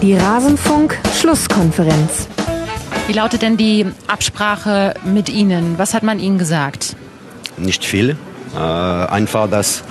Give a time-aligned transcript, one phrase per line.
[0.00, 2.28] Die Rasenfunk-Schlusskonferenz.
[3.08, 5.74] Wie lautet denn die Absprache mit Ihnen?
[5.76, 6.94] Was hat man Ihnen gesagt?
[7.56, 8.16] Nicht viel.
[8.54, 9.82] Äh, einfach, dass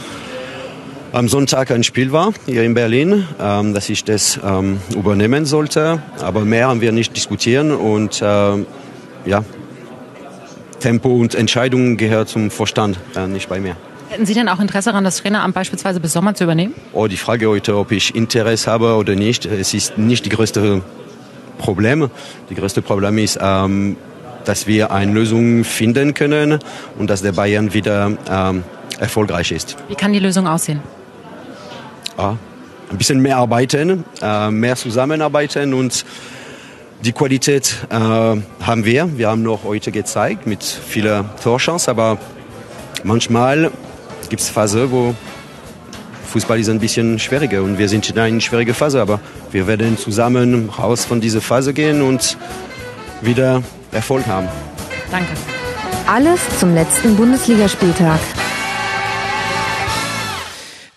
[1.11, 6.01] am Sonntag ein Spiel war hier in Berlin, ähm, dass ich das ähm, übernehmen sollte.
[6.21, 8.65] Aber mehr haben wir nicht diskutieren und äh,
[9.25, 9.43] ja,
[10.79, 13.75] Tempo und Entscheidungen gehört zum Verstand, äh, nicht bei mir.
[14.09, 16.73] Hätten Sie denn auch Interesse daran, das Traineramt beispielsweise bis Sommer zu übernehmen?
[16.93, 20.81] Oh, die Frage heute, ob ich Interesse habe oder nicht, es ist nicht die größte
[21.57, 22.09] Problem.
[22.49, 23.97] Die größte Problem ist, ähm,
[24.45, 26.59] dass wir eine Lösung finden können
[26.97, 28.63] und dass der Bayern wieder ähm,
[28.97, 29.75] erfolgreich ist.
[29.89, 30.79] Wie kann die Lösung aussehen?
[32.17, 32.37] Ja,
[32.89, 36.05] ein bisschen mehr arbeiten, äh, mehr zusammenarbeiten und
[37.03, 39.17] die Qualität äh, haben wir.
[39.17, 42.17] Wir haben noch heute gezeigt mit vielen Torchancen, aber
[43.03, 43.71] manchmal
[44.29, 45.15] gibt es Phasen, wo
[46.27, 49.19] Fußball ist ein bisschen schwieriger und wir sind in einer schwierigen Phase, aber
[49.51, 52.37] wir werden zusammen raus von dieser Phase gehen und
[53.21, 54.47] wieder Erfolg haben.
[55.09, 55.29] Danke.
[56.05, 58.19] Alles zum letzten Bundesligaspieltag.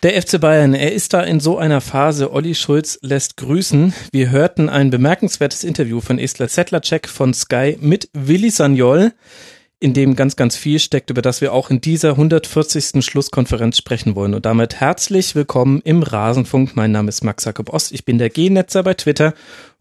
[0.02, 2.32] Der FC Bayern, er ist da in so einer Phase.
[2.32, 3.92] Olli Schulz lässt grüßen.
[4.12, 9.12] Wir hörten ein bemerkenswertes Interview von Estler Zettlercheck von Sky mit Willi Sagnol
[9.80, 13.02] in dem ganz, ganz viel steckt, über das wir auch in dieser 140.
[13.02, 14.34] Schlusskonferenz sprechen wollen.
[14.34, 16.76] Und damit herzlich willkommen im Rasenfunk.
[16.76, 17.90] Mein Name ist Max Jakob Ost.
[17.92, 19.32] Ich bin der G-Netzer bei Twitter.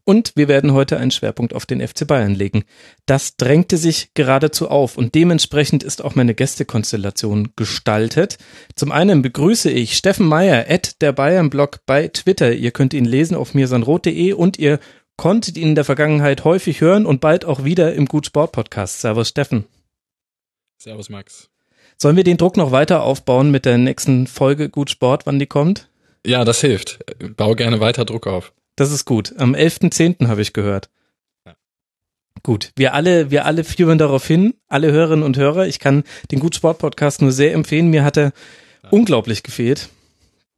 [0.06, 2.64] Und wir werden heute einen Schwerpunkt auf den FC Bayern legen.
[3.06, 8.38] Das drängte sich geradezu auf und dementsprechend ist auch meine Gästekonstellation gestaltet.
[8.76, 12.54] Zum einen begrüße ich Steffen Meyer at der Bayern Blog bei Twitter.
[12.54, 14.80] Ihr könnt ihn lesen auf mirsanrot.de und ihr
[15.16, 19.02] konntet ihn in der Vergangenheit häufig hören und bald auch wieder im Gut Sport Podcast.
[19.02, 19.66] Servus Steffen.
[20.82, 21.50] Servus, Max.
[21.98, 25.46] Sollen wir den Druck noch weiter aufbauen mit der nächsten Folge Gut Sport, wann die
[25.46, 25.90] kommt?
[26.26, 27.00] Ja, das hilft.
[27.36, 28.54] Bau gerne weiter Druck auf.
[28.78, 29.34] Das ist gut.
[29.38, 30.30] Am 11.10.
[30.30, 30.90] habe ich gehört.
[31.46, 31.56] Ja.
[32.44, 35.68] Gut, wir alle, wir alle führen darauf hin, alle Hörerinnen und Hörer.
[35.68, 37.90] Ich kann den Gut Sport Podcast nur sehr empfehlen.
[37.90, 38.32] Mir hat er
[38.84, 38.90] ja.
[38.92, 39.90] unglaublich gefehlt.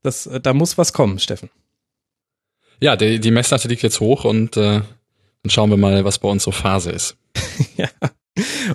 [0.04, 1.50] Das, äh, da muss was kommen, Steffen.
[2.78, 4.82] Ja, die, die Messlatte liegt jetzt hoch und äh,
[5.42, 7.16] dann schauen wir mal, was bei uns so Phase ist.
[7.76, 7.88] ja.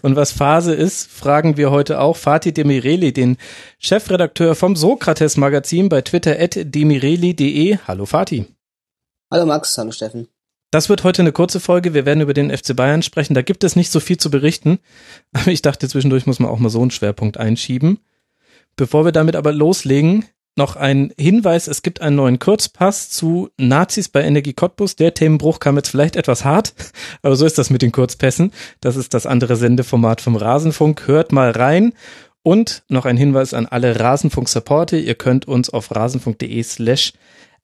[0.01, 3.37] Und was Phase ist, fragen wir heute auch Fatih Demireli, den
[3.79, 7.77] Chefredakteur vom Sokrates Magazin bei Twitter at demireli.de.
[7.87, 8.45] Hallo Fatih.
[9.31, 10.27] Hallo Max, hallo Steffen.
[10.71, 11.93] Das wird heute eine kurze Folge.
[11.93, 13.33] Wir werden über den FC Bayern sprechen.
[13.33, 14.79] Da gibt es nicht so viel zu berichten.
[15.33, 17.99] Aber ich dachte, zwischendurch muss man auch mal so einen Schwerpunkt einschieben.
[18.75, 20.25] Bevor wir damit aber loslegen,
[20.57, 24.95] noch ein Hinweis, es gibt einen neuen Kurzpass zu Nazis bei Energie Cottbus.
[24.95, 26.73] Der Themenbruch kam jetzt vielleicht etwas hart,
[27.21, 28.51] aber so ist das mit den Kurzpässen.
[28.81, 31.07] Das ist das andere Sendeformat vom Rasenfunk.
[31.07, 31.93] Hört mal rein.
[32.43, 34.97] Und noch ein Hinweis an alle Rasenfunk-Supporter.
[34.97, 37.11] Ihr könnt uns auf rasenfunk.de slash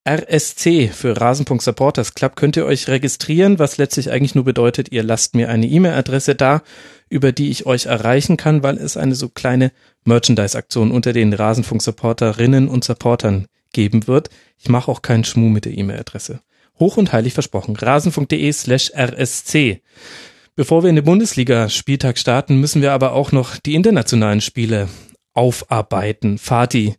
[0.05, 5.01] RSC für Rasenfunk Supporters Club könnt ihr euch registrieren, was letztlich eigentlich nur bedeutet, ihr
[5.01, 6.61] lasst mir eine E-Mail-Adresse da,
[7.07, 9.71] über die ich euch erreichen kann, weil es eine so kleine
[10.03, 14.29] Merchandise-Aktion unter den Rasenfunk-Supporterinnen und Supportern geben wird.
[14.57, 16.41] Ich mache auch keinen Schmuh mit der E-Mail-Adresse.
[16.79, 17.77] Hoch und heilig versprochen.
[17.77, 19.81] Rasenfunk.de slash RSC.
[20.55, 24.89] Bevor wir in den Bundesliga-Spieltag starten, müssen wir aber auch noch die internationalen Spiele
[25.33, 26.37] aufarbeiten.
[26.37, 26.95] Fatih,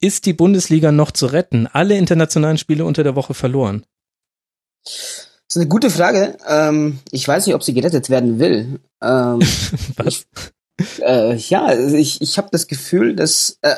[0.00, 1.66] ist die Bundesliga noch zu retten?
[1.66, 3.84] Alle internationalen Spiele unter der Woche verloren.
[4.84, 6.36] Das ist eine gute Frage.
[6.48, 8.80] Ähm, ich weiß nicht, ob sie gerettet werden will.
[9.02, 9.40] Ähm,
[9.96, 10.26] Was?
[10.78, 13.76] Ich, äh, ja, also ich, ich habe das Gefühl, dass äh,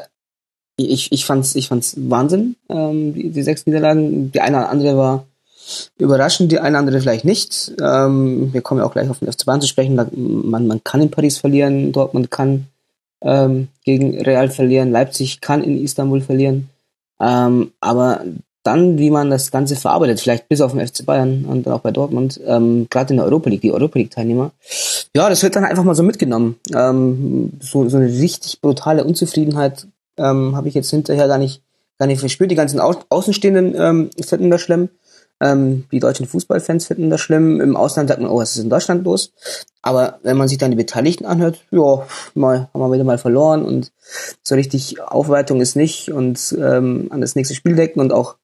[0.76, 4.32] ich, ich fand's, ich fand's Wahnsinn, ähm, die, die sechs Niederlagen.
[4.32, 5.26] Die eine oder andere war
[5.98, 7.72] überraschend, die eine oder andere vielleicht nicht.
[7.80, 9.94] Ähm, wir kommen ja auch gleich auf den FC Bayern zu sprechen.
[9.96, 12.66] Man, man kann in Paris verlieren, Dortmund kann
[13.22, 16.68] ähm, gegen Real verlieren, Leipzig kann in Istanbul verlieren.
[17.20, 18.22] Ähm, aber
[18.62, 21.90] dann, wie man das Ganze verarbeitet, vielleicht bis auf den FC Bayern und auch bei
[21.90, 24.50] Dortmund, ähm, gerade in der Europa League, die Europa League-Teilnehmer,
[25.16, 26.56] ja, das wird dann einfach mal so mitgenommen.
[26.74, 29.86] Ähm, so, so eine richtig brutale Unzufriedenheit
[30.18, 31.62] ähm, habe ich jetzt hinterher gar nicht,
[31.98, 32.50] gar nicht verspürt.
[32.50, 34.90] Die ganzen Au Außenstehenden ähm, finden das schlimm.
[35.40, 37.60] Ähm, die deutschen Fußballfans finden das schlimm.
[37.60, 39.32] Im Ausland sagt man, oh, was ist in Deutschland los?
[39.82, 43.64] Aber wenn man sich dann die Beteiligten anhört, ja, mal, haben wir wieder mal verloren
[43.64, 43.92] und
[44.42, 48.36] so richtig Aufwertung ist nicht und ähm, an das nächste Spiel denken und auch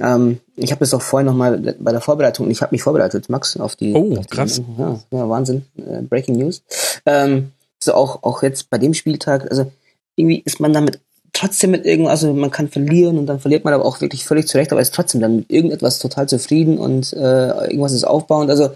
[0.00, 3.56] ähm, ich habe das auch vorhin nochmal bei der Vorbereitung, ich habe mich vorbereitet, Max,
[3.56, 3.94] auf die.
[3.94, 4.62] Oh, auf die, krass.
[4.78, 5.64] Ja, ja, Wahnsinn.
[5.76, 6.62] Äh, Breaking News.
[7.04, 7.52] Ähm,
[7.82, 9.70] so auch, auch jetzt bei dem Spieltag, also
[10.14, 11.00] irgendwie ist man damit
[11.38, 14.48] trotzdem mit irgendwas, also man kann verlieren und dann verliert man aber auch wirklich völlig
[14.48, 18.50] zurecht, aber ist trotzdem dann mit irgendetwas total zufrieden und äh, irgendwas ist aufbauend.
[18.50, 18.70] Also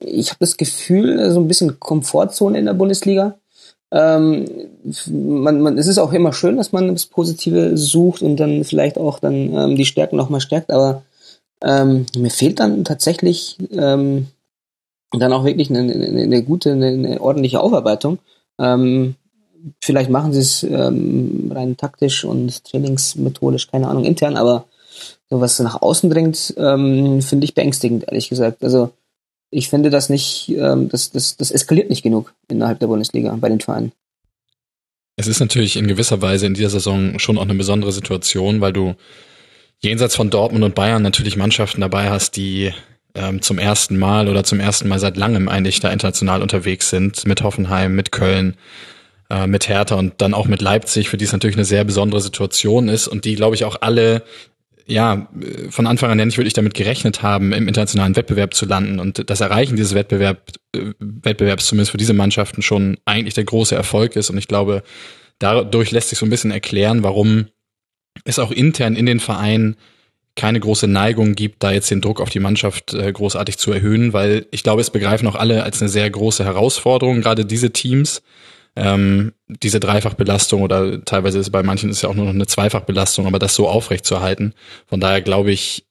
[0.00, 3.38] ich habe das Gefühl, so ein bisschen Komfortzone in der Bundesliga.
[3.90, 4.46] Ähm,
[5.08, 8.98] man, man, es ist auch immer schön, dass man das Positive sucht und dann vielleicht
[8.98, 11.02] auch dann ähm, die Stärken nochmal stärkt, aber
[11.60, 14.28] Ähm, mir fehlt dann tatsächlich ähm,
[15.10, 18.20] dann auch wirklich eine, eine, eine gute, eine, eine ordentliche Aufarbeitung.
[18.60, 19.16] Ähm,
[19.82, 24.66] vielleicht machen sie es ähm, rein taktisch und trainingsmethodisch, keine Ahnung, intern, aber
[25.30, 28.62] so was nach außen dringt, ähm, finde ich beängstigend, ehrlich gesagt.
[28.64, 28.90] Also
[29.50, 33.48] ich finde das nicht, ähm, das, das, das eskaliert nicht genug innerhalb der Bundesliga bei
[33.48, 33.92] den Vereinen.
[35.16, 38.72] Es ist natürlich in gewisser Weise in dieser Saison schon auch eine besondere Situation, weil
[38.72, 38.94] du
[39.80, 42.72] jenseits von Dortmund und Bayern natürlich Mannschaften dabei hast, die
[43.14, 47.26] ähm, zum ersten Mal oder zum ersten Mal seit langem eigentlich da international unterwegs sind,
[47.26, 48.56] mit Hoffenheim, mit Köln,
[49.30, 52.20] äh, mit Hertha und dann auch mit Leipzig, für die es natürlich eine sehr besondere
[52.20, 54.22] Situation ist und die, glaube ich, auch alle
[54.88, 55.28] ja,
[55.68, 59.00] von Anfang an nicht wirklich damit gerechnet haben, im internationalen Wettbewerb zu landen.
[59.00, 63.74] Und das Erreichen dieses Wettbewerb, äh, Wettbewerbs zumindest für diese Mannschaften schon eigentlich der große
[63.74, 64.30] Erfolg ist.
[64.30, 64.82] Und ich glaube,
[65.38, 67.48] dadurch lässt sich so ein bisschen erklären, warum
[68.24, 69.76] es auch intern in den Vereinen
[70.36, 74.12] keine große Neigung gibt, da jetzt den Druck auf die Mannschaft äh, großartig zu erhöhen,
[74.12, 78.22] weil ich glaube, es begreifen auch alle als eine sehr große Herausforderung, gerade diese Teams,
[78.78, 83.26] ähm, diese Dreifachbelastung oder teilweise ist bei manchen ist ja auch nur noch eine Zweifachbelastung,
[83.26, 84.54] aber das so aufrecht zu erhalten.
[84.86, 85.86] Von daher glaube ich,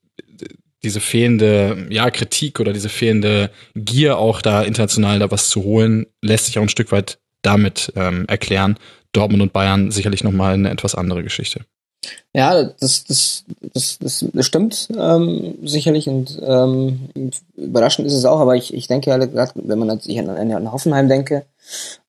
[0.83, 6.05] diese fehlende ja, Kritik oder diese fehlende Gier auch da international da was zu holen,
[6.21, 8.77] lässt sich auch ein Stück weit damit ähm, erklären.
[9.11, 11.61] Dortmund und Bayern sicherlich nochmal eine etwas andere Geschichte.
[12.33, 13.43] Ja, das, das,
[13.73, 17.09] das, das, stimmt ähm, sicherlich und ähm,
[17.55, 21.09] überraschend ist es auch, aber ich, ich denke halt, wenn man sich an, an Hoffenheim
[21.09, 21.45] denke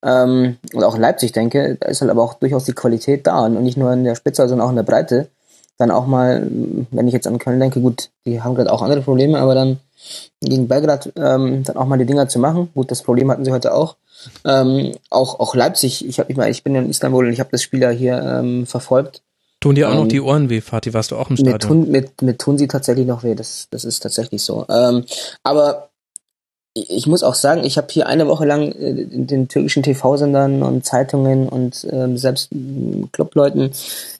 [0.03, 3.45] ähm, und auch in Leipzig denke, da ist halt aber auch durchaus die Qualität da
[3.45, 5.29] und nicht nur in der Spitze, sondern auch in der Breite.
[5.77, 6.45] Dann auch mal,
[6.91, 9.79] wenn ich jetzt an Köln denke, gut, die haben gerade auch andere Probleme, aber dann
[10.41, 12.69] gegen Belgrad ähm, dann auch mal die Dinger zu machen.
[12.73, 13.95] Gut, das Problem hatten sie heute auch.
[14.45, 16.05] Ähm, auch auch Leipzig.
[16.05, 18.21] Ich habe ich mal, ich bin in Istanbul und ich habe das Spiel ja hier
[18.21, 19.21] ähm, verfolgt.
[19.61, 20.93] Tun dir auch ähm, noch die Ohren weh, Fatih?
[20.93, 21.53] Warst du auch im Stadion?
[21.53, 23.35] Mir tun, mir, mir tun sie tatsächlich noch weh.
[23.35, 24.65] Das, das ist tatsächlich so.
[24.69, 25.03] Ähm,
[25.43, 25.88] aber
[26.87, 30.63] ich muss auch sagen, ich habe hier eine Woche lang äh, in den türkischen TV-Sendern
[30.63, 32.49] und Zeitungen und ähm, selbst
[33.11, 33.71] Clubleuten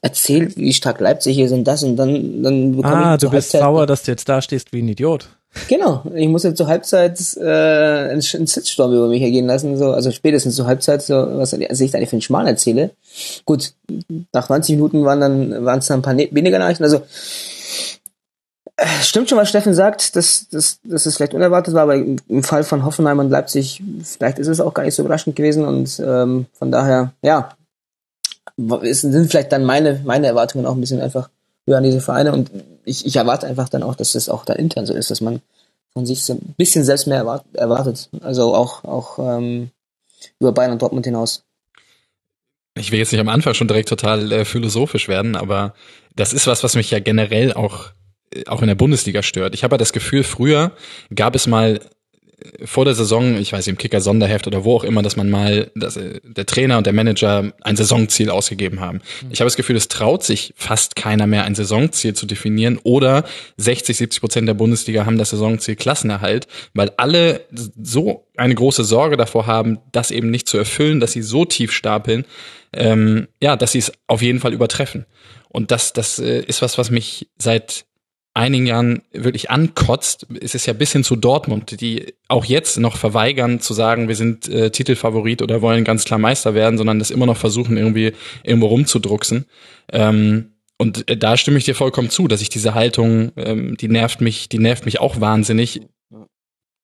[0.02, 3.54] erzählt, wie stark Leipzig hier sind, das und dann, dann bekomme ah, ich du bist
[3.54, 5.30] Halbzeit sauer, dass du jetzt da stehst wie ein Idiot.
[5.68, 10.12] Genau, ich muss jetzt zur Halbzeit äh, einen, Sitzsturm über mich ergehen lassen, so, also
[10.12, 12.92] spätestens zur Halbzeit, so, was ich eigentlich für einen Schmarrn erzähle.
[13.46, 13.74] Gut,
[14.32, 16.84] nach 90 Minuten waren dann waren es dann ein paar ne-, weniger Nachrichten.
[16.84, 17.02] Also
[19.02, 22.64] stimmt schon, was Steffen sagt, dass, dass, dass es vielleicht unerwartet war, aber im Fall
[22.64, 26.46] von Hoffenheim und Leipzig, vielleicht ist es auch gar nicht so überraschend gewesen und ähm,
[26.54, 27.50] von daher, ja,
[28.58, 31.30] sind vielleicht dann meine, meine Erwartungen auch ein bisschen einfach
[31.66, 32.52] höher an diese Vereine und
[32.86, 35.42] ich, ich erwarte einfach dann auch, dass das auch da intern so ist, dass man
[35.94, 38.10] von sich so ein bisschen selbst mehr erwartet.
[38.22, 39.72] Also auch, auch ähm,
[40.40, 41.44] über Bayern und Dortmund hinaus.
[42.76, 45.74] Ich will jetzt nicht am Anfang schon direkt total äh, philosophisch werden, aber
[46.16, 47.92] das ist was, was mich ja generell auch, äh,
[48.48, 49.54] auch in der Bundesliga stört.
[49.54, 50.72] Ich habe ja das Gefühl, früher
[51.14, 51.80] gab es mal
[52.64, 55.30] vor der Saison, ich weiß nicht, im Kicker Sonderheft oder wo auch immer, dass man
[55.30, 59.02] mal, dass äh, der Trainer und der Manager ein Saisonziel ausgegeben haben.
[59.22, 59.30] Mhm.
[59.32, 63.26] Ich habe das Gefühl, es traut sich fast keiner mehr ein Saisonziel zu definieren oder
[63.58, 67.46] 60, 70 Prozent der Bundesliga haben das Saisonziel Klassenerhalt, weil alle
[67.82, 71.72] so eine große Sorge davor haben, das eben nicht zu erfüllen, dass sie so tief
[71.72, 72.26] stapeln,
[72.72, 75.06] ähm, ja, dass sie es auf jeden Fall übertreffen.
[75.50, 77.86] Und das, das äh, ist was, was mich seit
[78.40, 82.96] einigen Jahren wirklich ankotzt, ist es ja bis hin zu Dortmund, die auch jetzt noch
[82.96, 87.12] verweigern zu sagen, wir sind äh, Titelfavorit oder wollen ganz klar Meister werden, sondern das
[87.12, 89.46] immer noch versuchen, irgendwie irgendwo rumzudrucksen.
[89.92, 93.90] Ähm, und äh, da stimme ich dir vollkommen zu, dass ich diese Haltung, ähm, die
[93.90, 95.82] nervt mich, die nervt mich auch wahnsinnig,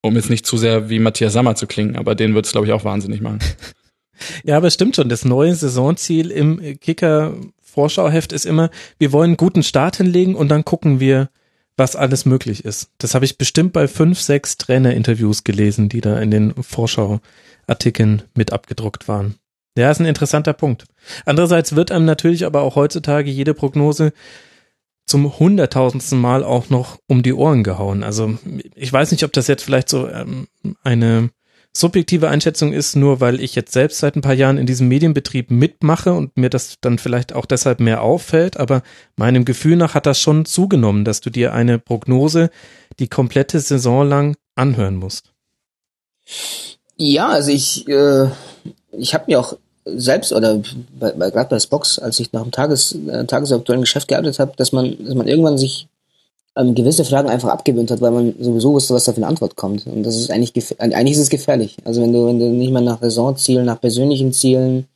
[0.01, 2.67] um jetzt nicht zu sehr wie Matthias Sammer zu klingen, aber den wird es, glaube
[2.67, 3.39] ich, auch wahnsinnig machen.
[4.45, 5.09] Ja, aber es stimmt schon.
[5.09, 10.47] Das neue Saisonziel im Kicker Vorschauheft ist immer, wir wollen einen guten Start hinlegen und
[10.47, 11.29] dann gucken wir,
[11.77, 12.89] was alles möglich ist.
[12.97, 18.53] Das habe ich bestimmt bei fünf, sechs Trainerinterviews gelesen, die da in den Vorschauartikeln mit
[18.53, 19.35] abgedruckt waren.
[19.77, 20.85] Ja, ist ein interessanter Punkt.
[21.25, 24.13] Andererseits wird einem natürlich aber auch heutzutage jede Prognose
[25.05, 28.03] zum hunderttausendsten Mal auch noch um die Ohren gehauen.
[28.03, 28.37] Also
[28.73, 30.47] ich weiß nicht, ob das jetzt vielleicht so ähm,
[30.83, 31.29] eine
[31.77, 35.51] subjektive Einschätzung ist, nur weil ich jetzt selbst seit ein paar Jahren in diesem Medienbetrieb
[35.51, 38.81] mitmache und mir das dann vielleicht auch deshalb mehr auffällt, aber
[39.17, 42.49] meinem Gefühl nach hat das schon zugenommen, dass du dir eine Prognose
[42.99, 45.33] die komplette Saison lang anhören musst.
[46.97, 48.29] Ja, also ich, äh,
[48.91, 50.61] ich habe mir auch selbst oder
[50.97, 54.53] bei, bei, gerade bei Spox, als ich nach dem Tages, äh, tagesaktuellen Geschäft gearbeitet habe,
[54.57, 55.87] dass man, dass man irgendwann sich
[56.55, 59.55] ähm, gewisse Fragen einfach abgewöhnt hat, weil man sowieso wusste, was da für eine Antwort
[59.55, 59.85] kommt.
[59.87, 61.77] Und das ist eigentlich, eigentlich ist es gefährlich.
[61.83, 64.87] Also wenn du, wenn du nicht mehr nach Saisonzielen, nach persönlichen Zielen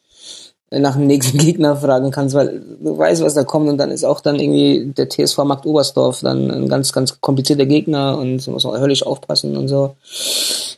[0.72, 4.04] nach dem nächsten Gegner fragen kannst, weil du weißt, was da kommt und dann ist
[4.04, 8.64] auch dann irgendwie der TSV Markt Oberstdorf dann ein ganz, ganz komplizierter Gegner und muss
[8.64, 9.96] man höllisch aufpassen und so.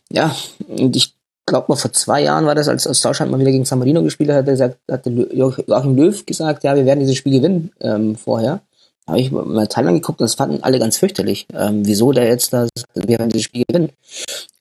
[0.09, 0.35] Ja,
[0.67, 1.13] und ich
[1.45, 4.01] glaube mal vor zwei Jahren war das, als, als Deutschland mal wieder gegen San Marino
[4.03, 8.15] gespielt hat, hat gesagt, hat Joachim Löw gesagt, ja, wir werden dieses Spiel gewinnen ähm,
[8.15, 8.61] vorher.
[9.07, 11.47] Habe ich mal Thailand geguckt und das fanden alle ganz fürchterlich.
[11.53, 13.91] Ähm, wieso der jetzt da, wir werden dieses Spiel gewinnen.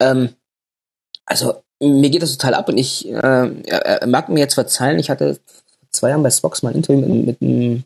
[0.01, 0.31] Ähm,
[1.27, 5.11] also mir geht das total ab und ich äh, er, mag mir jetzt verzeihen, ich
[5.11, 5.39] hatte
[5.91, 7.85] zwei Jahren bei Spox mal ein Interview mit, mit einem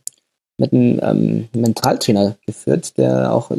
[0.57, 3.57] mit einem ähm, Mentaltrainer geführt, der auch äh,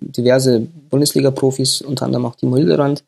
[0.00, 0.60] diverse
[0.90, 3.04] Bundesliga-Profis, unter anderem auch Timo Hilderand,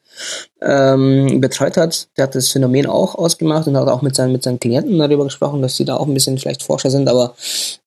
[0.60, 2.08] ähm, betreut hat.
[2.16, 5.24] Der hat das Phänomen auch ausgemacht und hat auch mit seinen, mit seinen Klienten darüber
[5.24, 7.34] gesprochen, dass sie da auch ein bisschen vielleicht Forscher sind, aber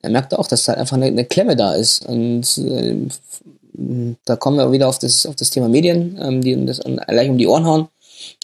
[0.01, 2.05] er merkte auch, dass da einfach eine, eine Klemme da ist.
[2.05, 2.95] Und äh,
[4.25, 7.37] da kommen wir wieder auf das, auf das Thema Medien, ähm, die das gleich um
[7.37, 7.87] die Ohren hauen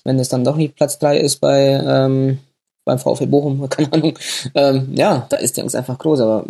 [0.04, 2.40] wenn es dann doch nicht Platz drei ist bei ähm,
[2.86, 4.20] beim VfL Bochum, keine Ahnung.
[4.56, 6.20] Ähm, ja, da ist die Angst einfach groß.
[6.22, 6.46] Aber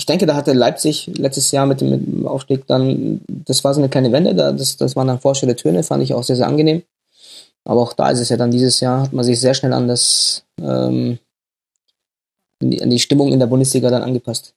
[0.00, 3.90] ich denke, da hatte Leipzig letztes Jahr mit dem, Aufstieg dann, das war so eine
[3.90, 6.82] kleine Wende, da, das, das waren dann vorstelle Töne, fand ich auch sehr, sehr angenehm.
[7.64, 9.88] Aber auch da ist es ja dann dieses Jahr, hat man sich sehr schnell an
[9.88, 11.18] das, ähm,
[12.62, 14.54] an die, an die Stimmung in der Bundesliga dann angepasst.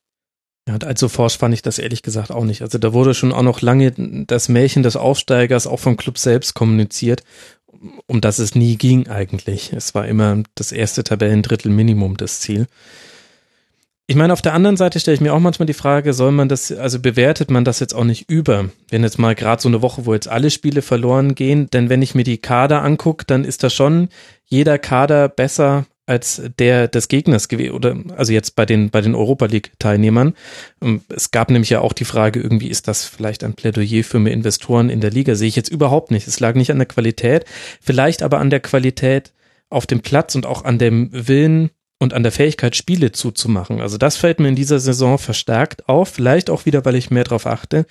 [0.66, 2.62] Ja, und allzu forsch fand ich das ehrlich gesagt auch nicht.
[2.62, 3.92] Also da wurde schon auch noch lange
[4.26, 7.22] das Märchen des Aufsteigers auch vom Club selbst kommuniziert
[8.08, 9.74] um das es nie ging eigentlich.
[9.74, 12.68] Es war immer das erste Tabellendrittel Minimum das Ziel.
[14.06, 16.50] Ich meine, auf der anderen Seite stelle ich mir auch manchmal die Frage, soll man
[16.50, 18.70] das, also bewertet man das jetzt auch nicht über?
[18.90, 22.02] Wenn jetzt mal gerade so eine Woche, wo jetzt alle Spiele verloren gehen, denn wenn
[22.02, 24.10] ich mir die Kader angucke, dann ist da schon
[24.44, 29.16] jeder Kader besser als der des Gegners gewesen oder also jetzt bei den bei den
[29.16, 30.34] Europa League Teilnehmern.
[30.82, 34.20] Ähm, es gab nämlich ja auch die Frage irgendwie ist das vielleicht ein Plädoyer für
[34.20, 35.36] mehr Investoren in der Liga?
[35.36, 36.28] Sehe ich jetzt überhaupt nicht.
[36.28, 37.46] Es lag nicht an der Qualität,
[37.82, 39.32] vielleicht aber an der Qualität
[39.70, 41.70] auf dem Platz und auch an dem Willen
[42.04, 43.82] und an der Fähigkeit Spiele zuzumachen.
[43.82, 47.24] Also das fällt mir in dieser Saison verstärkt auf, vielleicht auch wieder, weil ich mehr
[47.24, 47.86] darauf achte.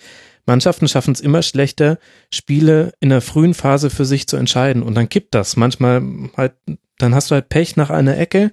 [0.47, 1.99] Mannschaften schaffen es immer schlechter,
[2.31, 4.83] Spiele in der frühen Phase für sich zu entscheiden.
[4.83, 5.57] Und dann kippt das.
[5.57, 6.03] Manchmal
[6.37, 6.53] halt
[7.03, 8.53] dann hast du halt Pech nach einer Ecke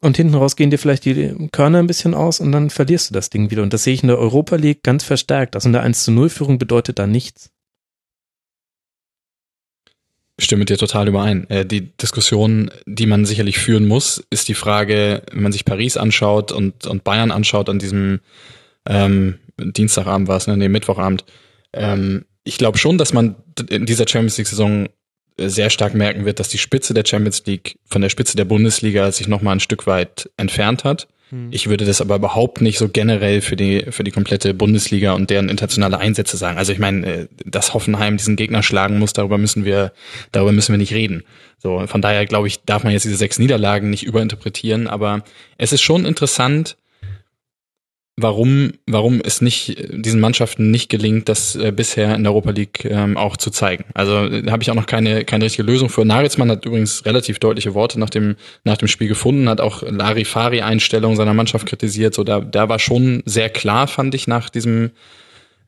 [0.00, 3.14] und hinten raus gehen dir vielleicht die Körner ein bisschen aus und dann verlierst du
[3.14, 3.62] das Ding wieder.
[3.62, 5.54] Und das sehe ich in der Europa League ganz verstärkt.
[5.54, 7.49] Also eine 1 zu 0 Führung bedeutet da nichts.
[10.40, 11.48] Stimme dir total überein.
[11.50, 15.96] Äh, die Diskussion, die man sicherlich führen muss, ist die Frage, wenn man sich Paris
[15.96, 18.20] anschaut und, und Bayern anschaut an diesem
[18.86, 21.24] ähm, Dienstagabend war es, ne, nee, Mittwochabend.
[21.72, 23.36] Ähm, ich glaube schon, dass man
[23.68, 24.88] in dieser Champions League Saison
[25.38, 29.10] sehr stark merken wird, dass die Spitze der Champions League von der Spitze der Bundesliga
[29.12, 31.08] sich noch mal ein Stück weit entfernt hat.
[31.30, 31.48] Hm.
[31.50, 35.30] Ich würde das aber überhaupt nicht so generell für die für die komplette Bundesliga und
[35.30, 36.58] deren internationale Einsätze sagen.
[36.58, 39.92] Also ich meine, äh, dass Hoffenheim diesen Gegner schlagen muss, darüber müssen wir
[40.32, 41.24] darüber müssen wir nicht reden.
[41.58, 45.24] So von daher glaube ich, darf man jetzt diese sechs Niederlagen nicht überinterpretieren, aber
[45.56, 46.76] es ist schon interessant,
[48.22, 52.84] warum, warum es nicht diesen Mannschaften nicht gelingt, das äh, bisher in der Europa League
[52.84, 53.84] ähm, auch zu zeigen.
[53.94, 56.04] Also da habe ich auch noch keine, keine richtige Lösung für.
[56.04, 61.16] Nagelsmann hat übrigens relativ deutliche Worte nach dem, nach dem Spiel gefunden, hat auch Larifari-Einstellung
[61.16, 62.14] seiner Mannschaft kritisiert.
[62.14, 64.90] So, da, da war schon sehr klar, fand ich, nach diesem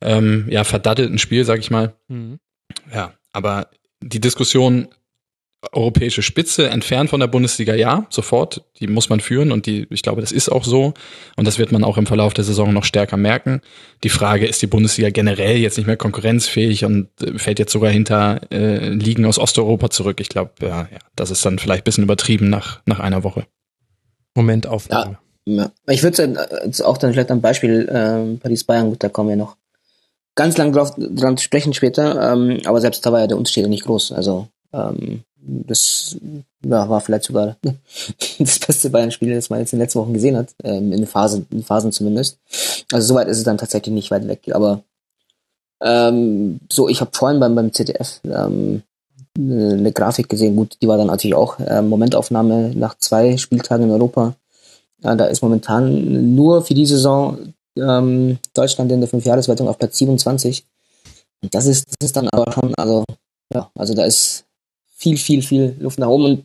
[0.00, 1.94] ähm, ja, verdattelten Spiel, sag ich mal.
[2.08, 2.38] Mhm.
[2.92, 3.68] Ja, aber
[4.00, 4.88] die Diskussion
[5.70, 8.64] europäische Spitze entfernt von der Bundesliga, ja, sofort.
[8.80, 10.92] Die muss man führen und die, ich glaube, das ist auch so.
[11.36, 13.60] Und das wird man auch im Verlauf der Saison noch stärker merken.
[14.02, 17.90] Die Frage, ist die Bundesliga generell jetzt nicht mehr konkurrenzfähig und äh, fällt jetzt sogar
[17.90, 20.20] hinter äh, Ligen aus Osteuropa zurück?
[20.20, 23.46] Ich glaube, ja, ja, das ist dann vielleicht bisschen übertrieben nach, nach einer Woche.
[24.34, 25.18] Moment Aufnahme.
[25.44, 25.72] Ja, ja.
[25.88, 26.48] Ich würde
[26.84, 29.56] auch dann vielleicht am Beispiel äh, Paris-Bayern, gut, da kommen wir noch
[30.34, 33.84] ganz lang drauf dran sprechen später, ähm, aber selbst da war ja der Unterschied nicht
[33.84, 34.12] groß.
[34.12, 36.16] Also ähm, das
[36.64, 37.56] ja, war vielleicht sogar
[38.38, 41.06] das beste Bayern-Spiel, das man jetzt in den letzten Wochen gesehen hat, ähm, in den
[41.06, 42.38] Phasen, in Phasen zumindest.
[42.92, 44.42] Also soweit ist es dann tatsächlich nicht weit weg.
[44.52, 44.82] Aber
[45.82, 48.82] ähm, so, ich habe vorhin beim, beim ZDF ähm,
[49.36, 53.90] eine Grafik gesehen, gut, die war dann natürlich auch äh, Momentaufnahme nach zwei Spieltagen in
[53.90, 54.34] Europa.
[55.02, 59.98] Ja, da ist momentan nur für die Saison ähm, Deutschland in der Fünfjahreswertung auf Platz
[59.98, 60.66] 27.
[61.42, 63.04] Und das ist, das ist dann aber schon, also,
[63.52, 64.44] ja, also da ist
[65.02, 66.24] viel, viel, viel Luft nach oben.
[66.24, 66.44] Und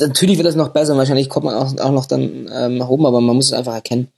[0.00, 0.96] natürlich wird das noch besser.
[0.96, 3.74] Wahrscheinlich kommt man auch, auch noch dann ähm, nach oben, aber man muss es einfach
[3.74, 4.08] erkennen,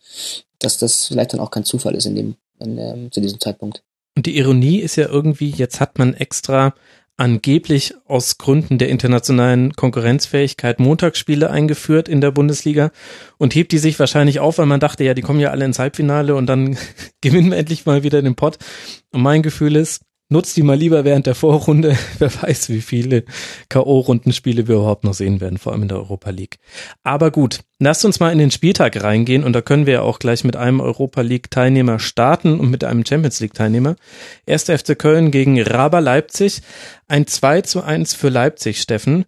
[0.58, 3.82] dass das vielleicht dann auch kein Zufall ist in dem, in, ähm, zu diesem Zeitpunkt.
[4.16, 6.74] Und die Ironie ist ja irgendwie, jetzt hat man extra
[7.18, 12.90] angeblich aus Gründen der internationalen Konkurrenzfähigkeit Montagsspiele eingeführt in der Bundesliga
[13.38, 15.78] und hebt die sich wahrscheinlich auf, weil man dachte, ja, die kommen ja alle ins
[15.78, 16.76] Halbfinale und dann
[17.20, 18.58] gewinnen wir endlich mal wieder den Pott.
[19.12, 21.96] Und mein Gefühl ist, nutzt die mal lieber während der Vorrunde.
[22.18, 23.24] Wer weiß, wie viele
[23.68, 26.58] K.O.-Rundenspiele wir überhaupt noch sehen werden, vor allem in der Europa League.
[27.02, 30.18] Aber gut, lasst uns mal in den Spieltag reingehen und da können wir ja auch
[30.18, 33.96] gleich mit einem Europa League-Teilnehmer starten und mit einem Champions League-Teilnehmer.
[34.46, 36.62] Erster FC Köln gegen Raber Leipzig.
[37.08, 39.24] Ein 2 zu 1 für Leipzig, Steffen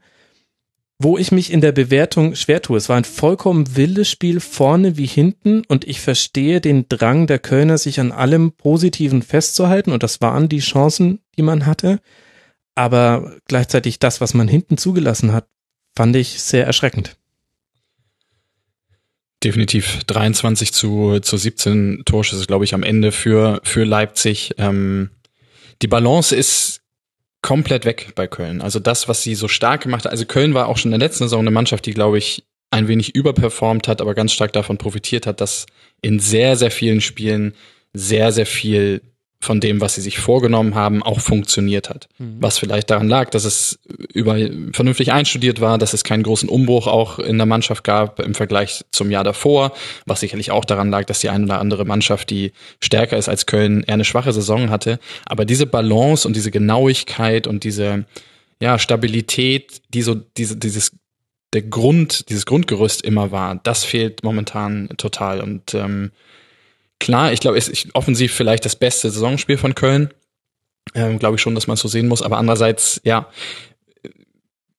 [0.99, 2.77] wo ich mich in der Bewertung schwer tue.
[2.77, 7.39] Es war ein vollkommen wildes Spiel vorne wie hinten und ich verstehe den Drang der
[7.39, 12.01] Kölner, sich an allem Positiven festzuhalten und das waren die Chancen, die man hatte.
[12.75, 15.49] Aber gleichzeitig das, was man hinten zugelassen hat,
[15.97, 17.17] fand ich sehr erschreckend.
[19.45, 24.55] Definitiv 23 zu, zu 17 Torschüsse, glaube ich, am Ende für, für Leipzig.
[24.59, 25.11] Ähm,
[25.81, 26.83] die Balance ist
[27.43, 28.61] komplett weg bei Köln.
[28.61, 30.13] Also das, was sie so stark gemacht hat.
[30.13, 32.89] Also Köln war auch schon in der letzten Saison eine Mannschaft, die, glaube ich, ein
[32.89, 35.67] wenig überperformt hat, aber ganz stark davon profitiert hat, dass
[36.03, 37.55] in sehr, sehr vielen Spielen
[37.93, 39.03] sehr, sehr viel
[39.41, 42.09] von dem, was sie sich vorgenommen haben, auch funktioniert hat.
[42.19, 42.39] Mhm.
[42.41, 43.79] Was vielleicht daran lag, dass es
[44.13, 44.37] über
[44.73, 48.85] vernünftig einstudiert war, dass es keinen großen Umbruch auch in der Mannschaft gab im Vergleich
[48.91, 49.73] zum Jahr davor,
[50.07, 53.47] was sicherlich auch daran lag, dass die eine oder andere Mannschaft, die stärker ist als
[53.47, 54.99] Köln, eher eine schwache Saison hatte.
[55.25, 58.07] Aber diese Balance und diese Genauigkeit und diese
[58.61, 60.93] ja, Stabilität, die so diese, dieses
[61.55, 65.41] der Grund, dieses Grundgerüst immer war, das fehlt momentan total.
[65.41, 66.11] Und ähm,
[67.01, 70.11] Klar, ich glaube, es ist offensiv vielleicht das beste Saisonspiel von Köln.
[70.95, 72.23] Ähm, glaube ich schon, dass man es so sehen muss.
[72.23, 73.29] Aber andererseits, ja,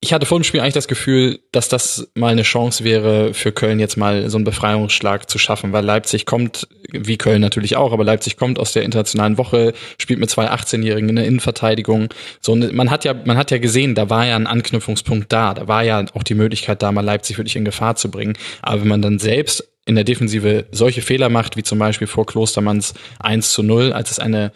[0.01, 3.51] ich hatte vor dem Spiel eigentlich das Gefühl, dass das mal eine Chance wäre, für
[3.51, 7.91] Köln jetzt mal so einen Befreiungsschlag zu schaffen, weil Leipzig kommt, wie Köln natürlich auch,
[7.91, 12.13] aber Leipzig kommt aus der internationalen Woche, spielt mit zwei 18-Jährigen in der Innenverteidigung.
[12.39, 15.67] So, man hat ja, man hat ja gesehen, da war ja ein Anknüpfungspunkt da, da
[15.67, 18.37] war ja auch die Möglichkeit da, mal Leipzig wirklich in Gefahr zu bringen.
[18.61, 22.25] Aber wenn man dann selbst in der Defensive solche Fehler macht, wie zum Beispiel vor
[22.25, 24.51] Klostermanns 1 zu 0, als es eine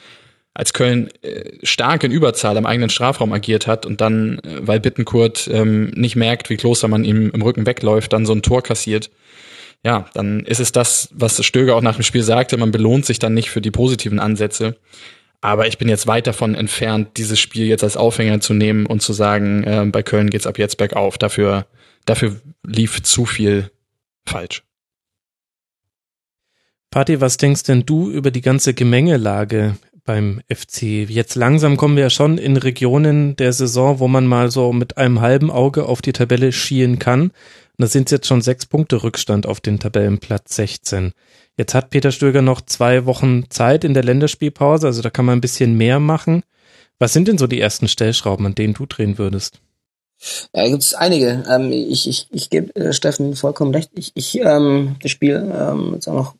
[0.53, 4.79] als Köln äh, stark in Überzahl am eigenen Strafraum agiert hat und dann, äh, weil
[4.79, 9.09] Bittenkurt ähm, nicht merkt, wie Klostermann ihm im Rücken wegläuft, dann so ein Tor kassiert,
[9.83, 13.19] ja, dann ist es das, was Stöger auch nach dem Spiel sagte, man belohnt sich
[13.19, 14.77] dann nicht für die positiven Ansätze.
[15.41, 19.01] Aber ich bin jetzt weit davon entfernt, dieses Spiel jetzt als Aufhänger zu nehmen und
[19.01, 21.17] zu sagen, äh, bei Köln geht's ab jetzt bergauf.
[21.17, 21.65] Dafür,
[22.05, 23.71] dafür lief zu viel
[24.25, 24.63] falsch.
[26.93, 31.09] Patti, was denkst denn du über die ganze Gemengelage beim FC?
[31.09, 34.97] Jetzt langsam kommen wir ja schon in Regionen der Saison, wo man mal so mit
[34.97, 37.21] einem halben Auge auf die Tabelle schielen kann.
[37.21, 37.33] Und
[37.79, 41.13] da sind jetzt schon sechs Punkte Rückstand auf den Tabellenplatz 16.
[41.57, 45.39] Jetzt hat Peter Stöger noch zwei Wochen Zeit in der Länderspielpause, also da kann man
[45.39, 46.43] ein bisschen mehr machen.
[46.99, 49.61] Was sind denn so die ersten Stellschrauben, an denen du drehen würdest?
[50.53, 51.43] Ja, gibt es einige.
[51.49, 53.89] Ähm, ich ich, ich gebe äh, Steffen vollkommen recht.
[53.95, 56.35] Ich, ich ähm, das Spiel ähm, jetzt auch noch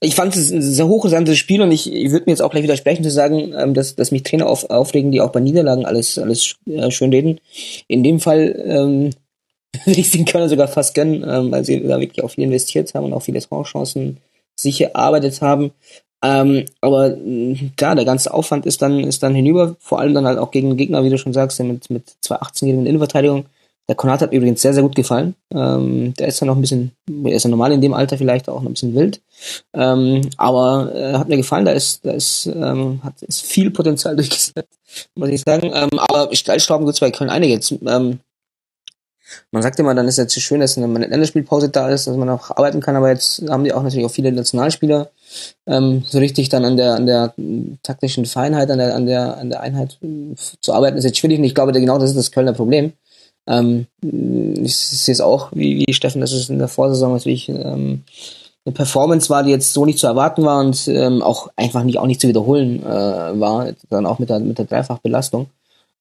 [0.00, 2.62] ich fand es ein sehr hochgesandes Spiel und ich, ich würde mir jetzt auch gleich
[2.62, 6.18] widersprechen zu sagen, ähm, dass, dass mich Trainer auf, aufregen, die auch bei Niederlagen alles,
[6.18, 7.40] alles äh, schön reden.
[7.88, 9.10] In dem Fall ähm,
[9.84, 12.94] würde ich den Kölner sogar fast gönnen, ähm, weil sie da wirklich auch viel investiert
[12.94, 14.18] haben und auch viele Torchancen
[14.56, 15.72] sich erarbeitet haben.
[16.22, 17.16] Ähm, aber
[17.76, 20.76] klar, der ganze Aufwand ist dann, ist dann hinüber, vor allem dann halt auch gegen
[20.76, 23.46] Gegner, wie du schon sagst, mit, mit zwei 18-jährigen Innenverteidigung.
[23.88, 25.34] Der Konat hat übrigens sehr, sehr gut gefallen.
[25.52, 28.48] Ähm, der ist ja noch ein bisschen, der ist ja normal in dem Alter vielleicht
[28.48, 29.20] auch noch ein bisschen wild.
[29.74, 34.16] Ähm, aber äh, hat mir gefallen, da ist, da ist, ähm, hat ist viel Potenzial
[34.16, 34.78] durchgesetzt,
[35.14, 35.70] muss ich sagen.
[35.74, 37.52] Ähm, aber Stellschrauben gibt es bei Köln einige.
[37.52, 38.20] Jetzt, ähm,
[39.50, 42.28] man sagt immer, dann ist es jetzt schön, dass eine Länderspielpause da ist, dass man
[42.28, 45.10] auch arbeiten kann, aber jetzt haben die auch natürlich auch viele Nationalspieler
[45.66, 47.34] ähm, so richtig dann an der an der
[47.82, 51.38] taktischen Feinheit, an der an der an der Einheit äh, zu arbeiten, ist jetzt schwierig
[51.38, 52.92] und ich glaube, genau das ist das Kölner Problem.
[53.46, 58.04] Ähm, ich sehe es auch, wie, wie Steffen, dass es in der Vorsaison natürlich ähm,
[58.64, 61.98] eine Performance war, die jetzt so nicht zu erwarten war und ähm, auch einfach nicht
[61.98, 65.48] auch nicht zu wiederholen äh, war, dann auch mit der mit der Dreifachbelastung.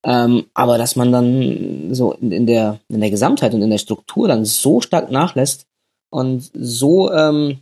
[0.06, 3.78] Ähm, aber dass man dann so in, in, der in der Gesamtheit und in der
[3.78, 5.66] Struktur dann so stark nachlässt
[6.10, 7.60] und so ähm,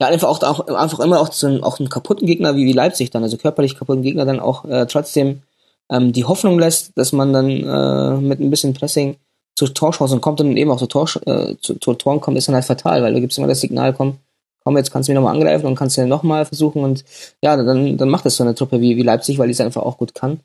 [0.00, 3.10] ja einfach auch, auch einfach immer auch zu auch einen kaputten Gegner wie, wie Leipzig
[3.10, 5.42] dann, also körperlich kaputten Gegner dann auch äh, trotzdem
[5.90, 9.16] ähm, die Hoffnung lässt, dass man dann äh, mit ein bisschen Pressing
[9.56, 12.54] zu Torchancen kommt und eben auch zu, Tor, äh, zu, zu Toren kommt, ist dann
[12.54, 14.18] halt fatal, weil da gibt es immer das Signal, komm,
[14.64, 17.04] komm, jetzt kannst du mich nochmal angreifen und kannst du nochmal versuchen und
[17.42, 19.82] ja, dann, dann macht das so eine Truppe wie, wie Leipzig, weil die es einfach
[19.82, 20.40] auch gut kann.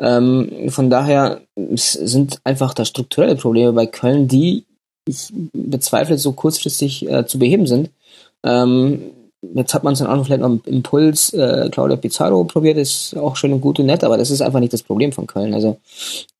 [0.00, 4.64] Ähm, von daher sind einfach da strukturelle Probleme bei Köln, die
[5.06, 7.90] ich bezweifle, so kurzfristig äh, zu beheben sind.
[8.42, 9.02] Ähm,
[9.54, 12.76] Jetzt hat man es dann auch noch vielleicht noch im Impuls äh, Claudia Pizarro probiert,
[12.76, 15.26] ist auch schön und gut und nett, aber das ist einfach nicht das Problem von
[15.26, 15.54] Köln.
[15.54, 15.78] Also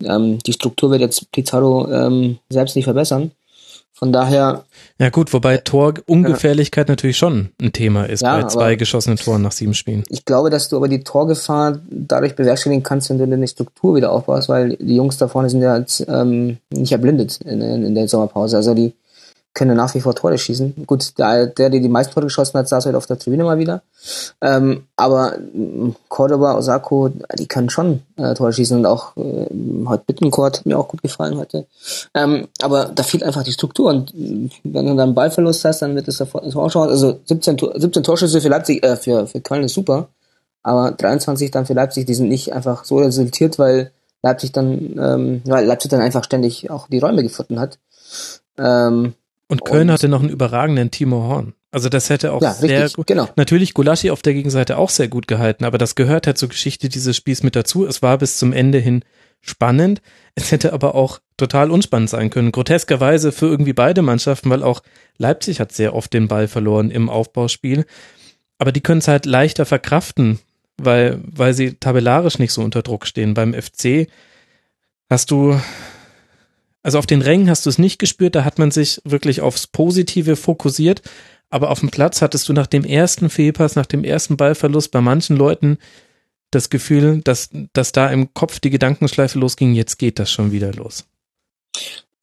[0.04, 3.30] ähm, die Struktur wird jetzt Pizarro ähm, selbst nicht verbessern.
[4.00, 4.64] Von daher.
[4.98, 6.92] Ja gut, wobei Torungefährlichkeit ja.
[6.92, 10.04] natürlich schon ein Thema ist Ja, bei zwei geschossenen Toren nach sieben Spielen.
[10.08, 14.10] Ich glaube, dass du aber die Torgefahr dadurch bewerkstelligen kannst, wenn du eine Struktur wieder
[14.10, 17.94] aufbaust, weil die Jungs da vorne sind ja jetzt, ähm, nicht erblindet in, in, in
[17.94, 18.56] der Sommerpause.
[18.56, 18.94] Also die
[19.52, 20.86] können nach wie vor Tore schießen.
[20.86, 23.58] Gut, der, der, der die meisten Tore geschossen hat, saß heute auf der Tribüne mal
[23.58, 23.82] wieder.
[24.40, 29.46] Ähm, aber ähm, Cordoba, Osako, die können schon äh, Tore schießen und auch äh,
[29.86, 31.66] heute Bittencourt hat mir auch gut gefallen heute.
[32.14, 35.96] Ähm, aber da fehlt einfach die Struktur und äh, wenn du dann Ballverlust hast, dann
[35.96, 36.88] wird es sofort ins Ausschauen.
[36.88, 40.08] Also 17, Tor- 17 Torschüsse für Leipzig, äh, für, für Köln ist super,
[40.62, 43.90] aber 23 dann für Leipzig, die sind nicht einfach so resultiert, weil
[44.22, 47.78] Leipzig dann, ähm, weil Leipzig dann einfach ständig auch die Räume gefunden hat.
[48.58, 49.14] Ähm,
[49.50, 51.54] Und Köln Und- hatte noch einen überragenden Timo Horn.
[51.72, 53.06] Also das hätte auch ja, sehr richtig, gut.
[53.06, 53.28] genau.
[53.36, 56.88] Natürlich Gulaschi auf der Gegenseite auch sehr gut gehalten, aber das gehört halt zur Geschichte
[56.88, 57.86] dieses Spiels mit dazu.
[57.86, 59.04] Es war bis zum Ende hin
[59.40, 60.02] spannend.
[60.34, 62.50] Es hätte aber auch total unspannend sein können.
[62.52, 64.82] Groteskerweise für irgendwie beide Mannschaften, weil auch
[65.16, 67.86] Leipzig hat sehr oft den Ball verloren im Aufbauspiel.
[68.58, 70.40] Aber die können es halt leichter verkraften,
[70.76, 73.34] weil, weil sie tabellarisch nicht so unter Druck stehen.
[73.34, 74.08] Beim FC
[75.08, 75.58] hast du,
[76.82, 79.66] also auf den Rängen hast du es nicht gespürt, da hat man sich wirklich aufs
[79.66, 81.02] Positive fokussiert.
[81.50, 85.00] Aber auf dem Platz hattest du nach dem ersten Fehlpass, nach dem ersten Ballverlust bei
[85.00, 85.78] manchen Leuten
[86.52, 90.72] das Gefühl, dass, dass da im Kopf die Gedankenschleife losging, jetzt geht das schon wieder
[90.72, 91.06] los.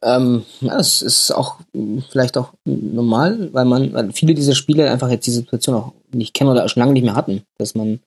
[0.02, 4.92] Ähm, ja, es ist auch mh, vielleicht auch normal, weil man, weil viele dieser Spieler
[4.92, 8.00] einfach jetzt die Situation auch nicht kennen oder schon lange nicht mehr hatten, dass man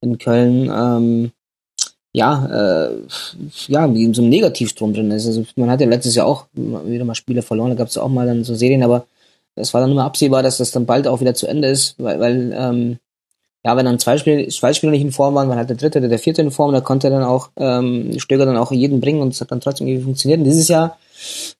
[0.00, 1.32] in Köln ähm,
[2.16, 2.90] ja, äh,
[3.68, 5.26] ja, in so einem Negativstrom drin ist.
[5.26, 8.08] Also man hat ja letztes Jahr auch wieder mal Spiele verloren, da gab es auch
[8.08, 9.04] mal dann so Serien, aber
[9.54, 12.18] es war dann immer absehbar, dass das dann bald auch wieder zu Ende ist, weil,
[12.18, 12.96] weil ähm,
[13.66, 15.98] ja, wenn dann zwei Spieler, zwei Spieler nicht in Form waren, war halt der dritte
[15.98, 19.20] oder der vierte in Form, da konnte dann auch ähm, Stöger dann auch jeden bringen
[19.20, 20.38] und es hat dann trotzdem irgendwie funktioniert.
[20.38, 20.96] Und dieses Jahr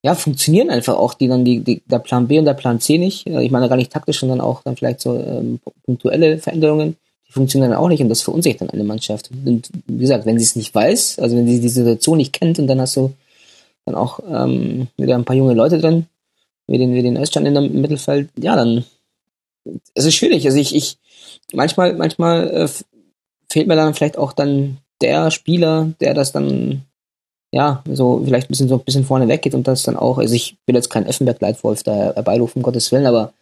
[0.02, 2.96] ja, funktionieren einfach auch die dann die, die der Plan B und der Plan C
[2.96, 3.26] nicht.
[3.26, 6.96] Äh, Ich meine gar nicht taktisch, sondern auch dann vielleicht so ähm, punktuelle Veränderungen,
[7.36, 9.30] die funktionieren dann auch nicht und das verunsichert dann eine Mannschaft.
[9.30, 12.58] Und wie gesagt, wenn sie es nicht weiß, also wenn sie die Situation nicht kennt
[12.58, 13.12] und dann hast du
[13.84, 16.06] dann auch ähm, wieder ein paar junge Leute drin,
[16.66, 18.84] wie den, wie den Özcan in im Mittelfeld, ja, dann
[19.94, 20.46] es ist schwierig.
[20.46, 20.96] Also ich, ich
[21.52, 22.68] manchmal, manchmal äh,
[23.48, 26.82] fehlt mir dann vielleicht auch dann der Spieler, der das dann
[27.52, 30.34] ja, so vielleicht ein bisschen so ein bisschen vorne weggeht und das dann auch, also
[30.34, 33.32] ich will jetzt kein Effenberg-Leitwolf da herbeirufen, um Gottes Willen, aber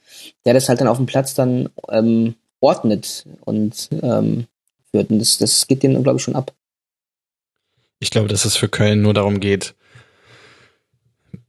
[0.45, 4.47] der das halt dann auf dem Platz dann ähm, ordnet und ähm,
[4.91, 5.11] führt.
[5.11, 6.53] Und das, das geht denen, glaube ich, schon ab.
[8.01, 9.75] Ich glaube, dass es für Köln nur darum geht,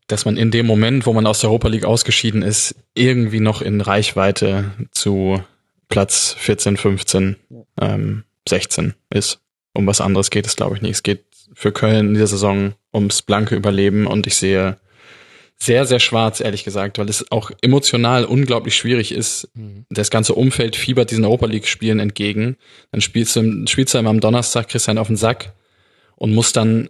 [0.08, 3.62] dass man in dem Moment, wo man aus der Europa League ausgeschieden ist, irgendwie noch
[3.62, 5.42] in Reichweite zu
[5.90, 7.36] Platz 14, 15,
[7.82, 9.40] ähm, 16 ist.
[9.74, 10.94] Um was anderes geht es, glaube ich, nicht.
[10.94, 14.78] Es geht für Köln in dieser Saison ums blanke Überleben und ich sehe
[15.58, 19.50] sehr, sehr schwarz, ehrlich gesagt, weil es auch emotional unglaublich schwierig ist.
[19.90, 22.58] Das ganze Umfeld fiebert diesen Europa League-Spielen entgegen.
[22.92, 25.54] Dann spielst du, spielst du immer am Donnerstag, kriegst einen auf den Sack
[26.18, 26.90] und musst dann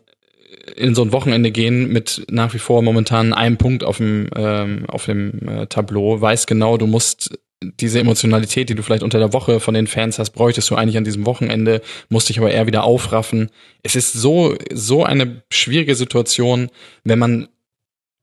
[0.76, 4.86] in so ein Wochenende gehen mit nach wie vor momentan einem Punkt auf dem, ähm,
[4.88, 9.34] auf dem äh, Tableau, weiß genau, du musst diese Emotionalität, die du vielleicht unter der
[9.34, 12.68] Woche von den Fans hast, bräuchtest du eigentlich an diesem Wochenende, musst dich aber eher
[12.68, 13.50] wieder aufraffen.
[13.82, 16.70] Es ist so, so eine schwierige Situation,
[17.04, 17.48] wenn man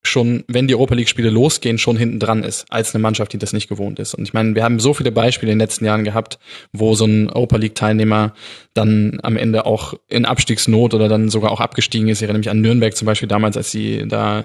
[0.02, 3.52] schon, wenn die Europa League-Spiele losgehen, schon hinten dran ist, als eine Mannschaft, die das
[3.52, 4.14] nicht gewohnt ist.
[4.14, 6.38] Und ich meine, wir haben so viele Beispiele in den letzten Jahren gehabt,
[6.72, 8.34] wo so ein Europa League-Teilnehmer
[8.74, 12.18] dann am Ende auch in Abstiegsnot oder dann sogar auch abgestiegen ist.
[12.18, 14.44] Ich erinnere mich an Nürnberg zum Beispiel damals, als sie da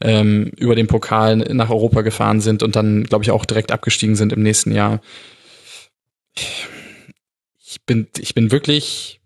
[0.00, 4.16] ähm, über den Pokal nach Europa gefahren sind und dann, glaube ich, auch direkt abgestiegen
[4.16, 5.00] sind im nächsten Jahr.
[6.34, 9.20] Ich bin, ich bin wirklich,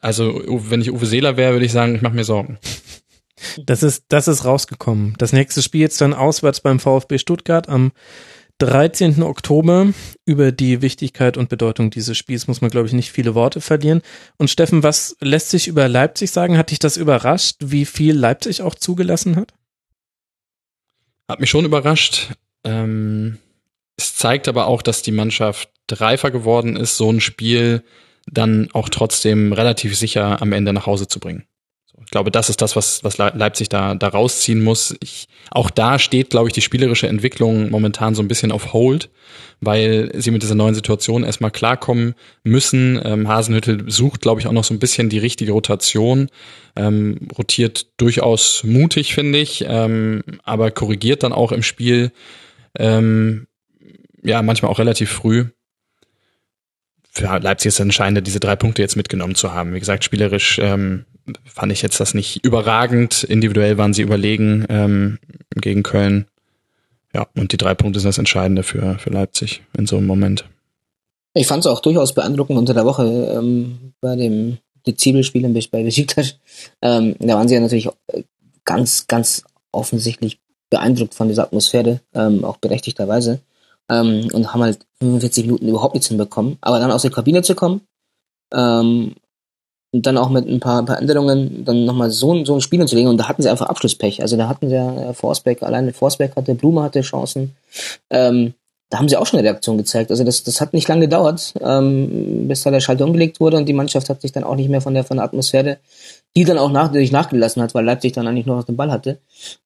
[0.00, 2.58] also wenn ich Uwe Seeler wäre, würde ich sagen, ich mache mir Sorgen.
[3.64, 5.14] Das ist, das ist rausgekommen.
[5.18, 7.92] Das nächste Spiel jetzt dann auswärts beim VfB Stuttgart am
[8.58, 9.22] 13.
[9.22, 9.88] Oktober.
[10.24, 14.02] Über die Wichtigkeit und Bedeutung dieses Spiels muss man, glaube ich, nicht viele Worte verlieren.
[14.36, 16.56] Und Steffen, was lässt sich über Leipzig sagen?
[16.56, 19.52] Hat dich das überrascht, wie viel Leipzig auch zugelassen hat?
[21.28, 22.32] Hat mich schon überrascht.
[22.64, 23.38] Ähm,
[23.96, 27.82] es zeigt aber auch, dass die Mannschaft reifer geworden ist, so ein Spiel
[28.26, 31.44] dann auch trotzdem relativ sicher am Ende nach Hause zu bringen.
[32.02, 34.94] Ich glaube, das ist das, was, was Le- Leipzig da, da rausziehen muss.
[35.00, 39.10] Ich, auch da steht, glaube ich, die spielerische Entwicklung momentan so ein bisschen auf Hold,
[39.60, 43.00] weil sie mit dieser neuen Situation erstmal klarkommen müssen.
[43.02, 46.28] Ähm, Hasenhüttel sucht, glaube ich, auch noch so ein bisschen die richtige Rotation.
[46.76, 52.12] Ähm, rotiert durchaus mutig, finde ich, ähm, aber korrigiert dann auch im Spiel,
[52.76, 53.46] ähm,
[54.22, 55.46] ja, manchmal auch relativ früh.
[57.10, 59.72] Für Leipzig ist es entscheidend, diese drei Punkte jetzt mitgenommen zu haben.
[59.74, 61.04] Wie gesagt, spielerisch ähm,
[61.44, 63.24] fand ich jetzt das nicht überragend.
[63.24, 65.18] Individuell waren sie überlegen ähm,
[65.54, 66.26] gegen Köln.
[67.14, 70.44] Ja, und die drei Punkte sind das Entscheidende für, für Leipzig in so einem Moment.
[71.34, 73.04] Ich fand es auch durchaus beeindruckend unter der Woche
[73.36, 76.38] ähm, bei dem Dezibelspiel bei Besiktas.
[76.82, 77.88] Ähm, da waren sie ja natürlich
[78.64, 83.40] ganz, ganz offensichtlich beeindruckt von dieser Atmosphäre, ähm, auch berechtigterweise.
[83.88, 86.58] Ähm, und haben halt 45 Minuten überhaupt nichts hinbekommen.
[86.60, 87.82] Aber dann aus der Kabine zu kommen
[88.54, 89.14] ähm,
[89.94, 92.80] und dann auch mit ein paar, ein paar Änderungen dann nochmal so, so ein Spiel
[92.80, 93.08] hinzulegen.
[93.08, 94.22] Und da hatten sie einfach Abschlusspech.
[94.22, 97.54] Also da hatten sie ja äh, Forsberg, alleine Forsberg hatte, Blume hatte Chancen.
[98.10, 98.54] Ähm,
[98.90, 100.10] da haben sie auch schon eine Reaktion gezeigt.
[100.10, 103.68] Also das, das hat nicht lange gedauert, ähm, bis da der Schalter umgelegt wurde und
[103.68, 105.78] die Mannschaft hat sich dann auch nicht mehr von der, von der Atmosphäre,
[106.36, 108.90] die dann auch nach, durch nachgelassen hat, weil Leipzig dann eigentlich nur noch den Ball
[108.90, 109.18] hatte,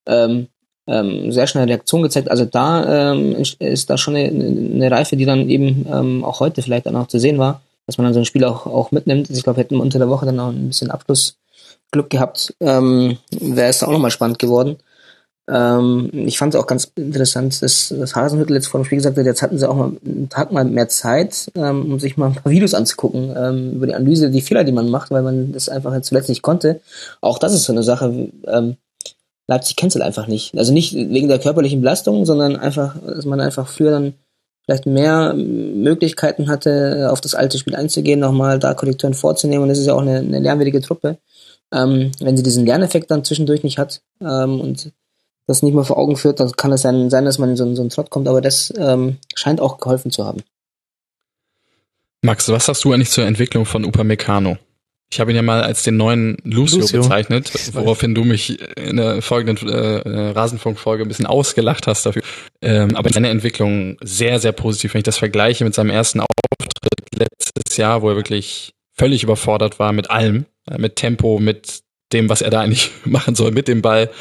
[0.05, 0.47] ähm,
[0.85, 2.29] ähm, sehr schnell Reaktion gezeigt.
[2.29, 6.61] Also da ähm, ist da schon eine, eine Reife, die dann eben ähm, auch heute
[6.61, 9.29] vielleicht dann auch zu sehen war, dass man dann so ein Spiel auch, auch mitnimmt.
[9.29, 13.17] Also ich glaube, hätten wir unter der Woche dann auch ein bisschen Abschlussglück gehabt, ähm,
[13.31, 14.77] wäre es auch nochmal spannend geworden.
[15.49, 19.17] Ähm, ich fand es auch ganz interessant, dass, dass Hasenhüttel jetzt vor dem Spiel gesagt
[19.17, 22.27] hat, jetzt hatten sie auch mal einen Tag mal mehr Zeit, ähm, um sich mal
[22.27, 25.51] ein paar Videos anzugucken ähm, über die Analyse, die Fehler, die man macht, weil man
[25.51, 26.81] das einfach zuletzt nicht konnte.
[27.21, 28.77] Auch das ist so eine Sache, ähm,
[29.47, 30.55] Leipzig kennt halt einfach nicht.
[30.55, 34.13] Also nicht wegen der körperlichen Belastung, sondern einfach, dass man einfach früher dann
[34.69, 39.63] vielleicht mehr Möglichkeiten hatte, auf das alte Spiel einzugehen, nochmal da Korrekturen vorzunehmen.
[39.63, 41.17] Und das ist ja auch eine, eine lernwürdige Truppe.
[41.73, 44.91] Ähm, wenn sie diesen Lerneffekt dann zwischendurch nicht hat ähm, und
[45.47, 47.73] das nicht mehr vor Augen führt, dann kann es sein, sein dass man in so,
[47.73, 48.27] so einen Trott kommt.
[48.27, 50.43] Aber das ähm, scheint auch geholfen zu haben.
[52.21, 54.57] Max, was sagst du eigentlich zur Entwicklung von Upamecano?
[55.11, 57.01] Ich habe ihn ja mal als den neuen Lucio, Lucio.
[57.01, 62.21] bezeichnet, woraufhin du mich in der folgenden äh, Rasenfunk-Folge ein bisschen ausgelacht hast dafür.
[62.61, 67.03] Ähm, aber seine Entwicklung sehr, sehr positiv, wenn ich das vergleiche mit seinem ersten Auftritt
[67.17, 71.81] letztes Jahr, wo er wirklich völlig überfordert war mit allem, äh, mit Tempo, mit
[72.13, 74.11] dem, was er da eigentlich machen soll, mit dem Ball.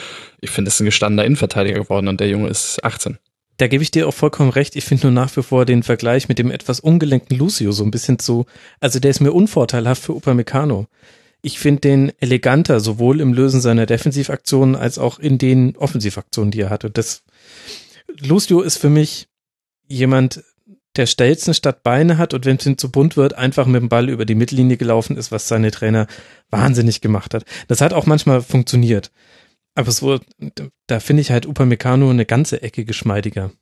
[0.40, 3.18] Ich finde, es ist ein gestandener Innenverteidiger geworden und der Junge ist 18
[3.59, 4.77] da gebe ich dir auch vollkommen recht.
[4.77, 7.90] Ich finde nur nach wie vor den Vergleich mit dem etwas ungelenkten Lucio so ein
[7.90, 8.47] bisschen zu,
[8.81, 10.87] also der ist mir unvorteilhaft für Upamecano.
[11.42, 16.61] Ich finde den eleganter, sowohl im Lösen seiner Defensivaktionen als auch in den Offensivaktionen, die
[16.61, 16.85] er hat.
[16.85, 17.23] Und das,
[18.21, 19.29] Lucio ist für mich
[19.87, 20.42] jemand,
[20.97, 23.88] der Stelzen statt Beine hat und wenn es ihm zu bunt wird, einfach mit dem
[23.88, 26.07] Ball über die Mittellinie gelaufen ist, was seine Trainer
[26.51, 27.44] wahnsinnig gemacht hat.
[27.68, 29.11] Das hat auch manchmal funktioniert.
[29.79, 30.19] Aber so,
[30.88, 33.53] da finde ich halt Upamecano eine ganze Ecke geschmeidiger.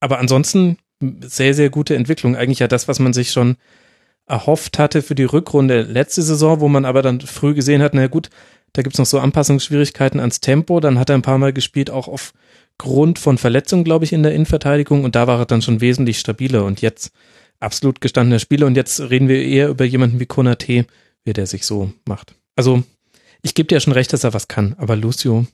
[0.00, 0.76] Aber ansonsten
[1.22, 2.36] sehr, sehr gute Entwicklung.
[2.36, 3.56] Eigentlich ja das, was man sich schon
[4.26, 8.06] erhofft hatte für die Rückrunde letzte Saison, wo man aber dann früh gesehen hat, na
[8.06, 8.28] gut,
[8.74, 10.78] da gibt's noch so Anpassungsschwierigkeiten ans Tempo.
[10.78, 14.34] Dann hat er ein paar Mal gespielt, auch aufgrund von Verletzungen, glaube ich, in der
[14.34, 15.04] Innenverteidigung.
[15.04, 16.66] Und da war er dann schon wesentlich stabiler.
[16.66, 17.12] Und jetzt
[17.60, 18.66] absolut gestandener Spieler.
[18.66, 20.84] Und jetzt reden wir eher über jemanden wie Konate,
[21.24, 22.34] wie der sich so macht.
[22.56, 22.82] Also
[23.42, 25.46] ich gebe dir schon recht, dass er was kann, aber Lucio,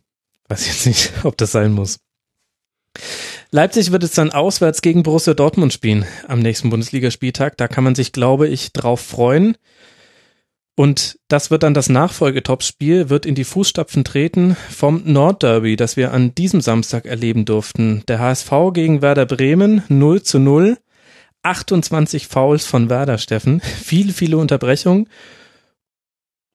[0.48, 1.98] weiß jetzt nicht, ob das sein muss.
[3.50, 7.56] Leipzig wird es dann auswärts gegen Borussia Dortmund spielen am nächsten Bundesligaspieltag.
[7.56, 9.56] Da kann man sich, glaube ich, drauf freuen.
[10.74, 16.12] Und das wird dann das Nachfolgetopspiel, wird in die Fußstapfen treten vom Nordderby, das wir
[16.12, 18.04] an diesem Samstag erleben durften.
[18.06, 20.78] Der HSV gegen Werder Bremen 0 zu 0.
[21.42, 23.60] 28 Fouls von Werder, Steffen.
[23.60, 25.08] Viele, viele Unterbrechungen.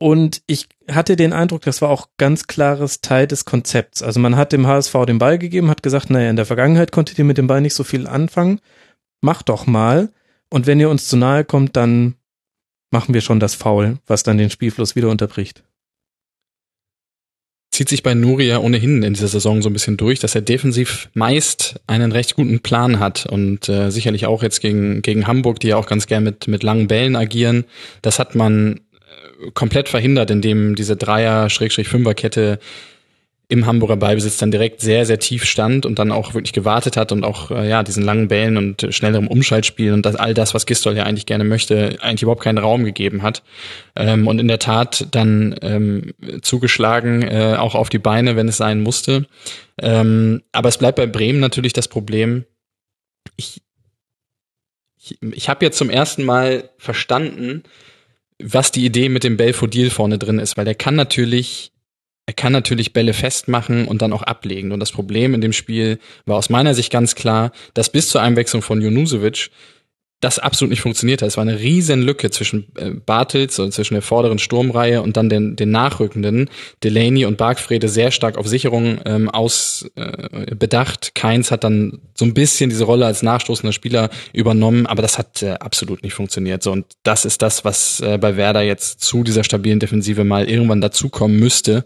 [0.04, 4.04] Und ich hatte den Eindruck, das war auch ganz klares Teil des Konzepts.
[4.04, 7.18] Also man hat dem HSV den Ball gegeben, hat gesagt, naja, in der Vergangenheit konntet
[7.18, 8.60] ihr mit dem Ball nicht so viel anfangen.
[9.22, 10.10] Macht doch mal.
[10.50, 12.16] Und wenn ihr uns zu nahe kommt, dann
[12.92, 15.64] machen wir schon das Foul, was dann den Spielfluss wieder unterbricht.
[17.72, 20.42] Zieht sich bei Nuri ja ohnehin in dieser Saison so ein bisschen durch, dass er
[20.42, 25.62] defensiv meist einen recht guten Plan hat und äh, sicherlich auch jetzt gegen, gegen Hamburg,
[25.62, 27.64] die ja auch ganz gern mit, mit langen Bällen agieren.
[28.02, 28.82] Das hat man
[29.54, 32.60] komplett verhindert, indem diese Dreier-Fünfer-Kette
[33.50, 37.12] im Hamburger Ballbesitz dann direkt sehr, sehr tief stand und dann auch wirklich gewartet hat
[37.12, 40.66] und auch äh, ja diesen langen Bällen und schnellerem Umschaltspiel und das, all das, was
[40.66, 43.44] Gistol ja eigentlich gerne möchte, eigentlich überhaupt keinen Raum gegeben hat.
[43.96, 48.58] Ähm, und in der Tat dann ähm, zugeschlagen, äh, auch auf die Beine, wenn es
[48.58, 49.28] sein musste.
[49.78, 52.46] Ähm, aber es bleibt bei Bremen natürlich das Problem,
[53.36, 53.62] ich,
[54.98, 57.64] ich, ich habe jetzt zum ersten Mal verstanden,
[58.44, 61.72] was die Idee mit dem Belfodil vorne drin ist, weil der kann natürlich,
[62.26, 64.72] er kann natürlich Bälle festmachen und dann auch ablegen.
[64.72, 68.22] Und das Problem in dem Spiel war aus meiner Sicht ganz klar, dass bis zur
[68.22, 69.50] Einwechslung von Junusovic
[70.24, 71.28] das absolut nicht funktioniert hat.
[71.28, 75.30] Es war eine riesen Lücke zwischen äh, Bartels und zwischen der vorderen Sturmreihe und dann
[75.30, 76.50] den, den nachrückenden.
[76.84, 81.14] Delaney und Bargfrede sehr stark auf Sicherung ähm, aus äh, bedacht.
[81.14, 85.44] Keins hat dann so ein bisschen diese Rolle als nachstoßender Spieler übernommen, aber das hat
[85.44, 86.64] äh, absolut nicht funktioniert.
[86.64, 90.50] So und das ist das, was äh, bei Werder jetzt zu dieser stabilen Defensive mal
[90.50, 91.84] irgendwann dazukommen müsste,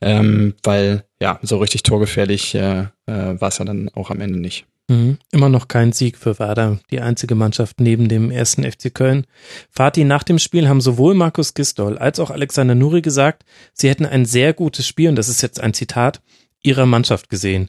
[0.00, 4.38] ähm, weil ja so richtig torgefährlich äh, äh, war es ja dann auch am Ende
[4.38, 4.64] nicht.
[4.88, 5.18] Mhm.
[5.32, 9.26] Immer noch kein Sieg für Werder, die einzige Mannschaft neben dem ersten FC Köln.
[9.70, 14.04] Fatih, nach dem Spiel haben sowohl Markus Gistol als auch Alexander Nuri gesagt, sie hätten
[14.04, 16.20] ein sehr gutes Spiel, und das ist jetzt ein Zitat,
[16.62, 17.68] ihrer Mannschaft gesehen.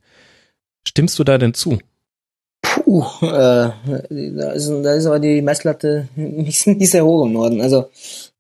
[0.86, 1.80] Stimmst du da denn zu?
[2.62, 7.62] Puh, äh, da, ist, da ist aber die Messlatte nicht, nicht sehr hoch im Norden.
[7.62, 7.89] Also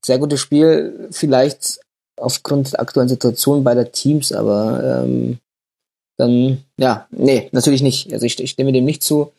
[0.03, 1.79] sehr gutes Spiel, vielleicht
[2.17, 5.39] aufgrund der aktuellen Situation beider Teams, aber ähm,
[6.17, 8.13] dann, ja, nee, natürlich nicht.
[8.13, 9.31] Also ich, ich stimme dem nicht zu.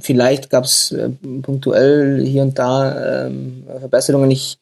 [0.00, 1.08] Vielleicht gab es äh,
[1.42, 4.30] punktuell hier und da ähm, Verbesserungen.
[4.30, 4.58] Ich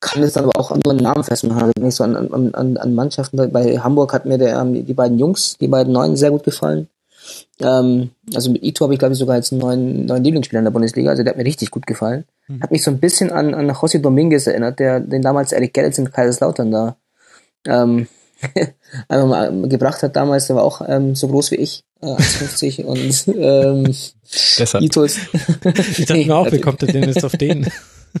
[0.00, 1.62] kann es aber auch an einen Namen festmachen.
[1.62, 3.52] Also nicht so an, an, an, an Mannschaften.
[3.52, 6.88] Bei Hamburg hat mir der, die beiden Jungs, die beiden Neuen sehr gut gefallen.
[7.60, 10.64] Ähm, also mit Ito habe ich, glaube ich, sogar jetzt einen neuen, neuen Lieblingsspieler in
[10.64, 11.10] der Bundesliga.
[11.10, 12.24] Also der hat mir richtig gut gefallen.
[12.46, 12.62] Hm.
[12.62, 15.98] Hat mich so ein bisschen an, an José Dominguez erinnert, der den damals Eric Gerrits
[15.98, 16.96] in Kaiserslautern da
[17.66, 18.08] ähm,
[19.08, 22.84] einmal mal gebracht hat damals, der war auch ähm, so groß wie ich, äh, 1,50
[22.84, 23.94] und ähm,
[24.58, 24.84] Deshalb.
[24.84, 25.18] Ito ist
[25.98, 27.70] Ich dachte mir auch, wie kommt der denn jetzt auf den?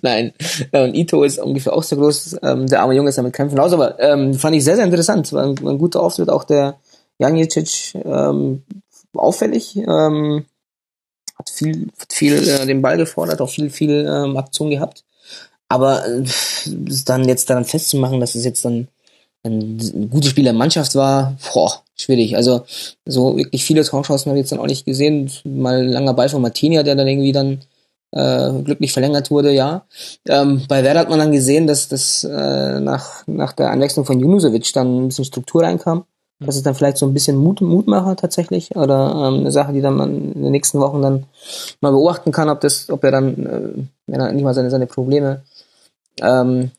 [0.02, 0.32] Nein,
[0.72, 2.36] äh, und Ito ist ungefähr auch so groß.
[2.42, 5.32] Ähm, der arme Junge ist damit kämpfen aus, aber ähm, fand ich sehr, sehr interessant.
[5.32, 6.76] War ein, ein guter Auftritt, auch der
[7.18, 8.62] Janicic ähm,
[9.14, 9.76] auffällig.
[9.76, 10.44] Ähm,
[11.38, 15.04] hat viel, hat viel äh, den Ball gefordert, auch viel, viel ähm, Aktion gehabt.
[15.68, 16.24] Aber äh,
[17.04, 18.88] dann jetzt daran festzumachen, dass es jetzt dann
[19.46, 22.36] ein gutes Spiel der Mannschaft war, boah, schwierig.
[22.36, 22.62] Also
[23.04, 25.30] so wirklich viele Torchancen habe ich jetzt dann auch nicht gesehen.
[25.44, 27.60] Mal ein langer Ball von Martinia, der dann irgendwie dann
[28.12, 29.84] äh, glücklich verlängert wurde, ja.
[30.28, 34.20] Ähm, bei Werder hat man dann gesehen, dass das äh, nach, nach der Einwechslung von
[34.20, 36.04] Junusovic dann ein bisschen Struktur reinkam.
[36.38, 39.80] Das ist dann vielleicht so ein bisschen Mut, Mutmacher tatsächlich oder ähm, eine Sache, die
[39.80, 41.24] dann man in den nächsten Wochen dann
[41.80, 44.86] mal beobachten kann, ob das, ob er dann, äh, wenn er nicht mal seine, seine
[44.86, 45.42] Probleme
[46.20, 46.70] ähm,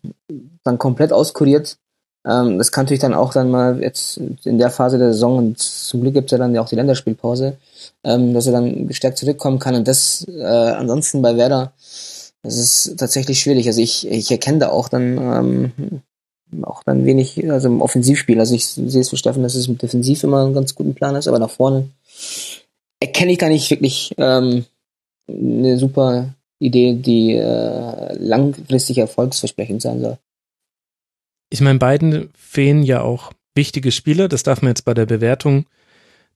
[0.64, 1.78] dann komplett auskuriert,
[2.28, 5.60] ähm, das kann natürlich dann auch dann mal jetzt in der Phase der Saison, und
[5.60, 7.58] zum Glück gibt es ja dann ja auch die Länderspielpause,
[8.04, 9.76] ähm, dass er dann gestärkt zurückkommen kann.
[9.76, 11.72] Und das äh, ansonsten bei Werder,
[12.44, 13.68] das ist tatsächlich schwierig.
[13.68, 16.02] Also ich, ich erkenne da auch dann ähm,
[16.64, 18.40] auch dann wenig, also im Offensivspiel.
[18.40, 21.16] Also ich sehe es für Steffen, dass es mit Defensiv immer einen ganz guten Plan
[21.16, 21.90] ist, aber nach vorne
[23.00, 24.66] erkenne ich da nicht wirklich ähm,
[25.30, 30.18] eine super Idee, die äh, langfristig erfolgsversprechend sein soll
[31.50, 34.28] ich meine, beiden fehlen ja auch wichtige Spieler.
[34.28, 35.66] Das darf man jetzt bei der Bewertung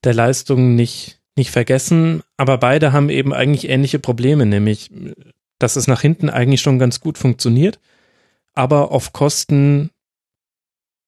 [0.04, 2.24] der Leistung nicht, nicht vergessen.
[2.38, 4.90] Aber beide haben eben eigentlich ähnliche Probleme, nämlich,
[5.60, 7.80] dass es nach hinten eigentlich schon ganz gut funktioniert,
[8.54, 9.92] aber auf Kosten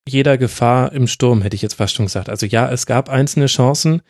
[0.08, 2.30] jeder Gefahr im Sturm, hätte ich jetzt fast schon gesagt.
[2.30, 4.02] Also ja, es gab einzelne Chancen,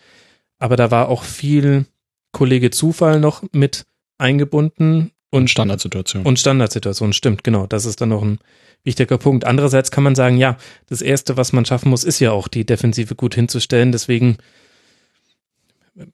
[0.58, 1.86] aber da war auch viel
[2.32, 3.86] Kollege Zufall noch mit
[4.18, 5.12] eingebunden.
[5.30, 6.24] Und Standardsituation.
[6.24, 7.68] Und Standardsituation, stimmt, genau.
[7.68, 8.40] Das ist dann noch ein
[8.84, 9.46] wichtiger Punkt.
[9.46, 12.66] Andererseits kann man sagen, ja, das Erste, was man schaffen muss, ist ja auch die
[12.66, 13.92] Defensive gut hinzustellen.
[13.92, 14.38] Deswegen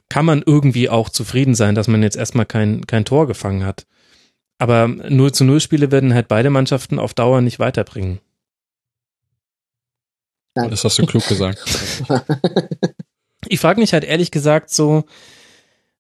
[0.09, 3.85] kann man irgendwie auch zufrieden sein, dass man jetzt erstmal kein, kein Tor gefangen hat.
[4.57, 8.19] Aber 0 zu 0 Spiele werden halt beide Mannschaften auf Dauer nicht weiterbringen.
[10.53, 11.63] Das hast du klug gesagt.
[13.47, 15.05] ich frage mich halt ehrlich gesagt so,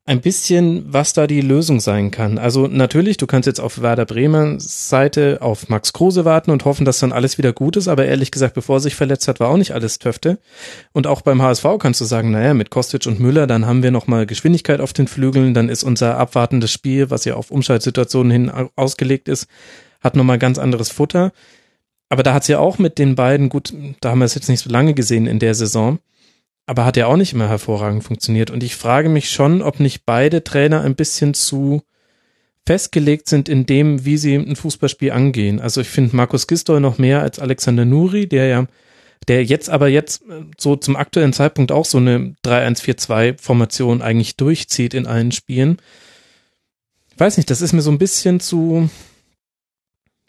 [0.09, 2.39] ein bisschen, was da die Lösung sein kann.
[2.39, 6.83] Also natürlich, du kannst jetzt auf Werder Bremer Seite auf Max Kruse warten und hoffen,
[6.83, 9.49] dass dann alles wieder gut ist, aber ehrlich gesagt, bevor er sich verletzt hat, war
[9.49, 10.39] auch nicht alles Töfte.
[10.93, 13.91] Und auch beim HSV kannst du sagen, naja, mit Kostic und Müller, dann haben wir
[13.91, 18.51] nochmal Geschwindigkeit auf den Flügeln, dann ist unser abwartendes Spiel, was ja auf Umschaltsituationen hin
[18.75, 19.45] ausgelegt ist,
[20.01, 21.31] hat nochmal ganz anderes Futter.
[22.09, 24.49] Aber da hat es ja auch mit den beiden, gut, da haben wir es jetzt
[24.49, 25.99] nicht so lange gesehen in der Saison,
[26.69, 28.51] aber hat ja auch nicht immer hervorragend funktioniert.
[28.51, 31.81] Und ich frage mich schon, ob nicht beide Trainer ein bisschen zu
[32.63, 35.59] festgelegt sind in dem, wie sie ein Fußballspiel angehen.
[35.59, 38.67] Also ich finde Markus Gistol noch mehr als Alexander Nuri, der ja,
[39.27, 40.21] der jetzt aber jetzt
[40.59, 45.77] so zum aktuellen Zeitpunkt auch so eine 3-1-4-2-Formation eigentlich durchzieht in allen Spielen.
[47.11, 48.91] Ich weiß nicht, das ist mir so ein bisschen zu,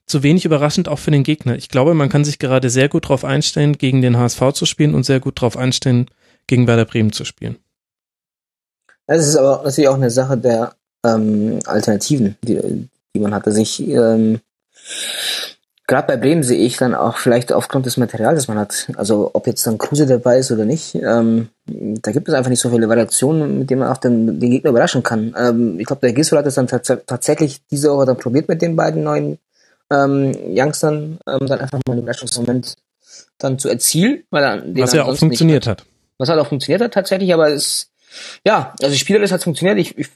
[0.06, 1.56] zu wenig überraschend auch für den Gegner.
[1.56, 4.94] Ich glaube, man kann sich gerade sehr gut darauf einstellen, gegen den HSV zu spielen
[4.94, 6.06] und sehr gut darauf einstellen,
[6.50, 7.56] gegen Werder Bremen zu spielen.
[9.06, 10.74] Das ist aber natürlich auch eine Sache der
[11.06, 13.46] ähm, Alternativen, die, die man hatte.
[13.46, 14.40] Also ich ähm,
[15.86, 19.30] gerade bei Bremen sehe ich dann auch vielleicht aufgrund des Materials, das man hat, also
[19.32, 22.70] ob jetzt dann Kruse dabei ist oder nicht, ähm, da gibt es einfach nicht so
[22.70, 25.34] viele Variationen, mit denen man auch den, den Gegner überraschen kann.
[25.38, 28.74] Ähm, ich glaube, der Gisdol hat es dann tatsächlich diese Woche dann probiert mit den
[28.74, 29.38] beiden neuen
[29.90, 32.76] ähm, Youngstern, ähm, dann einfach mal einen Überraschungsmoment
[33.38, 35.84] dann zu erzielen, weil dann was ja auch funktioniert hat.
[36.20, 37.90] Was halt auch funktioniert hat tatsächlich, aber es
[38.44, 39.78] ja, also spielerisch hat funktioniert.
[39.78, 40.08] Ich, ich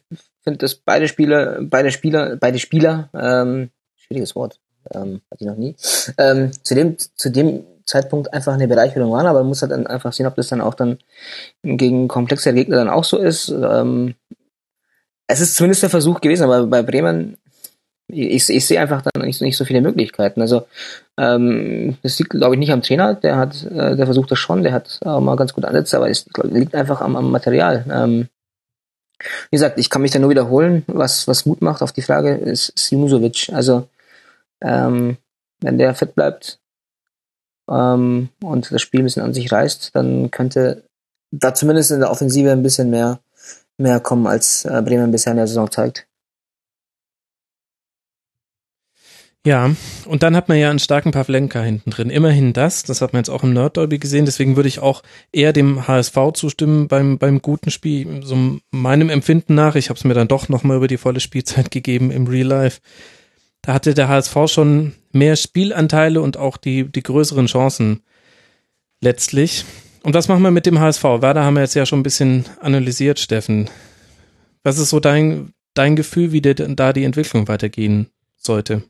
[0.43, 4.61] finde, dass beide Spieler, beide Spieler, beide Spieler, ähm, schwieriges Wort,
[4.93, 5.77] ähm, hatte ich noch nie,
[6.19, 9.87] ähm, zu dem, zu dem Zeitpunkt einfach eine Bereicherung waren, aber man muss halt dann
[9.87, 10.99] einfach sehen, ob das dann auch dann
[11.63, 13.49] gegen komplexe Gegner dann auch so ist.
[13.49, 14.15] Ähm,
[15.27, 17.37] es ist zumindest der Versuch gewesen, aber bei Bremen,
[18.09, 20.41] ich, ich sehe einfach dann nicht, nicht so viele Möglichkeiten.
[20.41, 20.67] Also
[21.19, 24.63] ähm, das liegt, glaube ich, nicht am Trainer, der hat, äh, der versucht das schon,
[24.63, 27.85] der hat auch mal ganz gut ansetzt, aber es liegt einfach am, am Material.
[27.91, 28.29] Ähm,
[29.51, 32.35] wie gesagt, ich kann mich da nur wiederholen, was, was Mut macht auf die Frage,
[32.35, 33.51] ist Simusovic.
[33.53, 33.89] Also
[34.61, 35.17] ähm,
[35.61, 36.59] wenn der fit bleibt
[37.71, 40.85] ähm, und das Spiel ein bisschen an sich reißt, dann könnte
[41.31, 43.21] da zumindest in der Offensive ein bisschen mehr,
[43.79, 46.07] mehr kommen, als äh, Bremen bisher in der Saison zeigt.
[49.47, 49.77] Ja,
[50.07, 52.09] und dann hat man ja einen starken Pavlenka hinten drin.
[52.09, 54.25] Immerhin das, das hat man jetzt auch im Nordderby gesehen.
[54.25, 58.23] Deswegen würde ich auch eher dem HSV zustimmen beim, beim guten Spiel.
[58.25, 61.71] So meinem Empfinden nach, ich habe es mir dann doch nochmal über die volle Spielzeit
[61.71, 62.81] gegeben im Real Life.
[63.61, 68.01] Da hatte der HSV schon mehr Spielanteile und auch die, die größeren Chancen
[69.03, 69.67] letztlich.
[70.03, 71.03] Und was machen wir mit dem HSV?
[71.03, 73.69] Werder haben wir jetzt ja schon ein bisschen analysiert, Steffen.
[74.63, 78.85] Was ist so dein, dein Gefühl, wie dir da die Entwicklung weitergehen sollte?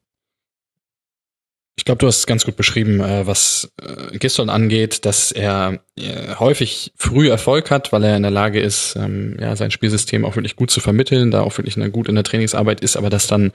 [1.85, 5.81] Ich glaube, du hast es ganz gut beschrieben, äh, was äh, Gistol angeht, dass er
[5.99, 10.25] äh, häufig früh Erfolg hat, weil er in der Lage ist, ähm, ja, sein Spielsystem
[10.25, 13.11] auch wirklich gut zu vermitteln, da auch wirklich eine, gut in der Trainingsarbeit ist, aber
[13.11, 13.53] dass dann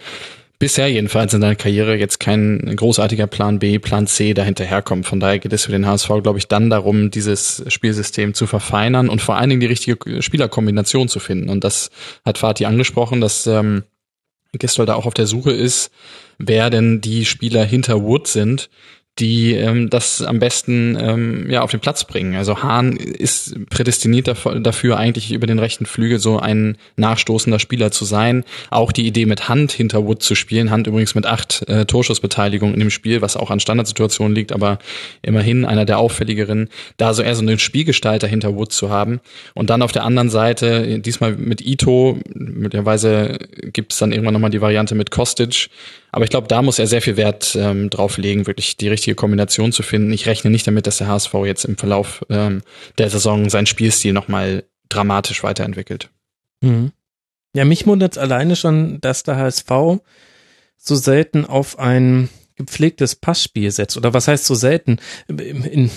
[0.59, 5.07] bisher jedenfalls in seiner Karriere jetzt kein großartiger Plan B, Plan C dahinterherkommt.
[5.07, 9.09] Von daher geht es für den HSV, glaube ich, dann darum, dieses Spielsystem zu verfeinern
[9.09, 11.49] und vor allen Dingen die richtige Spielerkombination zu finden.
[11.49, 11.89] Und das
[12.23, 13.85] hat Fatih angesprochen, dass ähm,
[14.53, 15.89] Gistol da auch auf der Suche ist,
[16.39, 18.69] wer denn die Spieler hinter Wood sind,
[19.19, 22.35] die ähm, das am besten ähm, ja auf den Platz bringen.
[22.35, 28.05] Also Hahn ist prädestiniert dafür, eigentlich über den rechten Flügel so ein nachstoßender Spieler zu
[28.05, 28.45] sein.
[28.69, 32.73] Auch die Idee mit Hand hinter Wood zu spielen, Hand übrigens mit acht äh, Torschussbeteiligungen
[32.73, 34.79] in dem Spiel, was auch an Standardsituationen liegt, aber
[35.21, 39.19] immerhin einer der auffälligeren, da so eher so einen Spielgestalter hinter Wood zu haben.
[39.53, 43.37] Und dann auf der anderen Seite, diesmal mit Ito, möglicherweise
[43.73, 45.69] gibt es dann irgendwann nochmal die Variante mit Kostic,
[46.11, 49.15] aber ich glaube, da muss er sehr viel Wert ähm, drauf legen, wirklich die richtige
[49.15, 50.11] Kombination zu finden.
[50.11, 52.61] Ich rechne nicht damit, dass der HSV jetzt im Verlauf ähm,
[52.97, 56.09] der Saison seinen Spielstil nochmal dramatisch weiterentwickelt.
[56.61, 56.91] Mhm.
[57.53, 59.69] Ja, mich wundert es alleine schon, dass der HSV
[60.77, 63.97] so selten auf ein gepflegtes Passspiel setzt.
[63.97, 64.99] Oder was heißt so selten?
[65.27, 65.91] In, in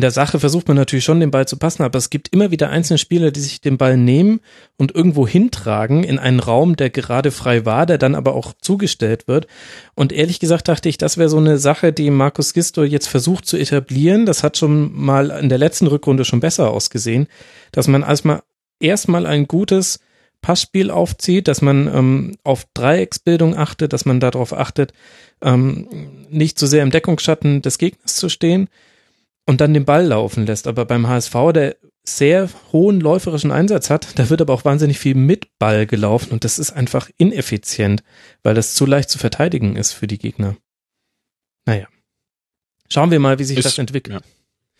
[0.00, 2.70] der Sache versucht man natürlich schon, den Ball zu passen, aber es gibt immer wieder
[2.70, 4.40] einzelne Spieler, die sich den Ball nehmen
[4.76, 9.26] und irgendwo hintragen in einen Raum, der gerade frei war, der dann aber auch zugestellt
[9.26, 9.48] wird.
[9.96, 13.46] Und ehrlich gesagt dachte ich, das wäre so eine Sache, die Markus Gisto jetzt versucht
[13.46, 14.26] zu etablieren.
[14.26, 17.26] Das hat schon mal in der letzten Rückrunde schon besser ausgesehen,
[17.72, 18.42] dass man erstmal
[18.78, 19.98] erstmal ein gutes
[20.40, 24.92] Passspiel aufzieht, dass man ähm, auf Dreiecksbildung achtet, dass man darauf achtet,
[25.42, 25.88] ähm,
[26.30, 28.68] nicht zu so sehr im Deckungsschatten des Gegners zu stehen
[29.50, 30.68] und dann den Ball laufen lässt.
[30.68, 35.16] Aber beim HSV, der sehr hohen läuferischen Einsatz hat, da wird aber auch wahnsinnig viel
[35.16, 38.04] mit Ball gelaufen und das ist einfach ineffizient,
[38.44, 40.56] weil das zu leicht zu verteidigen ist für die Gegner.
[41.66, 41.88] Naja.
[42.88, 44.20] Schauen wir mal, wie sich ist, das entwickelt.
[44.20, 44.26] Ja.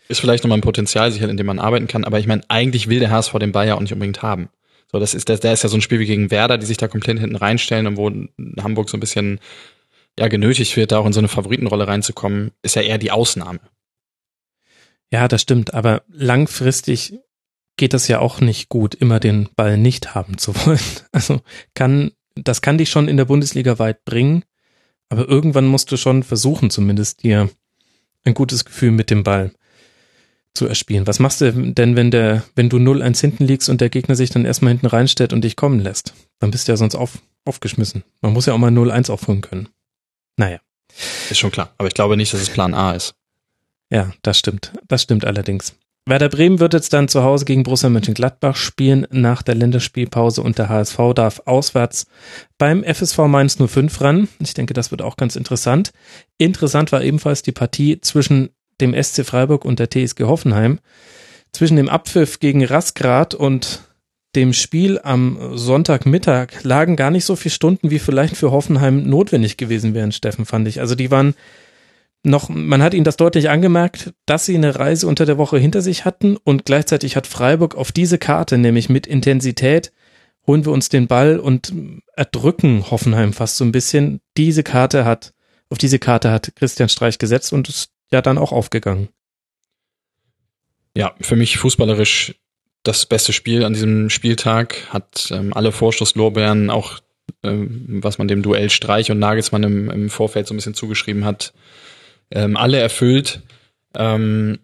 [0.07, 2.87] Ist vielleicht nochmal ein Potenzial, sicher, in dem man arbeiten kann, aber ich meine, eigentlich
[2.87, 4.47] will der HSV den Ball ja auch nicht unbedingt haben.
[4.89, 6.77] So, das ist, der, der ist ja so ein Spiel wie gegen Werder, die sich
[6.77, 8.09] da komplett hinten reinstellen und wo
[8.63, 9.41] Hamburg so ein bisschen
[10.17, 13.59] ja genötigt wird, da auch in so eine Favoritenrolle reinzukommen, ist ja eher die Ausnahme.
[15.11, 17.19] Ja, das stimmt, aber langfristig
[17.77, 20.79] geht das ja auch nicht gut, immer den Ball nicht haben zu wollen.
[21.11, 21.41] Also
[21.73, 24.43] kann, das kann dich schon in der Bundesliga weit bringen,
[25.09, 27.49] aber irgendwann musst du schon versuchen, zumindest dir
[28.23, 29.51] ein gutes Gefühl mit dem Ball
[30.53, 31.07] zu erspielen.
[31.07, 34.29] Was machst du denn, wenn der, wenn du 0-1 hinten liegst und der Gegner sich
[34.29, 36.13] dann erstmal hinten reinstellt und dich kommen lässt?
[36.39, 38.03] Dann bist du ja sonst auf, aufgeschmissen.
[38.21, 39.69] Man muss ja auch mal 0-1 aufholen können.
[40.37, 40.59] Naja.
[41.29, 41.73] Ist schon klar.
[41.77, 43.15] Aber ich glaube nicht, dass es Plan A ist.
[43.91, 44.71] Ja, das stimmt.
[44.87, 45.75] Das stimmt allerdings.
[46.07, 50.57] Werder Bremen wird jetzt dann zu Hause gegen Borussia Mönchengladbach spielen nach der Länderspielpause und
[50.57, 52.07] der HSV darf auswärts
[52.57, 54.27] beim FSV Mainz 05 ran.
[54.39, 55.91] Ich denke, das wird auch ganz interessant.
[56.39, 60.79] Interessant war ebenfalls die Partie zwischen dem SC Freiburg und der TSG Hoffenheim.
[61.53, 63.81] Zwischen dem Abpfiff gegen Rasgrad und
[64.35, 69.57] dem Spiel am Sonntagmittag lagen gar nicht so viele Stunden, wie vielleicht für Hoffenheim notwendig
[69.57, 70.79] gewesen wären, Steffen, fand ich.
[70.79, 71.35] Also die waren
[72.23, 75.81] noch, man hat ihnen das deutlich angemerkt, dass sie eine Reise unter der Woche hinter
[75.81, 79.91] sich hatten und gleichzeitig hat Freiburg auf diese Karte, nämlich mit Intensität,
[80.45, 81.73] holen wir uns den Ball und
[82.15, 84.21] erdrücken Hoffenheim fast so ein bisschen.
[84.37, 85.33] Diese Karte hat,
[85.69, 89.09] auf diese Karte hat Christian Streich gesetzt und ist ja dann auch aufgegangen.
[90.95, 92.35] Ja, für mich fußballerisch
[92.83, 96.99] das beste Spiel an diesem Spieltag, hat ähm, alle Vorschusslorbeeren, auch
[97.43, 101.23] ähm, was man dem Duell Streich und Nagelsmann im, im Vorfeld so ein bisschen zugeschrieben
[101.23, 101.53] hat,
[102.31, 103.41] ähm, alle erfüllt.
[103.95, 104.59] Ähm,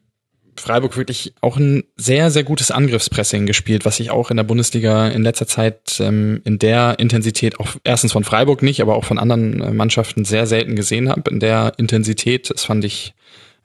[0.59, 5.07] Freiburg wirklich auch ein sehr, sehr gutes Angriffspressing gespielt, was ich auch in der Bundesliga
[5.07, 9.20] in letzter Zeit ähm, in der Intensität, auch erstens von Freiburg nicht, aber auch von
[9.20, 11.30] anderen äh, Mannschaften sehr selten gesehen habe.
[11.30, 13.13] In der Intensität, das fand ich,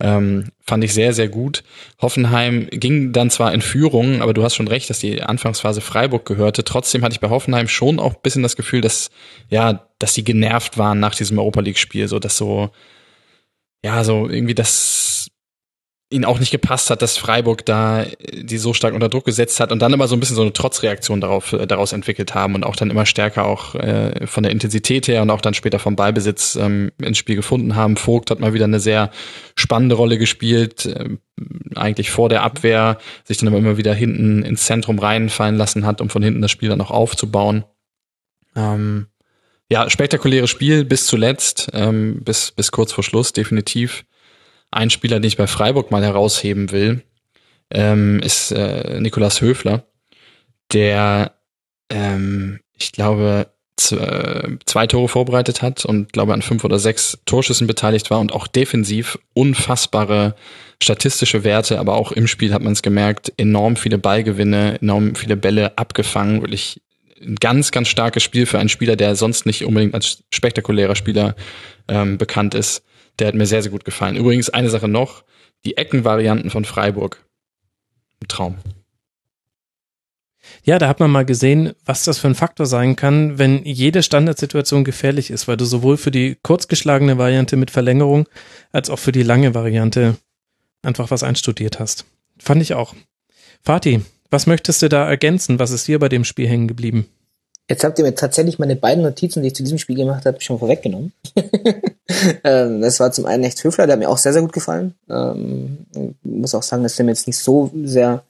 [0.01, 1.65] ähm, fand ich sehr, sehr gut.
[2.01, 6.27] Hoffenheim ging dann zwar in Führung, aber du hast schon recht, dass die Anfangsphase Freiburg
[6.27, 6.65] gehörte.
[6.65, 9.11] Trotzdem hatte ich bei Hoffenheim schon auch ein bisschen das Gefühl, dass,
[9.49, 12.71] ja, dass die genervt waren nach diesem Europa League-Spiel, so dass so,
[13.85, 15.13] ja, so irgendwie das
[16.13, 19.73] ihn auch nicht gepasst hat, dass Freiburg da die so stark unter Druck gesetzt hat
[19.73, 22.65] und dann immer so ein bisschen so eine Trotzreaktion darauf, äh, daraus entwickelt haben und
[22.65, 25.97] auch dann immer stärker auch äh, von der Intensität her und auch dann später vom
[25.97, 27.97] Ballbesitz ähm, ins Spiel gefunden haben.
[27.97, 29.11] Vogt hat mal wieder eine sehr
[29.57, 31.17] spannende Rolle gespielt, äh,
[31.75, 36.11] eigentlich vor der Abwehr, sich dann immer wieder hinten ins Zentrum reinfallen lassen hat, um
[36.11, 37.65] von hinten das Spiel dann auch aufzubauen.
[38.55, 39.07] Ähm,
[39.71, 44.05] ja, spektakuläres Spiel bis zuletzt, ähm, bis, bis kurz vor Schluss, definitiv.
[44.71, 47.03] Ein Spieler, den ich bei Freiburg mal herausheben will,
[47.71, 49.85] ähm, ist äh, Nikolas Höfler,
[50.73, 51.33] der,
[51.91, 53.53] ähm, ich glaube,
[53.91, 58.33] äh, zwei Tore vorbereitet hat und glaube an fünf oder sechs Torschüssen beteiligt war und
[58.33, 60.37] auch defensiv unfassbare
[60.83, 65.37] statistische Werte, aber auch im Spiel hat man es gemerkt, enorm viele Ballgewinne, enorm viele
[65.37, 66.83] Bälle abgefangen, wirklich
[67.23, 71.35] ein ganz, ganz starkes Spiel für einen Spieler, der sonst nicht unbedingt als spektakulärer Spieler
[71.89, 72.85] ähm, bekannt ist.
[73.19, 74.17] Der hat mir sehr, sehr gut gefallen.
[74.17, 75.25] Übrigens eine Sache noch,
[75.65, 77.25] die Eckenvarianten von Freiburg.
[78.23, 78.59] Ein Traum.
[80.65, 84.03] Ja, da hat man mal gesehen, was das für ein Faktor sein kann, wenn jede
[84.03, 88.29] Standardsituation gefährlich ist, weil du sowohl für die kurzgeschlagene Variante mit Verlängerung
[88.73, 90.17] als auch für die lange Variante
[90.83, 92.05] einfach was einstudiert hast.
[92.39, 92.95] Fand ich auch.
[93.63, 94.01] Fatih,
[94.31, 95.59] was möchtest du da ergänzen?
[95.59, 97.07] Was ist dir bei dem Spiel hängen geblieben?
[97.69, 100.41] Jetzt habt ihr mir tatsächlich meine beiden Notizen, die ich zu diesem Spiel gemacht habe,
[100.41, 101.13] schon vorweggenommen.
[102.45, 104.95] ähm, das war zum einen echt Höfler, der hat mir auch sehr, sehr gut gefallen.
[105.09, 105.87] Ähm,
[106.23, 108.25] muss auch sagen, dass der mir jetzt nicht so sehr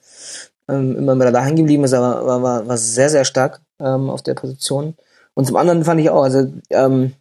[0.69, 4.11] ähm, immer mehr da hängen geblieben ist, aber war, war, war sehr, sehr stark ähm,
[4.11, 4.95] auf der Position.
[5.35, 7.15] Und zum anderen fand ich auch, also ähm,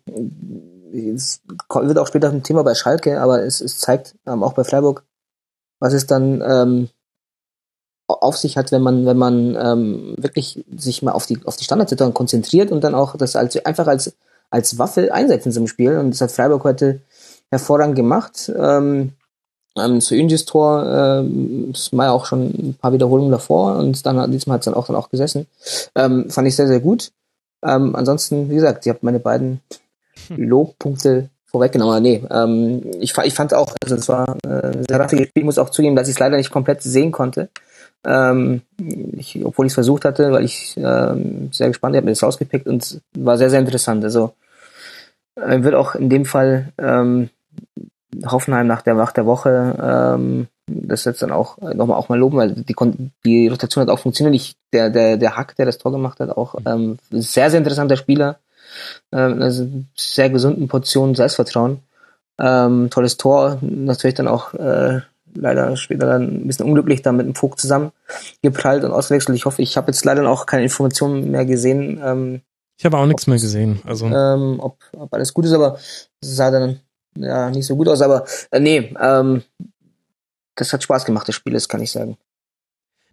[0.93, 4.63] es wird auch später ein Thema bei Schalke, aber es, es zeigt ähm, auch bei
[4.63, 5.03] Freiburg,
[5.79, 6.89] was es dann ähm,
[8.19, 11.63] auf sich hat, wenn man, wenn man ähm, wirklich sich mal auf die, auf die
[11.63, 14.13] Standardsituation konzentriert und dann auch das als, einfach als,
[14.49, 15.97] als Waffe einsetzt in so einem Spiel.
[15.97, 17.01] Und das hat Freiburg heute
[17.49, 18.51] hervorragend gemacht.
[18.55, 19.13] Ähm,
[19.77, 24.05] ähm, zu Inges Tor, ähm, das war ja auch schon ein paar Wiederholungen davor und
[24.05, 25.47] dann diesmal hat es dann auch dann auch gesessen.
[25.95, 27.11] Ähm, fand ich sehr, sehr gut.
[27.63, 29.61] Ähm, ansonsten, wie gesagt, ihr habt meine beiden
[30.29, 32.01] Lobpunkte vorweggenommen.
[32.01, 35.57] Nee, ähm, ich, ich fand auch, also es war äh, sehr raffiges Spiel, ich muss
[35.57, 37.49] auch zugeben, dass ich es leider nicht komplett sehen konnte.
[38.03, 38.61] Ähm,
[39.17, 42.23] ich, obwohl ich es versucht hatte, weil ich ähm, sehr gespannt, ich habe mir das
[42.23, 44.03] rausgepickt und war sehr, sehr interessant.
[44.03, 44.33] Also
[45.35, 47.29] äh, wird auch in dem Fall ähm,
[48.25, 52.37] Hoffenheim nach der, nach der Woche ähm, das jetzt dann auch nochmal auch mal loben,
[52.37, 52.75] weil die,
[53.25, 54.35] die Rotation hat auch funktioniert.
[54.35, 57.97] Ich, der, der, der Hack, der das Tor gemacht hat, auch ähm, sehr, sehr interessanter
[57.97, 58.39] Spieler.
[59.11, 61.79] Ähm, also sehr gesunden Portionen Selbstvertrauen.
[62.39, 65.01] Ähm, tolles Tor, natürlich dann auch äh,
[65.35, 67.91] leider später dann ein bisschen unglücklich da mit dem Vogt zusammen
[68.41, 69.35] geprallt und ausgewechselt.
[69.35, 71.99] Ich hoffe, ich habe jetzt leider auch keine Informationen mehr gesehen.
[72.03, 72.41] Ähm,
[72.77, 73.81] ich habe auch nichts mehr gesehen.
[73.85, 75.77] Also ähm, ob, ob alles gut ist, aber
[76.19, 76.79] es sah dann
[77.15, 78.01] ja nicht so gut aus.
[78.01, 79.43] Aber äh, nee, ähm,
[80.55, 82.17] das hat Spaß gemacht, das Spiel, das kann ich sagen.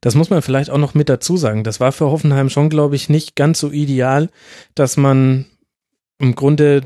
[0.01, 1.64] Das muss man vielleicht auch noch mit dazu sagen.
[1.64, 4.31] Das war für Hoffenheim schon, glaube ich, nicht ganz so ideal,
[4.75, 5.47] dass man
[6.21, 6.83] im Grunde,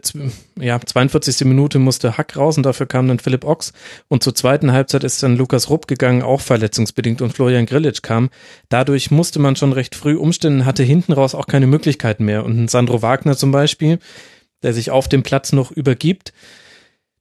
[0.60, 1.46] ja, 42.
[1.46, 3.72] Minute musste Hack raus und dafür kam dann Philipp Ochs.
[4.08, 8.28] Und zur zweiten Halbzeit ist dann Lukas Rupp gegangen, auch verletzungsbedingt und Florian Grillitsch kam.
[8.68, 12.44] Dadurch musste man schon recht früh umstellen, hatte hinten raus auch keine Möglichkeiten mehr.
[12.44, 13.98] Und Sandro Wagner zum Beispiel,
[14.62, 16.34] der sich auf dem Platz noch übergibt,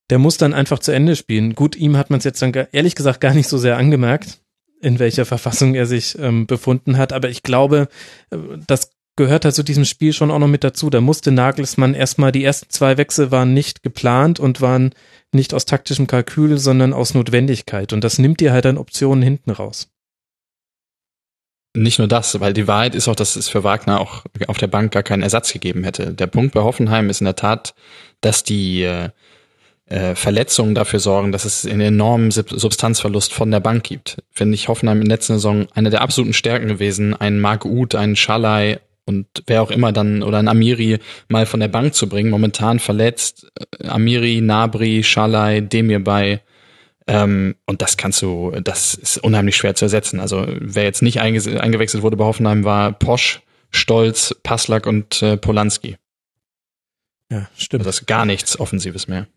[0.10, 1.56] der muss dann einfach zu Ende spielen.
[1.56, 4.42] Gut, ihm hat man es jetzt dann ehrlich gesagt gar nicht so sehr angemerkt,
[4.82, 7.14] in welcher Verfassung er sich ähm, befunden hat.
[7.14, 7.88] Aber ich glaube,
[8.32, 8.38] äh,
[8.68, 10.90] das gehört halt zu diesem Spiel schon auch noch mit dazu.
[10.90, 14.92] Da musste Nagelsmann erstmal, die ersten zwei Wechsel waren nicht geplant und waren
[15.32, 17.94] nicht aus taktischem Kalkül, sondern aus Notwendigkeit.
[17.94, 19.90] Und das nimmt dir halt dann Optionen hinten raus.
[21.74, 24.68] Nicht nur das, weil die Wahrheit ist auch, dass es für Wagner auch auf der
[24.68, 26.14] Bank gar keinen Ersatz gegeben hätte.
[26.14, 27.74] Der Punkt bei Hoffenheim ist in der Tat,
[28.20, 29.10] dass die äh,
[29.86, 34.22] äh, Verletzungen dafür sorgen, dass es einen enormen Substanzverlust von der Bank gibt.
[34.32, 37.96] Finde ich Hoffenheim in der letzten Saison eine der absoluten Stärken gewesen, einen Marc Uth,
[37.96, 38.82] einen Schalai
[39.12, 42.30] und wer auch immer dann oder einen Amiri mal von der Bank zu bringen.
[42.30, 46.42] Momentan verletzt äh, Amiri, Nabri, Schalai, Demir bei
[47.08, 50.20] ähm, und das kannst du, das ist unheimlich schwer zu ersetzen.
[50.20, 55.98] Also wer jetzt nicht eingewechselt wurde bei Hoffenheim war Posch, Stolz, Passlack und äh, Polanski.
[57.30, 57.82] Ja, stimmt.
[57.82, 59.28] Also das ist gar nichts Offensives mehr.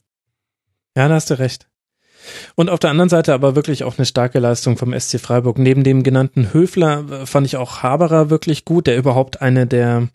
[0.97, 1.67] Ja, da hast du recht.
[2.55, 5.59] Und auf der anderen Seite aber wirklich auch eine starke Leistung vom SC Freiburg.
[5.59, 10.09] Neben dem genannten Höfler äh, fand ich auch Haberer wirklich gut, der überhaupt eine der,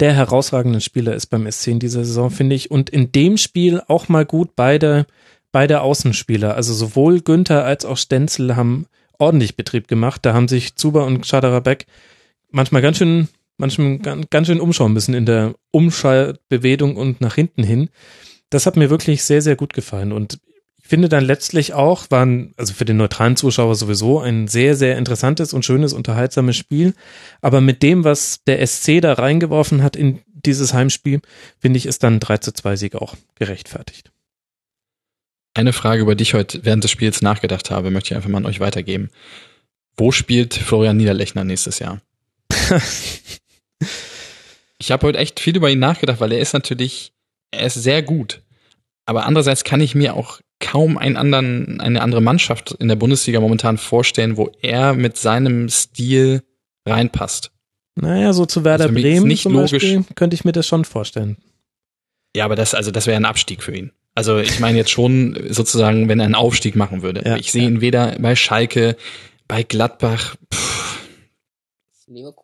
[0.00, 2.70] der herausragenden Spieler ist beim SC in dieser Saison, finde ich.
[2.70, 5.06] Und in dem Spiel auch mal gut beide,
[5.52, 6.54] beide Außenspieler.
[6.54, 8.86] Also sowohl Günther als auch Stenzel haben
[9.18, 10.24] ordentlich Betrieb gemacht.
[10.24, 11.86] Da haben sich Zuber und Schaderabek
[12.50, 13.28] manchmal ganz schön
[13.60, 13.98] manchmal
[14.30, 17.90] ganz schön umschauen müssen in der Umschaltbewegung und nach hinten hin.
[18.48, 20.12] Das hat mir wirklich sehr, sehr gut gefallen.
[20.12, 20.40] Und
[20.90, 25.52] finde dann letztlich auch, waren, also für den neutralen Zuschauer sowieso ein sehr, sehr interessantes
[25.52, 26.94] und schönes, unterhaltsames Spiel.
[27.40, 31.20] Aber mit dem, was der SC da reingeworfen hat in dieses Heimspiel,
[31.60, 34.10] finde ich, ist dann 3 zu 2 Sieg auch gerechtfertigt.
[35.54, 38.38] Eine Frage, über die ich heute während des Spiels nachgedacht habe, möchte ich einfach mal
[38.38, 39.10] an euch weitergeben.
[39.96, 42.00] Wo spielt Florian Niederlechner nächstes Jahr?
[44.78, 47.12] ich habe heute echt viel über ihn nachgedacht, weil er ist natürlich,
[47.52, 48.42] er ist sehr gut.
[49.06, 53.40] Aber andererseits kann ich mir auch kaum einen anderen, eine andere Mannschaft in der Bundesliga
[53.40, 56.42] momentan vorstellen, wo er mit seinem Stil
[56.86, 57.50] reinpasst.
[57.96, 59.72] Naja, so zu Werder Bremen nicht zum logisch.
[59.72, 61.38] Beispiel könnte ich mir das schon vorstellen.
[62.36, 63.90] Ja, aber das, also das wäre ein Abstieg für ihn.
[64.14, 67.22] Also ich meine jetzt schon sozusagen, wenn er einen Aufstieg machen würde.
[67.24, 68.96] Ja, ich sehe ihn weder bei Schalke,
[69.48, 70.36] bei Gladbach.
[70.52, 70.99] Pff.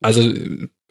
[0.01, 0.33] Also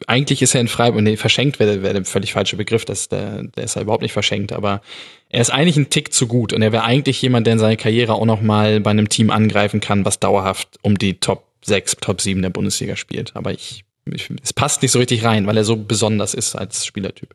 [0.06, 3.44] eigentlich ist er in Freiburg, nee, verschenkt wäre wär der völlig falsche Begriff, das, der,
[3.44, 4.82] der ist ja überhaupt nicht verschenkt, aber
[5.30, 7.76] er ist eigentlich ein Tick zu gut und er wäre eigentlich jemand, der in seiner
[7.76, 12.20] Karriere auch nochmal bei einem Team angreifen kann, was dauerhaft um die Top 6, Top
[12.20, 13.34] 7 der Bundesliga spielt.
[13.34, 16.84] Aber ich, ich es passt nicht so richtig rein, weil er so besonders ist als
[16.84, 17.34] Spielertyp.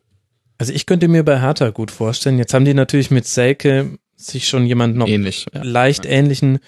[0.58, 2.38] Also ich könnte mir bei Hertha gut vorstellen.
[2.38, 5.62] Jetzt haben die natürlich mit Selke sich schon jemand noch Ähnlich, ja.
[5.64, 6.60] leicht ähnlichen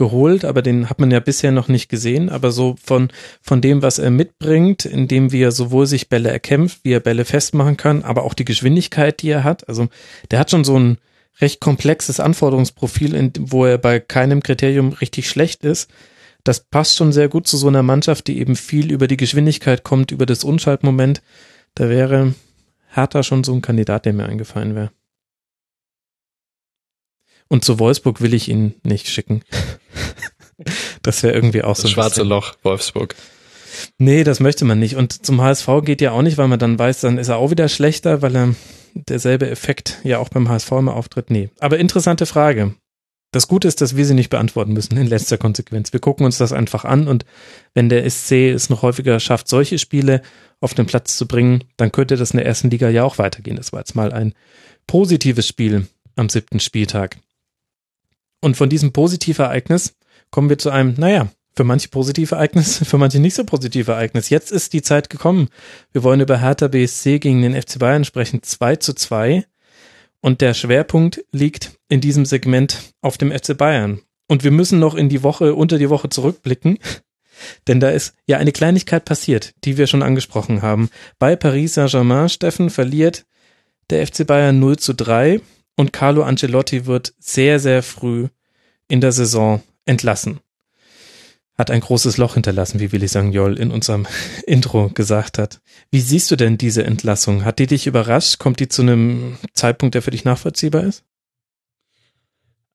[0.00, 2.30] geholt, aber den hat man ja bisher noch nicht gesehen.
[2.30, 3.10] Aber so von,
[3.42, 7.26] von dem, was er mitbringt, indem wie er sowohl sich Bälle erkämpft, wie er Bälle
[7.26, 9.68] festmachen kann, aber auch die Geschwindigkeit, die er hat.
[9.68, 9.88] Also
[10.30, 10.96] der hat schon so ein
[11.42, 15.90] recht komplexes Anforderungsprofil, in, wo er bei keinem Kriterium richtig schlecht ist.
[16.44, 19.84] Das passt schon sehr gut zu so einer Mannschaft, die eben viel über die Geschwindigkeit
[19.84, 21.20] kommt, über das Unschaltmoment.
[21.74, 22.34] Da wäre
[22.88, 24.90] Hertha schon so ein Kandidat, der mir eingefallen wäre.
[27.50, 29.42] Und zu Wolfsburg will ich ihn nicht schicken.
[31.02, 31.82] das wäre irgendwie auch das so.
[31.88, 33.14] Das schwarze Loch, Wolfsburg.
[33.98, 34.96] Nee, das möchte man nicht.
[34.96, 37.50] Und zum HSV geht ja auch nicht, weil man dann weiß, dann ist er auch
[37.50, 38.54] wieder schlechter, weil er
[38.94, 41.30] derselbe Effekt ja auch beim HSV immer auftritt.
[41.30, 41.50] Nee.
[41.58, 42.74] Aber interessante Frage.
[43.32, 45.92] Das Gute ist, dass wir sie nicht beantworten müssen in letzter Konsequenz.
[45.92, 47.24] Wir gucken uns das einfach an und
[47.74, 50.22] wenn der SC es noch häufiger schafft, solche Spiele
[50.60, 53.56] auf den Platz zu bringen, dann könnte das in der ersten Liga ja auch weitergehen.
[53.56, 54.34] Das war jetzt mal ein
[54.88, 55.86] positives Spiel
[56.16, 57.18] am siebten Spieltag.
[58.40, 59.94] Und von diesem Positivereignis
[60.30, 64.30] kommen wir zu einem, naja, für manche positive Ereignis, für manche nicht so positive Ereignis.
[64.30, 65.48] Jetzt ist die Zeit gekommen.
[65.92, 68.42] Wir wollen über Hertha BSC gegen den FC Bayern sprechen.
[68.42, 69.44] 2 zu 2.
[70.20, 74.00] Und der Schwerpunkt liegt in diesem Segment auf dem FC Bayern.
[74.26, 76.78] Und wir müssen noch in die Woche, unter die Woche zurückblicken.
[77.68, 80.90] Denn da ist ja eine Kleinigkeit passiert, die wir schon angesprochen haben.
[81.18, 83.24] Bei Paris Saint-Germain, Steffen, verliert
[83.88, 85.40] der FC Bayern 0 zu 3
[85.80, 88.28] und Carlo Ancelotti wird sehr, sehr früh
[88.88, 90.40] in der Saison entlassen.
[91.56, 94.06] Hat ein großes Loch hinterlassen, wie Willi Sagnol in unserem
[94.46, 95.60] Intro gesagt hat.
[95.90, 97.46] Wie siehst du denn diese Entlassung?
[97.46, 98.38] Hat die dich überrascht?
[98.38, 101.02] Kommt die zu einem Zeitpunkt, der für dich nachvollziehbar ist?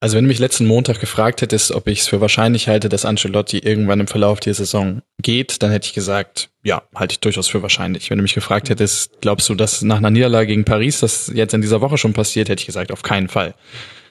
[0.01, 3.05] Also wenn du mich letzten Montag gefragt hättest, ob ich es für wahrscheinlich halte, dass
[3.05, 7.47] Ancelotti irgendwann im Verlauf der Saison geht, dann hätte ich gesagt, ja, halte ich durchaus
[7.47, 8.09] für wahrscheinlich.
[8.09, 11.53] Wenn du mich gefragt hättest, glaubst du, dass nach einer Niederlage gegen Paris das jetzt
[11.53, 13.55] in dieser Woche schon passiert, hätte ich gesagt, auf keinen Fall.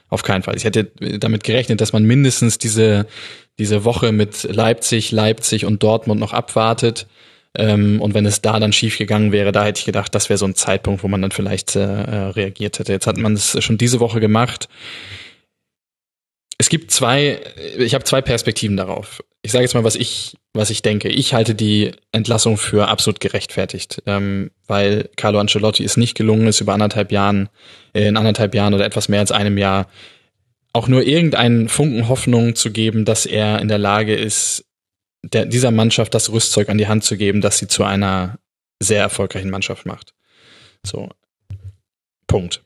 [0.09, 0.57] Auf keinen Fall.
[0.57, 3.07] Ich hätte damit gerechnet, dass man mindestens diese,
[3.59, 7.07] diese Woche mit Leipzig, Leipzig und Dortmund noch abwartet.
[7.57, 10.39] Ähm, und wenn es da dann schief gegangen wäre, da hätte ich gedacht, das wäre
[10.39, 12.93] so ein Zeitpunkt, wo man dann vielleicht äh, reagiert hätte.
[12.93, 14.68] Jetzt hat man es schon diese Woche gemacht
[16.59, 17.40] es gibt zwei,
[17.78, 19.22] ich habe zwei Perspektiven darauf.
[19.42, 21.09] Ich sage jetzt mal, was ich, was ich denke.
[21.09, 26.61] Ich halte die Entlassung für absolut gerechtfertigt, ähm, weil Carlo Ancelotti es nicht gelungen ist,
[26.61, 27.48] über anderthalb Jahren,
[27.92, 29.88] äh, in anderthalb Jahren oder etwas mehr als einem Jahr
[30.72, 34.64] auch nur irgendeinen Funken Hoffnung zu geben, dass er in der Lage ist,
[35.22, 38.38] der, dieser Mannschaft das Rüstzeug an die Hand zu geben, dass sie zu einer
[38.80, 40.14] sehr erfolgreichen Mannschaft macht.
[40.84, 41.09] So.
[42.26, 42.62] Punkt.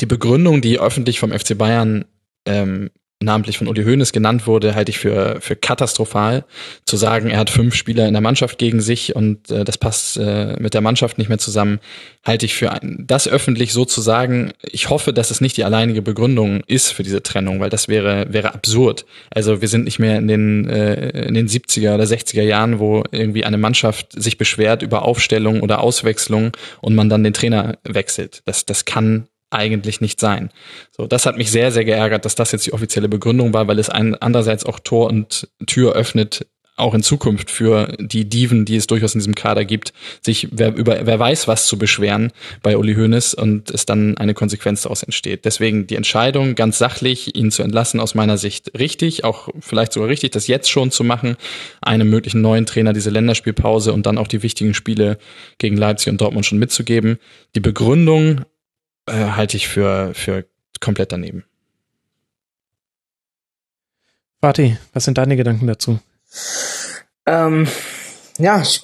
[0.00, 2.04] die Begründung, die öffentlich vom FC Bayern
[2.46, 2.90] ähm,
[3.22, 6.44] namentlich von Uli Hoeneß genannt wurde, halte ich für, für katastrophal.
[6.86, 10.16] Zu sagen, er hat fünf Spieler in der Mannschaft gegen sich und äh, das passt
[10.16, 11.80] äh, mit der Mannschaft nicht mehr zusammen,
[12.24, 14.52] halte ich für ein, das öffentlich so zu sagen.
[14.62, 18.32] Ich hoffe, dass es nicht die alleinige Begründung ist für diese Trennung, weil das wäre,
[18.32, 19.04] wäre absurd.
[19.30, 23.04] Also wir sind nicht mehr in den, äh, in den 70er oder 60er Jahren, wo
[23.12, 28.40] irgendwie eine Mannschaft sich beschwert über Aufstellung oder Auswechslung und man dann den Trainer wechselt.
[28.46, 30.50] Das, das kann eigentlich nicht sein.
[30.96, 33.78] So, das hat mich sehr, sehr geärgert, dass das jetzt die offizielle Begründung war, weil
[33.78, 36.46] es ein, andererseits auch Tor und Tür öffnet,
[36.80, 39.92] auch in Zukunft für die Diven, die es durchaus in diesem Kader gibt,
[40.22, 42.32] sich wer, über wer weiß was zu beschweren
[42.62, 45.44] bei Uli Hoeneß und es dann eine Konsequenz daraus entsteht.
[45.44, 50.08] Deswegen die Entscheidung ganz sachlich, ihn zu entlassen, aus meiner Sicht richtig, auch vielleicht sogar
[50.08, 51.36] richtig, das jetzt schon zu machen,
[51.82, 55.18] einem möglichen neuen Trainer diese Länderspielpause und dann auch die wichtigen Spiele
[55.58, 57.18] gegen Leipzig und Dortmund schon mitzugeben.
[57.54, 58.44] Die Begründung
[59.06, 60.46] äh, halte ich für, für
[60.80, 61.44] komplett daneben.
[64.40, 65.98] Vati, was sind deine Gedanken dazu?
[67.26, 67.68] Ähm,
[68.38, 68.82] ja, ich,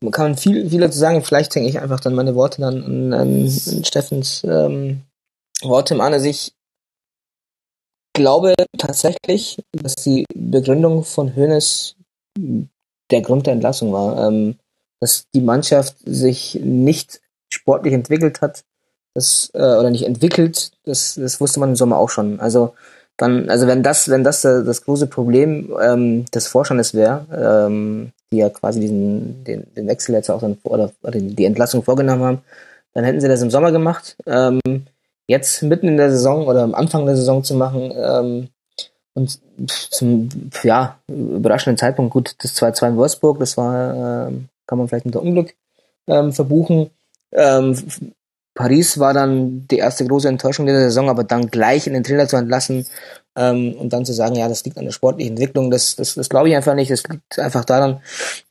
[0.00, 1.24] man kann viel, viel dazu sagen.
[1.24, 5.02] Vielleicht hänge ich einfach dann meine Worte dann an, an, an Steffens ähm,
[5.62, 6.12] Worte an.
[6.12, 6.52] Also ich
[8.12, 11.96] glaube tatsächlich, dass die Begründung von Hoeneß
[13.10, 14.28] der Grund der Entlassung war.
[14.28, 14.58] Ähm,
[15.00, 17.20] dass die Mannschaft sich nicht
[17.52, 18.64] sportlich entwickelt hat,
[19.18, 22.40] das äh, oder nicht entwickelt, das, das wusste man im Sommer auch schon.
[22.40, 22.74] Also
[23.16, 27.26] dann, also wenn das, wenn das äh, das große Problem ähm, des Vorstandes wäre,
[27.66, 31.82] ähm, die ja quasi diesen den, den Wechsel jetzt auch dann oder, oder die Entlassung
[31.82, 32.38] vorgenommen haben,
[32.94, 34.16] dann hätten sie das im Sommer gemacht.
[34.26, 34.60] Ähm,
[35.26, 38.48] jetzt mitten in der Saison oder am Anfang der Saison zu machen ähm,
[39.14, 39.40] und
[39.90, 40.28] zum
[40.62, 44.32] ja überraschenden Zeitpunkt gut das 2-2 in Wolfsburg, das war äh,
[44.66, 45.54] kann man vielleicht unter Unglück
[46.06, 46.90] ähm, verbuchen.
[47.32, 47.76] Ähm,
[48.58, 52.26] Paris war dann die erste große Enttäuschung der Saison, aber dann gleich in den Trainer
[52.26, 52.88] zu entlassen
[53.36, 56.28] ähm, und dann zu sagen, ja, das liegt an der sportlichen Entwicklung, das, das, das
[56.28, 56.90] glaube ich einfach nicht.
[56.90, 58.00] Das liegt einfach daran,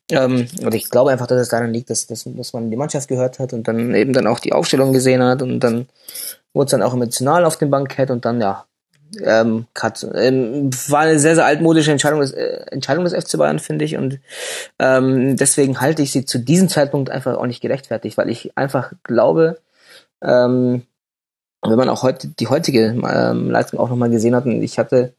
[0.10, 3.10] ähm, oder ich glaube einfach, dass es daran liegt, dass, dass, dass man die Mannschaft
[3.10, 5.90] gehört hat und dann eben dann auch die Aufstellung gesehen hat und dann
[6.54, 8.64] wurde es dann auch emotional auf dem Bankett und dann, ja,
[9.22, 10.08] ähm, Cut.
[10.16, 13.98] Ähm, war eine sehr, sehr altmodische Entscheidung des, äh, Entscheidung des FC Bayern, finde ich.
[13.98, 14.20] Und
[14.80, 18.94] ähm, deswegen halte ich sie zu diesem Zeitpunkt einfach auch nicht gerechtfertigt, weil ich einfach
[19.04, 19.58] glaube,
[20.22, 20.84] ähm,
[21.62, 25.14] wenn man auch heute die heutige ähm, Leistung auch nochmal gesehen hat, und ich hatte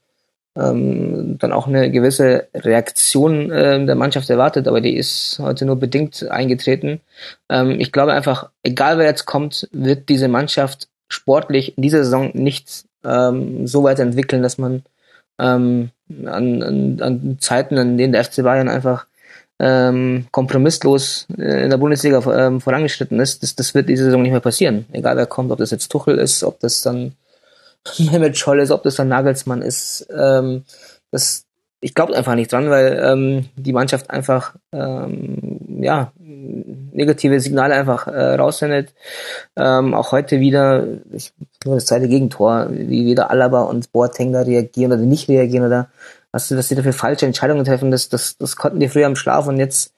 [0.57, 5.77] ähm, dann auch eine gewisse Reaktion äh, der Mannschaft erwartet, aber die ist heute nur
[5.77, 7.01] bedingt eingetreten.
[7.49, 12.31] Ähm, ich glaube einfach, egal wer jetzt kommt, wird diese Mannschaft sportlich in dieser Saison
[12.35, 14.83] nicht ähm, so weiterentwickeln, dass man
[15.39, 15.91] ähm,
[16.25, 19.07] an, an, an Zeiten, an denen der FC Bayern einfach
[19.61, 24.33] ähm, kompromisslos äh, in der Bundesliga ähm, vorangeschritten ist, das, das wird diese Saison nicht
[24.33, 24.87] mehr passieren.
[24.93, 27.15] Egal wer kommt, ob das jetzt Tuchel ist, ob das dann
[27.99, 30.07] Mehmet Scholl ist, ob das dann Nagelsmann ist.
[30.17, 30.65] Ähm,
[31.11, 31.45] das,
[31.81, 38.07] ich glaube einfach nicht dran, weil ähm, die Mannschaft einfach ähm, ja negative Signale einfach
[38.07, 38.93] äh, raussendet.
[39.57, 41.33] Ähm, auch heute wieder ich,
[41.65, 45.89] nur das zweite Gegentor, wie wieder Alaba und Boateng da reagieren oder nicht reagieren oder
[46.39, 49.17] was, was sie da für falsche Entscheidungen treffen, das, das, das konnten die früher im
[49.17, 49.93] Schlaf und jetzt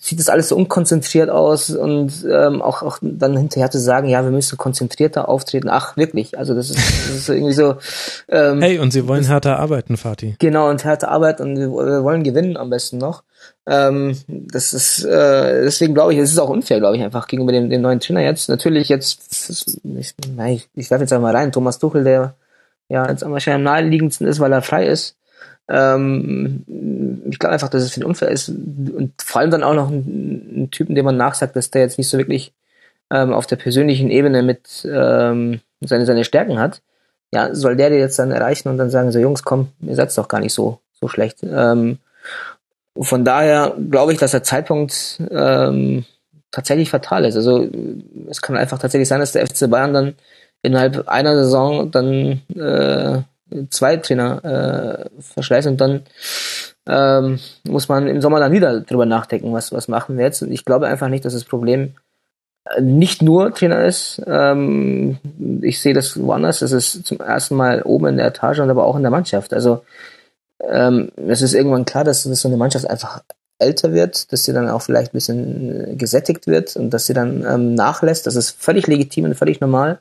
[0.00, 4.22] sieht das alles so unkonzentriert aus und ähm, auch, auch dann hinterher zu sagen, ja,
[4.22, 5.68] wir müssen konzentrierter auftreten.
[5.68, 6.38] Ach, wirklich.
[6.38, 7.76] Also das ist, das ist irgendwie so.
[8.28, 10.36] Ähm, hey, und sie wollen härter arbeiten, Fatih.
[10.38, 13.24] Genau, und härter arbeiten und wir, wir wollen gewinnen am besten noch.
[13.66, 17.52] Ähm, das ist äh, deswegen glaube ich, es ist auch unfair, glaube ich, einfach gegenüber
[17.52, 18.48] dem, dem neuen Trainer jetzt.
[18.48, 22.34] Natürlich jetzt, ich, ich, ich werfe jetzt einmal rein, Thomas Tuchel, der
[22.88, 25.17] ja jetzt wahrscheinlich am naheliegendsten ist, weil er frei ist.
[25.68, 26.64] Ähm,
[27.30, 28.48] ich glaube einfach, dass es viel unfair ist.
[28.48, 31.98] Und vor allem dann auch noch einen, ein Typen, dem man nachsagt, dass der jetzt
[31.98, 32.52] nicht so wirklich
[33.10, 36.82] ähm, auf der persönlichen Ebene mit ähm, seine, seine Stärken hat.
[37.32, 40.16] Ja, soll der dir jetzt dann erreichen und dann sagen, so Jungs, komm, ihr seid
[40.16, 41.38] doch gar nicht so, so schlecht.
[41.42, 41.98] Ähm,
[42.98, 46.04] von daher glaube ich, dass der Zeitpunkt ähm,
[46.50, 47.36] tatsächlich fatal ist.
[47.36, 47.68] Also
[48.28, 50.14] es kann einfach tatsächlich sein, dass der FC Bayern dann
[50.62, 53.22] innerhalb einer Saison dann äh,
[53.70, 56.02] zwei Trainer äh, verschleißt und dann
[56.86, 60.42] ähm, muss man im Sommer dann wieder drüber nachdenken, was, was machen wir jetzt.
[60.42, 61.94] Und ich glaube einfach nicht, dass das Problem
[62.64, 64.22] äh, nicht nur Trainer ist.
[64.26, 65.18] Ähm,
[65.62, 66.60] ich sehe das woanders.
[66.60, 69.52] Das ist zum ersten Mal oben in der Etage und aber auch in der Mannschaft.
[69.52, 69.82] Also
[70.60, 73.22] ähm, es ist irgendwann klar, dass, dass so eine Mannschaft einfach
[73.58, 77.44] älter wird, dass sie dann auch vielleicht ein bisschen gesättigt wird und dass sie dann
[77.44, 78.26] ähm, nachlässt.
[78.26, 80.00] Das ist völlig legitim und völlig normal.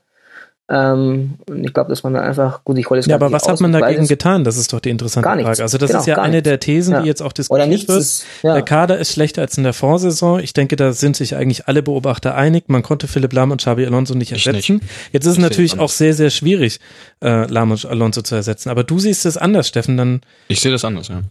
[0.70, 3.48] Ähm, und ich glaube, dass man da einfach, gut, ich wollte es Ja, aber was
[3.48, 4.44] hat man dagegen getan?
[4.44, 5.62] Das ist doch die interessante gar Frage.
[5.62, 7.02] Also das genau, ist ja eine der Thesen, ja.
[7.02, 8.00] die jetzt auch diskutiert wird.
[8.00, 8.54] Ist, ja.
[8.54, 10.42] Der Kader ist schlechter als in der Vorsaison.
[10.42, 12.66] Ich denke, da sind sich eigentlich alle Beobachter einig.
[12.68, 14.76] Man konnte Philipp Lahm und Xabi Alonso nicht ersetzen.
[14.76, 14.90] Nicht.
[15.14, 16.82] Jetzt ist es natürlich auch sehr, sehr schwierig,
[17.24, 18.70] äh, Lahm und Alonso zu ersetzen.
[18.70, 19.96] Aber du siehst es anders, Steffen.
[19.96, 21.22] Dann ich sehe das anders, ja.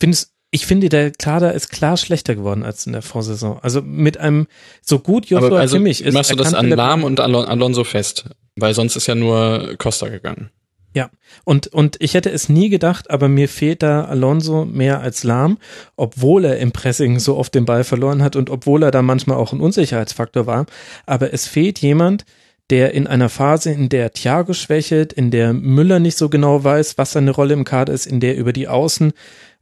[0.00, 3.58] Findest, ich finde, der Kader ist klar schlechter geworden als in der Vorsaison.
[3.62, 4.48] Also mit einem
[4.82, 6.14] so gut Joshua also Kimmich ist.
[6.14, 8.24] Machst du das an Lahm und Alon Alonso fest?
[8.56, 10.50] Weil sonst ist ja nur Costa gegangen.
[10.92, 11.08] Ja,
[11.44, 15.58] und, und ich hätte es nie gedacht, aber mir fehlt da Alonso mehr als Lahm,
[15.94, 19.36] obwohl er im Pressing so oft den Ball verloren hat und obwohl er da manchmal
[19.36, 20.66] auch ein Unsicherheitsfaktor war.
[21.06, 22.24] Aber es fehlt jemand,
[22.70, 26.98] der in einer Phase, in der Thiago schwächelt, in der Müller nicht so genau weiß,
[26.98, 29.12] was seine Rolle im Kader ist, in der über die Außen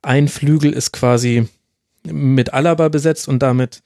[0.02, 1.48] ein Flügel ist quasi
[2.04, 3.82] mit Alaba besetzt und damit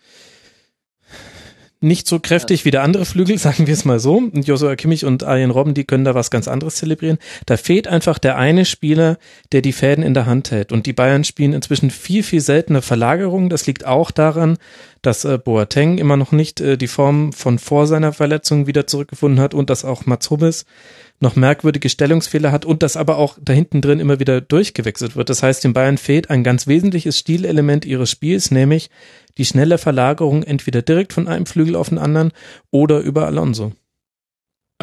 [1.82, 4.16] nicht so kräftig wie der andere Flügel, sagen wir es mal so.
[4.16, 7.18] Und Joshua Kimmich und Arjen Robben, die können da was ganz anderes zelebrieren.
[7.44, 9.18] Da fehlt einfach der eine Spieler,
[9.50, 10.72] der die Fäden in der Hand hält.
[10.72, 13.50] Und die Bayern spielen inzwischen viel, viel seltener Verlagerungen.
[13.50, 14.58] Das liegt auch daran,
[15.02, 19.40] dass äh, Boateng immer noch nicht äh, die Form von vor seiner Verletzung wieder zurückgefunden
[19.40, 20.64] hat und dass auch Mats Hummels
[21.22, 25.30] noch merkwürdige Stellungsfehler hat und das aber auch da hinten drin immer wieder durchgewechselt wird.
[25.30, 28.90] Das heißt, den Bayern fehlt ein ganz wesentliches Stilelement ihres Spiels, nämlich
[29.38, 32.32] die schnelle Verlagerung entweder direkt von einem Flügel auf den anderen
[32.70, 33.72] oder über Alonso.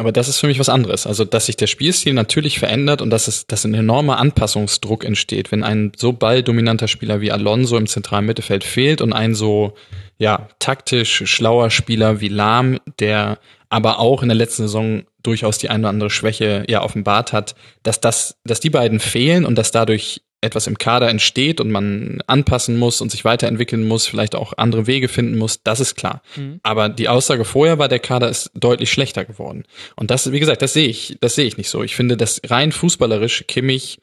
[0.00, 1.06] Aber das ist für mich was anderes.
[1.06, 5.52] Also, dass sich der Spielstil natürlich verändert und dass es, dass ein enormer Anpassungsdruck entsteht,
[5.52, 9.74] wenn ein so balldominanter Spieler wie Alonso im zentralen Mittelfeld fehlt und ein so,
[10.16, 13.38] ja, taktisch schlauer Spieler wie Lahm, der
[13.68, 17.54] aber auch in der letzten Saison durchaus die eine oder andere Schwäche ja offenbart hat,
[17.82, 22.22] dass das, dass die beiden fehlen und dass dadurch etwas im Kader entsteht und man
[22.26, 26.22] anpassen muss und sich weiterentwickeln muss, vielleicht auch andere Wege finden muss, das ist klar.
[26.36, 26.60] Mhm.
[26.62, 29.64] Aber die Aussage vorher war, der Kader ist deutlich schlechter geworden.
[29.96, 31.82] Und das, wie gesagt, das sehe ich, das sehe ich nicht so.
[31.82, 34.00] Ich finde, dass rein fußballerisch Kimmich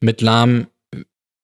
[0.00, 0.66] mit Lahm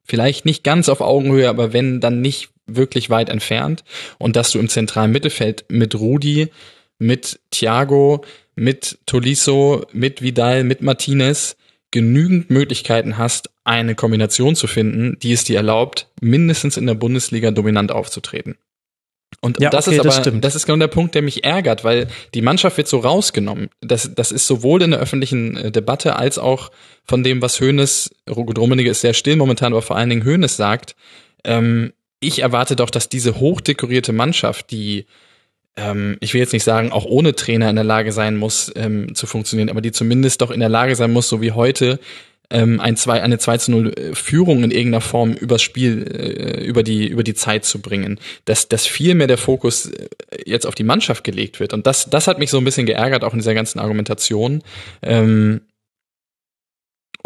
[0.06, 3.82] vielleicht nicht ganz auf Augenhöhe, aber wenn, dann nicht wirklich weit entfernt.
[4.18, 6.50] Und dass du im zentralen Mittelfeld mit Rudi,
[6.98, 8.24] mit Thiago,
[8.54, 11.56] mit Tolisso, mit Vidal, mit Martinez
[11.90, 17.50] genügend Möglichkeiten hast, eine Kombination zu finden, die es dir erlaubt, mindestens in der Bundesliga
[17.50, 18.56] dominant aufzutreten.
[19.40, 21.84] Und ja, das okay, ist aber, das, das, ist genau der Punkt, der mich ärgert,
[21.84, 23.68] weil die Mannschaft wird so rausgenommen.
[23.80, 26.70] Das, das ist sowohl in der öffentlichen äh, Debatte als auch
[27.04, 30.96] von dem, was Hoeneß, Rummenigge ist sehr still momentan, aber vor allen Dingen Hoeneß sagt,
[31.44, 35.06] ähm, ich erwarte doch, dass diese hochdekorierte Mannschaft, die
[35.76, 39.14] ähm, ich will jetzt nicht sagen, auch ohne Trainer in der Lage sein muss, ähm,
[39.14, 41.98] zu funktionieren, aber die zumindest doch in der Lage sein muss, so wie heute,
[42.50, 46.64] ähm, ein zwei, eine 2 zu 0 äh, Führung in irgendeiner Form übers Spiel, äh,
[46.64, 48.20] über die, über die Zeit zu bringen.
[48.44, 50.08] Dass, dass viel mehr der Fokus äh,
[50.44, 51.72] jetzt auf die Mannschaft gelegt wird.
[51.72, 54.62] Und das, das hat mich so ein bisschen geärgert, auch in dieser ganzen Argumentation.
[55.02, 55.62] Ähm,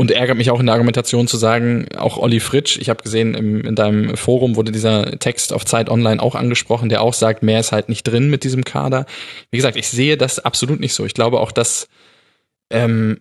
[0.01, 3.35] und ärgert mich auch in der Argumentation zu sagen, auch Olli Fritsch, ich habe gesehen,
[3.35, 7.43] im, in deinem Forum wurde dieser Text auf Zeit Online auch angesprochen, der auch sagt,
[7.43, 9.07] mehr ist halt nicht drin mit diesem Kader.
[9.51, 11.05] Wie gesagt, ich sehe das absolut nicht so.
[11.05, 11.89] Ich glaube auch, dass
[12.71, 13.19] ähm,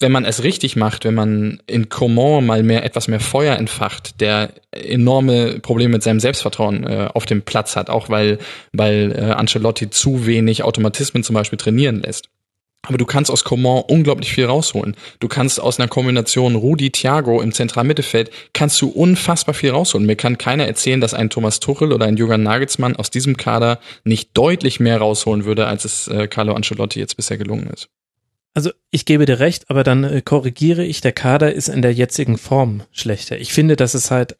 [0.00, 4.20] wenn man es richtig macht, wenn man in Coman mal mehr etwas mehr Feuer entfacht,
[4.22, 8.38] der enorme Probleme mit seinem Selbstvertrauen äh, auf dem Platz hat, auch weil
[8.72, 12.30] weil äh, Ancelotti zu wenig Automatismen zum Beispiel trainieren lässt
[12.86, 14.96] aber du kannst aus Coman unglaublich viel rausholen.
[15.20, 20.06] Du kannst aus einer Kombination Rudi Thiago im zentralen Mittelfeld kannst du unfassbar viel rausholen.
[20.06, 23.80] Mir kann keiner erzählen, dass ein Thomas Tuchel oder ein Jürgen Nagelsmann aus diesem Kader
[24.04, 27.88] nicht deutlich mehr rausholen würde, als es äh, Carlo Ancelotti jetzt bisher gelungen ist.
[28.54, 31.92] Also ich gebe dir recht, aber dann äh, korrigiere ich, der Kader ist in der
[31.92, 33.38] jetzigen Form schlechter.
[33.38, 34.36] Ich finde, dass es halt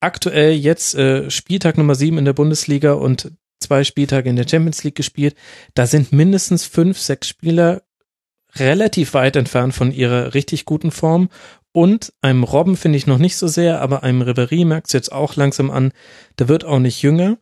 [0.00, 4.82] aktuell jetzt äh, Spieltag Nummer sieben in der Bundesliga und zwei Spieltage in der Champions
[4.84, 5.34] League gespielt.
[5.74, 7.82] Da sind mindestens fünf, sechs Spieler
[8.56, 11.28] relativ weit entfernt von ihrer richtig guten Form.
[11.72, 15.12] Und einem Robben finde ich noch nicht so sehr, aber einem Reverie merkt es jetzt
[15.12, 15.92] auch langsam an,
[16.38, 17.38] der wird auch nicht jünger.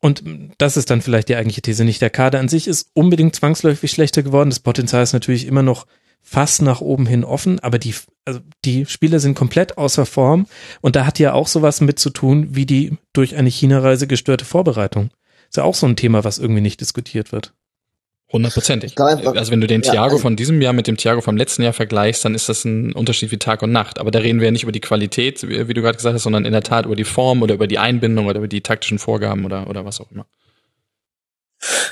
[0.00, 0.24] Und
[0.58, 1.84] das ist dann vielleicht die eigentliche These.
[1.84, 4.50] Nicht der Kader an sich ist unbedingt zwangsläufig schlechter geworden.
[4.50, 5.86] Das Potenzial ist natürlich immer noch
[6.20, 7.94] fast nach oben hin offen, aber die,
[8.24, 10.46] also die Spieler sind komplett außer Form.
[10.80, 14.44] Und da hat ja auch sowas mit zu tun, wie die durch eine China-Reise gestörte
[14.44, 15.10] Vorbereitung.
[15.52, 17.52] Ist ja auch so ein Thema, was irgendwie nicht diskutiert wird.
[18.32, 18.98] Hundertprozentig.
[18.98, 21.60] Also wenn du den Thiago ja, also von diesem Jahr mit dem Thiago vom letzten
[21.60, 23.98] Jahr vergleichst, dann ist das ein Unterschied wie Tag und Nacht.
[23.98, 26.22] Aber da reden wir ja nicht über die Qualität, wie, wie du gerade gesagt hast,
[26.22, 28.98] sondern in der Tat über die Form oder über die Einbindung oder über die taktischen
[28.98, 30.24] Vorgaben oder, oder was auch immer.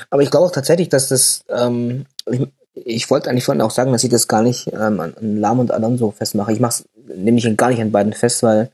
[0.09, 2.41] Aber ich glaube auch tatsächlich, dass das, ähm, ich,
[2.73, 5.59] ich wollte eigentlich vorhin auch sagen, dass ich das gar nicht ähm, an, an Lahm
[5.59, 6.51] und Alonso festmache.
[6.51, 8.71] Ich mache es nämlich gar nicht an beiden fest, weil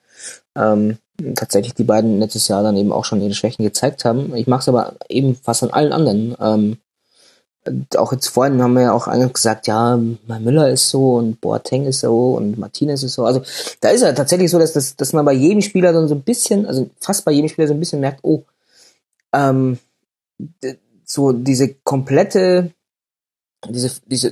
[0.55, 0.97] ähm,
[1.35, 4.35] tatsächlich die beiden letztes Jahr dann eben auch schon ihre Schwächen gezeigt haben.
[4.35, 6.35] Ich mache es aber eben fast an allen anderen.
[6.39, 6.77] Ähm,
[7.97, 12.01] auch jetzt vorhin haben wir ja auch gesagt, ja, Müller ist so und Boateng ist
[12.01, 13.25] so und Martinez ist so.
[13.25, 13.41] Also
[13.81, 16.21] da ist ja tatsächlich so, dass, das, dass man bei jedem Spieler dann so ein
[16.21, 18.43] bisschen, also fast bei jedem Spieler so ein bisschen merkt, oh,
[19.33, 19.79] ähm,
[21.03, 22.71] so diese komplette,
[23.67, 24.31] diese, diese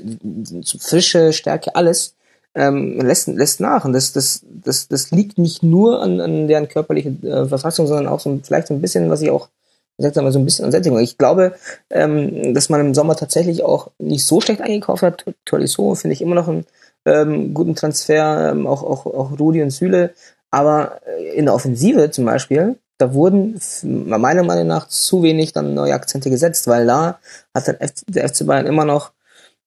[0.79, 2.15] frische Stärke, alles
[2.55, 3.85] ähm, lässt, lässt nach.
[3.85, 8.07] Und das, das, das, das liegt nicht nur an, an deren körperlichen äh, Verfassung, sondern
[8.07, 9.49] auch so vielleicht so ein bisschen, was ich auch
[9.97, 10.99] gesagt habe, so ein bisschen an Sättigung.
[10.99, 11.55] Ich glaube,
[11.89, 15.25] ähm, dass man im Sommer tatsächlich auch nicht so schlecht eingekauft hat.
[15.45, 16.65] Tolisso finde ich immer noch einen
[17.05, 20.13] ähm, guten Transfer, ähm, auch, auch, auch Rudi und Süle.
[20.51, 25.73] Aber äh, in der Offensive zum Beispiel, da wurden meiner Meinung nach zu wenig dann
[25.73, 27.19] neue Akzente gesetzt, weil da
[27.53, 29.11] hat der FC Bayern immer noch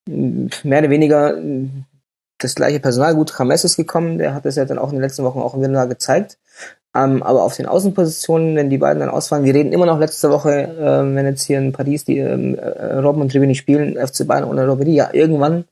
[0.06, 1.36] mehr oder weniger
[2.38, 3.14] das gleiche Personal.
[3.14, 5.58] Gut, James ist gekommen, der hat es ja dann auch in den letzten Wochen auch
[5.58, 6.38] wieder gezeigt.
[6.94, 10.30] Ähm, aber auf den Außenpositionen, wenn die beiden dann ausfallen, wir reden immer noch letzte
[10.30, 14.26] Woche, äh, wenn jetzt hier in Paris die ähm, äh, Robben und Tribini spielen, FC
[14.26, 15.64] Bayern oder Robbery, ja, irgendwann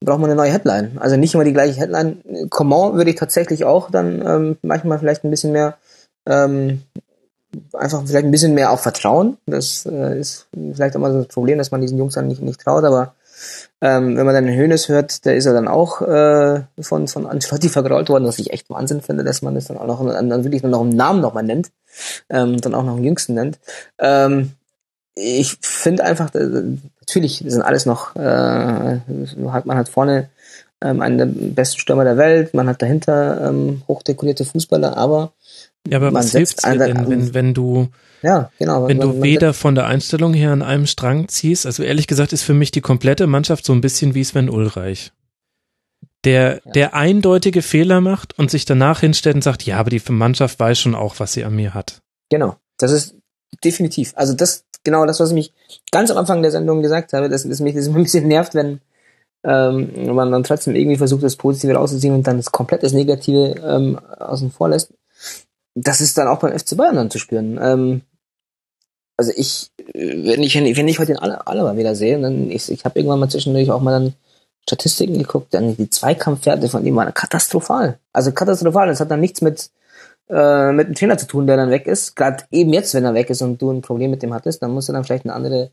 [0.00, 0.98] braucht man eine neue Headline.
[0.98, 2.48] Also nicht immer die gleiche Headline.
[2.50, 5.76] Coman würde ich tatsächlich auch dann ähm, manchmal vielleicht ein bisschen mehr
[6.26, 6.82] ähm,
[7.72, 9.36] einfach vielleicht ein bisschen mehr auch vertrauen.
[9.46, 12.60] Das äh, ist vielleicht immer so das Problem, dass man diesen Jungs dann nicht, nicht
[12.60, 13.14] traut, aber
[13.80, 17.68] ähm, wenn man dann Hönes hört, der ist ja dann auch äh, von, von Ancelotti
[17.68, 20.62] vergrault worden, was ich echt Wahnsinn finde, dass man das dann auch noch, dann wirklich
[20.62, 21.70] nur noch einen Namen nochmal nennt,
[22.30, 23.58] ähm, dann auch noch einen Jüngsten nennt.
[23.98, 24.52] Ähm,
[25.14, 26.62] ich finde einfach, äh,
[27.00, 29.00] natürlich sind alles noch, äh,
[29.50, 30.30] hat man hat vorne
[30.80, 35.32] ähm, einen der besten Stürmer der Welt, man hat dahinter ähm, hochdekorierte Fußballer, aber
[35.88, 37.88] ja, aber was hilft dir denn, wenn, wenn du,
[38.22, 41.82] ja, genau, wenn man, du weder von der Einstellung her an einem Strang ziehst, also
[41.82, 45.12] ehrlich gesagt ist für mich die komplette Mannschaft so ein bisschen wie Sven Ulreich.
[46.24, 46.72] Der, ja.
[46.72, 50.78] der eindeutige Fehler macht und sich danach hinstellt und sagt, ja, aber die Mannschaft weiß
[50.78, 52.00] schon auch, was sie an mir hat.
[52.28, 52.56] Genau.
[52.78, 53.16] Das ist
[53.64, 54.12] definitiv.
[54.14, 55.52] Also das, genau das, was ich mich
[55.90, 58.80] ganz am Anfang der Sendung gesagt habe, dass, dass mich das ein bisschen nervt, wenn
[59.42, 63.56] ähm, man dann trotzdem irgendwie versucht, das Positive rauszuziehen und dann das komplett das Negative
[63.60, 64.92] ähm, außen vor lässt
[65.74, 67.58] das ist dann auch beim FC Bayern dann zu spüren.
[67.60, 68.02] Ähm,
[69.22, 72.70] also ich, wenn ich, wenn ich heute den alle, alle mal wieder sehe, dann ich,
[72.70, 74.14] ich habe irgendwann mal zwischendurch auch mal dann
[74.64, 77.98] Statistiken geguckt, dann die Zweikampfwerte von ihm waren katastrophal.
[78.12, 78.88] Also katastrophal.
[78.88, 79.70] Das hat dann nichts mit
[80.28, 82.16] äh, mit dem Trainer zu tun, der dann weg ist.
[82.16, 84.72] Gerade eben jetzt, wenn er weg ist und du ein Problem mit dem hattest, dann
[84.72, 85.70] musst du dann vielleicht eine andere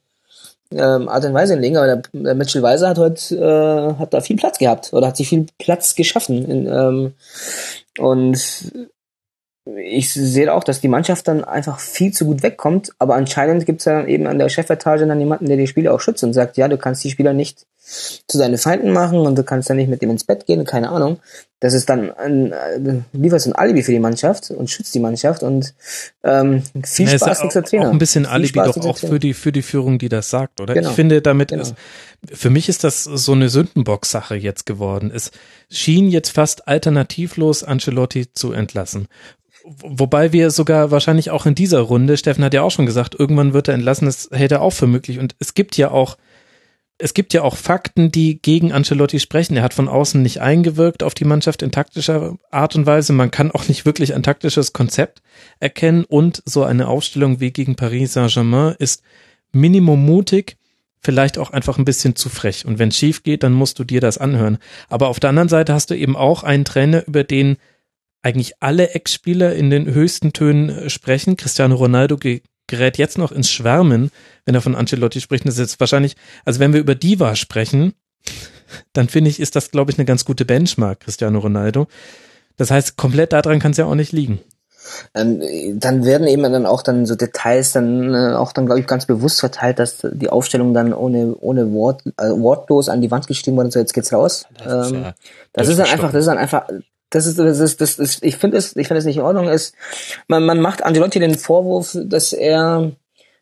[0.71, 1.77] ähm, Art und Weise hinlegen.
[1.77, 5.17] Aber der, der Mitchell Weiser hat heute äh, hat da viel Platz gehabt oder hat
[5.17, 6.45] sich viel Platz geschaffen.
[6.45, 7.13] In, ähm,
[7.97, 8.89] und
[9.78, 13.80] ich sehe auch, dass die Mannschaft dann einfach viel zu gut wegkommt, aber anscheinend gibt
[13.80, 16.34] es ja dann eben an der Chefetage dann jemanden, der die Spieler auch schützt und
[16.34, 17.65] sagt, ja, du kannst die Spieler nicht
[18.28, 20.89] zu deinen Feinden machen und du kannst dann nicht mit dem ins Bett gehen, keine
[20.89, 21.20] Ahnung.
[21.59, 25.41] Das ist dann ein, äh, lieferst ein Alibi für die Mannschaft und schützt die Mannschaft
[25.43, 25.74] und
[26.24, 27.88] ähm, viel ja, Spaß mit der Trainer.
[27.88, 30.30] Auch ein bisschen viel Alibi Spaß doch auch für die für die Führung, die das
[30.30, 30.76] sagt, oder?
[30.76, 30.89] Genau.
[30.89, 31.63] Ich finde, damit genau.
[31.63, 31.76] ist
[32.32, 35.11] für mich ist das so eine Sündenbock-Sache jetzt geworden.
[35.13, 35.32] Es
[35.70, 39.07] schien jetzt fast alternativlos Ancelotti zu entlassen.
[39.64, 43.53] Wobei wir sogar wahrscheinlich auch in dieser Runde, Steffen hat ja auch schon gesagt, irgendwann
[43.53, 45.20] wird er entlassen, das hält er auch für möglich.
[45.20, 46.18] Und es gibt ja auch,
[46.97, 49.55] es gibt ja auch Fakten, die gegen Ancelotti sprechen.
[49.57, 53.14] Er hat von außen nicht eingewirkt auf die Mannschaft in taktischer Art und Weise.
[53.14, 55.22] Man kann auch nicht wirklich ein taktisches Konzept
[55.60, 56.03] erkennen.
[56.05, 59.01] Und so eine Aufstellung wie gegen Paris Saint-Germain ist
[59.51, 60.57] minimum mutig,
[61.01, 62.66] vielleicht auch einfach ein bisschen zu frech.
[62.66, 64.57] Und wenn es schief geht, dann musst du dir das anhören.
[64.89, 67.57] Aber auf der anderen Seite hast du eben auch einen Trainer, über den
[68.22, 71.38] eigentlich alle Ex-Spieler in den höchsten Tönen äh, sprechen.
[71.38, 72.17] Cristiano Ronaldo
[72.67, 74.11] gerät jetzt noch ins Schwärmen,
[74.45, 75.45] wenn er von Ancelotti spricht.
[75.45, 76.15] Das ist jetzt wahrscheinlich,
[76.45, 77.93] also wenn wir über Diva sprechen,
[78.93, 81.88] dann finde ich, ist das, glaube ich, eine ganz gute Benchmark, Cristiano Ronaldo.
[82.57, 84.39] Das heißt, komplett daran kann es ja auch nicht liegen.
[85.13, 85.41] Ähm,
[85.80, 89.05] dann werden eben dann auch dann so Details dann äh, auch dann glaube ich ganz
[89.05, 93.57] bewusst verteilt, dass die Aufstellung dann ohne ohne Wort äh, wortlos an die Wand geschrieben
[93.57, 93.72] wurde.
[93.72, 94.45] So jetzt geht's raus.
[94.57, 95.13] Das, ähm, ist, ja
[95.53, 96.67] das ist dann einfach, das ist dann einfach
[97.10, 99.47] das ist, das ist, das ist, ich finde es, ich finde es nicht in Ordnung.
[99.47, 99.76] Ist,
[100.28, 102.91] man, man macht Angelotti den Vorwurf, dass er,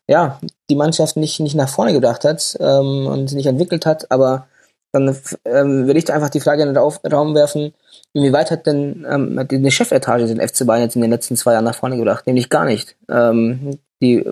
[0.07, 0.39] ja,
[0.69, 4.47] die Mannschaft nicht, nicht nach vorne gedacht hat, ähm, und nicht entwickelt hat, aber
[4.93, 5.15] dann
[5.45, 7.73] ähm, würde ich da einfach die Frage in den Raum werfen,
[8.13, 11.65] inwieweit hat denn ähm, die Chefetage den FC Bayern jetzt in den letzten zwei Jahren
[11.65, 12.25] nach vorne gebracht?
[12.25, 12.95] Nämlich gar nicht.
[13.09, 14.25] Ähm, die,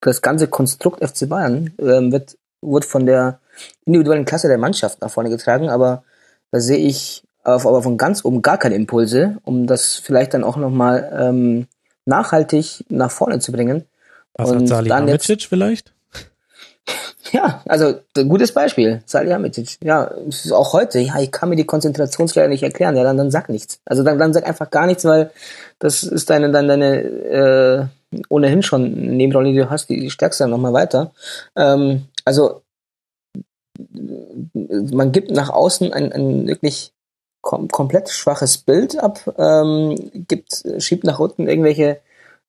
[0.00, 3.38] das ganze Konstrukt FC Bayern ähm, wird, wird von der
[3.84, 6.02] individuellen Klasse der Mannschaft nach vorne getragen, aber
[6.50, 10.56] da sehe ich aber von ganz oben gar keine Impulse, um das vielleicht dann auch
[10.56, 11.66] nochmal ähm,
[12.04, 13.84] nachhaltig nach vorne zu bringen.
[14.34, 15.92] Was und hat Salihamidzic vielleicht?
[17.30, 19.76] Ja, also gutes Beispiel, Salihamidzic.
[19.82, 20.10] Ja,
[20.52, 22.96] auch heute, ja, ich kann mir die Konzentrationsfehler nicht erklären.
[22.96, 23.80] Ja, dann, dann sag nichts.
[23.84, 25.30] Also dann, dann sag einfach gar nichts, weil
[25.78, 27.84] das ist deine, dann deine äh,
[28.30, 31.12] ohnehin schon Nebenrolle, die du hast, die, die stärkst dann nochmal weiter.
[31.54, 32.62] Ähm, also
[34.64, 36.92] man gibt nach außen ein, ein wirklich
[37.48, 39.96] kom komplett schwaches Bild ab, ähm,
[40.28, 41.98] gibt, schiebt nach unten irgendwelche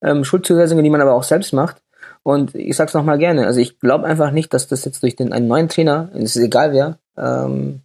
[0.02, 1.78] ähm, Schuldzuweisungen, die man aber auch selbst macht.
[2.22, 5.32] Und ich sag's nochmal gerne, also ich glaube einfach nicht, dass das jetzt durch den
[5.32, 7.80] einen neuen Trainer, es ist egal wer, ähm,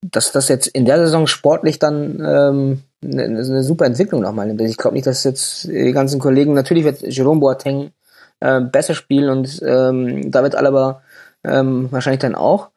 [0.00, 4.62] dass das jetzt in der Saison sportlich dann ähm, eine, eine super Entwicklung nochmal nimmt.
[4.62, 7.92] Ich glaube nicht, dass jetzt die ganzen Kollegen, natürlich wird Jerome Boateng
[8.40, 11.02] äh, besser spielen und ähm, David Alaba
[11.44, 12.70] ähm, wahrscheinlich dann auch.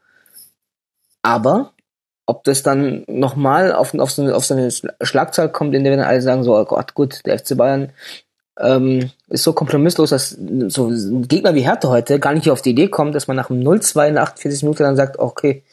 [1.24, 1.72] Aber
[2.26, 4.70] ob das dann nochmal auf, auf, so auf so eine
[5.02, 7.92] Schlagzahl kommt, in der wir dann alle sagen, so, oh Gott, gut, der FC Bayern
[8.58, 12.70] ähm, ist so kompromisslos, dass so ein Gegner wie Hertha heute gar nicht auf die
[12.70, 15.64] Idee kommt, dass man nach dem 0-2 in der 48 Minuten dann sagt, okay,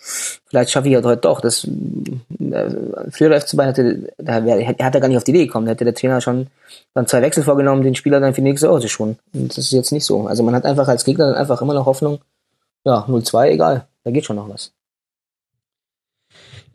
[0.47, 1.41] vielleicht schaffe ich halt heute doch.
[1.41, 2.71] Das äh,
[3.11, 5.67] frühere FC Bayern hätte, da wär, hat gar nicht auf die Idee gekommen.
[5.67, 6.49] Da hätte der Trainer schon
[6.93, 9.17] dann zwei Wechsel vorgenommen, den Spieler dann für die nächste Woche schon.
[9.33, 10.27] Und das ist jetzt nicht so.
[10.27, 12.19] Also man hat einfach als Gegner dann einfach immer noch Hoffnung,
[12.85, 14.73] ja, 0-2, egal, da geht schon noch was.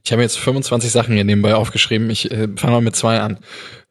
[0.07, 2.09] Ich habe jetzt 25 Sachen hier nebenbei aufgeschrieben.
[2.09, 3.39] Ich äh, fange mal mit zwei an.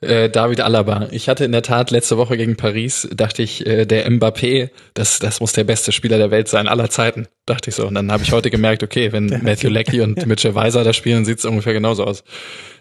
[0.00, 1.08] Äh, David Alaba.
[1.10, 5.18] Ich hatte in der Tat letzte Woche gegen Paris, dachte ich, äh, der Mbappé, das,
[5.18, 7.28] das muss der beste Spieler der Welt sein, aller Zeiten.
[7.44, 7.86] Dachte ich so.
[7.86, 11.26] Und dann habe ich heute gemerkt, okay, wenn Matthew Leckie und Mitchell Weiser da spielen,
[11.26, 12.24] sieht es ungefähr genauso aus.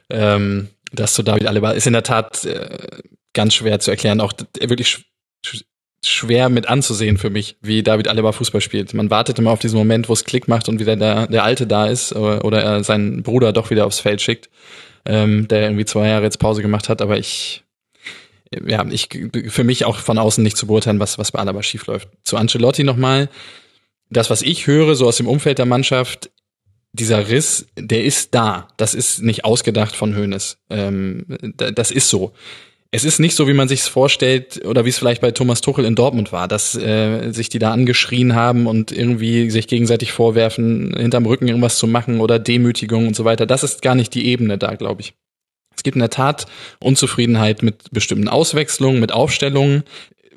[0.09, 2.69] Ähm, das zu David Alaba ist in der Tat äh,
[3.33, 4.21] ganz schwer zu erklären.
[4.21, 4.31] Auch
[4.61, 5.03] wirklich
[6.07, 8.93] schwer mit anzusehen für mich, wie David Alaba Fußball spielt.
[8.93, 11.67] Man wartet immer auf diesen Moment, wo es Klick macht und wieder der, der Alte
[11.67, 14.49] da ist oder, oder er seinen Bruder doch wieder aufs Feld schickt,
[15.05, 17.01] ähm, der irgendwie zwei Jahre jetzt Pause gemacht hat.
[17.01, 17.63] Aber ich,
[18.65, 19.09] ja, ich
[19.47, 22.09] für mich auch von außen nicht zu beurteilen, was, was bei Alaba schief läuft.
[22.23, 23.29] Zu Ancelotti nochmal.
[24.09, 26.29] Das, was ich höre, so aus dem Umfeld der Mannschaft,
[26.93, 28.69] dieser Riss, der ist da.
[28.77, 30.57] Das ist nicht ausgedacht von Hoeneß.
[30.69, 31.25] Ähm,
[31.55, 32.33] das ist so
[32.91, 35.61] es ist nicht so, wie man sich es vorstellt oder wie es vielleicht bei Thomas
[35.61, 40.13] Tuchel in Dortmund war, dass äh, sich die da angeschrien haben und irgendwie sich gegenseitig
[40.13, 43.45] vorwerfen, hinterm Rücken irgendwas zu machen oder Demütigung und so weiter.
[43.45, 45.13] Das ist gar nicht die Ebene da, glaube ich.
[45.75, 46.45] Es gibt in der Tat
[46.79, 49.83] Unzufriedenheit mit bestimmten Auswechslungen, mit Aufstellungen,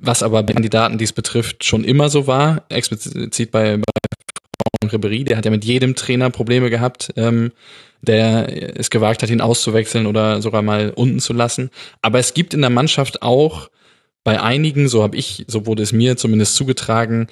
[0.01, 2.65] was aber bei Kandidaten, die es betrifft, schon immer so war.
[2.71, 3.85] Explizit bei, bei
[4.85, 7.13] Ribéry, der hat ja mit jedem Trainer Probleme gehabt.
[7.17, 7.53] Ähm,
[8.03, 11.71] der es gewagt hat, ihn auszuwechseln oder sogar mal unten zu lassen.
[12.03, 13.71] Aber es gibt in der Mannschaft auch
[14.25, 17.29] bei einigen, so habe ich, so wurde es mir zumindest zugetragen,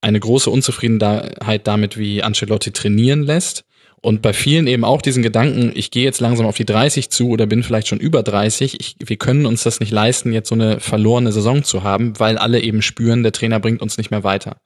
[0.00, 3.64] eine große Unzufriedenheit damit, wie Ancelotti trainieren lässt.
[4.02, 7.28] Und bei vielen eben auch diesen Gedanken, ich gehe jetzt langsam auf die 30 zu
[7.28, 8.80] oder bin vielleicht schon über 30.
[8.80, 12.38] Ich, wir können uns das nicht leisten, jetzt so eine verlorene Saison zu haben, weil
[12.38, 14.56] alle eben spüren, der Trainer bringt uns nicht mehr weiter.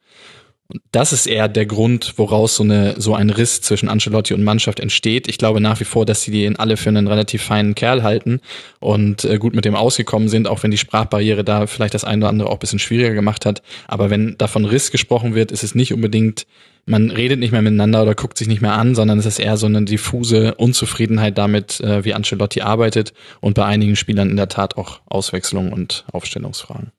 [0.91, 4.79] Das ist eher der Grund, woraus so, eine, so ein Riss zwischen Ancelotti und Mannschaft
[4.79, 5.27] entsteht.
[5.27, 8.41] Ich glaube nach wie vor, dass sie den alle für einen relativ feinen Kerl halten
[8.79, 12.23] und äh, gut mit dem ausgekommen sind, auch wenn die Sprachbarriere da vielleicht das eine
[12.23, 13.61] oder andere auch ein bisschen schwieriger gemacht hat.
[13.87, 16.47] Aber wenn davon Riss gesprochen wird, ist es nicht unbedingt,
[16.85, 19.57] man redet nicht mehr miteinander oder guckt sich nicht mehr an, sondern es ist eher
[19.57, 24.49] so eine diffuse Unzufriedenheit damit, äh, wie Ancelotti arbeitet und bei einigen Spielern in der
[24.49, 26.91] Tat auch Auswechslung und Aufstellungsfragen.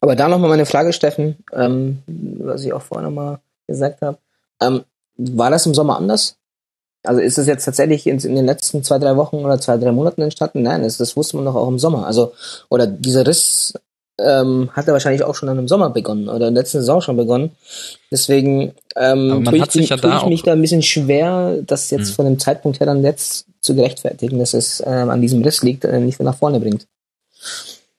[0.00, 4.18] Aber da nochmal meine Frage, Steffen, ähm, was ich auch vorher nochmal gesagt habe.
[4.60, 4.84] Ähm,
[5.16, 6.36] war das im Sommer anders?
[7.02, 9.92] Also ist das jetzt tatsächlich in, in, den letzten zwei, drei Wochen oder zwei, drei
[9.92, 10.62] Monaten entstanden?
[10.62, 12.06] Nein, das, das wusste man doch auch im Sommer.
[12.06, 12.32] Also,
[12.68, 13.74] oder dieser Riss
[14.18, 17.16] ähm, hat er wahrscheinlich auch schon im Sommer begonnen oder in der letzten Saison schon
[17.16, 17.52] begonnen.
[18.10, 22.14] Deswegen ähm, tue ich, ja tue ich mich da ein bisschen schwer, das jetzt hm.
[22.14, 25.84] von dem Zeitpunkt her dann jetzt zu gerechtfertigen, dass es ähm, an diesem Riss liegt,
[25.84, 26.86] äh, nicht mehr nach vorne bringt.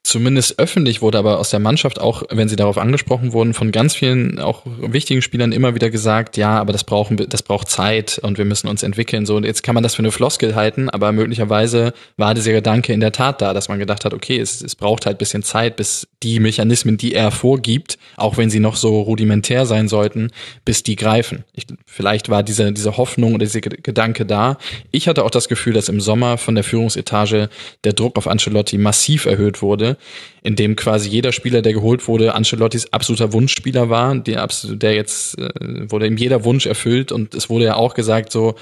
[0.07, 3.93] Zumindest öffentlich wurde aber aus der Mannschaft auch, wenn sie darauf angesprochen wurden, von ganz
[3.93, 8.37] vielen auch wichtigen Spielern immer wieder gesagt, ja, aber das brauchen das braucht Zeit und
[8.37, 9.25] wir müssen uns entwickeln.
[9.25, 12.93] So, und jetzt kann man das für eine Floskel halten, aber möglicherweise war dieser Gedanke
[12.93, 15.75] in der Tat da, dass man gedacht hat, okay, es, es braucht halt bisschen Zeit,
[15.75, 20.31] bis die Mechanismen, die er vorgibt, auch wenn sie noch so rudimentär sein sollten,
[20.63, 21.43] bis die greifen.
[21.51, 24.57] Ich, vielleicht war diese, diese Hoffnung oder dieser Gedanke da.
[24.91, 27.49] Ich hatte auch das Gefühl, dass im Sommer von der Führungsetage
[27.83, 29.96] der Druck auf Ancelotti massiv erhöht wurde
[30.43, 35.37] in dem quasi jeder Spieler, der geholt wurde, Ancelottis absoluter Wunschspieler war, der, der jetzt
[35.37, 35.49] äh,
[35.89, 38.55] wurde ihm jeder Wunsch erfüllt und es wurde ja auch gesagt so,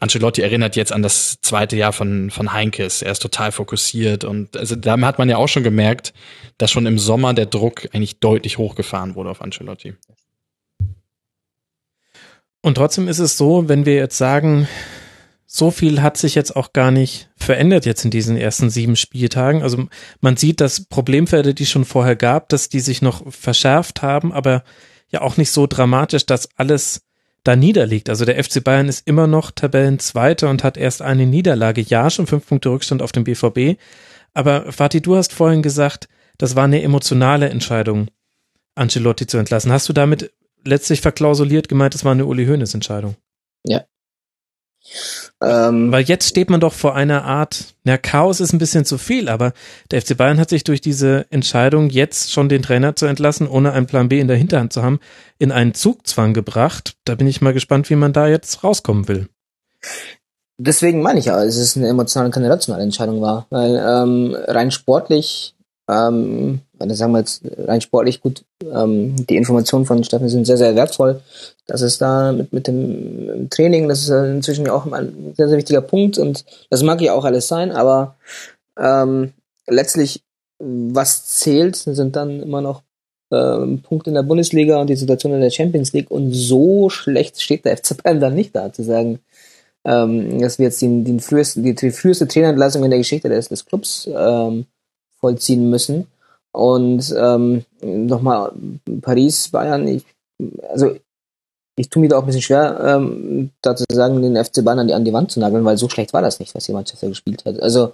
[0.00, 3.02] Ancelotti erinnert jetzt an das zweite Jahr von, von Heinkes.
[3.02, 6.14] Er ist total fokussiert und also da hat man ja auch schon gemerkt,
[6.56, 9.94] dass schon im Sommer der Druck eigentlich deutlich hochgefahren wurde auf Ancelotti.
[12.60, 14.68] Und trotzdem ist es so, wenn wir jetzt sagen,
[15.50, 19.62] so viel hat sich jetzt auch gar nicht verändert jetzt in diesen ersten sieben Spieltagen.
[19.62, 19.88] Also
[20.20, 24.62] man sieht, dass Problemfelder, die schon vorher gab, dass die sich noch verschärft haben, aber
[25.10, 27.00] ja auch nicht so dramatisch, dass alles
[27.44, 28.10] da niederliegt.
[28.10, 31.80] Also der FC Bayern ist immer noch Tabellenzweiter und hat erst eine Niederlage.
[31.80, 33.80] Ja, schon fünf Punkte Rückstand auf dem BVB.
[34.34, 38.08] Aber Fatih, du hast vorhin gesagt, das war eine emotionale Entscheidung,
[38.74, 39.72] Ancelotti zu entlassen.
[39.72, 40.30] Hast du damit
[40.62, 43.16] letztlich verklausuliert gemeint, es war eine Uli Hoeneß Entscheidung.
[43.64, 43.84] Ja.
[45.40, 48.98] Ähm, Weil jetzt steht man doch vor einer Art, na, Chaos ist ein bisschen zu
[48.98, 49.52] viel, aber
[49.90, 53.72] der FC Bayern hat sich durch diese Entscheidung, jetzt schon den Trainer zu entlassen, ohne
[53.72, 54.98] einen Plan B in der Hinterhand zu haben,
[55.38, 56.96] in einen Zugzwang gebracht.
[57.04, 59.28] Da bin ich mal gespannt, wie man da jetzt rauskommen will.
[60.58, 63.46] deswegen meine ich ja, es eine emotionale, keine rationale Entscheidung war.
[63.50, 65.54] Weil ähm, rein sportlich,
[65.88, 70.58] ähm, wenn sagen wir jetzt rein sportlich gut, ähm, die Informationen von Steffen sind sehr,
[70.58, 71.20] sehr wertvoll.
[71.66, 75.56] Das ist da mit, mit dem Training, das ist inzwischen ja auch ein sehr, sehr
[75.58, 78.16] wichtiger Punkt und das mag ja auch alles sein, aber
[78.78, 79.32] ähm,
[79.66, 80.22] letztlich,
[80.58, 82.82] was zählt, sind dann immer noch
[83.30, 87.40] ähm, Punkte in der Bundesliga und die Situation in der Champions League und so schlecht
[87.40, 89.20] steht der FC Bayern dann nicht da, zu sagen,
[89.84, 93.48] ähm, dass wir jetzt den, den frühesten, die, die früheste Trainerentlassung in der Geschichte des,
[93.48, 94.66] des Clubs ähm,
[95.20, 96.06] vollziehen müssen.
[96.52, 98.52] Und ähm, nochmal
[99.02, 100.04] Paris, Bayern, ich,
[100.70, 100.96] also
[101.76, 104.80] ich tue mir da auch ein bisschen schwer, ähm, da zu sagen, den FC Bayern
[104.80, 106.72] an die, an die Wand zu nageln, weil so schlecht war das nicht, was die
[106.72, 107.60] Manchester gespielt hat.
[107.60, 107.92] Also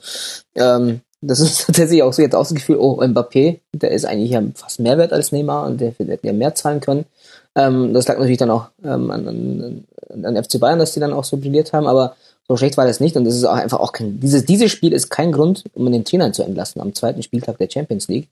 [0.54, 4.30] ähm, das ist tatsächlich auch so jetzt auch das Gefühl, oh, Mbappé, der ist eigentlich
[4.30, 7.04] ja fast mehr wert als Neymar und der hätte ja mehr zahlen können.
[7.54, 9.84] Ähm, das lag natürlich dann auch ähm, an, an,
[10.24, 13.00] an FC Bayern, dass die dann auch so brilliert haben, aber so schlecht war das
[13.00, 15.90] nicht und das ist auch einfach auch kein, dieses, dieses Spiel ist kein Grund, um
[15.90, 18.28] den Trainer zu entlassen am zweiten Spieltag der Champions League.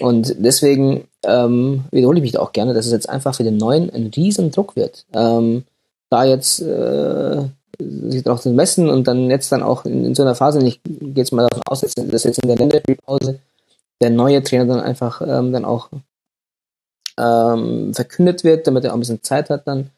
[0.00, 3.56] Und deswegen ähm, wiederhole ich mich da auch gerne, dass es jetzt einfach für den
[3.56, 5.06] Neuen ein riesen Druck wird.
[5.14, 5.64] Ähm,
[6.10, 7.42] da jetzt äh,
[7.80, 10.82] sich darauf zu messen und dann jetzt dann auch in, in so einer Phase, ich
[10.82, 13.40] gehe jetzt mal davon aus, dass jetzt in der Länderspielpause
[14.00, 15.88] der neue Trainer dann einfach ähm, dann auch
[17.18, 19.90] ähm, verkündet wird, damit er auch ein bisschen Zeit hat dann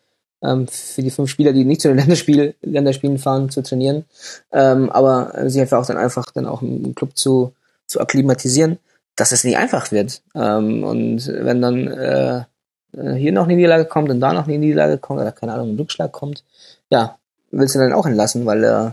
[0.43, 4.05] ähm, für die fünf Spieler, die nicht zu den Länderspiel, Länderspielen fahren, zu trainieren,
[4.53, 7.53] ähm, aber sich einfach auch dann einfach dann auch im Club zu,
[7.87, 8.79] zu akklimatisieren,
[9.17, 10.23] dass es nicht einfach wird.
[10.35, 12.45] Ähm, und wenn dann äh,
[12.93, 15.79] hier noch eine Niederlage kommt und da noch eine Niederlage kommt oder keine Ahnung, ein
[15.79, 16.45] Rückschlag kommt,
[16.91, 17.19] ja,
[17.51, 18.91] willst du dann auch entlassen, weil äh,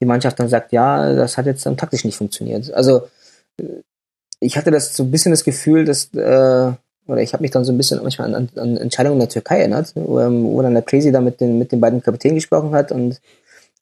[0.00, 2.72] die Mannschaft dann sagt, ja, das hat jetzt dann taktisch nicht funktioniert.
[2.72, 3.08] Also
[4.40, 6.72] ich hatte das so ein bisschen das Gefühl, dass äh,
[7.06, 9.92] oder ich habe mich dann so ein bisschen manchmal an, an Entscheidungen der Türkei erinnert,
[9.94, 12.92] wo, ähm, wo dann der Crazy da mit den, mit den beiden Kapitänen gesprochen hat
[12.92, 13.20] und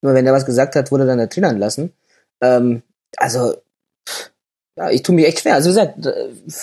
[0.00, 1.92] immer wenn er was gesagt hat, wurde dann der Trainer entlassen.
[2.40, 2.82] Ähm,
[3.16, 3.54] also,
[4.76, 5.54] ja, ich tue mich echt schwer.
[5.54, 6.06] Also wie gesagt,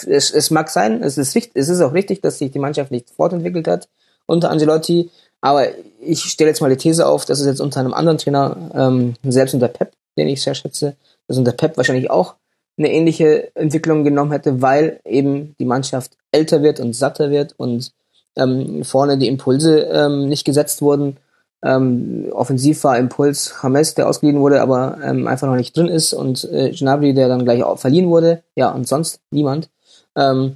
[0.07, 2.91] es, es mag sein, es ist, richtig, es ist auch richtig, dass sich die Mannschaft
[2.91, 3.88] nicht fortentwickelt hat
[4.26, 5.10] unter Angelotti,
[5.41, 5.68] aber
[6.02, 9.14] ich stelle jetzt mal die These auf, dass es jetzt unter einem anderen Trainer, ähm,
[9.23, 10.95] selbst unter Pep, den ich sehr schätze,
[11.27, 12.36] dass unter Pep wahrscheinlich auch
[12.80, 17.91] eine ähnliche Entwicklung genommen hätte, weil eben die Mannschaft älter wird und satter wird und
[18.35, 21.18] ähm, vorne die Impulse ähm, nicht gesetzt wurden.
[21.61, 26.14] Ähm, offensiv war Impuls James, der ausgeliehen wurde, aber ähm, einfach noch nicht drin ist
[26.14, 28.43] und äh, Gnabry, der dann gleich auch verliehen wurde.
[28.56, 29.69] Ja, und sonst niemand.
[30.15, 30.56] Ähm,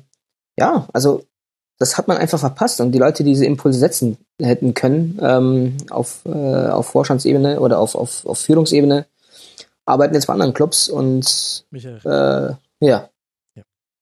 [0.58, 1.24] ja, also
[1.78, 5.78] das hat man einfach verpasst und die Leute, die diese Impulse setzen hätten können ähm,
[5.90, 6.30] auf, äh,
[6.70, 9.06] auf Vorstandsebene oder auf, auf, auf Führungsebene,
[9.86, 12.58] arbeiten jetzt bei anderen Clubs und äh, ja.
[12.80, 13.10] ja.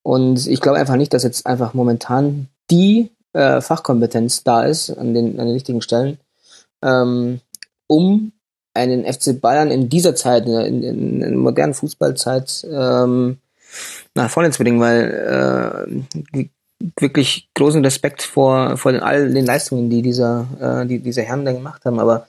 [0.02, 5.14] Und ich glaube einfach nicht, dass jetzt einfach momentan die äh, Fachkompetenz da ist an
[5.14, 6.18] den, an den richtigen Stellen,
[6.82, 7.40] ähm,
[7.86, 8.32] um
[8.74, 13.38] einen FC Bayern in dieser Zeit, in, in, in der modernen Fußballzeit, ähm,
[14.14, 15.86] nach vorne zu bringen, weil
[16.32, 16.44] äh,
[16.98, 21.44] wirklich großen Respekt vor, vor den, all den Leistungen, die dieser, äh, die diese Herren
[21.44, 21.98] da gemacht haben.
[21.98, 22.26] Aber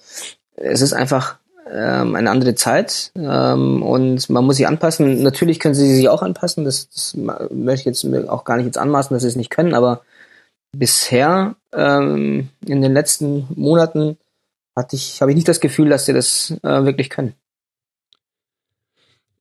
[0.55, 1.38] es ist einfach
[1.73, 5.23] ähm, eine andere Zeit ähm, und man muss sich anpassen.
[5.23, 8.77] Natürlich können sie sich auch anpassen, das, das möchte ich jetzt auch gar nicht jetzt
[8.77, 10.01] anmaßen, dass sie es nicht können, aber
[10.71, 14.17] bisher ähm, in den letzten Monaten
[14.75, 17.33] hatte ich, habe ich nicht das Gefühl, dass sie das äh, wirklich können.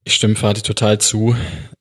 [0.05, 1.37] Ich stimme Fatih total zu,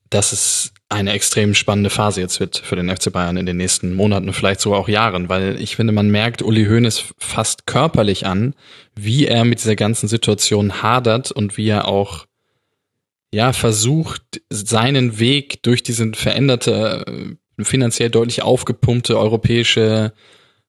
[0.10, 3.94] dass es eine extrem spannende Phase jetzt wird für den FC Bayern in den nächsten
[3.94, 8.54] Monaten, vielleicht sogar auch Jahren, weil ich finde, man merkt Uli Hoeneß fast körperlich an,
[8.96, 12.26] wie er mit dieser ganzen Situation hadert und wie er auch
[13.34, 20.14] ja versucht, seinen Weg durch diesen veränderte, äh, finanziell deutlich aufgepumpte europäische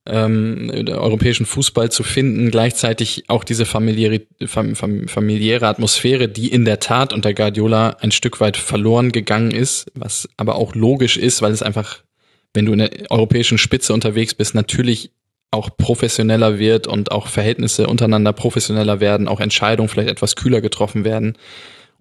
[0.06, 6.64] ähm, europäischen Fußball zu finden, gleichzeitig auch diese familiäre, fam, fam, familiäre Atmosphäre, die in
[6.64, 11.40] der Tat unter Guardiola ein Stück weit verloren gegangen ist, was aber auch logisch ist,
[11.40, 12.02] weil es einfach,
[12.52, 15.12] wenn du in der europäischen Spitze unterwegs bist, natürlich
[15.52, 21.04] auch professioneller wird und auch Verhältnisse untereinander professioneller werden, auch Entscheidungen vielleicht etwas kühler getroffen
[21.04, 21.36] werden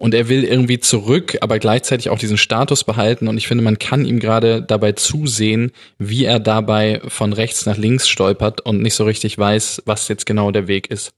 [0.02, 3.78] und er will irgendwie zurück, aber gleichzeitig auch diesen Status behalten und ich finde, man
[3.78, 8.96] kann ihm gerade dabei zusehen, wie er dabei von rechts nach links stolpert und nicht
[8.96, 11.12] so richtig weiß, was jetzt genau der Weg ist.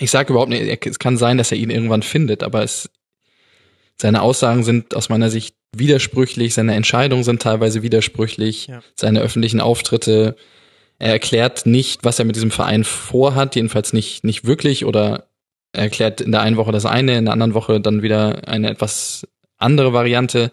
[0.00, 2.88] Ich sage überhaupt nicht, es kann sein, dass er ihn irgendwann findet, aber es
[4.00, 8.82] Seine Aussagen sind aus meiner Sicht widersprüchlich, seine Entscheidungen sind teilweise widersprüchlich, ja.
[8.96, 10.36] seine öffentlichen Auftritte.
[10.98, 15.33] Er erklärt nicht, was er mit diesem Verein vorhat, jedenfalls nicht, nicht wirklich oder er
[15.74, 19.26] erklärt in der einen Woche das eine, in der anderen Woche dann wieder eine etwas
[19.58, 20.50] andere Variante.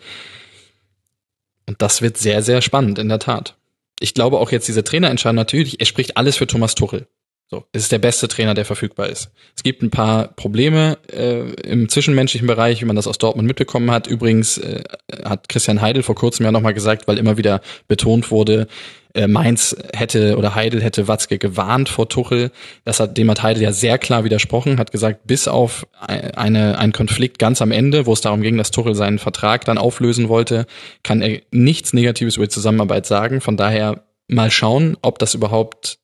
[1.68, 3.56] Und das wird sehr, sehr spannend, in der Tat.
[4.00, 7.08] Ich glaube auch jetzt diese Trainerentscheidung natürlich, er spricht alles für Thomas Tuchel.
[7.54, 9.30] So, es ist der beste Trainer, der verfügbar ist.
[9.58, 13.92] Es gibt ein paar Probleme äh, im zwischenmenschlichen Bereich, wie man das aus Dortmund mitbekommen
[13.92, 14.08] hat.
[14.08, 14.86] Übrigens äh,
[15.26, 17.60] hat Christian Heidel vor kurzem ja nochmal gesagt, weil immer wieder
[17.90, 18.68] betont wurde,
[19.14, 22.52] äh, Mainz hätte oder Heidel hätte Watzke gewarnt vor Tuchel.
[22.86, 26.94] Das hat, dem hat Heidel ja sehr klar widersprochen, hat gesagt, bis auf eine, einen
[26.94, 30.68] Konflikt ganz am Ende, wo es darum ging, dass Tuchel seinen Vertrag dann auflösen wollte,
[31.04, 33.42] kann er nichts Negatives über die Zusammenarbeit sagen.
[33.42, 36.00] Von daher mal schauen, ob das überhaupt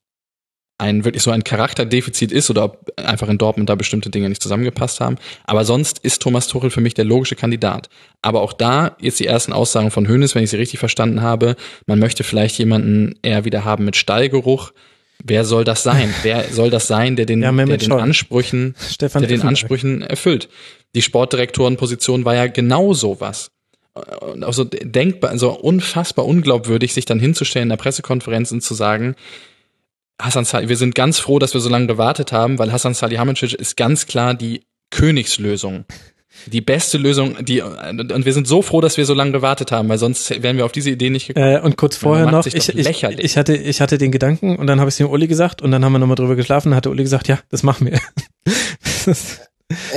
[0.78, 4.42] ein wirklich so ein Charakterdefizit ist oder ob einfach in Dortmund da bestimmte Dinge nicht
[4.42, 5.16] zusammengepasst haben.
[5.44, 7.88] Aber sonst ist Thomas Tuchel für mich der logische Kandidat.
[8.22, 11.56] Aber auch da jetzt die ersten Aussagen von Hönes, wenn ich sie richtig verstanden habe,
[11.86, 14.72] man möchte vielleicht jemanden eher wieder haben mit Stallgeruch.
[15.22, 16.14] Wer soll das sein?
[16.22, 20.48] Wer soll das sein, der den, ja, der den Ansprüchen, Stefan der den Ansprüchen erfüllt?
[20.94, 23.50] Die Sportdirektorenposition war ja genau sowas
[24.20, 28.74] und auch so denkbar, so unfassbar unglaubwürdig, sich dann hinzustellen in der Pressekonferenz und zu
[28.74, 29.16] sagen,
[30.20, 33.54] Hassan Salih, wir sind ganz froh, dass wir so lange gewartet haben, weil Hassan Salihamidzic
[33.54, 35.84] ist ganz klar die Königslösung.
[36.46, 39.88] Die beste Lösung, die, und wir sind so froh, dass wir so lange gewartet haben,
[39.88, 41.56] weil sonst wären wir auf diese Idee nicht gekommen.
[41.56, 44.78] Äh, und kurz vorher noch, ich, ich, ich, hatte, ich hatte den Gedanken und dann
[44.78, 46.90] habe ich es dem Uli gesagt und dann haben wir nochmal drüber geschlafen und hatte
[46.90, 47.98] Uli gesagt, ja, das machen wir.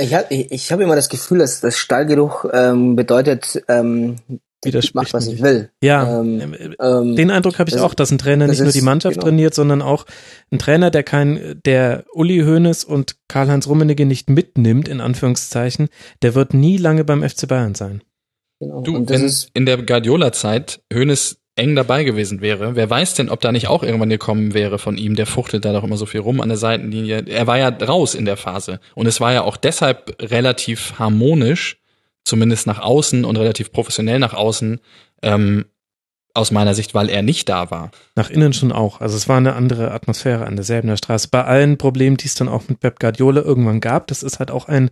[0.00, 4.16] ich habe ich, ich hab immer das Gefühl, dass das Stallgeruch ähm, bedeutet, ähm,
[4.64, 5.70] ich mache, was ich will.
[5.82, 8.80] Ja, ähm, ähm, ähm den Eindruck habe ich auch, dass ein Trainer nicht nur die
[8.80, 9.26] Mannschaft genau.
[9.26, 10.06] trainiert, sondern auch
[10.50, 15.88] ein Trainer, der kein, der Uli Hoeneß und Karl-Heinz Rummenigge nicht mitnimmt, in Anführungszeichen,
[16.22, 18.02] der wird nie lange beim FC Bayern sein.
[18.60, 18.82] Genau.
[18.82, 23.40] Du, wenn es in der Guardiola-Zeit Hoeneß eng dabei gewesen wäre, wer weiß denn, ob
[23.40, 26.20] da nicht auch irgendwann gekommen wäre von ihm, der fuchtelt da doch immer so viel
[26.20, 27.24] rum an der Seitenlinie.
[27.26, 31.81] Er war ja raus in der Phase und es war ja auch deshalb relativ harmonisch,
[32.24, 34.80] zumindest nach außen und relativ professionell nach außen,
[35.22, 35.64] ähm,
[36.34, 37.90] aus meiner Sicht, weil er nicht da war.
[38.14, 39.00] Nach innen schon auch.
[39.00, 41.28] Also es war eine andere Atmosphäre an derselben der Straße.
[41.30, 44.50] Bei allen Problemen, die es dann auch mit Pep Guardiola irgendwann gab, das ist halt
[44.50, 44.90] auch ein,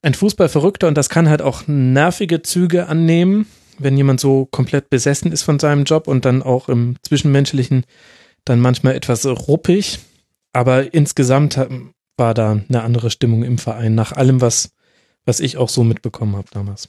[0.00, 3.46] ein Fußballverrückter und das kann halt auch nervige Züge annehmen,
[3.78, 7.84] wenn jemand so komplett besessen ist von seinem Job und dann auch im Zwischenmenschlichen
[8.44, 9.98] dann manchmal etwas ruppig.
[10.54, 11.58] Aber insgesamt
[12.16, 14.72] war da eine andere Stimmung im Verein, nach allem, was
[15.24, 16.88] was ich auch so mitbekommen habe damals.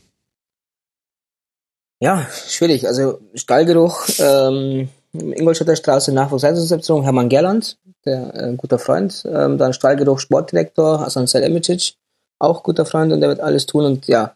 [2.00, 2.88] Ja, schwierig.
[2.88, 9.24] Also Stallgeruch, ähm, Ingolstädter Straße Nachwuchsleistungsabteilung, Hermann Gerland, der äh, guter Freund.
[9.26, 11.94] Ähm, dann Stallgeruch Sportdirektor, Hasan Selemitic,
[12.40, 13.86] auch guter Freund und der wird alles tun.
[13.86, 14.36] Und ja,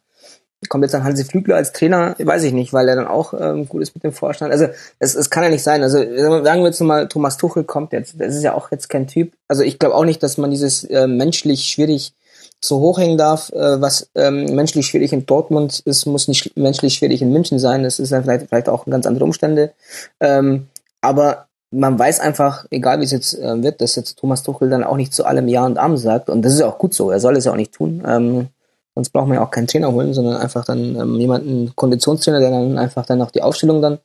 [0.70, 3.68] kommt jetzt dann Hansi Flügler als Trainer, weiß ich nicht, weil er dann auch ähm,
[3.68, 4.52] gut ist mit dem Vorstand.
[4.52, 4.68] Also
[5.00, 5.84] es, es kann ja nicht sein.
[5.84, 8.20] Also sagen wir jetzt mal, Thomas Tuchel kommt jetzt.
[8.20, 9.34] Das ist ja auch jetzt kein Typ.
[9.48, 12.14] Also ich glaube auch nicht, dass man dieses äh, menschlich schwierig
[12.64, 13.52] so hochhängen darf.
[13.52, 17.84] Äh, was ähm, menschlich schwierig in Dortmund ist, muss nicht menschlich schwierig in München sein.
[17.84, 19.72] Das ist dann vielleicht, vielleicht auch ganz andere Umstände.
[20.20, 20.68] Ähm,
[21.02, 24.84] aber man weiß einfach, egal wie es jetzt äh, wird, dass jetzt Thomas Tuchel dann
[24.84, 26.30] auch nicht zu allem Ja und Arm sagt.
[26.30, 27.12] Und das ist auch gut so.
[27.12, 28.04] Er soll es ja auch nicht tun.
[28.06, 28.48] Ähm,
[28.96, 32.52] sonst braucht man ja auch keinen Trainer holen, sondern einfach dann ähm, jemanden, Konditionstrainer, der
[32.52, 34.00] dann einfach dann auch die Aufstellung dann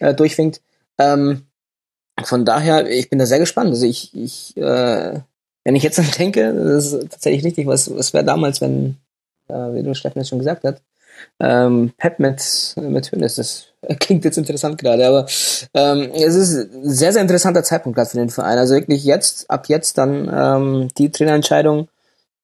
[0.00, 0.60] äh, durchwinkt.
[0.98, 1.42] Ähm,
[2.22, 3.70] von daher, ich bin da sehr gespannt.
[3.70, 5.20] Also ich, ich äh,
[5.64, 8.96] wenn ich jetzt dann denke, das ist tatsächlich richtig, was, was wäre damals, wenn,
[9.48, 10.82] äh, wie du Steffen jetzt schon gesagt hat,
[11.40, 13.66] ähm, Pep mit, mit Hönes, das
[14.00, 15.26] klingt jetzt interessant gerade, aber
[15.74, 18.58] ähm, es ist ein sehr, sehr interessanter Zeitpunkt gerade für den Verein.
[18.58, 21.88] Also wirklich jetzt, ab jetzt dann ähm, die Trainerentscheidung,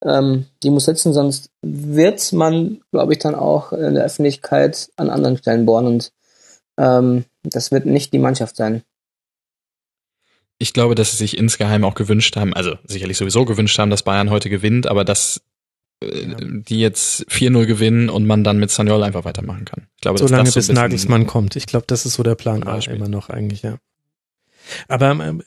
[0.05, 5.11] ähm, die muss sitzen, sonst wird man, glaube ich, dann auch in der Öffentlichkeit an
[5.11, 6.13] anderen Stellen bohren und
[6.79, 8.83] ähm, das wird nicht die Mannschaft sein
[10.59, 14.03] ich glaube, dass sie sich insgeheim auch gewünscht haben, also sicherlich sowieso gewünscht haben, dass
[14.03, 15.41] Bayern heute gewinnt, aber dass
[16.01, 19.87] äh, die jetzt 4-0 gewinnen und man dann mit Saniol einfach weitermachen kann.
[19.97, 21.57] Ich glaube, Solange das so bis Nagelsmann kommt.
[21.57, 22.97] Ich glaube, das ist so der Plan Beispiel.
[22.97, 23.79] immer noch eigentlich, ja.
[24.89, 25.43] Aber ähm,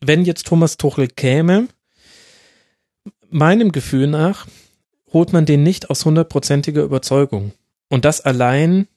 [0.00, 1.68] wenn jetzt Thomas Tuchel käme,
[3.30, 4.46] meinem Gefühl nach,
[5.12, 7.52] holt man den nicht aus hundertprozentiger Überzeugung.
[7.88, 8.88] Und das allein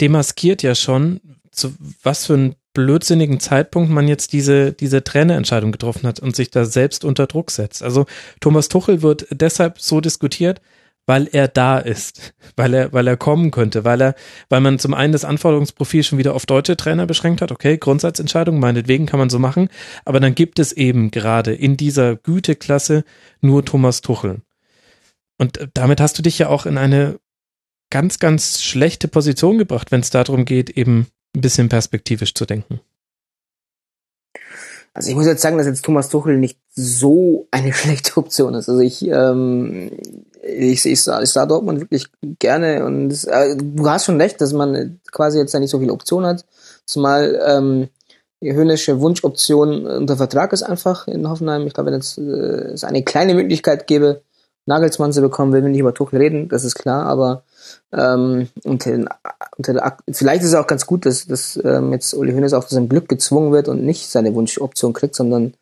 [0.00, 6.06] demaskiert ja schon, zu was für ein blödsinnigen Zeitpunkt man jetzt diese, diese Trainerentscheidung getroffen
[6.06, 7.82] hat und sich da selbst unter Druck setzt.
[7.82, 8.06] Also
[8.40, 10.60] Thomas Tuchel wird deshalb so diskutiert,
[11.06, 14.14] weil er da ist, weil er, weil er kommen könnte, weil er,
[14.48, 17.50] weil man zum einen das Anforderungsprofil schon wieder auf deutsche Trainer beschränkt hat.
[17.50, 19.68] Okay, Grundsatzentscheidung, meinetwegen kann man so machen.
[20.04, 23.04] Aber dann gibt es eben gerade in dieser Güteklasse
[23.40, 24.42] nur Thomas Tuchel.
[25.36, 27.18] Und damit hast du dich ja auch in eine
[27.90, 32.80] ganz, ganz schlechte Position gebracht, wenn es darum geht, eben ein bisschen perspektivisch zu denken.
[34.92, 38.68] Also ich muss jetzt sagen, dass jetzt Thomas Tuchel nicht so eine schlechte Option ist.
[38.68, 39.90] Also ich, ähm,
[40.42, 42.06] ich, ich, sah, ich sah Dortmund wirklich
[42.38, 45.92] gerne und äh, du hast schon recht, dass man quasi jetzt ja nicht so viele
[45.92, 46.44] Optionen hat.
[46.86, 47.88] Zumal ähm,
[48.42, 51.66] die höhnische Wunschoption unter Vertrag ist einfach in Hoffenheim.
[51.66, 54.22] Ich glaube, wenn jetzt, äh, es eine kleine Möglichkeit gäbe,
[54.70, 57.42] Nagelsmann zu bekommen, will wir nicht über Tuchel reden, das ist klar, aber
[57.92, 59.08] ähm, unter den,
[59.56, 62.68] unter der, vielleicht ist es auch ganz gut, dass, dass ähm, jetzt Uli Hoeneß auf
[62.68, 65.54] sein Glück gezwungen wird und nicht seine Wunschoption kriegt, sondern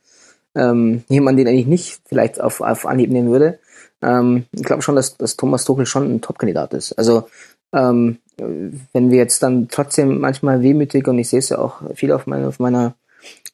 [0.54, 3.58] ähm, jemand, den eigentlich nicht vielleicht auf, auf Anhieb nehmen würde.
[4.02, 6.92] Ähm, ich glaube schon, dass, dass Thomas Tuchel schon ein Top-Kandidat ist.
[6.92, 7.28] Also
[7.72, 12.12] ähm, wenn wir jetzt dann trotzdem manchmal wehmütig und ich sehe es ja auch viel
[12.12, 12.94] auf, meine, auf meiner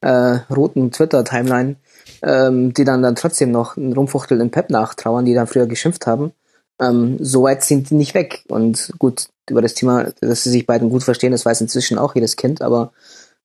[0.01, 1.77] äh, roten Twitter-Timeline,
[2.23, 6.33] ähm, die dann dann trotzdem noch einen rumfuchtelnden Pep nachtrauern, die dann früher geschimpft haben.
[6.81, 8.45] Ähm, so weit sind die nicht weg.
[8.49, 12.15] Und gut, über das Thema, dass sie sich beiden gut verstehen, das weiß inzwischen auch
[12.15, 12.93] jedes Kind, aber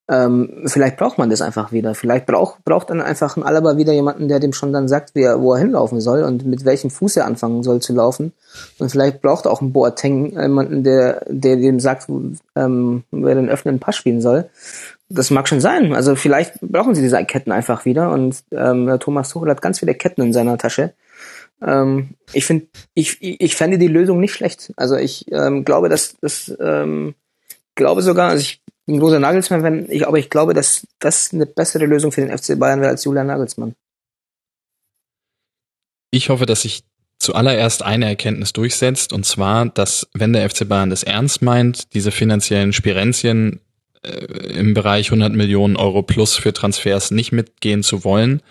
[0.10, 1.94] ähm, vielleicht braucht man das einfach wieder.
[1.94, 5.22] Vielleicht braucht, braucht dann einfach ein Alaba wieder jemanden, der dem schon dann sagt, wie
[5.22, 8.34] er, wo er hinlaufen soll und mit welchem Fuß er anfangen soll zu laufen.
[8.80, 12.08] Und vielleicht braucht auch ein Boateng jemanden, der, der dem sagt,
[12.56, 14.50] ähm, wer den öffnenden Pass spielen soll.
[15.10, 15.94] Das mag schon sein.
[15.94, 19.94] Also vielleicht brauchen sie diese Ketten einfach wieder und ähm, Thomas Tuchel hat ganz viele
[19.94, 20.94] Ketten in seiner Tasche.
[21.64, 22.66] Ähm, ich finde,
[22.96, 24.74] ich, ich fände die Lösung nicht schlecht.
[24.76, 27.14] Also ich ähm, glaube, dass das ähm,
[27.80, 28.59] glaube sogar, also ich
[28.90, 32.58] ein großer Nagelsmann-Fan, ich, aber ich glaube, dass das eine bessere Lösung für den FC
[32.60, 33.76] Bayern wäre als Julian Nagelsmann.
[36.12, 36.84] Ich hoffe, dass sich
[37.20, 42.12] zuallererst eine Erkenntnis durchsetzt, und zwar, dass wenn der FC Bayern das ernst meint, diese
[42.12, 43.60] finanziellen Spirenzien
[44.04, 48.42] äh, im Bereich 100 Millionen Euro plus für Transfers nicht mitgehen zu wollen,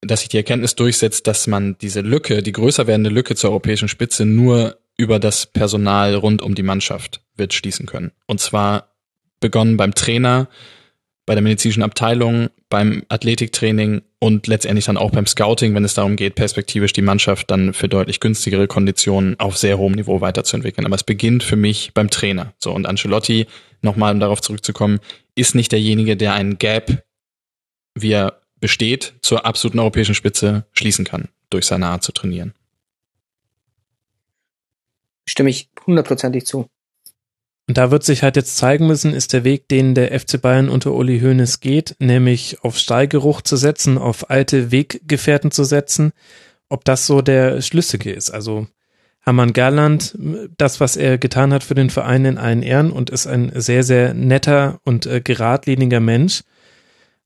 [0.00, 3.88] dass sich die Erkenntnis durchsetzt, dass man diese Lücke, die größer werdende Lücke zur europäischen
[3.88, 8.12] Spitze nur über das Personal rund um die Mannschaft wird schließen können.
[8.26, 8.95] Und zwar
[9.40, 10.48] begonnen beim Trainer,
[11.26, 16.16] bei der medizinischen Abteilung, beim Athletiktraining und letztendlich dann auch beim Scouting, wenn es darum
[16.16, 20.86] geht, perspektivisch die Mannschaft dann für deutlich günstigere Konditionen auf sehr hohem Niveau weiterzuentwickeln.
[20.86, 22.54] Aber es beginnt für mich beim Trainer.
[22.58, 23.46] So, und Ancelotti,
[23.82, 25.00] nochmal um darauf zurückzukommen,
[25.34, 27.04] ist nicht derjenige, der einen Gap,
[27.94, 32.54] wie er besteht, zur absoluten europäischen Spitze schließen kann, durch seine Art zu trainieren.
[35.28, 36.68] Stimme ich hundertprozentig zu.
[37.68, 40.68] Und da wird sich halt jetzt zeigen müssen, ist der Weg, den der FC Bayern
[40.68, 46.12] unter Uli Hoeneß geht, nämlich auf Steigeruch zu setzen, auf alte Weggefährten zu setzen,
[46.68, 48.30] ob das so der schlüssige ist.
[48.30, 48.68] Also
[49.20, 50.16] Hermann Gerland,
[50.56, 53.82] das, was er getan hat für den Verein in allen Ehren und ist ein sehr,
[53.82, 56.44] sehr netter und äh, geradliniger Mensch.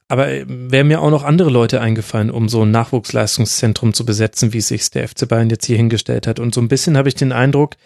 [0.09, 4.55] Aber äh, wären mir auch noch andere Leute eingefallen, um so ein Nachwuchsleistungszentrum zu besetzen,
[4.55, 6.41] wie sich der FC Bayern jetzt hier hingestellt hat.
[6.41, 7.77] Und so ein bisschen habe ich den Eindruck,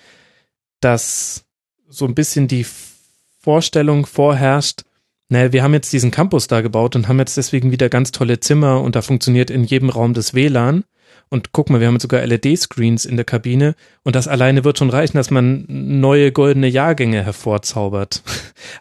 [0.81, 1.45] dass
[1.95, 2.67] so ein bisschen die
[3.39, 4.83] Vorstellung vorherrscht,
[5.29, 8.41] naja, wir haben jetzt diesen Campus da gebaut und haben jetzt deswegen wieder ganz tolle
[8.41, 10.85] Zimmer und da funktioniert in jedem Raum das WLAN.
[11.31, 14.79] Und guck mal, wir haben jetzt sogar LED-Screens in der Kabine und das alleine wird
[14.79, 18.23] schon reichen, dass man neue goldene Jahrgänge hervorzaubert.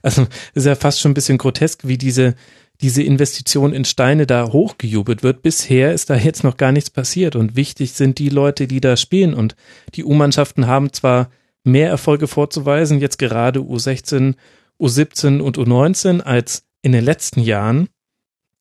[0.01, 2.35] Also ist ja fast schon ein bisschen grotesk, wie diese,
[2.81, 5.41] diese Investition in Steine da hochgejubelt wird.
[5.41, 8.97] Bisher ist da jetzt noch gar nichts passiert und wichtig sind die Leute, die da
[8.97, 9.55] spielen und
[9.95, 11.29] die U-Mannschaften haben zwar
[11.63, 14.35] mehr Erfolge vorzuweisen, jetzt gerade U16,
[14.79, 17.89] U17 und U19 als in den letzten Jahren.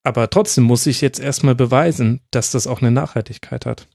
[0.03, 3.87] Aber trotzdem muss ich jetzt erstmal beweisen, dass das auch eine Nachhaltigkeit hat.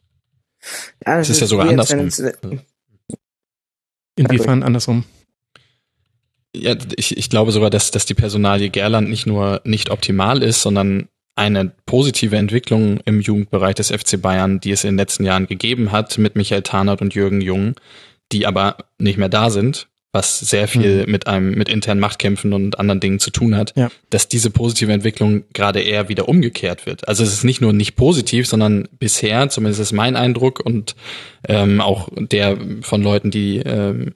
[1.07, 2.11] Ja, das, das ist ja sogar andersrum.
[4.17, 5.05] Inwiefern andersrum?
[6.57, 10.63] Ja, ich, ich glaube sogar, dass, dass die Personalie Gerland nicht nur nicht optimal ist,
[10.63, 15.47] sondern eine positive Entwicklung im Jugendbereich des FC Bayern, die es in den letzten Jahren
[15.47, 17.77] gegeben hat mit Michael Tarnert und Jürgen Jung,
[18.33, 21.13] die aber nicht mehr da sind, was sehr viel mhm.
[21.13, 23.91] mit einem, mit internen Machtkämpfen und anderen Dingen zu tun hat, ja.
[24.11, 27.07] dass diese positive Entwicklung gerade eher wieder umgekehrt wird.
[27.07, 30.97] Also es ist nicht nur nicht positiv, sondern bisher, zumindest ist mein Eindruck und
[31.47, 34.15] ähm, auch der von Leuten, die ähm,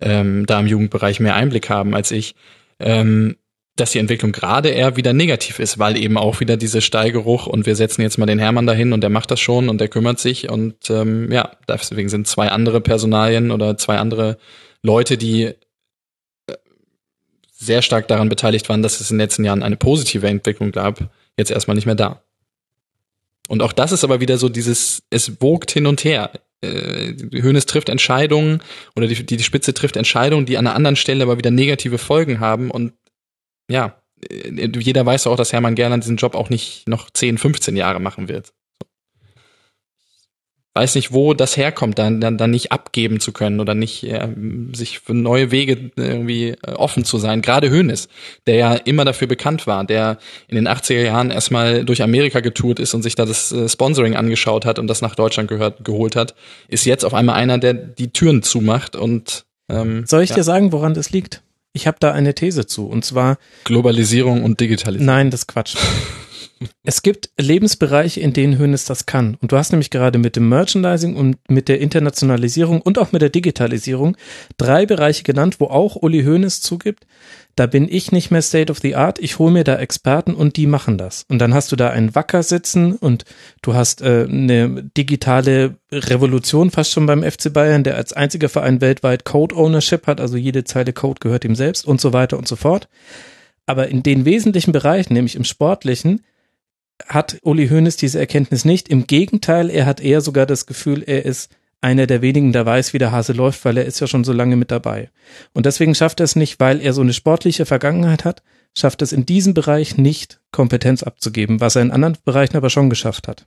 [0.00, 2.34] ähm, da im Jugendbereich mehr Einblick haben als ich,
[2.78, 3.36] ähm,
[3.76, 7.64] dass die Entwicklung gerade eher wieder negativ ist, weil eben auch wieder diese Steigeruch und
[7.64, 10.18] wir setzen jetzt mal den Hermann dahin und der macht das schon und der kümmert
[10.18, 14.36] sich und ähm, ja, deswegen sind zwei andere Personalien oder zwei andere
[14.82, 15.54] Leute, die äh,
[17.50, 21.10] sehr stark daran beteiligt waren, dass es in den letzten Jahren eine positive Entwicklung gab,
[21.38, 22.22] jetzt erstmal nicht mehr da.
[23.48, 26.30] Und auch das ist aber wieder so dieses, es wogt hin und her.
[26.60, 28.62] Äh, Hönes trifft Entscheidungen
[28.96, 32.38] oder die, die Spitze trifft Entscheidungen, die an einer anderen Stelle aber wieder negative Folgen
[32.38, 32.92] haben und
[33.72, 33.96] ja,
[34.28, 38.00] äh, jeder weiß auch, dass Hermann Gerland diesen Job auch nicht noch 10, 15 Jahre
[38.00, 38.52] machen wird.
[40.74, 44.28] weiß nicht, wo das herkommt, dann, dann, dann nicht abgeben zu können oder nicht äh,
[44.72, 47.42] sich für neue Wege irgendwie äh, offen zu sein.
[47.42, 48.08] Gerade Hönes,
[48.46, 50.18] der ja immer dafür bekannt war, der
[50.48, 54.16] in den 80er Jahren erstmal durch Amerika getourt ist und sich da das äh, Sponsoring
[54.16, 56.34] angeschaut hat und das nach Deutschland gehört, geholt hat,
[56.68, 60.36] ist jetzt auf einmal einer, der die Türen zumacht und ähm, Soll ich ja.
[60.36, 61.42] dir sagen, woran das liegt?
[61.74, 65.06] Ich habe da eine These zu und zwar Globalisierung und Digitalisierung.
[65.06, 65.76] Nein, das Quatsch.
[66.82, 69.36] Es gibt Lebensbereiche, in denen Hönes das kann.
[69.40, 73.22] Und du hast nämlich gerade mit dem Merchandising und mit der Internationalisierung und auch mit
[73.22, 74.16] der Digitalisierung
[74.56, 77.06] drei Bereiche genannt, wo auch Uli Hönes zugibt,
[77.54, 80.56] da bin ich nicht mehr State of the Art, ich hole mir da Experten und
[80.56, 81.26] die machen das.
[81.28, 83.24] Und dann hast du da einen Wacker sitzen und
[83.60, 88.80] du hast äh, eine digitale Revolution fast schon beim FC Bayern, der als einziger Verein
[88.80, 92.48] weltweit Code Ownership hat, also jede Zeile Code gehört ihm selbst und so weiter und
[92.48, 92.88] so fort.
[93.66, 96.22] Aber in den wesentlichen Bereichen, nämlich im sportlichen,
[97.06, 98.88] hat Uli Hoeneß diese Erkenntnis nicht.
[98.88, 101.50] Im Gegenteil, er hat eher sogar das Gefühl, er ist
[101.80, 104.32] einer der wenigen, der weiß, wie der Hase läuft, weil er ist ja schon so
[104.32, 105.10] lange mit dabei.
[105.52, 108.42] Und deswegen schafft er es nicht, weil er so eine sportliche Vergangenheit hat,
[108.74, 112.88] schafft es in diesem Bereich nicht, Kompetenz abzugeben, was er in anderen Bereichen aber schon
[112.88, 113.46] geschafft hat.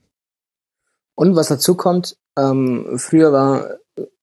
[1.15, 3.69] Und was dazu kommt, ähm, früher war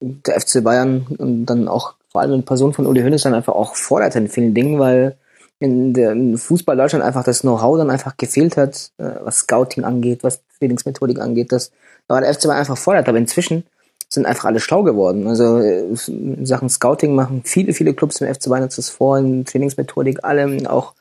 [0.00, 3.54] der FC Bayern und dann auch vor allem in Person von Uli Hoeneß dann einfach
[3.54, 5.16] auch Vorreiter in vielen Dingen, weil
[5.62, 9.84] in der in Fußball Deutschland einfach das Know-how dann einfach gefehlt hat, äh, was Scouting
[9.84, 11.52] angeht, was Trainingsmethodik angeht.
[11.52, 11.70] Das
[12.08, 13.64] da war der FC einfach fordert, aber inzwischen
[14.08, 15.26] sind einfach alle schlau geworden.
[15.26, 19.44] Also äh, in Sachen Scouting machen viele, viele Clubs im FC Bayern das vor, in
[19.44, 20.94] Trainingsmethodik, allem auch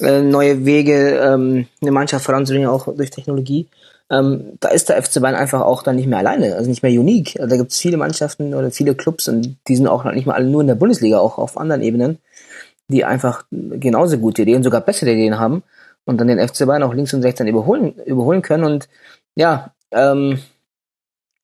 [0.00, 3.66] äh, neue Wege, ähm, eine Mannschaft voranzubringen, auch durch Technologie.
[4.08, 6.92] Ähm, da ist der FC Bayern einfach auch dann nicht mehr alleine, also nicht mehr
[6.92, 7.36] unique.
[7.38, 10.34] Also da gibt es viele Mannschaften oder viele Clubs und die sind auch nicht mal
[10.34, 12.18] alle nur in der Bundesliga, auch auf anderen Ebenen
[12.88, 15.62] die einfach genauso gute Ideen, sogar bessere Ideen haben
[16.04, 18.64] und dann den FC Bayern auch links und rechts dann überholen, überholen können.
[18.64, 18.88] Und
[19.34, 20.38] ja, ähm,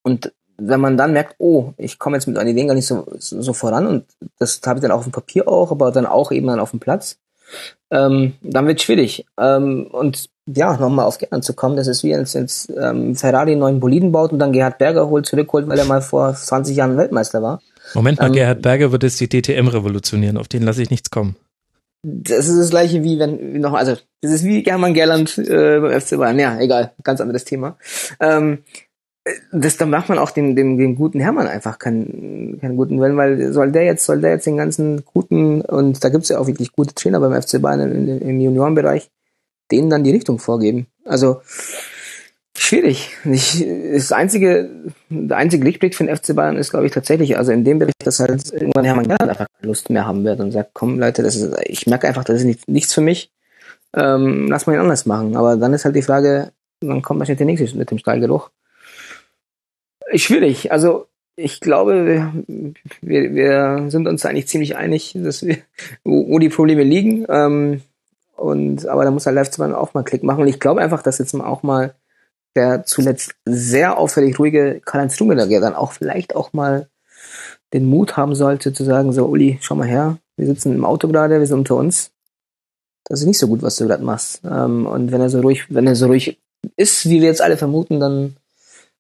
[0.03, 3.07] und wenn man dann merkt, oh, ich komme jetzt mit meinen Ideen gar nicht so,
[3.19, 4.05] so, voran und
[4.39, 6.81] das habe ich dann auf dem Papier auch, aber dann auch eben dann auf dem
[6.81, 7.19] Platz,
[7.91, 9.27] ähm, dann wird schwierig.
[9.39, 13.53] Ähm, und ja, nochmal auf Gern zu kommen, das ist wie jetzt, jetzt ähm, Ferrari
[13.53, 16.77] einen neuen Boliden baut und dann Gerhard Berger holt, zurückholt, weil er mal vor 20
[16.77, 17.61] Jahren Weltmeister war.
[17.95, 21.11] Moment mal, ähm, Gerhard Berger wird jetzt die DTM revolutionieren, auf den lasse ich nichts
[21.11, 21.37] kommen.
[22.05, 26.01] Das ist das gleiche wie wenn, noch, also, das ist wie German Gerland äh, beim
[26.01, 26.39] FC Bayern.
[26.39, 27.77] Ja, egal, ganz anderes Thema.
[28.19, 28.59] Ähm,
[29.53, 33.17] das, dann macht man auch dem, dem, dem guten Hermann einfach keinen, keinen guten Willen,
[33.17, 36.49] weil soll der jetzt, soll der jetzt den ganzen guten, und da gibt's ja auch
[36.49, 39.09] wirklich gute Trainer beim FC Bayern im, im Juniorenbereich,
[39.71, 40.87] denen dann die Richtung vorgeben.
[41.05, 41.41] Also,
[42.57, 43.17] Schwierig.
[43.25, 44.71] Ich, das einzige,
[45.09, 47.95] der einzige Lichtblick für den FC Bayern ist, glaube ich, tatsächlich, also in dem Bereich,
[48.05, 51.37] dass halt irgendwann Hermann Gerland einfach Lust mehr haben wird und sagt, komm Leute, das
[51.37, 53.33] ist, ich merke einfach, das ist nicht, nichts für mich.
[53.95, 55.37] Ähm, lass mal ihn anders machen.
[55.37, 58.51] Aber dann ist halt die Frage, wann kommt wahrscheinlich der nächste mit dem Stallgeruch?
[60.15, 60.73] Schwierig.
[60.73, 61.07] Also
[61.37, 62.05] ich glaube,
[62.47, 65.57] wir, wir, wir sind uns eigentlich ziemlich einig, dass wir,
[66.05, 67.25] wo, wo die Probleme liegen.
[67.29, 67.83] Ähm,
[68.37, 70.43] und aber da muss halt Live auch mal Klick machen.
[70.43, 71.95] Und ich glaube einfach, dass jetzt mal auch mal
[72.57, 76.89] der zuletzt sehr auffällig ruhige Karl-Heinz Rummenigge, dann auch vielleicht auch mal
[77.73, 81.09] den Mut haben sollte zu sagen, so Uli, schau mal her, wir sitzen im Auto
[81.09, 82.11] gerade, wir sind unter uns.
[83.05, 84.43] Das ist nicht so gut, was du gerade machst.
[84.45, 86.39] Ähm, und wenn er so ruhig, wenn er so ruhig
[86.77, 88.37] ist, wie wir jetzt alle vermuten, dann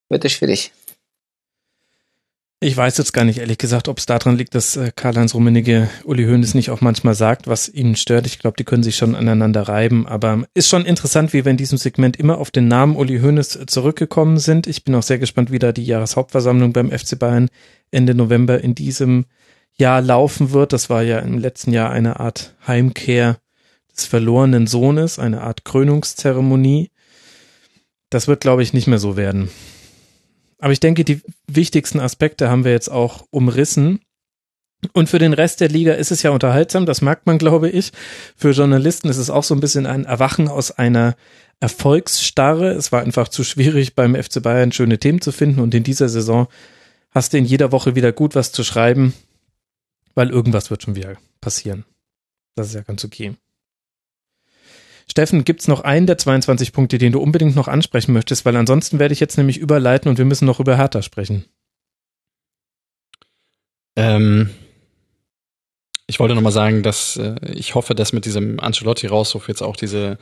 [0.08, 0.72] wird es schwierig.
[2.64, 5.90] Ich weiß jetzt gar nicht, ehrlich gesagt, ob es daran liegt, dass äh, Karl-Heinz Rummenigge
[6.05, 8.24] Uli Hoeneß nicht auch manchmal sagt, was ihn stört.
[8.24, 10.06] Ich glaube, die können sich schon aneinander reiben.
[10.06, 13.64] Aber ist schon interessant, wie wir in diesem Segment immer auf den Namen Uli Hoeneß
[13.66, 14.68] zurückgekommen sind.
[14.68, 17.48] Ich bin auch sehr gespannt, wie da die Jahreshauptversammlung beim FC Bayern
[17.90, 19.24] Ende November in diesem
[19.76, 20.72] Jahr laufen wird.
[20.72, 23.39] Das war ja im letzten Jahr eine Art Heimkehr
[23.93, 26.93] des verlorenen Sohnes, eine Art Krönungszeremonie.
[28.09, 29.48] Das wird, glaube ich, nicht mehr so werden.
[30.62, 33.98] Aber ich denke, die wichtigsten Aspekte haben wir jetzt auch umrissen.
[34.93, 37.90] Und für den Rest der Liga ist es ja unterhaltsam, das merkt man, glaube ich.
[38.36, 41.16] Für Journalisten ist es auch so ein bisschen ein Erwachen aus einer
[41.59, 42.70] Erfolgsstarre.
[42.70, 45.59] Es war einfach zu schwierig, beim FC Bayern schöne Themen zu finden.
[45.59, 46.47] Und in dieser Saison
[47.10, 49.14] hast du in jeder Woche wieder gut was zu schreiben,
[50.14, 51.84] weil irgendwas wird schon wieder passieren.
[52.55, 53.34] Das ist ja ganz okay.
[55.12, 58.47] Steffen, gibt's noch einen der 22 Punkte, den du unbedingt noch ansprechen möchtest?
[58.47, 61.44] Weil ansonsten werde ich jetzt nämlich überleiten und wir müssen noch über Hertha sprechen.
[63.94, 64.48] Ähm,
[66.06, 70.16] ich wollte nochmal sagen, dass äh, ich hoffe, dass mit diesem Ancelotti-Rausruf jetzt auch diese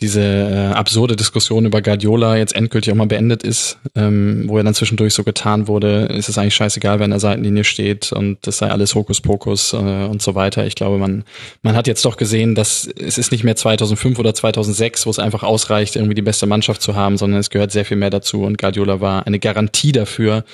[0.00, 4.64] diese äh, absurde Diskussion über Guardiola jetzt endgültig auch mal beendet ist, ähm, wo er
[4.64, 8.46] dann zwischendurch so getan wurde, ist es eigentlich scheißegal, wer an der Seitenlinie steht und
[8.46, 10.66] das sei alles Hokuspokus äh, und so weiter.
[10.66, 11.24] Ich glaube, man
[11.62, 15.18] man hat jetzt doch gesehen, dass es ist nicht mehr 2005 oder 2006, wo es
[15.18, 18.42] einfach ausreicht, irgendwie die beste Mannschaft zu haben, sondern es gehört sehr viel mehr dazu
[18.42, 20.44] und Guardiola war eine Garantie dafür,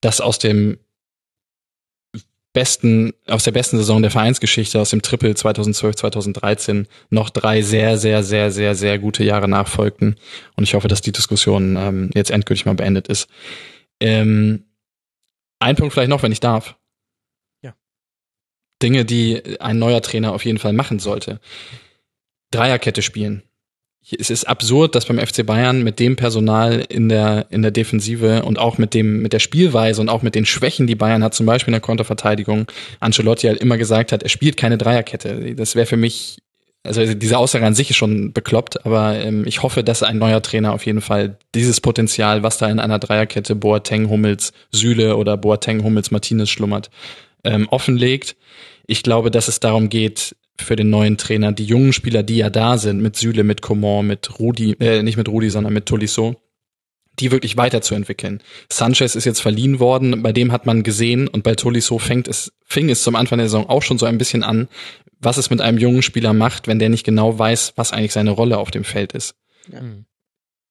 [0.00, 0.78] dass aus dem
[2.54, 7.98] besten, aus der besten Saison der Vereinsgeschichte, aus dem Triple 2012, 2013 noch drei sehr,
[7.98, 10.16] sehr, sehr, sehr, sehr gute Jahre nachfolgten.
[10.56, 13.28] Und ich hoffe, dass die Diskussion ähm, jetzt endgültig mal beendet ist.
[14.00, 14.64] Ähm,
[15.58, 16.76] ein Punkt vielleicht noch, wenn ich darf.
[17.60, 17.74] Ja.
[18.82, 21.40] Dinge, die ein neuer Trainer auf jeden Fall machen sollte.
[22.50, 23.42] Dreierkette spielen
[24.10, 28.42] es ist absurd, dass beim FC Bayern mit dem Personal in der, in der Defensive
[28.42, 31.34] und auch mit dem, mit der Spielweise und auch mit den Schwächen, die Bayern hat,
[31.34, 32.66] zum Beispiel in der Konterverteidigung,
[33.00, 35.54] Ancelotti halt immer gesagt hat, er spielt keine Dreierkette.
[35.54, 36.38] Das wäre für mich,
[36.82, 40.42] also diese Aussage an sich ist schon bekloppt, aber ähm, ich hoffe, dass ein neuer
[40.42, 45.38] Trainer auf jeden Fall dieses Potenzial, was da in einer Dreierkette Boateng, Hummels, Süle oder
[45.38, 46.90] Boateng, Hummels, Martinez schlummert,
[47.42, 48.36] ähm, offenlegt.
[48.86, 52.50] Ich glaube, dass es darum geht, für den neuen Trainer die jungen Spieler, die ja
[52.50, 56.36] da sind, mit Süle, mit Coman, mit Rudi, äh, nicht mit Rudi, sondern mit Tolisso,
[57.18, 58.42] die wirklich weiterzuentwickeln.
[58.70, 62.52] Sanchez ist jetzt verliehen worden, bei dem hat man gesehen und bei Tolisso fängt es,
[62.64, 64.68] fing es zum Anfang der Saison auch schon so ein bisschen an,
[65.18, 68.30] was es mit einem jungen Spieler macht, wenn der nicht genau weiß, was eigentlich seine
[68.30, 69.34] Rolle auf dem Feld ist.
[69.72, 69.80] Ja.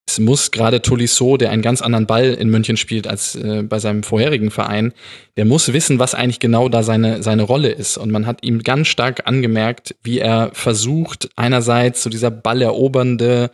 [0.05, 3.79] Es muss gerade Tolisso, der einen ganz anderen Ball in München spielt als äh, bei
[3.79, 4.93] seinem vorherigen Verein,
[5.37, 7.97] der muss wissen, was eigentlich genau da seine, seine Rolle ist.
[7.97, 13.49] Und man hat ihm ganz stark angemerkt, wie er versucht, einerseits so dieser ballerobernde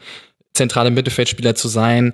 [0.54, 2.14] zentrale Mittelfeldspieler zu sein,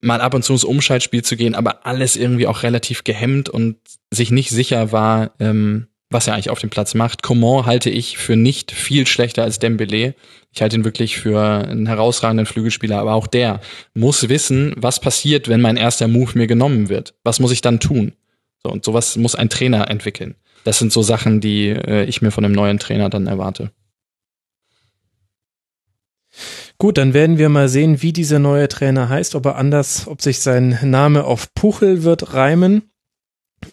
[0.00, 3.76] mal ab und zu ins Umschaltspiel zu gehen, aber alles irgendwie auch relativ gehemmt und
[4.10, 7.22] sich nicht sicher war, ähm, was er eigentlich auf dem Platz macht.
[7.22, 10.14] Coman halte ich für nicht viel schlechter als Dembele.
[10.56, 13.60] Ich halte ihn wirklich für einen herausragenden Flügelspieler, aber auch der
[13.92, 17.12] muss wissen, was passiert, wenn mein erster Move mir genommen wird.
[17.24, 18.14] Was muss ich dann tun?
[18.62, 20.34] So, und sowas muss ein Trainer entwickeln.
[20.64, 23.70] Das sind so Sachen, die äh, ich mir von einem neuen Trainer dann erwarte.
[26.78, 30.22] Gut, dann werden wir mal sehen, wie dieser neue Trainer heißt, ob er anders, ob
[30.22, 32.90] sich sein Name auf Puchel wird reimen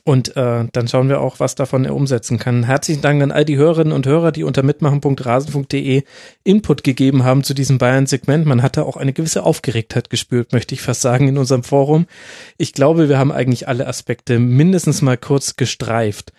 [0.06, 2.64] und äh, dann schauen wir auch, was davon er umsetzen kann.
[2.64, 6.04] Herzlichen Dank an all die Hörerinnen und Hörer, die unter mitmachen.rasen.de
[6.44, 8.46] Input gegeben haben zu diesem Bayern-Segment.
[8.46, 12.08] Man hatte auch eine gewisse Aufgeregtheit gespürt, möchte ich fast sagen, in unserem Forum.
[12.58, 16.34] Ich glaube, wir haben eigentlich alle Aspekte mindestens mal kurz gestreift.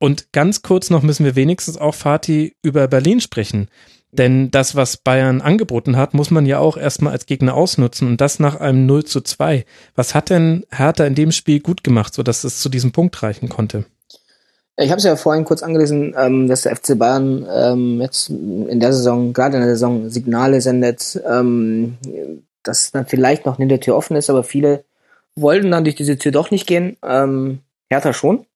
[0.00, 3.68] Und ganz kurz noch müssen wir wenigstens auch, Fatih, über Berlin sprechen.
[4.10, 8.20] Denn das, was Bayern angeboten hat, muss man ja auch erstmal als Gegner ausnutzen und
[8.20, 9.66] das nach einem 0 zu 2.
[9.94, 13.48] Was hat denn Hertha in dem Spiel gut gemacht, sodass es zu diesem Punkt reichen
[13.48, 13.84] konnte?
[14.80, 18.78] Ich habe es ja vorhin kurz angelesen, ähm, dass der FC Bayern ähm, jetzt in
[18.78, 21.98] der Saison, gerade in der Saison, Signale sendet, ähm,
[22.62, 24.84] dass dann vielleicht noch eine Tür offen ist, aber viele
[25.34, 26.96] wollten dann durch diese Tür doch nicht gehen.
[27.02, 27.58] Ähm,
[27.90, 28.46] Hertha schon.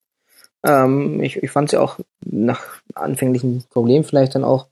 [0.65, 2.62] Ähm, ich ich fand sie ja auch nach
[2.95, 4.66] anfänglichen Problemen vielleicht dann auch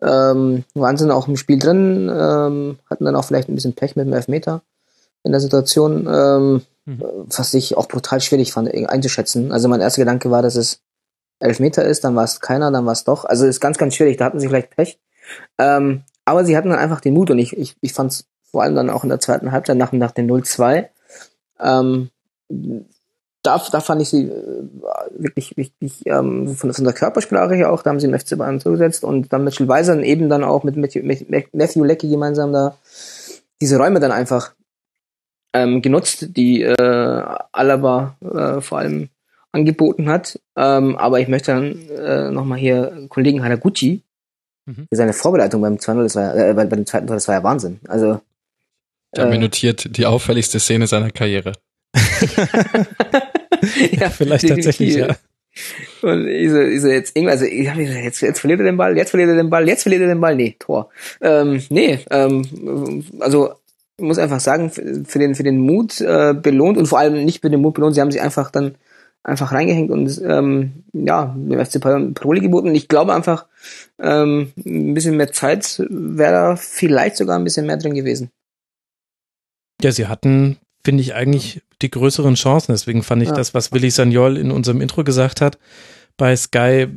[0.00, 3.74] ähm, waren sie dann auch im Spiel drin, ähm, hatten dann auch vielleicht ein bisschen
[3.74, 4.62] Pech mit dem Elfmeter
[5.24, 7.02] in der Situation, ähm, mhm.
[7.26, 9.52] was ich auch brutal schwierig fand einzuschätzen.
[9.52, 10.80] Also mein erster Gedanke war, dass es
[11.40, 13.24] Elfmeter ist, dann war es keiner, dann war es doch.
[13.24, 14.98] Also ist ganz, ganz schwierig, da hatten sie vielleicht Pech.
[15.58, 18.62] Ähm, aber sie hatten dann einfach den Mut und ich, ich, ich fand es vor
[18.62, 20.88] allem dann auch in der zweiten Halbzeit nach, nach dem 0-2
[21.60, 22.10] ähm,
[23.48, 24.68] da, da fand ich sie äh,
[25.16, 28.60] wirklich wichtig ähm, von, von der Körpersprache her auch, da haben sie im FC Bayern
[28.60, 30.94] zugesetzt und dann mit Schulweiser eben dann auch mit, mit
[31.52, 32.76] Matthew Leckie gemeinsam da
[33.60, 34.52] diese Räume dann einfach
[35.54, 39.08] ähm, genutzt, die äh, Alaba äh, vor allem
[39.52, 40.38] angeboten hat.
[40.56, 44.02] Ähm, aber ich möchte dann äh, nochmal hier Kollegen Hanaguchi
[44.66, 44.86] mhm.
[44.88, 47.36] für seine Vorbereitung beim 2 das war, äh, bei, bei dem zweiten Tor, das war
[47.36, 47.80] ja Wahnsinn.
[47.88, 48.20] Also
[49.14, 51.52] ich habe mir notiert, die auffälligste Szene seiner Karriere.
[53.92, 55.16] ja, vielleicht tatsächlich, ja.
[56.02, 58.66] Und ich so, ich so jetzt irgendwas, also ich hab gesagt, jetzt, jetzt verliert er
[58.66, 60.90] den Ball, jetzt verliert er den Ball, jetzt verliert er den Ball, nee, Tor.
[61.20, 63.54] Ähm, nee, ähm, also
[63.96, 67.40] ich muss einfach sagen, für den, für den Mut äh, belohnt und vor allem nicht
[67.40, 68.76] für den Mut belohnt, sie haben sich einfach dann
[69.24, 72.74] einfach reingehängt und ähm, ja, dem FC Paroli geboten.
[72.74, 73.46] Ich glaube einfach,
[73.98, 78.30] ähm, ein bisschen mehr Zeit wäre da vielleicht sogar ein bisschen mehr drin gewesen.
[79.82, 82.72] Ja, sie hatten finde ich eigentlich die größeren Chancen.
[82.72, 83.34] Deswegen fand ich ja.
[83.34, 85.58] das, was Willi Sagnol in unserem Intro gesagt hat,
[86.16, 86.88] bei Sky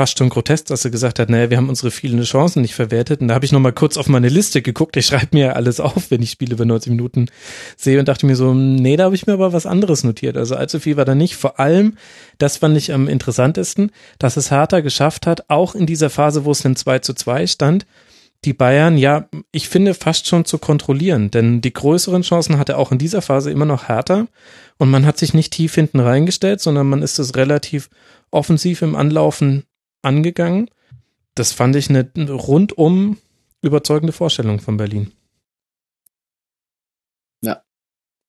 [0.00, 3.20] fast schon grotesk, dass er gesagt hat, naja, wir haben unsere vielen Chancen nicht verwertet.
[3.20, 4.96] Und da habe ich nochmal kurz auf meine Liste geguckt.
[4.96, 7.26] Ich schreibe mir ja alles auf, wenn ich Spiele über 90 Minuten
[7.76, 10.36] sehe und dachte mir so, nee, da habe ich mir aber was anderes notiert.
[10.36, 11.36] Also allzu viel war da nicht.
[11.36, 11.96] Vor allem,
[12.38, 16.52] das fand ich am interessantesten, dass es Hertha geschafft hat, auch in dieser Phase, wo
[16.52, 17.84] es dann 2 zu 2 stand,
[18.44, 22.90] die Bayern, ja, ich finde fast schon zu kontrollieren, denn die größeren Chancen hatte auch
[22.90, 24.26] in dieser Phase immer noch Hertha
[24.78, 27.90] und man hat sich nicht tief hinten reingestellt, sondern man ist es relativ
[28.30, 29.64] offensiv im Anlaufen
[30.02, 30.70] angegangen.
[31.34, 33.18] Das fand ich eine rundum
[33.62, 35.12] überzeugende Vorstellung von Berlin.
[37.42, 37.62] Ja,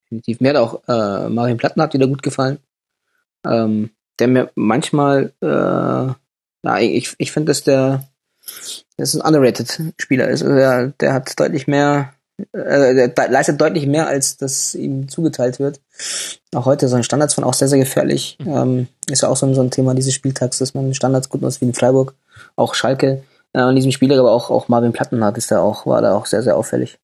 [0.05, 0.41] definitiv.
[0.41, 2.59] Mir hat auch äh, Marvin Plattenhardt wieder gut gefallen.
[3.45, 6.13] Ähm, der mir manchmal, äh,
[6.63, 8.10] na, ich, ich finde, dass der
[8.97, 10.43] das ist ein underrated Spieler ist.
[10.43, 12.13] Also der, der hat deutlich mehr,
[12.53, 15.79] äh, der leistet deutlich mehr, als das ihm zugeteilt wird.
[16.53, 18.37] Auch heute so ein Standards waren auch sehr, sehr gefährlich.
[18.43, 18.57] Mhm.
[18.57, 21.41] Ähm, ist ja auch so ein, so ein Thema dieses Spieltags, dass man Standards gut
[21.41, 22.15] nutzt wie in Freiburg,
[22.55, 23.23] auch Schalke.
[23.53, 26.25] Äh, in diesem Spiel, aber auch, auch Marvin Plattenhardt ist da auch, war da auch
[26.25, 26.99] sehr, sehr auffällig.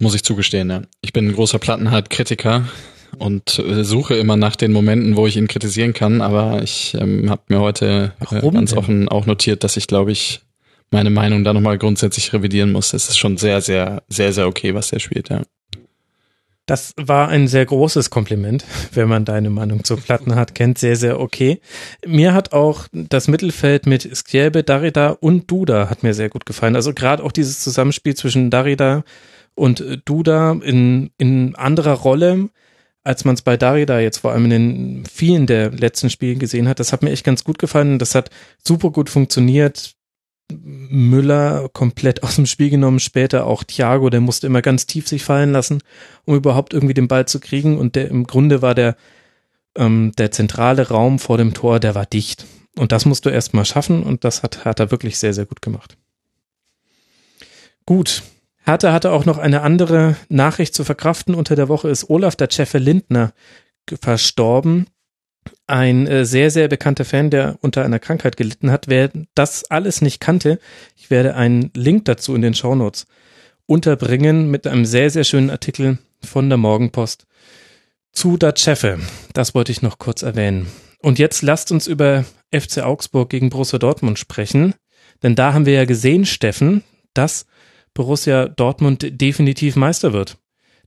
[0.00, 0.82] Muss ich zugestehen, ja.
[1.00, 2.64] Ich bin ein großer Plattenhardt-Kritiker
[3.16, 7.30] und äh, suche immer nach den Momenten, wo ich ihn kritisieren kann, aber ich ähm,
[7.30, 8.78] habe mir heute äh, ganz denn?
[8.78, 10.40] offen auch notiert, dass ich glaube ich
[10.90, 12.92] meine Meinung da nochmal grundsätzlich revidieren muss.
[12.92, 15.42] Es ist schon sehr, sehr, sehr, sehr okay, was er spielt, ja.
[16.66, 20.78] Das war ein sehr großes Kompliment, wenn man deine Meinung zu Platten hat, kennt.
[20.78, 21.60] Sehr, sehr okay.
[22.06, 26.76] Mir hat auch das Mittelfeld mit Skjelbe, Darida und Duda hat mir sehr gut gefallen.
[26.76, 29.02] Also gerade auch dieses Zusammenspiel zwischen Darida
[29.54, 32.50] und Duda in, in anderer Rolle
[33.08, 36.68] als man es bei Darida jetzt vor allem in den vielen der letzten Spiele gesehen
[36.68, 37.98] hat, das hat mir echt ganz gut gefallen.
[37.98, 38.28] Das hat
[38.62, 39.94] super gut funktioniert.
[40.52, 45.24] Müller komplett aus dem Spiel genommen, später auch Thiago, der musste immer ganz tief sich
[45.24, 45.82] fallen lassen,
[46.26, 47.78] um überhaupt irgendwie den Ball zu kriegen.
[47.78, 48.96] Und der im Grunde war der,
[49.74, 52.44] ähm, der zentrale Raum vor dem Tor, der war dicht.
[52.76, 55.46] Und das musst du erst mal schaffen und das hat, hat er wirklich sehr, sehr
[55.46, 55.96] gut gemacht.
[57.86, 58.22] Gut,
[58.68, 61.34] Hertha hatte auch noch eine andere Nachricht zu verkraften.
[61.34, 63.32] Unter der Woche ist Olaf der Cheffe Lindner
[64.02, 64.88] verstorben.
[65.66, 68.86] Ein äh, sehr, sehr bekannter Fan, der unter einer Krankheit gelitten hat.
[68.86, 70.58] Wer das alles nicht kannte,
[70.96, 73.06] ich werde einen Link dazu in den Shownotes
[73.64, 77.26] unterbringen mit einem sehr, sehr schönen Artikel von der Morgenpost
[78.12, 78.98] zu der Cheffe.
[79.32, 80.66] Das wollte ich noch kurz erwähnen.
[81.00, 84.74] Und jetzt lasst uns über FC Augsburg gegen Borussia Dortmund sprechen.
[85.22, 86.84] Denn da haben wir ja gesehen, Steffen,
[87.14, 87.46] dass
[87.98, 90.38] Borussia Dortmund definitiv Meister wird.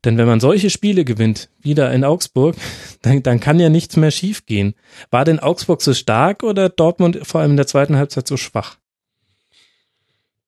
[0.06, 2.56] Denn wenn man solche Spiele gewinnt, wieder in Augsburg,
[3.02, 4.76] dann, dann kann ja nichts mehr schiefgehen.
[5.10, 8.78] War denn Augsburg so stark oder Dortmund vor allem in der zweiten Halbzeit so schwach?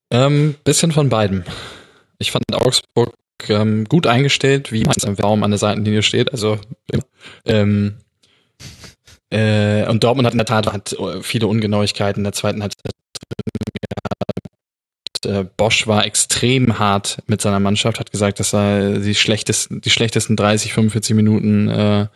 [0.09, 1.43] Ähm, bisschen von beiden.
[2.17, 3.13] Ich fand Augsburg
[3.49, 6.31] ähm, gut eingestellt, wie meistens im Raum an der Seitenlinie steht.
[6.31, 6.59] Also
[7.43, 7.95] ähm,
[9.29, 12.93] äh, und Dortmund hat in der Tat hat viele Ungenauigkeiten in der zweiten Halbzeit
[15.25, 19.89] äh, Bosch war extrem hart mit seiner Mannschaft, hat gesagt, dass er die schlechtesten, die
[19.89, 22.07] schlechtesten 30, 45 Minuten äh,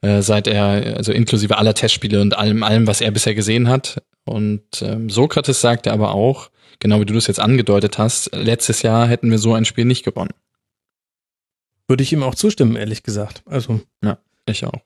[0.00, 4.02] äh, seit er, also inklusive aller Testspiele und allem, allem, was er bisher gesehen hat.
[4.24, 9.08] Und ähm, Sokrates sagte aber auch, genau wie du das jetzt angedeutet hast, letztes Jahr
[9.08, 10.34] hätten wir so ein Spiel nicht gewonnen.
[11.88, 13.42] Würde ich ihm auch zustimmen, ehrlich gesagt.
[13.46, 13.80] Also.
[14.04, 14.80] Ja, ich auch.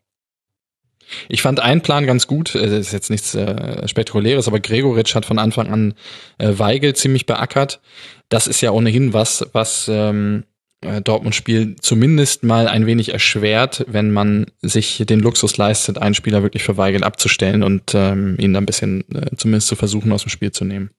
[1.29, 5.15] Ich fand einen Plan ganz gut, äh, das ist jetzt nichts äh, Spektakuläres, aber Gregoritsch
[5.15, 5.95] hat von Anfang an
[6.39, 7.81] äh, Weigel ziemlich beackert.
[8.29, 10.45] Das ist ja ohnehin was, was ähm,
[10.83, 16.43] äh, Dortmund-Spiel zumindest mal ein wenig erschwert, wenn man sich den Luxus leistet, einen Spieler
[16.43, 20.23] wirklich für Weigel abzustellen und ähm, ihn dann ein bisschen äh, zumindest zu versuchen, aus
[20.23, 20.91] dem Spiel zu nehmen.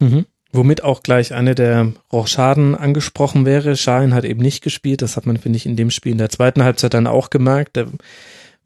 [0.00, 0.26] Mhm.
[0.52, 3.76] Womit auch gleich eine der Rochschaden angesprochen wäre.
[3.76, 5.02] Schein hat eben nicht gespielt.
[5.02, 7.76] Das hat man, finde ich, in dem Spiel in der zweiten Halbzeit dann auch gemerkt.
[7.76, 7.88] Der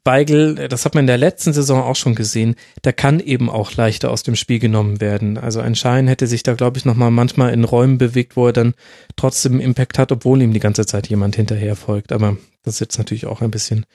[0.03, 3.75] Weigel, das hat man in der letzten Saison auch schon gesehen, der kann eben auch
[3.75, 5.37] leichter aus dem Spiel genommen werden.
[5.37, 8.53] Also ein Schein hätte sich da, glaube ich, nochmal manchmal in Räumen bewegt, wo er
[8.53, 8.73] dann
[9.15, 12.11] trotzdem Impact hat, obwohl ihm die ganze Zeit jemand hinterher folgt.
[12.11, 13.85] Aber das ist jetzt natürlich auch ein bisschen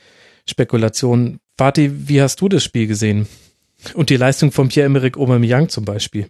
[0.49, 1.39] Spekulation.
[1.59, 3.27] Vati, wie hast du das Spiel gesehen?
[3.95, 6.29] Und die Leistung von Pierre-Emerick Aubameyang zum Beispiel?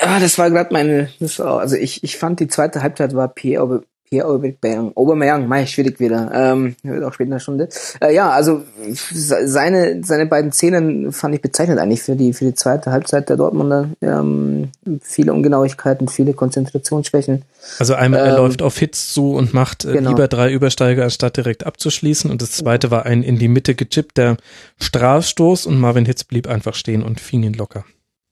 [0.00, 3.28] Ja, das war gerade meine, das war, also ich, ich fand die zweite Halbzeit war
[3.28, 6.30] Pierre hier Aubameyang, Aubameyang, mei, schwierig wieder.
[6.34, 7.68] Ähm, wird auch später in der Stunde.
[8.00, 8.62] Äh, ja, also
[8.92, 13.36] seine seine beiden Szenen fand ich bezeichnend eigentlich für die für die zweite Halbzeit der
[13.36, 13.90] Dortmunder.
[14.02, 14.70] Ähm,
[15.00, 17.42] viele Ungenauigkeiten, viele Konzentrationsschwächen.
[17.78, 20.10] Also einmal er ähm, läuft auf Hits zu und macht äh, genau.
[20.10, 24.38] lieber drei Übersteiger anstatt direkt abzuschließen und das zweite war ein in die Mitte gechippter
[24.80, 27.84] Strafstoß und Marvin Hitz blieb einfach stehen und fing ihn locker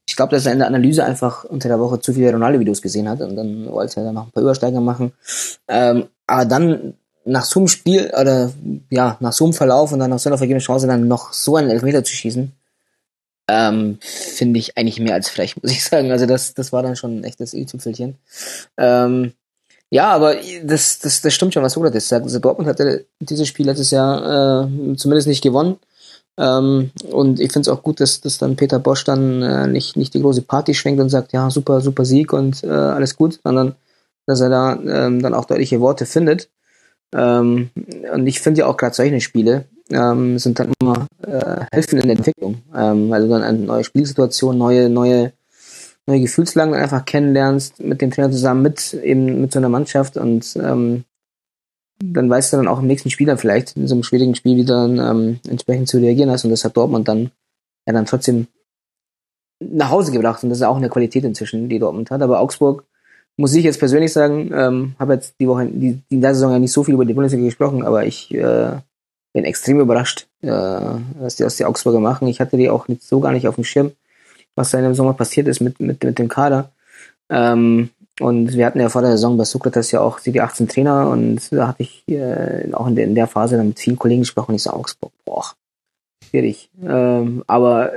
[0.09, 3.11] ich glaube, dass er in der Analyse einfach unter der Woche zu viele Ronaldo-Videos gesehen
[3.11, 5.13] hat und dann wollte er dann noch ein paar Übersteiger machen.
[5.69, 6.95] Ähm, aber dann
[7.27, 8.51] nach so einem Spiel oder
[8.89, 11.57] ja, nach so einem Verlauf und dann nach so einer vergebenen Chance dann noch so
[11.57, 12.53] einen Elfmeter zu schießen,
[13.49, 16.11] ähm, finde ich eigentlich mehr als frech, muss ich sagen.
[16.11, 18.17] Also das, das war dann schon ein echtes i-Tüpfelchen.
[18.79, 19.35] Ähm,
[19.91, 22.25] ja, aber das, das, das stimmt schon, was jetzt sagt.
[22.25, 25.77] Also Dortmund hatte dieses Spiel letztes Jahr äh, zumindest nicht gewonnen.
[26.39, 29.97] Ähm, und ich finde es auch gut, dass, dass dann Peter Bosch dann äh, nicht,
[29.97, 33.41] nicht die große Party schwenkt und sagt, ja, super, super Sieg und äh, alles gut,
[33.43, 33.75] sondern
[34.27, 36.49] dass er da ähm, dann auch deutliche Worte findet.
[37.13, 37.71] Ähm,
[38.13, 42.09] und ich finde ja auch gerade solche Spiele ähm, sind dann immer äh, helfen in
[42.09, 42.63] der Entwicklung.
[42.75, 45.33] Ähm, also dann eine neue Spielsituation, neue, neue,
[46.07, 50.57] neue Gefühlslagen einfach kennenlernst mit dem Trainer zusammen, mit eben mit so einer Mannschaft und
[50.57, 51.05] ähm,
[52.03, 54.57] dann weißt du dann auch im nächsten Spiel dann vielleicht in so einem schwierigen Spiel
[54.57, 57.31] wieder ähm, entsprechend zu reagieren hast und das hat Dortmund dann
[57.87, 58.47] ja dann trotzdem
[59.61, 62.23] nach Hause gebracht und das ist auch eine Qualität inzwischen, die Dortmund hat.
[62.23, 62.85] Aber Augsburg
[63.37, 66.59] muss ich jetzt persönlich sagen, ähm, habe jetzt die Woche, die, in der Saison ja
[66.59, 68.77] nicht so viel über die Bundesliga gesprochen, aber ich äh,
[69.33, 72.29] bin extrem überrascht, äh, was die aus die Augsburger machen.
[72.29, 73.93] Ich hatte die auch nicht, so gar nicht auf dem Schirm,
[74.55, 76.71] was da in dem Sommer passiert ist mit, mit, mit dem Kader.
[77.31, 77.91] Ähm,
[78.21, 81.53] und wir hatten ja vor der Saison bei Sokrates ja auch die 18 Trainer und
[81.53, 84.55] da hatte ich äh, auch in der, in der Phase dann mit vielen Kollegen gesprochen.
[84.55, 85.45] Ich so, Augsburg, boah,
[86.29, 86.71] schwierig.
[86.83, 87.93] Ähm, aber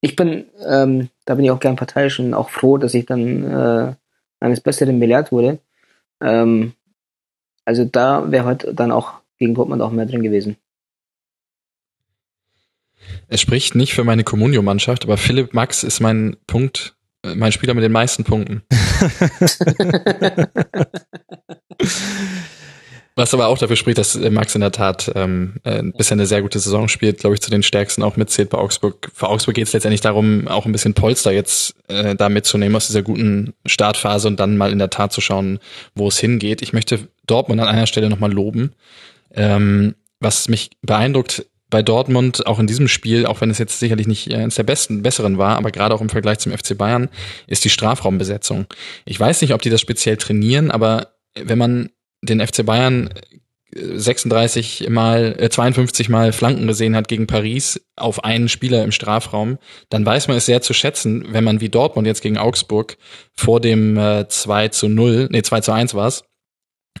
[0.00, 3.44] ich bin, ähm, da bin ich auch gern parteiisch und auch froh, dass ich dann
[3.44, 3.94] äh,
[4.40, 5.58] eines Besseren belehrt wurde.
[6.20, 6.72] Ähm,
[7.64, 10.56] also da wäre heute dann auch gegen Dortmund auch mehr drin gewesen.
[13.28, 16.95] Es spricht nicht für meine Communio-Mannschaft, aber Philipp Max ist mein Punkt,
[17.34, 18.62] mein Spieler mit den meisten Punkten.
[23.18, 26.26] Was aber auch dafür spricht, dass äh, Max in der Tat ähm, äh, bisher eine
[26.26, 29.10] sehr gute Saison spielt, glaube ich, zu den stärksten auch mitzählt bei Augsburg.
[29.14, 32.88] Für Augsburg geht es letztendlich darum, auch ein bisschen Polster jetzt äh, da mitzunehmen aus
[32.88, 35.60] dieser guten Startphase und dann mal in der Tat zu schauen,
[35.94, 36.60] wo es hingeht.
[36.60, 38.74] Ich möchte Dortmund an einer Stelle nochmal loben.
[39.34, 44.06] Ähm, was mich beeindruckt bei Dortmund, auch in diesem Spiel, auch wenn es jetzt sicherlich
[44.06, 47.08] nicht eines der besten, besseren war, aber gerade auch im Vergleich zum FC Bayern,
[47.46, 48.66] ist die Strafraumbesetzung.
[49.04, 51.90] Ich weiß nicht, ob die das speziell trainieren, aber wenn man
[52.22, 53.10] den FC Bayern
[53.74, 58.92] 36 äh, mal, äh, 52 mal Flanken gesehen hat gegen Paris auf einen Spieler im
[58.92, 59.58] Strafraum,
[59.90, 62.96] dann weiß man es sehr zu schätzen, wenn man wie Dortmund jetzt gegen Augsburg
[63.34, 66.24] vor dem äh, 2 zu 0, nee, 2 zu 1 war es,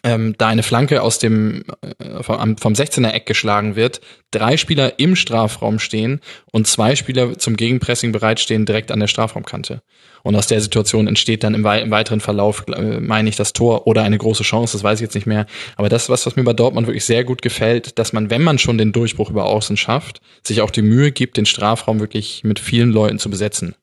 [0.02, 1.64] ähm, da eine Flanke aus dem
[1.98, 4.00] äh, vom, vom 16er Eck geschlagen wird,
[4.30, 6.20] drei Spieler im Strafraum stehen
[6.52, 9.82] und zwei Spieler zum Gegenpressing bereitstehen direkt an der Strafraumkante.
[10.22, 13.86] Und aus der Situation entsteht dann im, im weiteren Verlauf, äh, meine ich, das Tor
[13.86, 15.46] oder eine große Chance, das weiß ich jetzt nicht mehr.
[15.76, 18.42] Aber das ist was, was mir bei Dortmund wirklich sehr gut gefällt, dass man, wenn
[18.42, 22.42] man schon den Durchbruch über Außen schafft, sich auch die Mühe gibt, den Strafraum wirklich
[22.44, 23.76] mit vielen Leuten zu besetzen.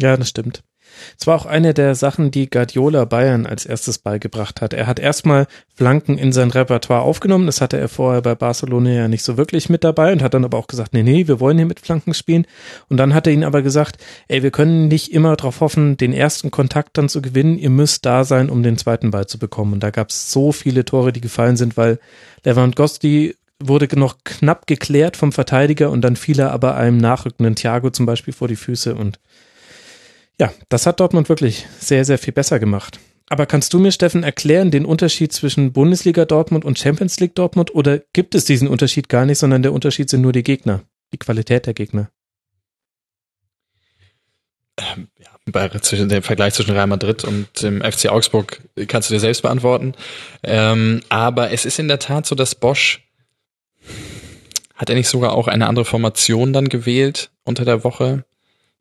[0.00, 0.62] Ja, das stimmt.
[1.18, 4.72] Es war auch eine der Sachen, die Guardiola Bayern als erstes beigebracht hat.
[4.72, 7.46] Er hat erstmal Flanken in sein Repertoire aufgenommen.
[7.46, 10.44] Das hatte er vorher bei Barcelona ja nicht so wirklich mit dabei und hat dann
[10.44, 12.46] aber auch gesagt, nee, nee, wir wollen hier mit Flanken spielen.
[12.88, 13.96] Und dann hat er ihnen aber gesagt,
[14.28, 17.58] ey, wir können nicht immer darauf hoffen, den ersten Kontakt dann zu gewinnen.
[17.58, 19.74] Ihr müsst da sein, um den zweiten Ball zu bekommen.
[19.74, 21.98] Und da gab es so viele Tore, die gefallen sind, weil
[22.44, 27.90] Lewandowski wurde noch knapp geklärt vom Verteidiger und dann fiel er aber einem nachrückenden Thiago
[27.90, 29.18] zum Beispiel vor die Füße und
[30.40, 32.98] ja, das hat Dortmund wirklich sehr, sehr viel besser gemacht.
[33.28, 37.74] Aber kannst du mir, Steffen, erklären den Unterschied zwischen Bundesliga Dortmund und Champions League Dortmund
[37.74, 41.18] oder gibt es diesen Unterschied gar nicht, sondern der Unterschied sind nur die Gegner, die
[41.18, 42.10] Qualität der Gegner?
[44.78, 45.68] Ähm, ja, bei,
[46.22, 49.94] Vergleich zwischen Real Madrid und dem FC Augsburg kannst du dir selbst beantworten.
[50.42, 53.06] Ähm, aber es ist in der Tat so, dass Bosch
[54.74, 58.24] hat er nicht sogar auch eine andere Formation dann gewählt unter der Woche?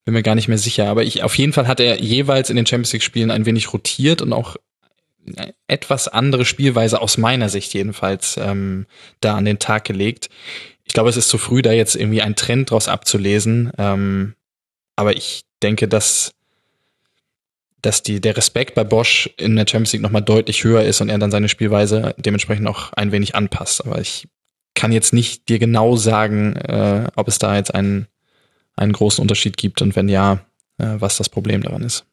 [0.05, 0.87] Bin mir gar nicht mehr sicher.
[0.87, 3.73] Aber ich, auf jeden Fall hat er jeweils in den Champions League Spielen ein wenig
[3.73, 4.55] rotiert und auch
[5.67, 8.87] etwas andere Spielweise aus meiner Sicht jedenfalls ähm,
[9.21, 10.29] da an den Tag gelegt.
[10.85, 13.71] Ich glaube, es ist zu früh, da jetzt irgendwie einen Trend draus abzulesen.
[13.77, 14.35] Ähm,
[14.95, 16.33] aber ich denke, dass
[17.81, 21.07] dass die, der Respekt bei Bosch in der Champions League nochmal deutlich höher ist und
[21.09, 23.85] er dann seine Spielweise dementsprechend auch ein wenig anpasst.
[23.85, 24.27] Aber ich
[24.73, 28.07] kann jetzt nicht dir genau sagen, äh, ob es da jetzt einen
[28.79, 30.45] einen großen Unterschied gibt und wenn ja,
[30.77, 32.05] äh, was das Problem daran ist.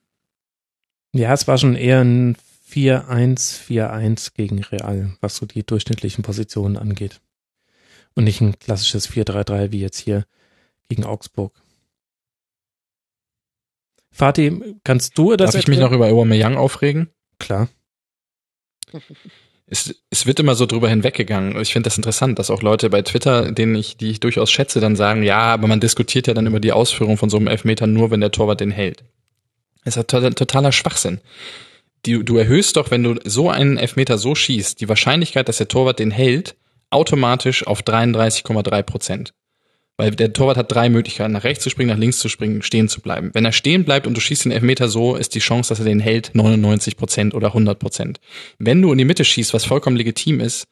[1.12, 2.36] Ja, es war schon eher ein
[2.70, 7.20] 4-1, 4-1 gegen Real, was so die durchschnittlichen Positionen angeht.
[8.14, 10.24] Und nicht ein klassisches 4-3-3 wie jetzt hier
[10.88, 11.52] gegen Augsburg.
[14.10, 17.10] Fatih, kannst du das Darf ich mich noch über Aubameyang aufregen?
[17.38, 17.68] Klar.
[19.68, 21.60] es, es wird immer so drüber hinweggegangen.
[21.60, 24.80] Ich finde das interessant, dass auch Leute bei Twitter, denen ich, die ich durchaus schätze,
[24.80, 27.86] dann sagen, ja, aber man diskutiert ja dann über die Ausführung von so einem Elfmeter
[27.86, 29.05] nur, wenn der Torwart den hält.
[29.84, 31.20] Das ist totaler Schwachsinn.
[32.05, 35.68] Die, du erhöhst doch, wenn du so einen Elfmeter so schießt, die Wahrscheinlichkeit, dass der
[35.68, 36.55] Torwart den hält,
[36.90, 39.34] automatisch auf 33,3 Prozent.
[39.98, 42.89] Weil der Torwart hat drei Möglichkeiten, nach rechts zu springen, nach links zu springen, stehen
[42.89, 43.31] zu bleiben.
[43.32, 45.86] Wenn er stehen bleibt und du schießt den Elfmeter so, ist die Chance, dass er
[45.86, 48.20] den hält, 99 Prozent oder 100 Prozent.
[48.59, 50.66] Wenn du in die Mitte schießt, was vollkommen legitim ist,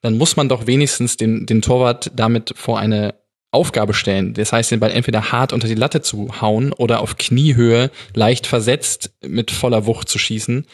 [0.00, 3.14] dann muss man doch wenigstens den, den Torwart damit vor eine
[3.52, 4.32] Aufgabe stellen.
[4.34, 8.46] Das heißt, den Ball entweder hart unter die Latte zu hauen oder auf Kniehöhe leicht
[8.46, 10.66] versetzt mit voller Wucht zu schießen,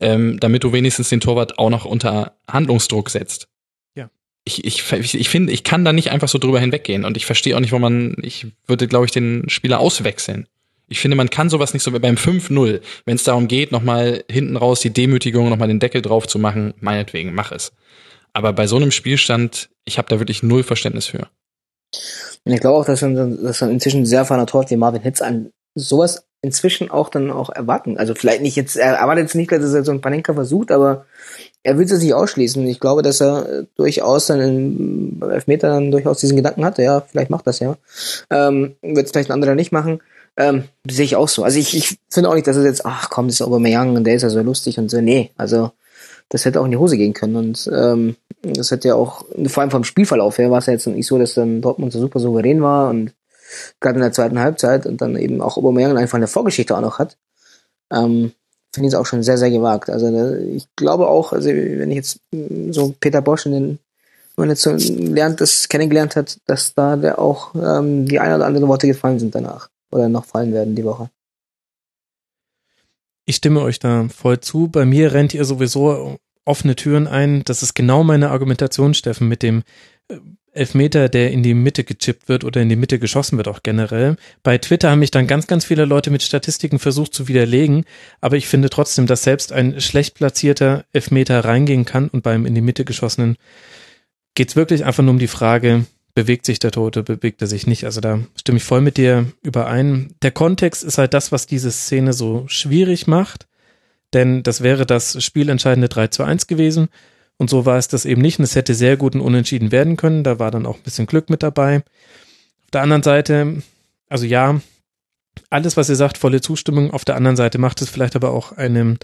[0.00, 3.48] ähm, damit du wenigstens den Torwart auch noch unter Handlungsdruck setzt.
[4.48, 7.56] Ich, ich, ich finde, ich kann da nicht einfach so drüber hinweggehen und ich verstehe
[7.56, 10.46] auch nicht, wo man, ich würde, glaube ich, den Spieler auswechseln.
[10.88, 14.56] Ich finde, man kann sowas nicht so beim 5-0, wenn es darum geht, nochmal hinten
[14.56, 17.72] raus die Demütigung, nochmal den Deckel drauf zu machen, meinetwegen, mach es.
[18.32, 21.28] Aber bei so einem Spielstand, ich habe da wirklich null Verständnis für.
[22.44, 25.20] Und ich glaube auch, dass dann, dass dann inzwischen sehr erfahrener Torwart wie Marvin Hitz
[25.20, 27.98] an sowas inzwischen auch dann auch erwarten.
[27.98, 31.06] Also vielleicht nicht jetzt, er erwartet jetzt nicht, dass er so ein Panenka versucht, aber
[31.66, 32.64] er will es nicht ausschließen.
[32.68, 37.00] Ich glaube, dass er durchaus dann in, beim Elfmeter dann durchaus diesen Gedanken hatte, ja,
[37.00, 37.76] vielleicht macht das ja.
[38.30, 40.00] Ähm, Wird es vielleicht ein anderer nicht machen.
[40.36, 41.42] Ähm, sehe ich auch so.
[41.42, 44.04] Also ich, ich finde auch nicht, dass es jetzt, ach komm, das ist Aubameyang und
[44.04, 45.00] der ist ja so lustig und so.
[45.00, 45.72] Nee, also
[46.28, 47.34] das hätte auch in die Hose gehen können.
[47.34, 50.86] Und ähm, das hätte ja auch, vor allem vom Spielverlauf her, war es ja jetzt
[50.86, 53.12] nicht so, dass dann Dortmund so super souverän war und
[53.80, 57.00] gerade in der zweiten Halbzeit und dann eben auch Aubameyang einfach eine Vorgeschichte auch noch
[57.00, 57.16] hat.
[57.90, 58.32] Ähm,
[58.76, 59.90] finde ich es auch schon sehr, sehr gewagt.
[59.90, 62.20] Also ich glaube auch, also wenn ich jetzt
[62.70, 63.78] so Peter Bosch in den
[64.36, 68.46] man jetzt so lernt, das kennengelernt hat, dass da der auch ähm, die ein oder
[68.46, 71.10] anderen Worte gefallen sind danach oder noch fallen werden die Woche.
[73.24, 74.68] Ich stimme euch da voll zu.
[74.68, 77.42] Bei mir rennt ihr sowieso offene Türen ein.
[77.44, 79.62] Das ist genau meine Argumentation, Steffen, mit dem
[80.08, 80.18] äh,
[80.56, 84.16] Elfmeter, der in die Mitte gechippt wird oder in die Mitte geschossen wird, auch generell.
[84.42, 87.84] Bei Twitter haben mich dann ganz, ganz viele Leute mit Statistiken versucht zu widerlegen,
[88.20, 92.54] aber ich finde trotzdem, dass selbst ein schlecht platzierter Elfmeter reingehen kann und beim in
[92.54, 93.36] die Mitte geschossenen
[94.34, 97.66] geht es wirklich einfach nur um die Frage, bewegt sich der Tote, bewegt er sich
[97.66, 97.84] nicht.
[97.84, 100.14] Also da stimme ich voll mit dir überein.
[100.22, 103.46] Der Kontext ist halt das, was diese Szene so schwierig macht,
[104.14, 106.88] denn das wäre das spielentscheidende 3 zu 1 gewesen
[107.38, 109.96] und so war es das eben nicht und es hätte sehr gut und unentschieden werden
[109.96, 110.24] können.
[110.24, 111.78] Da war dann auch ein bisschen Glück mit dabei.
[112.64, 113.62] Auf der anderen Seite,
[114.08, 114.60] also ja,
[115.50, 116.90] alles, was ihr sagt, volle Zustimmung.
[116.90, 118.98] Auf der anderen Seite macht es vielleicht aber auch einem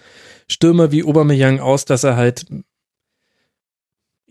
[0.48, 2.46] Stürmer wie Aubameyang aus, dass er halt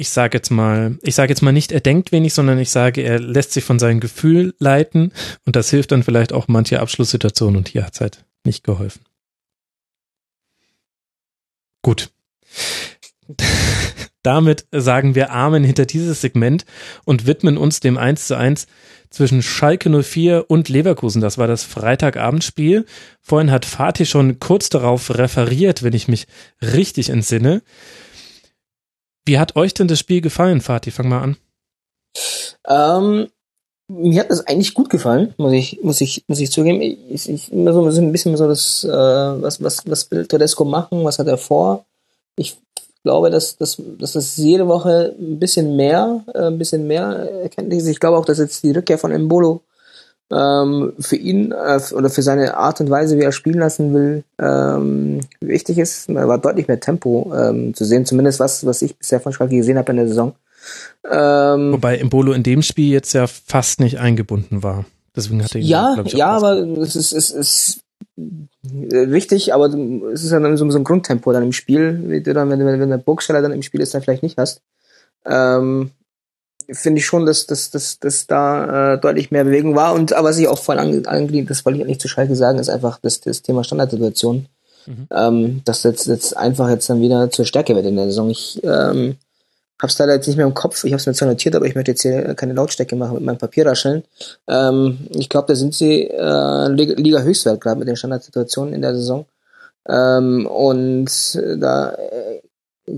[0.02, 3.02] ich sage jetzt mal, ich sage jetzt mal nicht, er denkt wenig, sondern ich sage,
[3.02, 5.12] er lässt sich von seinem Gefühl leiten
[5.46, 9.02] und das hilft dann vielleicht auch manche Abschlusssituationen und hier hat es halt nicht geholfen.
[11.84, 12.10] Gut.
[14.24, 16.66] Damit sagen wir Amen hinter dieses Segment
[17.06, 18.68] und widmen uns dem 1 zu 1
[19.10, 21.22] zwischen Schalke 04 und Leverkusen.
[21.22, 22.86] Das war das Freitagabendspiel.
[23.22, 26.28] Vorhin hat Fatih schon kurz darauf referiert, wenn ich mich
[26.62, 27.62] richtig entsinne.
[29.26, 30.92] Wie hat euch denn das Spiel gefallen, Fatih?
[30.92, 31.38] Fang mal an.
[32.68, 33.28] Ähm,
[33.88, 36.82] mir hat das eigentlich gut gefallen, muss ich, muss ich, muss ich zugeben.
[36.82, 41.04] Ich, ich immer so ein bisschen so das, äh, was, was, was will Tedesco machen,
[41.04, 41.86] was hat er vor?
[42.38, 42.58] Ich
[43.04, 47.88] glaube, dass, dass, dass das jede Woche ein bisschen mehr, äh, ein bisschen mehr Erkenntnis.
[47.88, 49.62] Ich glaube auch, dass jetzt die Rückkehr von Embolo
[50.32, 54.24] ähm, für ihn äh, oder für seine Art und Weise, wie er spielen lassen will,
[54.40, 56.10] ähm, wichtig ist.
[56.10, 59.56] Da war deutlich mehr Tempo ähm, zu sehen, zumindest was, was ich bisher von Schalke
[59.56, 60.34] gesehen habe in der Saison.
[61.10, 64.86] Ähm, Wobei Embolo in dem Spiel jetzt ja fast nicht eingebunden war.
[65.16, 67.82] Deswegen hat er ihn, ja, ich, ja, aber es ist, es ist
[68.64, 69.68] wichtig, aber
[70.14, 72.66] es ist ja dann so, so ein Grundtempo dann im Spiel, wie du dann, wenn,
[72.66, 74.62] wenn, wenn der Burgsteller dann im Spiel ist, dann vielleicht nicht hast.
[75.26, 75.92] Ähm,
[76.70, 79.94] finde ich schon, dass, dass, dass, dass da äh, deutlich mehr Bewegung war.
[79.94, 82.60] Und aber was ich auch voll angelehnt, ange das wollte ich nicht zu Schalke sagen,
[82.60, 84.48] ist einfach das, das Thema Standardsituation.
[84.86, 85.08] Mhm.
[85.12, 88.30] Ähm, dass jetzt, jetzt einfach jetzt dann wieder zur Stärke wird in der Saison.
[88.30, 89.18] Ich ähm,
[89.82, 90.84] habe es leider jetzt nicht mehr im Kopf.
[90.84, 93.24] Ich habe es mir zwar notiert, aber ich möchte jetzt hier keine Lautstärke machen mit
[93.24, 94.04] meinem Papierrascheln.
[94.48, 98.96] Ähm, ich glaube, da sind sie äh, Liga Höchstwert gerade mit den Standardsituationen in der
[98.96, 99.26] Saison.
[99.90, 101.10] Ähm, und
[101.58, 102.42] da äh,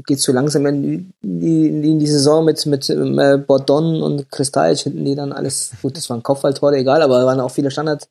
[0.05, 5.05] geht so langsam in die, in die Saison mit, mit äh, Bordon und Kristalic hinten,
[5.05, 8.09] die dann alles, gut, das waren Kopfballtore, egal, aber waren auch viele Standard,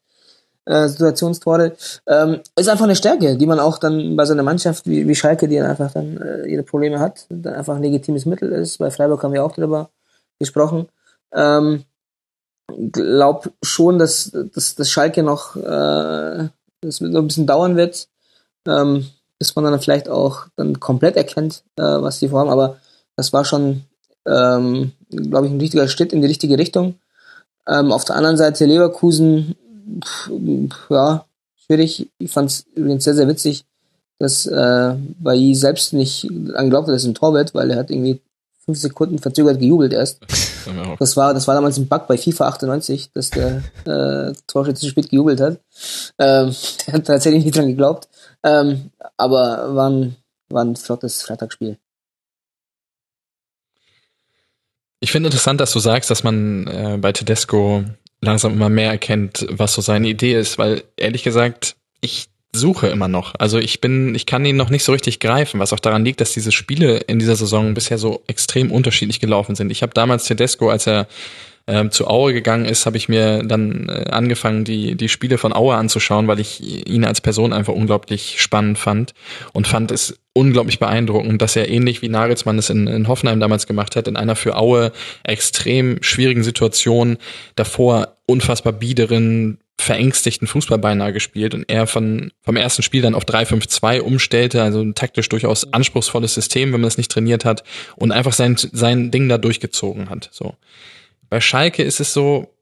[0.64, 1.72] äh, Situationstore.
[2.06, 5.14] Ähm, ist einfach eine Stärke, die man auch dann bei so einer Mannschaft wie, wie
[5.14, 8.78] Schalke, die dann einfach dann äh, ihre Probleme hat, dann einfach ein legitimes Mittel ist.
[8.78, 9.90] Bei Freiburg haben wir auch darüber
[10.38, 10.88] gesprochen.
[11.32, 11.84] Ähm,
[12.90, 16.48] glaub schon, dass, dass, dass Schalke noch äh,
[16.80, 18.08] das ein bisschen dauern wird.
[18.66, 19.06] Ähm,
[19.42, 22.50] bis man dann vielleicht auch dann komplett erkennt, äh, was die vorhaben.
[22.50, 22.76] Aber
[23.16, 23.82] das war schon,
[24.24, 26.94] ähm, glaube ich, ein richtiger Schritt in die richtige Richtung.
[27.66, 29.56] Ähm, auf der anderen Seite Leverkusen,
[30.90, 31.24] ja,
[31.66, 32.10] schwierig.
[32.18, 33.64] Ich fand es übrigens sehr, sehr witzig,
[34.18, 37.90] dass äh, Bailly selbst nicht an glaubt, dass es ein Tor wird, weil er hat
[37.90, 38.20] irgendwie
[38.64, 40.20] fünf Sekunden verzögert gejubelt erst.
[41.00, 44.90] Das war, das war damals ein Bug bei FIFA 98, dass der äh, Torschütze zu
[44.90, 45.58] spät gejubelt hat.
[46.20, 46.54] Ähm,
[46.86, 48.08] der hat tatsächlich nicht dran geglaubt.
[48.44, 50.14] Ähm, aber war ein,
[50.50, 51.78] war ein flottes Freitagsspiel.
[55.00, 57.82] Ich finde interessant, dass du sagst, dass man äh, bei Tedesco
[58.22, 63.08] langsam immer mehr erkennt, was so seine Idee ist, weil ehrlich gesagt, ich suche immer
[63.08, 63.34] noch.
[63.38, 66.20] Also ich bin, ich kann ihn noch nicht so richtig greifen, was auch daran liegt,
[66.20, 69.70] dass diese Spiele in dieser Saison bisher so extrem unterschiedlich gelaufen sind.
[69.70, 71.08] Ich habe damals Tedesco, als er
[71.66, 75.52] ähm, zu Aue gegangen ist, habe ich mir dann äh, angefangen, die, die Spiele von
[75.52, 79.14] Aue anzuschauen, weil ich ihn als Person einfach unglaublich spannend fand
[79.52, 83.66] und fand es unglaublich beeindruckend, dass er ähnlich wie Nagelsmann es in, in Hoffenheim damals
[83.66, 84.92] gemacht hat, in einer für Aue
[85.24, 87.18] extrem schwierigen Situation
[87.54, 93.24] davor unfassbar biederen, verängstigten Fußball beinahe gespielt und er von, vom ersten Spiel dann auf
[93.24, 97.64] 3-5-2 umstellte, also ein taktisch durchaus anspruchsvolles System, wenn man es nicht trainiert hat
[97.96, 100.54] und einfach sein, sein Ding da durchgezogen hat, so.
[101.32, 102.54] Bei Schalke ist es so,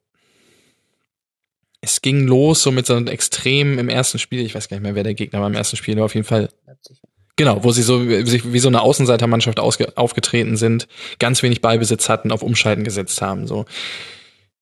[1.81, 4.47] es ging los so mit so einem Extrem im ersten Spiel.
[4.47, 6.25] Ich weiß gar nicht mehr, wer der Gegner war im ersten Spiel, aber auf jeden
[6.25, 6.51] Fall.
[7.35, 10.87] Genau, wo sie so wie, so eine Außenseitermannschaft aufgetreten sind,
[11.19, 13.49] ganz wenig Ballbesitz hatten, auf Umschalten gesetzt haben.
[13.49, 13.65] So.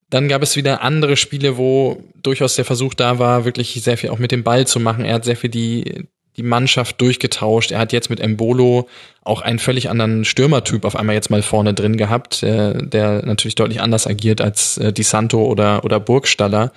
[0.09, 4.09] Dann gab es wieder andere Spiele, wo durchaus der Versuch da war, wirklich sehr viel
[4.09, 5.05] auch mit dem Ball zu machen.
[5.05, 6.09] Er hat sehr viel die,
[6.39, 7.73] die Mannschaft durchgetauscht.
[7.73, 8.89] Er hat jetzt mit Embolo
[9.23, 13.57] auch einen völlig anderen Stürmertyp auf einmal jetzt mal vorne drin gehabt, äh, der natürlich
[13.57, 16.73] deutlich anders agiert als äh, Di Santo oder, oder Burgstaller.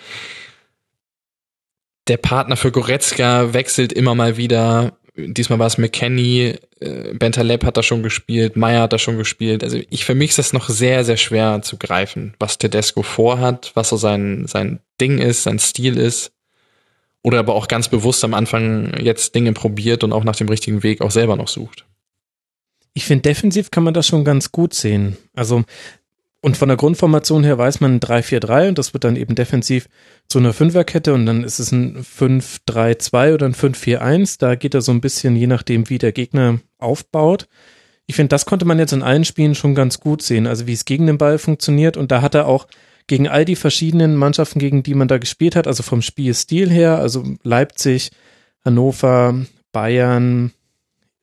[2.08, 4.94] Der Partner für Goretzka wechselt immer mal wieder.
[5.16, 9.64] Diesmal war es McKenny, äh, Bentaleb hat da schon gespielt, Meyer hat da schon gespielt.
[9.64, 13.72] Also ich für mich ist das noch sehr, sehr schwer zu greifen, was Tedesco vorhat,
[13.76, 16.32] was so sein, sein Ding ist, sein Stil ist
[17.24, 20.84] oder aber auch ganz bewusst am Anfang jetzt Dinge probiert und auch nach dem richtigen
[20.84, 21.86] Weg auch selber noch sucht.
[22.94, 25.18] Ich finde, defensiv kann man das schon ganz gut sehen.
[25.34, 25.64] Also,
[26.42, 29.88] und von der Grundformation her weiß man 3-4-3 und das wird dann eben defensiv
[30.28, 34.40] zu einer Fünferkette und dann ist es ein 5-3-2 oder ein 5-4-1.
[34.40, 37.48] Da geht er so ein bisschen, je nachdem, wie der Gegner aufbaut.
[38.08, 40.74] Ich finde, das konnte man jetzt in allen Spielen schon ganz gut sehen, also wie
[40.74, 42.68] es gegen den Ball funktioniert und da hat er auch
[43.12, 47.00] gegen all die verschiedenen Mannschaften, gegen die man da gespielt hat, also vom Spielstil her,
[47.00, 48.12] also Leipzig,
[48.64, 50.54] Hannover, Bayern,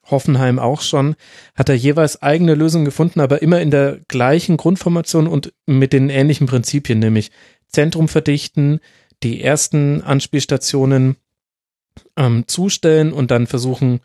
[0.04, 1.16] Hoffenheim auch schon,
[1.54, 6.10] hat er jeweils eigene Lösungen gefunden, aber immer in der gleichen Grundformation und mit den
[6.10, 7.30] ähnlichen Prinzipien, nämlich
[7.68, 8.80] Zentrum verdichten,
[9.22, 11.16] die ersten Anspielstationen
[12.18, 14.00] ähm, zustellen und dann versuchen,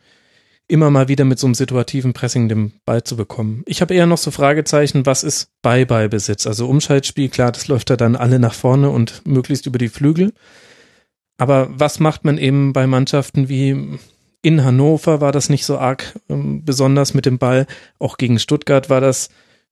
[0.68, 3.64] immer mal wieder mit so einem situativen Pressing den Ball zu bekommen.
[3.65, 6.48] Ich habe eher noch so Fragezeichen, was ist bei Ballbesitz?
[6.48, 10.34] Also Umschaltspiel, klar, das läuft da dann alle nach vorne und möglichst über die Flügel.
[11.38, 13.99] Aber was macht man eben bei Mannschaften wie
[14.44, 17.65] in Hannover war das nicht so arg ähm, besonders mit dem Ball.
[17.98, 19.30] Auch gegen Stuttgart war das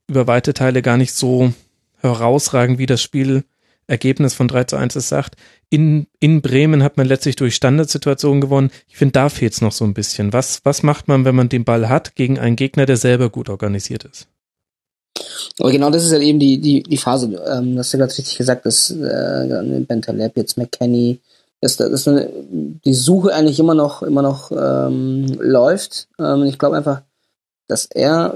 [0.07, 1.53] über weite Teile gar nicht so
[1.97, 3.43] herausragend, wie das Spiel
[3.87, 5.35] Ergebnis von 3 zu 1 es sagt.
[5.69, 8.71] In, in Bremen hat man letztlich durch Standardsituationen gewonnen.
[8.87, 10.33] Ich finde, da fehlt es noch so ein bisschen.
[10.33, 13.49] Was, was macht man, wenn man den Ball hat, gegen einen Gegner, der selber gut
[13.49, 14.27] organisiert ist?
[15.59, 17.27] Aber genau das ist halt eben die, die, die Phase.
[17.27, 21.19] Ähm, das hast du gerade richtig gesagt, dass äh, Bentaleb, jetzt McKenny,
[21.59, 26.07] dass, dass die Suche eigentlich immer noch, immer noch ähm, läuft.
[26.19, 27.01] Ähm, ich glaube einfach,
[27.67, 28.35] dass er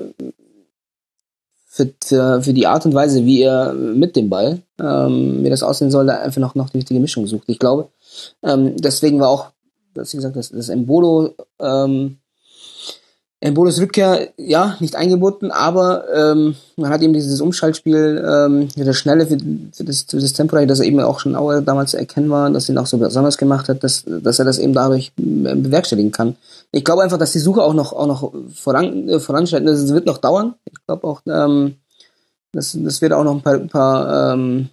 [1.75, 5.91] für, für, die Art und Weise, wie er mit dem Ball, ähm, wie das aussehen
[5.91, 7.43] soll, da einfach noch, noch die richtige Mischung sucht.
[7.47, 7.89] Ich glaube,
[8.43, 9.47] ähm, deswegen war auch,
[9.93, 12.17] dass ich gesagt, das, das Embolo, ähm,
[13.41, 19.27] Embolos Rückkehr, ja, nicht eingebunden, aber ähm, man hat eben dieses Umschaltspiel, ähm, das Schnelle
[19.27, 19.37] für,
[19.73, 22.69] für, das, für das Tempo, das er eben auch schon Aue damals erkennen war, dass
[22.69, 26.37] ihn auch so besonders gemacht hat, dass, dass er das eben dadurch ähm, bewerkstelligen kann.
[26.71, 29.67] Ich glaube einfach, dass die Suche auch noch auch noch voran, äh, voranschreitet.
[29.67, 30.55] Das wird noch dauern.
[30.65, 31.75] Ich glaube auch, ähm,
[32.51, 34.69] das, das wird auch noch ein paar, paar ähm,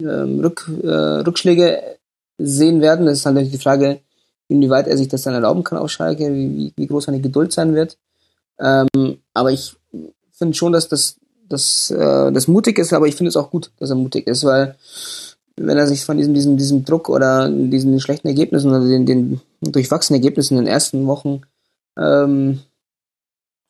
[0.00, 1.98] ähm, Rück, äh, Rückschläge
[2.38, 3.06] sehen werden.
[3.06, 4.00] Das ist halt natürlich die Frage,
[4.48, 7.74] inwieweit er sich das dann erlauben kann auf Schalke, wie, wie groß seine Geduld sein
[7.74, 7.98] wird.
[8.58, 9.76] Ähm, aber ich
[10.32, 11.16] finde schon, dass das,
[11.48, 14.44] das, äh, das mutig ist, aber ich finde es auch gut, dass er mutig ist,
[14.44, 14.76] weil
[15.58, 19.40] wenn er sich von diesem, diesem, diesem Druck oder diesen schlechten Ergebnissen oder den, den
[19.60, 21.42] durchwachsenen Ergebnissen in den ersten Wochen
[21.98, 22.60] ähm,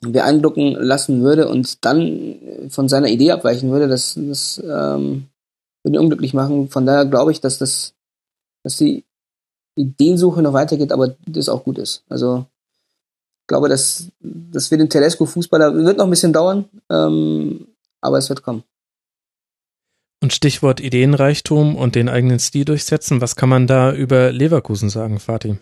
[0.01, 5.27] beeindrucken lassen würde und dann von seiner Idee abweichen würde, das, das ähm,
[5.83, 6.69] würde ihn unglücklich machen.
[6.69, 7.95] Von daher glaube ich, dass das,
[8.63, 9.05] dass die
[9.75, 12.05] Ideensuche noch weitergeht, aber das auch gut ist.
[12.09, 12.47] Also
[13.43, 17.69] ich glaube, dass das wird den Telesco-Fußballer wird noch ein bisschen dauern, ähm,
[18.01, 18.63] aber es wird kommen.
[20.21, 25.21] Und Stichwort Ideenreichtum und den eigenen Stil durchsetzen, was kann man da über Leverkusen sagen,
[25.21, 25.59] Fatih?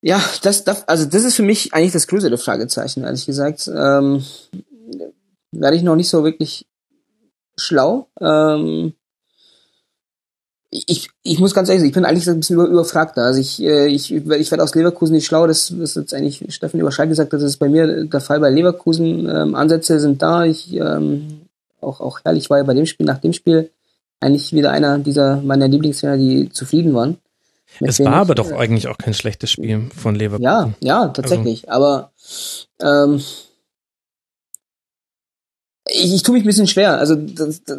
[0.00, 3.68] Ja, das, das, also das ist für mich eigentlich das größere Fragezeichen, ehrlich gesagt.
[3.68, 4.24] Ähm,
[5.50, 6.66] werde ich noch nicht so wirklich
[7.56, 8.08] schlau.
[8.20, 8.92] Ähm,
[10.70, 13.22] ich, ich muss ganz ehrlich sagen, ich bin eigentlich ein bisschen über, überfragt da.
[13.22, 16.78] Also ich, äh, ich, ich werde aus Leverkusen nicht schlau, das ist jetzt eigentlich Steffen
[16.78, 19.28] über Schalke gesagt, das ist bei mir der Fall bei Leverkusen.
[19.28, 20.44] Ähm, Ansätze sind da.
[20.44, 21.37] Ich ähm,
[21.80, 23.70] auch, auch herrlich war ja bei dem Spiel, nach dem Spiel
[24.20, 27.18] eigentlich wieder einer dieser meiner Lieblingstrainer, die zufrieden waren.
[27.80, 30.44] Es war aber doch eigentlich auch kein schlechtes Spiel von Leverkusen.
[30.44, 31.70] Ja, ja, tatsächlich.
[31.70, 31.84] Also.
[31.84, 32.12] Aber
[32.80, 33.22] ähm,
[35.86, 36.98] ich, ich tue mich ein bisschen schwer.
[36.98, 37.78] Also das, das,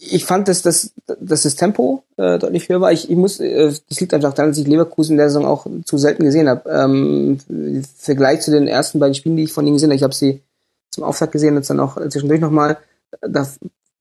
[0.00, 2.92] ich fand, dass das, dass das Tempo äh, deutlich höher war.
[2.92, 5.66] Ich, ich muss, äh, das liegt einfach daran, dass ich Leverkusen in der Saison auch
[5.84, 6.68] zu selten gesehen habe.
[6.68, 10.02] Ähm, Im Vergleich zu den ersten beiden Spielen, die ich von ihnen gesehen habe, ich
[10.02, 10.42] habe sie
[10.90, 12.78] zum Auftakt gesehen und dann auch zwischendurch nochmal.
[13.20, 13.46] Da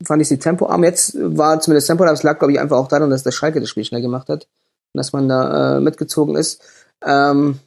[0.04, 0.84] fand ich sie tempoarm.
[0.84, 3.60] Jetzt war zumindest Tempo, aber es lag, glaube ich, einfach auch daran, dass der Schalke
[3.60, 4.48] das Spiel schnell gemacht hat
[4.94, 6.62] und dass man da äh, mitgezogen ist.
[7.04, 7.60] Ähm,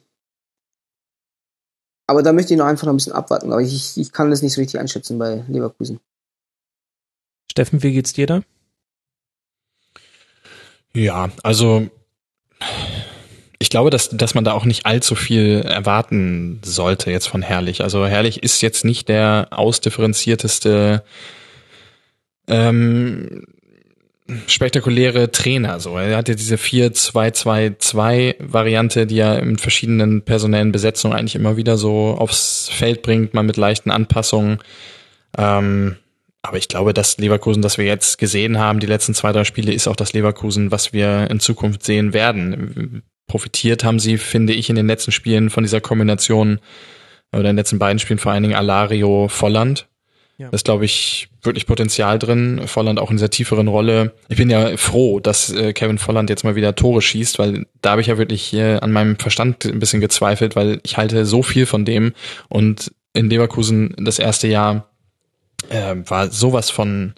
[2.07, 3.51] aber da möchte ich noch einfach noch ein bisschen abwarten.
[3.51, 5.99] Aber ich, ich kann das nicht so richtig einschätzen bei Leverkusen.
[7.49, 8.41] Steffen, wie geht's dir da?
[10.93, 11.89] Ja, also
[13.61, 17.83] ich glaube, dass, dass man da auch nicht allzu viel erwarten sollte jetzt von Herrlich.
[17.83, 21.03] Also Herrlich ist jetzt nicht der ausdifferenzierteste
[22.47, 23.45] ähm,
[24.47, 25.79] spektakuläre Trainer.
[25.79, 31.55] So, er hat ja diese 4-2-2-2 Variante, die er in verschiedenen personellen Besetzungen eigentlich immer
[31.55, 34.57] wieder so aufs Feld bringt, mal mit leichten Anpassungen.
[35.37, 35.97] Ähm,
[36.41, 39.71] aber ich glaube, das Leverkusen, das wir jetzt gesehen haben, die letzten zwei, drei Spiele,
[39.71, 43.03] ist auch das Leverkusen, was wir in Zukunft sehen werden.
[43.31, 46.59] Profitiert haben sie, finde ich, in den letzten Spielen von dieser Kombination
[47.31, 49.87] oder in den letzten beiden Spielen vor allen Dingen Alario Volland.
[50.37, 50.49] Ja.
[50.49, 52.63] Da ist, glaube ich, wirklich Potenzial drin.
[52.65, 54.11] Volland auch in dieser tieferen Rolle.
[54.27, 57.91] Ich bin ja froh, dass äh, Kevin Volland jetzt mal wieder Tore schießt, weil da
[57.91, 61.41] habe ich ja wirklich äh, an meinem Verstand ein bisschen gezweifelt, weil ich halte so
[61.41, 62.11] viel von dem
[62.49, 64.89] und in Leverkusen das erste Jahr
[65.69, 67.13] äh, war sowas von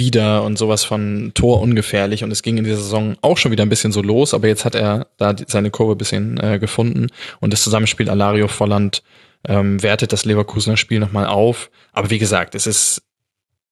[0.00, 3.66] bieder und sowas von Tor ungefährlich und es ging in dieser Saison auch schon wieder
[3.66, 7.08] ein bisschen so los, aber jetzt hat er da seine Kurve bisschen äh, gefunden
[7.40, 9.02] und das Zusammenspiel Alario Volland
[9.46, 11.70] ähm, wertet das Leverkusener Spiel nochmal auf.
[11.92, 13.02] Aber wie gesagt, es ist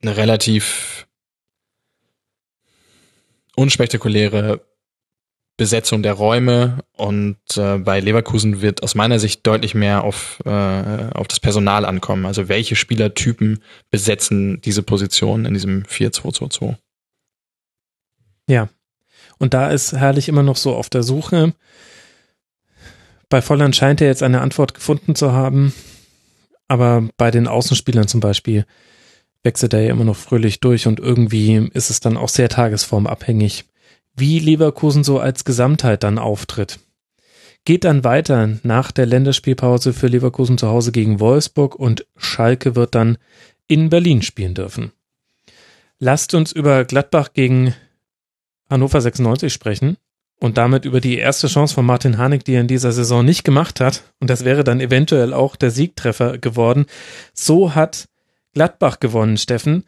[0.03, 1.07] eine relativ
[3.57, 4.61] unspektakuläre
[5.59, 11.11] Besetzung der Räume und äh, bei Leverkusen wird aus meiner Sicht deutlich mehr auf, äh,
[11.13, 12.27] auf das Personal ankommen.
[12.27, 13.59] Also welche Spielertypen
[13.91, 16.77] besetzen diese Position in diesem 4-2-2-2?
[18.49, 18.69] Ja.
[19.39, 21.53] Und da ist Herrlich immer noch so auf der Suche.
[23.29, 25.75] Bei Volland scheint er jetzt eine Antwort gefunden zu haben.
[26.69, 28.65] Aber bei den Außenspielern zum Beispiel
[29.43, 33.65] wechselt er ja immer noch fröhlich durch und irgendwie ist es dann auch sehr tagesformabhängig
[34.19, 36.81] wie Leverkusen so als Gesamtheit dann auftritt.
[37.65, 42.95] Geht dann weiter nach der Länderspielpause für Leverkusen zu Hause gegen Wolfsburg und Schalke wird
[42.95, 43.19] dann
[43.67, 44.93] in Berlin spielen dürfen.
[45.99, 47.75] Lasst uns über Gladbach gegen
[48.71, 49.97] Hannover 96 sprechen
[50.41, 53.45] und damit über die erste Chance von Martin Harnik, die er in dieser Saison nicht
[53.45, 54.05] gemacht hat.
[54.21, 56.87] Und das wäre dann eventuell auch der Siegtreffer geworden.
[57.35, 58.09] So hat
[58.55, 59.85] Gladbach gewonnen, Steffen.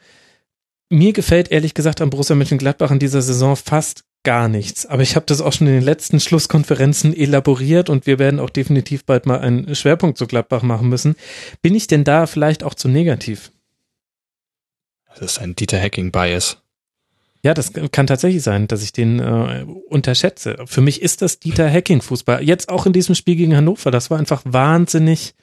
[0.89, 4.86] Mir gefällt ehrlich gesagt an Borussia Mönchengladbach in dieser Saison fast gar nichts.
[4.86, 8.51] Aber ich habe das auch schon in den letzten Schlusskonferenzen elaboriert und wir werden auch
[8.51, 11.16] definitiv bald mal einen Schwerpunkt zu Gladbach machen müssen.
[11.62, 13.52] Bin ich denn da vielleicht auch zu negativ?
[15.09, 16.59] Das ist ein Dieter Hacking-Bias.
[17.42, 20.59] Ja, das kann tatsächlich sein, dass ich den äh, unterschätze.
[20.66, 22.42] Für mich ist das Dieter Hacking-Fußball.
[22.42, 23.90] Jetzt auch in diesem Spiel gegen Hannover.
[23.90, 25.34] Das war einfach wahnsinnig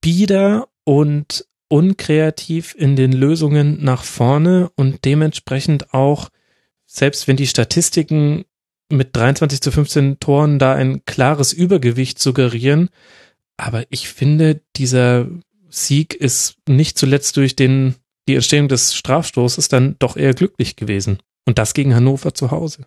[0.00, 6.30] bieder und unkreativ in den Lösungen nach vorne und dementsprechend auch
[6.92, 8.44] selbst wenn die Statistiken
[8.90, 12.88] mit 23 zu 15 Toren da ein klares Übergewicht suggerieren,
[13.56, 15.28] aber ich finde, dieser
[15.68, 17.94] Sieg ist nicht zuletzt durch den,
[18.26, 21.18] die Entstehung des Strafstoßes dann doch eher glücklich gewesen.
[21.46, 22.86] Und das gegen Hannover zu Hause.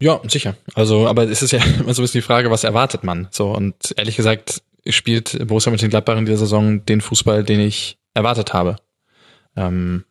[0.00, 0.56] Ja, sicher.
[0.74, 3.28] Also, aber es ist ja immer so ein bisschen die Frage, was erwartet man?
[3.30, 7.60] So, und ehrlich gesagt spielt Borussia mit den Gladbach in dieser Saison den Fußball, den
[7.60, 8.76] ich erwartet habe.
[9.54, 10.04] Ähm,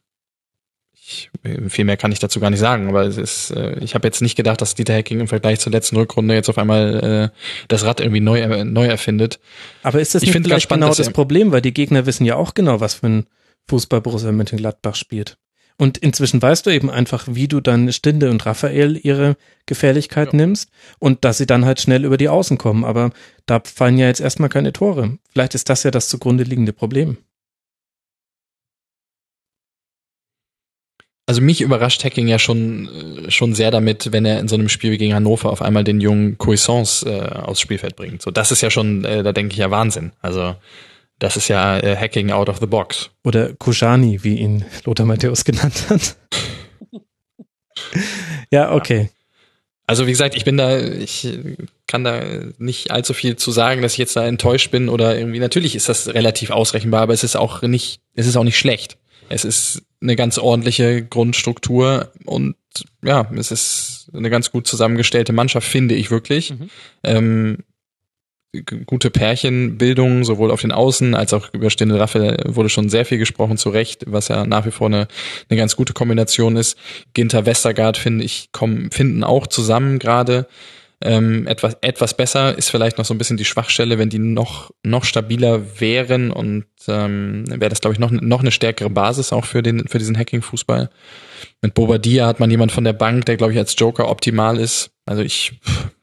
[1.08, 1.32] ich,
[1.70, 4.22] viel mehr kann ich dazu gar nicht sagen, aber es ist, äh, ich habe jetzt
[4.22, 7.38] nicht gedacht, dass Dieter Hacking im Vergleich zur letzten Rückrunde jetzt auf einmal äh,
[7.70, 9.40] das Rad irgendwie neu, äh, neu erfindet.
[9.84, 12.36] Aber ist das ich nicht vielleicht spannend, genau das Problem, weil die Gegner wissen ja
[12.36, 13.26] auch genau, was für ein
[13.70, 15.38] Fußball Borussia Mönchengladbach spielt.
[15.78, 20.38] Und inzwischen weißt du eben einfach, wie du dann Stinde und Raphael ihre Gefährlichkeit ja.
[20.38, 22.84] nimmst und dass sie dann halt schnell über die Außen kommen.
[22.84, 23.12] Aber
[23.46, 25.20] da fallen ja jetzt erstmal keine Tore.
[25.32, 27.18] Vielleicht ist das ja das zugrunde liegende Problem.
[31.28, 34.70] Also mich überrascht Hacking ja schon, äh, schon sehr damit, wenn er in so einem
[34.70, 38.22] Spiel wie gegen Hannover auf einmal den jungen Cuisance äh, aufs Spielfeld bringt.
[38.22, 40.14] So, das ist ja schon, äh, da denke ich ja Wahnsinn.
[40.22, 40.56] Also
[41.20, 43.10] Das ist ja äh, Hacking out of the box.
[43.24, 46.16] Oder Kushani, wie ihn Lothar Matthäus genannt hat.
[48.52, 49.10] ja, okay.
[49.88, 51.28] Also wie gesagt, ich bin da, ich
[51.88, 52.22] kann da
[52.58, 55.40] nicht allzu viel zu sagen, dass ich jetzt da enttäuscht bin oder irgendwie.
[55.40, 58.98] Natürlich ist das relativ ausrechenbar, aber es ist auch nicht, es ist auch nicht schlecht.
[59.30, 62.56] Es ist eine ganz ordentliche Grundstruktur und
[63.04, 66.52] ja, es ist eine ganz gut zusammengestellte Mannschaft, finde ich wirklich.
[66.52, 66.70] Mhm.
[67.04, 67.58] Ähm,
[68.86, 73.18] gute Pärchenbildung, sowohl auf den Außen als auch über Stindel Raffel wurde schon sehr viel
[73.18, 75.08] gesprochen, zu Recht, was ja nach wie vor eine,
[75.50, 76.78] eine ganz gute Kombination ist.
[77.14, 80.48] Ginter Westergaard, finde ich, kommen, finden auch zusammen gerade.
[81.00, 84.72] Ähm, etwas, etwas besser ist vielleicht noch so ein bisschen die Schwachstelle, wenn die noch,
[84.84, 89.46] noch stabiler wären und ähm, wäre das, glaube ich, noch, noch eine stärkere Basis auch
[89.46, 90.90] für, den, für diesen Hacking-Fußball.
[91.62, 94.90] Mit Bobadilla hat man jemand von der Bank, der, glaube ich, als Joker optimal ist.
[95.06, 95.60] Also ich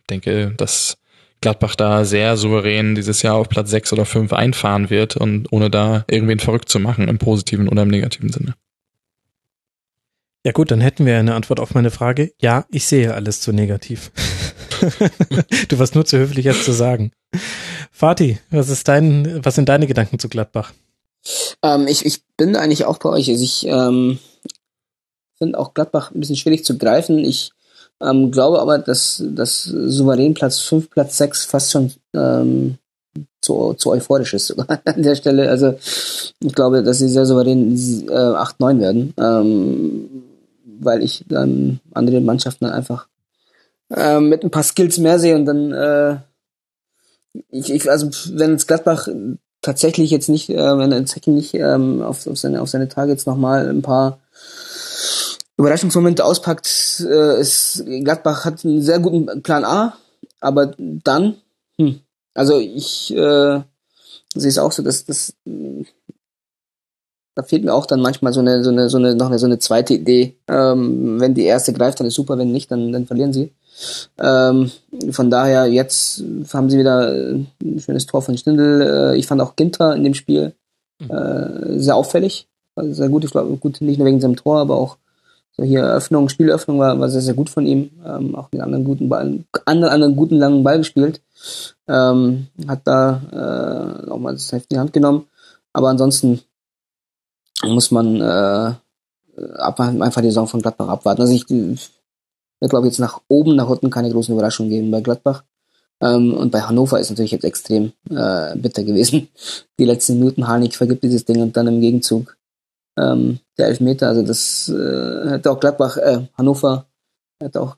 [0.09, 0.99] denke, dass
[1.41, 5.71] Gladbach da sehr souverän dieses Jahr auf Platz 6 oder 5 einfahren wird und ohne
[5.71, 8.55] da irgendwen verrückt zu machen, im positiven oder im negativen Sinne.
[10.47, 12.33] Ja gut, dann hätten wir eine Antwort auf meine Frage.
[12.41, 14.13] Ja, ich sehe alles zu negativ.
[15.69, 17.13] du warst nur zu höflich, jetzt zu sagen.
[17.91, 20.73] Fatih, was ist dein, was sind deine Gedanken zu Gladbach?
[21.63, 23.29] Ähm, ich, ich bin eigentlich auch bei euch.
[23.31, 24.19] Also ich ähm,
[25.39, 27.19] finde auch Gladbach ein bisschen schwierig zu greifen.
[27.19, 27.53] Ich
[28.01, 32.79] ähm, glaube aber, dass das souverän Platz 5, Platz 6 fast schon ähm,
[33.41, 35.51] zu, zu euphorisch ist sogar an der Stelle.
[35.51, 35.75] Also
[36.41, 37.77] ich glaube, dass sie sehr souverän
[38.09, 40.09] äh, 8, 9 werden, ähm,
[40.81, 43.07] weil ich dann andere Mannschaften dann einfach
[43.95, 46.17] äh, mit ein paar Skills mehr sehe und dann äh,
[47.51, 49.09] ich, ich, also wenn es Gladbach
[49.61, 53.69] tatsächlich jetzt nicht, äh, wenn er nicht ähm, auf, auf, seine, auf seine jetzt nochmal
[53.69, 54.21] ein paar
[55.57, 59.97] Überraschungsmomente auspackt, äh, ist Gladbach hat einen sehr guten Plan A,
[60.41, 61.37] aber dann,
[61.79, 62.01] hm,
[62.35, 63.61] also ich äh,
[64.35, 65.35] sehe es auch so, dass das
[67.35, 69.47] da fehlt mir auch dann manchmal so eine, so eine, so eine, noch eine, so
[69.47, 70.37] eine zweite Idee.
[70.47, 73.53] Ähm, wenn die erste greift, dann ist super, wenn nicht, dann, dann verlieren sie.
[74.19, 74.71] Ähm,
[75.11, 76.23] von daher, jetzt
[76.53, 77.49] haben sie wieder ein
[77.79, 78.83] schönes Tor von Stindl.
[78.83, 80.55] Äh, ich fand auch Ginter in dem Spiel
[81.01, 81.11] mhm.
[81.11, 82.47] äh, sehr auffällig.
[82.77, 84.97] Also sehr gut, ich glaube, gut, nicht nur wegen seinem Tor, aber auch
[85.57, 87.91] so hier Eröffnung, Spielöffnung war, war sehr, sehr gut von ihm.
[88.05, 91.21] Ähm, auch mit anderen guten Ball, anderen, anderen guten langen Ball gespielt.
[91.87, 95.27] Ähm, hat da äh, auch mal das Heft in die Hand genommen.
[95.73, 96.41] Aber ansonsten
[97.63, 98.73] muss man äh,
[99.77, 101.21] einfach die Saison von Gladbach abwarten.
[101.21, 101.47] Also ich
[102.65, 105.45] wird, glaube ich, jetzt nach oben, nach unten keine großen Überraschungen geben bei Gladbach.
[106.01, 109.29] Ähm, und bei Hannover ist natürlich jetzt extrem äh, bitter gewesen.
[109.79, 112.37] Die letzten Minuten, Harnik vergibt dieses Ding und dann im Gegenzug
[112.97, 114.09] ähm, der Elfmeter.
[114.09, 116.87] Also das äh, hätte auch Gladbach, äh, Hannover
[117.39, 117.77] hätte auch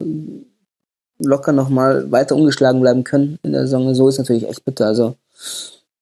[1.18, 3.92] locker nochmal weiter ungeschlagen bleiben können in der Saison.
[3.94, 4.86] So ist natürlich echt bitter.
[4.86, 5.16] Also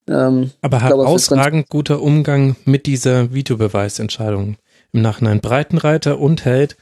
[0.09, 4.57] ähm, Aber herausragend guter Umgang mit dieser Videobeweisentscheidung
[4.93, 5.41] im Nachhinein.
[5.41, 6.77] Breitenreiter und Held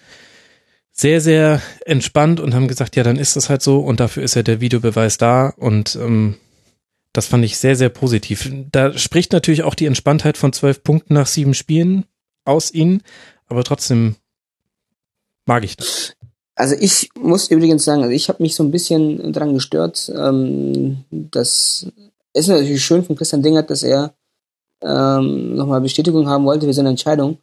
[0.92, 4.34] sehr, sehr entspannt und haben gesagt, ja, dann ist das halt so und dafür ist
[4.34, 6.36] ja der Videobeweis da und ähm,
[7.12, 8.50] das fand ich sehr, sehr positiv.
[8.70, 12.04] Da spricht natürlich auch die Entspanntheit von zwölf Punkten nach sieben Spielen
[12.44, 13.02] aus ihnen,
[13.48, 14.16] aber trotzdem
[15.46, 16.14] mag ich das.
[16.54, 21.04] Also ich muss übrigens sagen, also ich habe mich so ein bisschen dran gestört, ähm,
[21.10, 21.86] dass
[22.34, 24.14] es natürlich schön von Christian Dingert, dass er
[24.82, 27.38] ähm, nochmal Bestätigung haben wollte für seine Entscheidung.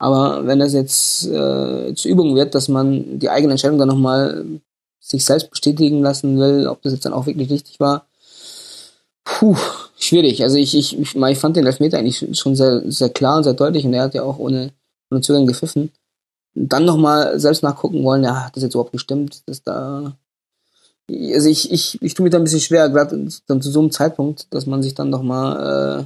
[0.00, 4.46] Aber wenn das jetzt äh, zur Übung wird, dass man die eigene Entscheidung dann nochmal
[4.98, 8.06] sich selbst bestätigen lassen will, ob das jetzt dann auch wirklich richtig war,
[9.24, 9.56] puh,
[9.98, 10.42] schwierig.
[10.42, 13.84] Also ich, ich, ich, fand den Elfmeter eigentlich schon sehr, sehr klar und sehr deutlich
[13.84, 14.72] und er hat ja auch ohne,
[15.10, 15.92] ohne Zögern gepfiffen.
[16.54, 20.16] Dann nochmal selbst nachgucken wollen, ja, hat das jetzt überhaupt gestimmt, dass da
[21.34, 23.90] also ich, ich, ich tue mir da ein bisschen schwer, gerade dann zu so einem
[23.90, 26.04] Zeitpunkt, dass man sich dann nochmal, äh,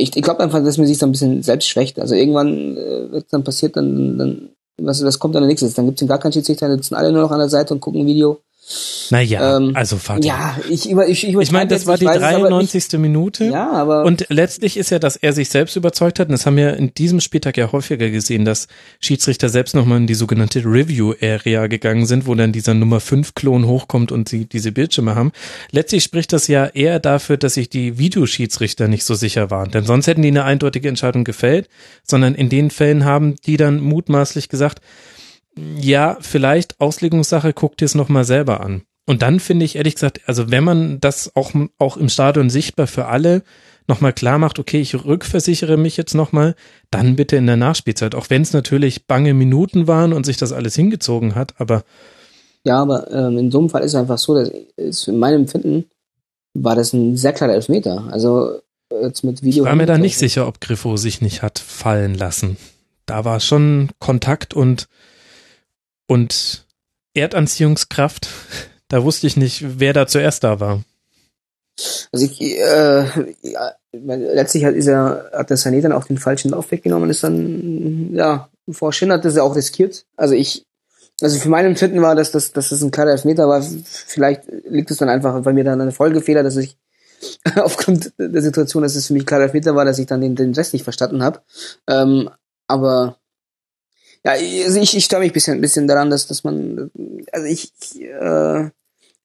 [0.00, 1.98] ich, ich glaube einfach, dass man sich da ein bisschen selbst schwächt.
[2.00, 4.48] Also irgendwann äh, wird dann passiert, dann, dann
[4.78, 5.74] was, was kommt dann nächstes?
[5.74, 7.80] Dann gibt es gar keinen Schiedsrichter, dann sitzen alle nur noch an der Seite und
[7.80, 8.40] gucken ein Video.
[9.10, 10.28] Naja, ähm, also Fatih.
[10.28, 12.84] Ja, ich über ich, ich, ich meine, das war die 93.
[12.84, 13.44] Es, Minute.
[13.44, 16.28] Ja, aber und letztlich ist ja, dass er sich selbst überzeugt hat.
[16.28, 18.68] Und das haben wir in diesem Spieltag ja häufiger gesehen, dass
[19.00, 23.66] Schiedsrichter selbst nochmal in die sogenannte Review-Area gegangen sind, wo dann dieser Nummer 5 Klon
[23.66, 25.32] hochkommt und sie diese Bildschirme haben.
[25.70, 29.70] Letztlich spricht das ja eher dafür, dass sich die Videoschiedsrichter nicht so sicher waren.
[29.70, 31.68] Denn sonst hätten die eine eindeutige Entscheidung gefällt,
[32.04, 34.80] sondern in den Fällen haben die dann mutmaßlich gesagt,
[35.56, 38.82] ja, vielleicht Auslegungssache, guck dir es nochmal selber an.
[39.06, 42.86] Und dann finde ich ehrlich gesagt, also wenn man das auch, auch im Stadion sichtbar
[42.86, 43.42] für alle
[43.88, 46.54] nochmal klar macht, okay, ich rückversichere mich jetzt nochmal,
[46.90, 50.52] dann bitte in der Nachspielzeit, auch wenn es natürlich bange Minuten waren und sich das
[50.52, 51.82] alles hingezogen hat, aber.
[52.64, 55.42] Ja, aber ähm, in so einem Fall ist es einfach so, dass ist in meinem
[55.42, 55.86] Empfinden
[56.54, 58.08] war das ein sehr klarer Elfmeter.
[58.10, 58.60] Also
[58.90, 59.64] jetzt mit Video.
[59.64, 62.56] Ich war mir da nicht sicher, ob Griffo sich nicht hat fallen lassen.
[63.06, 64.86] Da war schon Kontakt und,
[66.12, 66.66] und
[67.14, 68.28] Erdanziehungskraft.
[68.88, 70.82] Da wusste ich nicht, wer da zuerst da war.
[72.12, 73.06] Also ich, äh,
[73.40, 77.08] ja, letztlich hat, ist er, hat der Sané dann auch den falschen Lauf weggenommen und
[77.10, 80.04] ist dann, ja, vor Schinn hat das ja auch riskiert.
[80.14, 80.66] Also ich,
[81.22, 83.62] also für meinen Empfinden war, dass das, dass das ein klarer Elfmeter war.
[83.62, 86.76] Vielleicht liegt es dann einfach bei mir dann eine Folgefehler, dass ich
[87.56, 90.52] aufgrund der Situation, dass es für mich klarer Elfmeter war, dass ich dann den, den
[90.52, 91.40] Rest nicht verstanden habe.
[91.88, 92.28] Ähm,
[92.66, 93.16] aber
[94.24, 96.90] ja, also ich, ich störe mich ein bisschen, ein bisschen daran, dass, dass man,
[97.32, 98.70] also ich, äh,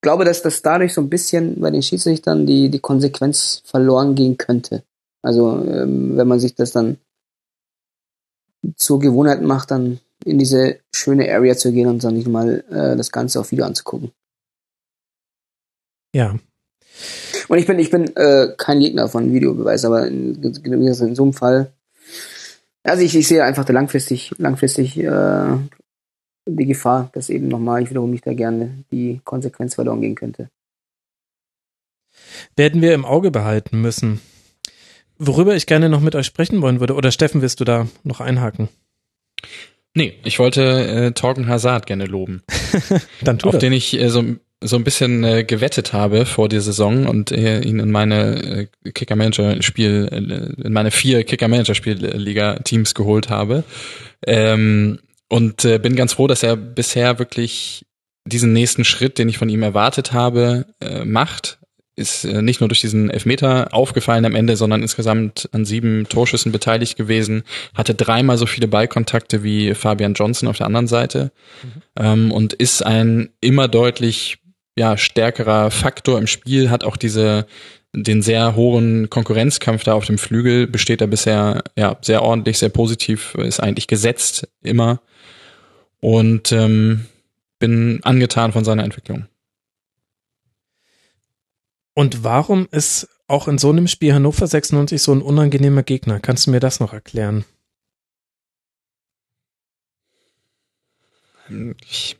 [0.00, 4.38] glaube, dass das dadurch so ein bisschen bei den Schiedsrichtern die, die Konsequenz verloren gehen
[4.38, 4.84] könnte.
[5.22, 6.98] Also ähm, wenn man sich das dann
[8.76, 12.96] zur Gewohnheit macht, dann in diese schöne Area zu gehen und dann nicht mal äh,
[12.96, 14.12] das Ganze auf Video anzugucken.
[16.14, 16.36] Ja.
[17.48, 21.32] Und ich bin, ich bin äh, kein Gegner von Videobeweis, aber in, in so einem
[21.32, 21.72] Fall,
[22.88, 25.56] also ich, ich sehe einfach da langfristig, langfristig äh,
[26.46, 30.48] die Gefahr, dass eben nochmal, ich wiederhole mich da gerne, die Konsequenz verloren gehen könnte.
[32.56, 34.20] Werden wir im Auge behalten müssen.
[35.18, 38.20] Worüber ich gerne noch mit euch sprechen wollen würde, oder Steffen, willst du da noch
[38.20, 38.68] einhaken?
[39.94, 42.42] Nee, ich wollte äh, Torgen Hazard gerne loben.
[43.22, 43.60] Dann tu Auf das.
[43.60, 44.22] den ich äh, so,
[44.60, 48.90] so ein bisschen äh, gewettet habe vor der Saison und äh, ihn in meine äh,
[48.90, 53.62] Kicker-Manager-Spiel, äh, in meine vier Kicker-Manager-Spiel-Liga-Teams geholt habe.
[54.26, 54.98] Ähm,
[55.28, 57.86] und äh, bin ganz froh, dass er bisher wirklich
[58.24, 61.58] diesen nächsten Schritt, den ich von ihm erwartet habe, äh, macht.
[61.94, 66.52] Ist äh, nicht nur durch diesen Elfmeter aufgefallen am Ende, sondern insgesamt an sieben Torschüssen
[66.52, 67.42] beteiligt gewesen,
[67.74, 71.32] hatte dreimal so viele Ballkontakte wie Fabian Johnson auf der anderen Seite
[71.96, 74.38] ähm, und ist ein immer deutlich
[74.78, 77.46] ja, stärkerer Faktor im Spiel, hat auch diese
[77.92, 82.68] den sehr hohen Konkurrenzkampf da auf dem Flügel besteht er bisher ja sehr ordentlich, sehr
[82.68, 85.00] positiv, ist eigentlich gesetzt immer
[86.00, 87.06] und ähm,
[87.58, 89.26] bin angetan von seiner Entwicklung.
[91.94, 96.20] Und warum ist auch in so einem Spiel Hannover 96 so ein unangenehmer Gegner?
[96.20, 97.44] Kannst du mir das noch erklären?
[101.80, 102.18] Ich,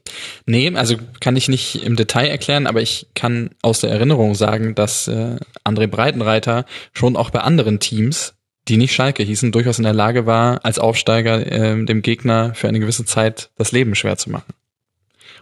[0.49, 4.75] nee, also kann ich nicht im Detail erklären, aber ich kann aus der Erinnerung sagen,
[4.75, 8.35] dass äh, André Breitenreiter schon auch bei anderen Teams,
[8.66, 12.69] die nicht Schalke hießen, durchaus in der Lage war, als Aufsteiger äh, dem Gegner für
[12.69, 14.53] eine gewisse Zeit das Leben schwer zu machen.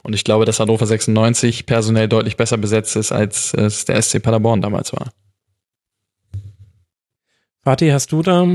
[0.02, 4.22] Und ich glaube, dass Hannover 96 personell deutlich besser besetzt ist, als es der SC
[4.22, 5.12] Paderborn damals war.
[7.62, 8.46] Fatih, hast du da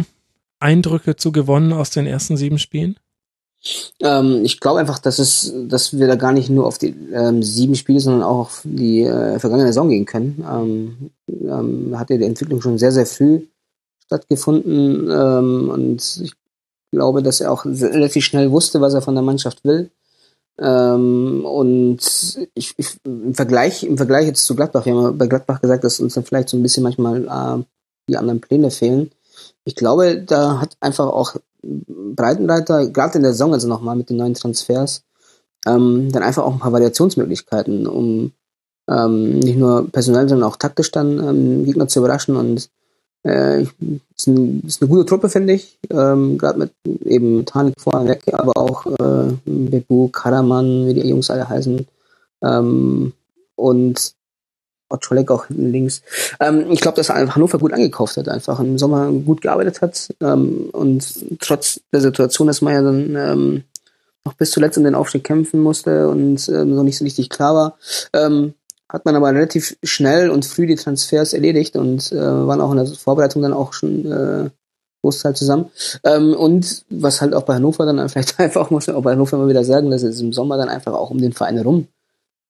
[0.59, 2.95] Eindrücke zu gewonnen aus den ersten sieben Spielen?
[3.99, 7.43] Ähm, ich glaube einfach, dass es, dass wir da gar nicht nur auf die ähm,
[7.43, 10.43] sieben Spiele, sondern auch auf die äh, vergangene Saison gehen können.
[10.49, 13.41] Ähm, ähm, hat ja die Entwicklung schon sehr, sehr früh
[14.05, 16.33] stattgefunden ähm, und ich
[16.91, 19.89] glaube, dass er auch relativ schnell wusste, was er von der Mannschaft will.
[20.59, 21.99] Ähm, und
[22.53, 25.83] ich, ich, im Vergleich, im Vergleich jetzt zu Gladbach, wir haben ja bei Gladbach gesagt,
[25.83, 27.63] dass uns dann vielleicht so ein bisschen manchmal äh,
[28.09, 29.11] die anderen Pläne fehlen.
[29.63, 34.17] Ich glaube, da hat einfach auch Breitenreiter, gerade in der Saison, also nochmal mit den
[34.17, 35.03] neuen Transfers,
[35.67, 38.31] ähm, dann einfach auch ein paar Variationsmöglichkeiten, um
[38.89, 42.35] ähm, nicht nur personell, sondern auch taktisch dann ähm, Gegner zu überraschen.
[42.35, 42.69] Und
[43.23, 45.77] äh, ist, ein, ist eine gute Truppe, finde ich.
[45.89, 46.71] Ähm, gerade mit
[47.05, 51.85] eben Tanik vorher weg, aber auch äh, Bebu, Karaman, wie die Jungs alle heißen.
[52.43, 53.13] Ähm,
[53.55, 54.13] und
[54.91, 56.01] Otscholek auch hinten links.
[56.39, 60.13] Ähm, ich glaube, dass er Hannover gut angekauft hat, einfach im Sommer gut gearbeitet hat
[60.21, 61.05] ähm, und
[61.39, 63.63] trotz der Situation, dass man ja dann ähm,
[64.25, 67.55] noch bis zuletzt um den Aufstieg kämpfen musste und ähm, noch nicht so richtig klar
[67.55, 67.77] war,
[68.13, 68.53] ähm,
[68.87, 72.77] hat man aber relativ schnell und früh die Transfers erledigt und äh, waren auch in
[72.77, 74.49] der Vorbereitung dann auch schon äh,
[75.01, 75.71] Großteil zusammen.
[76.03, 79.37] Ähm, und was halt auch bei Hannover dann vielleicht einfach, muss man auch bei Hannover
[79.37, 81.87] mal wieder sagen, dass es im Sommer dann einfach auch um den Verein herum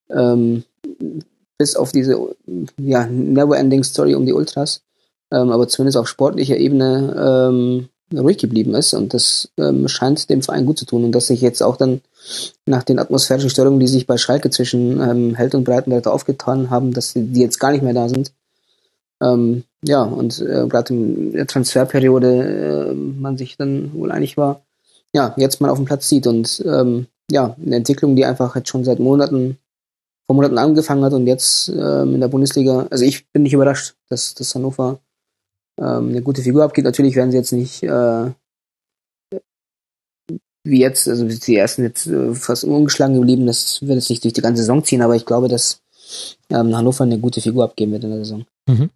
[0.09, 0.63] ähm,
[1.57, 2.17] bis auf diese
[2.77, 4.81] ja, never-ending Story um die Ultras,
[5.31, 10.41] ähm, aber zumindest auf sportlicher Ebene ähm, ruhig geblieben ist und das ähm, scheint dem
[10.41, 12.01] Verein gut zu tun und dass sich jetzt auch dann
[12.65, 16.93] nach den atmosphärischen Störungen, die sich bei Schalke zwischen ähm, Held und Breitenreiter aufgetan haben,
[16.93, 18.33] dass die, die jetzt gar nicht mehr da sind.
[19.21, 24.61] Ähm, ja, und äh, gerade in der Transferperiode äh, man sich dann wohl einig war,
[25.13, 28.69] ja, jetzt mal auf dem Platz sieht und ähm, ja, eine Entwicklung, die einfach jetzt
[28.69, 29.57] schon seit Monaten
[30.31, 33.95] vor Monaten angefangen hat und jetzt ähm, in der Bundesliga, also ich bin nicht überrascht,
[34.07, 34.99] dass, dass Hannover
[35.77, 36.85] ähm, eine gute Figur abgeht.
[36.85, 38.31] Natürlich werden sie jetzt nicht äh,
[40.63, 44.33] wie jetzt, also die ersten jetzt äh, fast ungeschlagen geblieben, das wird jetzt nicht durch
[44.33, 45.81] die ganze Saison ziehen, aber ich glaube, dass
[46.49, 48.45] ähm, Hannover eine gute Figur abgeben wird in der Saison.
[48.69, 48.89] Mhm.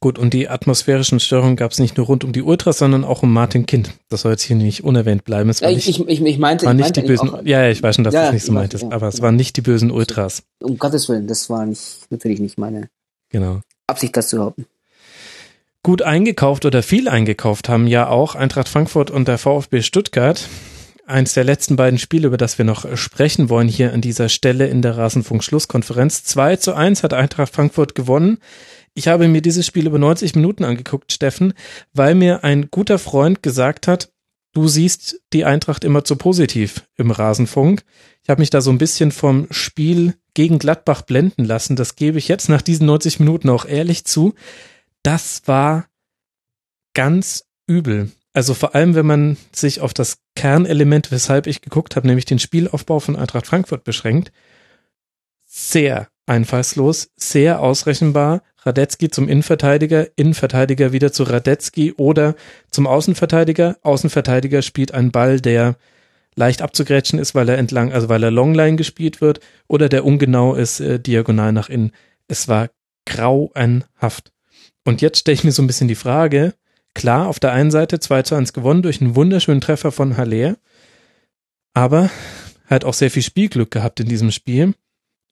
[0.00, 3.22] Gut, und die atmosphärischen Störungen gab es nicht nur rund um die Ultras, sondern auch
[3.22, 3.92] um Martin Kind.
[4.08, 5.48] Das soll jetzt hier nicht unerwähnt bleiben.
[5.50, 7.42] Es war Ja, nicht, ich, ich, ich meinte, war ich nicht meinte die bösen, auch,
[7.44, 9.20] ja, ich weiß schon, dass Ja, du das nicht so ich meintest, ja, aber es
[9.22, 10.42] waren nicht die bösen Ultras.
[10.62, 12.88] um Gottes Willen, das war nicht, natürlich nicht meine
[13.30, 13.60] Genau.
[13.86, 14.66] Absicht, das zu behaupten.
[15.82, 20.48] Gut eingekauft oder viel eingekauft haben ja auch Eintracht Frankfurt und der VfB Stuttgart.
[21.06, 24.68] Eins der letzten beiden Spiele, über das wir noch sprechen wollen hier an dieser Stelle
[24.68, 26.22] in der Rasenfunk-Schlusskonferenz.
[26.22, 28.38] 2 zu 1 hat Eintracht Frankfurt gewonnen.
[28.94, 31.54] Ich habe mir dieses Spiel über 90 Minuten angeguckt, Steffen,
[31.92, 34.12] weil mir ein guter Freund gesagt hat,
[34.52, 37.84] du siehst die Eintracht immer zu positiv im Rasenfunk.
[38.22, 41.74] Ich habe mich da so ein bisschen vom Spiel gegen Gladbach blenden lassen.
[41.74, 44.34] Das gebe ich jetzt nach diesen 90 Minuten auch ehrlich zu.
[45.02, 45.86] Das war
[46.94, 48.10] ganz übel.
[48.34, 52.38] Also vor allem, wenn man sich auf das Kernelement, weshalb ich geguckt habe, nämlich den
[52.38, 54.32] Spielaufbau von Eintracht Frankfurt beschränkt,
[55.44, 58.42] sehr einfallslos, sehr ausrechenbar.
[58.64, 62.34] Radetzky zum Innenverteidiger, Innenverteidiger wieder zu Radetzky oder
[62.70, 63.76] zum Außenverteidiger.
[63.82, 65.76] Außenverteidiger spielt einen Ball, der
[66.34, 70.54] leicht abzugrätschen ist, weil er entlang, also weil er Longline gespielt wird oder der ungenau
[70.54, 71.92] ist, äh, diagonal nach innen.
[72.28, 72.70] Es war
[73.04, 74.32] grauenhaft.
[74.84, 76.54] Und jetzt stelle ich mir so ein bisschen die Frage,
[76.94, 80.56] klar, auf der einen Seite 2 zu 1 gewonnen durch einen wunderschönen Treffer von Haller,
[81.74, 82.10] aber
[82.66, 84.74] hat auch sehr viel Spielglück gehabt in diesem Spiel.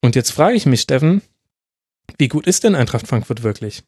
[0.00, 1.22] Und jetzt frage ich mich, Steffen,
[2.18, 3.82] wie gut ist denn Eintracht Frankfurt wirklich?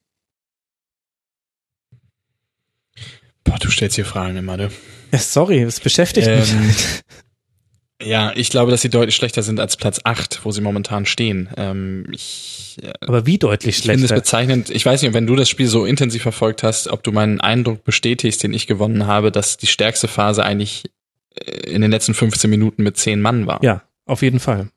[3.44, 4.70] Boah, du stellst hier Fragen immer, ne?
[5.10, 7.04] Ja, sorry, es beschäftigt mich Ähm, halt.
[8.02, 11.48] Ja, ich glaube, dass sie deutlich schlechter sind als Platz 8, wo sie momentan stehen.
[11.56, 14.16] Ähm, ich äh, Aber wie deutlich ich finde es schlechter?
[14.16, 14.70] bezeichnend.
[14.70, 17.84] Ich weiß nicht, wenn du das Spiel so intensiv verfolgt hast, ob du meinen Eindruck
[17.84, 20.90] bestätigst, den ich gewonnen habe, dass die stärkste Phase eigentlich
[21.36, 23.62] äh, in den letzten 15 Minuten mit 10 Mann war.
[23.62, 24.68] Ja, auf jeden Fall.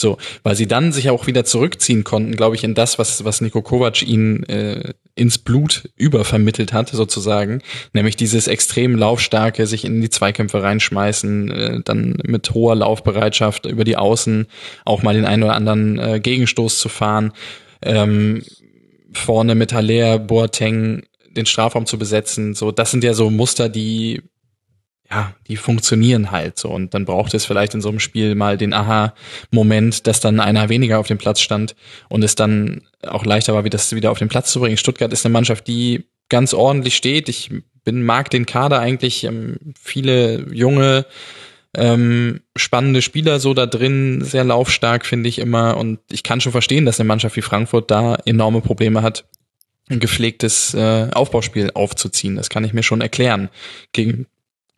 [0.00, 3.40] So, weil sie dann sich auch wieder zurückziehen konnten, glaube ich, in das, was, was
[3.40, 7.62] Niko Kovac ihnen äh, ins Blut übervermittelt hat, sozusagen.
[7.92, 13.82] Nämlich dieses extrem laufstarke, sich in die Zweikämpfe reinschmeißen, äh, dann mit hoher Laufbereitschaft über
[13.82, 14.46] die Außen
[14.84, 17.32] auch mal den einen oder anderen äh, Gegenstoß zu fahren.
[17.82, 18.42] Ähm,
[19.12, 22.54] vorne mit Haller, Boateng den Strafraum zu besetzen.
[22.54, 24.22] So, das sind ja so Muster, die
[25.10, 26.68] ja, die funktionieren halt so.
[26.68, 30.68] Und dann braucht es vielleicht in so einem Spiel mal den Aha-Moment, dass dann einer
[30.68, 31.74] weniger auf dem Platz stand
[32.08, 34.76] und es dann auch leichter war, wie das wieder auf den Platz zu bringen.
[34.76, 37.28] Stuttgart ist eine Mannschaft, die ganz ordentlich steht.
[37.28, 37.50] Ich
[37.84, 41.06] bin, mag den Kader eigentlich, ähm, viele junge,
[41.74, 45.78] ähm, spannende Spieler so da drin, sehr laufstark finde ich immer.
[45.78, 49.24] Und ich kann schon verstehen, dass eine Mannschaft wie Frankfurt da enorme Probleme hat,
[49.88, 52.36] ein gepflegtes äh, Aufbauspiel aufzuziehen.
[52.36, 53.48] Das kann ich mir schon erklären.
[53.92, 54.26] Gegen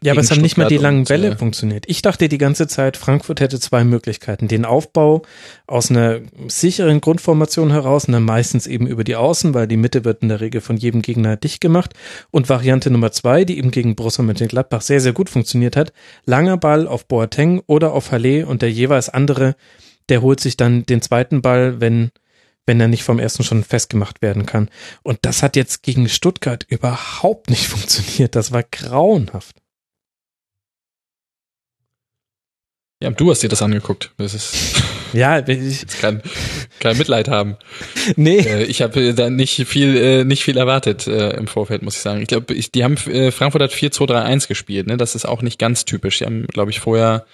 [0.03, 1.85] Ja, aber es haben nicht mal die langen und, Bälle äh, funktioniert.
[1.87, 4.49] Ich dachte die ganze Zeit, Frankfurt hätte zwei Möglichkeiten.
[4.49, 5.23] Den Aufbau
[5.67, 10.05] aus einer sicheren Grundformation heraus, und dann meistens eben über die Außen, weil die Mitte
[10.05, 11.93] wird in der Regel von jedem Gegner dicht gemacht.
[12.31, 15.93] Und Variante Nummer zwei, die eben gegen Borussia Mönchengladbach sehr, sehr gut funktioniert hat,
[16.25, 19.55] langer Ball auf Boateng oder auf Halle und der jeweils andere,
[20.09, 22.11] der holt sich dann den zweiten Ball, wenn
[22.67, 24.69] wenn er nicht vom ersten schon festgemacht werden kann.
[25.03, 28.37] Und das hat jetzt gegen Stuttgart überhaupt nicht funktioniert.
[28.37, 29.60] Das war grauenhaft.
[33.03, 34.13] Ja, du hast dir das angeguckt.
[34.19, 34.83] Das ist
[35.13, 36.23] Ja, ich, kein,
[36.79, 37.57] kein Mitleid haben.
[38.17, 38.39] nee.
[38.39, 42.03] Äh, ich habe da nicht viel, äh, nicht viel erwartet äh, im Vorfeld, muss ich
[42.03, 42.21] sagen.
[42.21, 44.87] Ich glaube, ich, die haben äh, Frankfurt hat 4-2-3-1 gespielt.
[44.87, 46.19] Ne, das ist auch nicht ganz typisch.
[46.19, 47.25] Die haben, glaube ich, vorher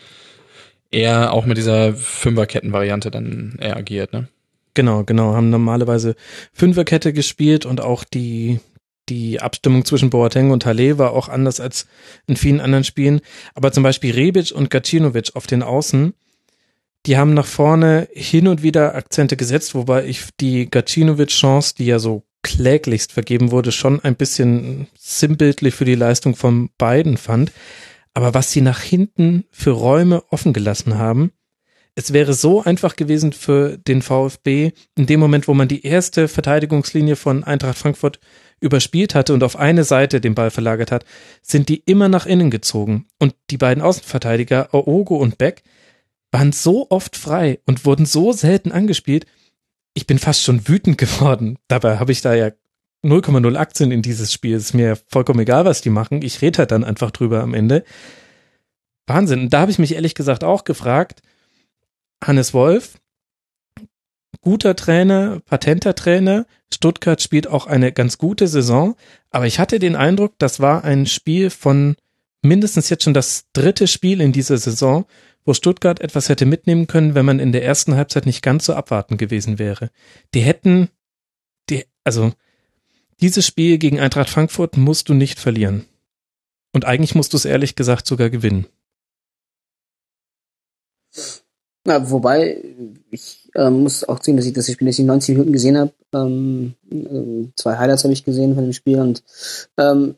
[0.91, 4.13] eher auch mit dieser Fünferketten-Variante dann eher agiert.
[4.13, 4.29] Ne?
[4.75, 6.17] Genau, genau, haben normalerweise
[6.53, 8.61] Fünferkette gespielt und auch die
[9.09, 11.87] die Abstimmung zwischen Boateng und Halle war auch anders als
[12.27, 13.21] in vielen anderen Spielen.
[13.55, 16.15] Aber zum Beispiel Rebic und Gacinovic auf den Außen,
[17.07, 21.99] die haben nach vorne hin und wieder Akzente gesetzt, wobei ich die Gacinovic-Chance, die ja
[21.99, 27.53] so kläglichst vergeben wurde, schon ein bisschen sinnbildlich für die Leistung von beiden fand.
[28.15, 31.33] Aber was sie nach hinten für Räume offen gelassen haben,
[31.97, 36.29] es wäre so einfach gewesen für den VfB, in dem Moment, wo man die erste
[36.29, 38.21] Verteidigungslinie von Eintracht Frankfurt
[38.61, 41.05] überspielt hatte und auf eine Seite den Ball verlagert hat,
[41.43, 43.07] sind die immer nach innen gezogen.
[43.19, 45.63] Und die beiden Außenverteidiger, Aogo und Beck,
[46.33, 49.27] waren so oft frei und wurden so selten angespielt.
[49.95, 51.59] Ich bin fast schon wütend geworden.
[51.69, 52.51] Dabei habe ich da ja
[53.05, 54.57] 0,0 Aktien in dieses Spiel.
[54.57, 56.23] Ist mir vollkommen egal, was die machen.
[56.23, 57.85] Ich rede halt dann einfach drüber am Ende.
[59.07, 59.41] Wahnsinn.
[59.41, 61.23] Und da habe ich mich ehrlich gesagt auch gefragt,
[62.25, 62.99] Hannes Wolf,
[64.41, 66.47] guter Trainer, patenter Trainer.
[66.73, 68.97] Stuttgart spielt auch eine ganz gute Saison.
[69.31, 71.97] Aber ich hatte den Eindruck, das war ein Spiel von
[72.43, 75.07] mindestens jetzt schon das dritte Spiel in dieser Saison,
[75.45, 78.75] wo Stuttgart etwas hätte mitnehmen können, wenn man in der ersten Halbzeit nicht ganz so
[78.75, 79.91] abwartend gewesen wäre.
[80.35, 80.89] Die hätten,
[81.71, 82.33] die, also,
[83.21, 85.87] dieses Spiel gegen Eintracht Frankfurt musst du nicht verlieren.
[86.73, 88.67] Und eigentlich musst du es ehrlich gesagt sogar gewinnen.
[91.87, 92.63] Ja, wobei,
[93.11, 95.93] ich äh, muss auch sehen, dass ich das Spiel jetzt in 90 Minuten gesehen habe.
[96.13, 99.23] Ähm, äh, zwei Highlights habe ich gesehen von dem Spiel und
[99.79, 100.15] ähm,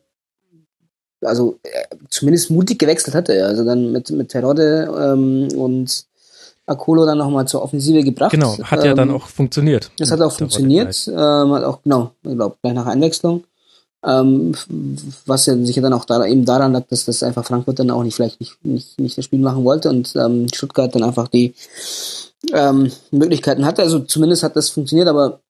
[1.23, 3.47] also äh, zumindest mutig gewechselt hatte er.
[3.47, 6.05] Also dann mit, mit Terodde ähm, und
[6.67, 8.33] Akolo dann nochmal zur Offensive gebracht.
[8.33, 9.91] Genau, hat ja dann Ähm, auch funktioniert.
[9.99, 13.45] Das hat auch funktioniert, ähm, hat auch, genau, ich glaube, gleich nach Einwechslung.
[14.05, 14.55] Ähm,
[15.27, 18.05] was ja sicher dann auch da, eben daran lag, dass das einfach Frankfurt dann auch
[18.05, 21.55] nicht vielleicht nicht, nicht, nicht das Spiel machen wollte und ähm, Stuttgart dann einfach die
[22.53, 23.83] ähm, Möglichkeiten hatte.
[23.83, 25.41] Also zumindest hat das funktioniert, aber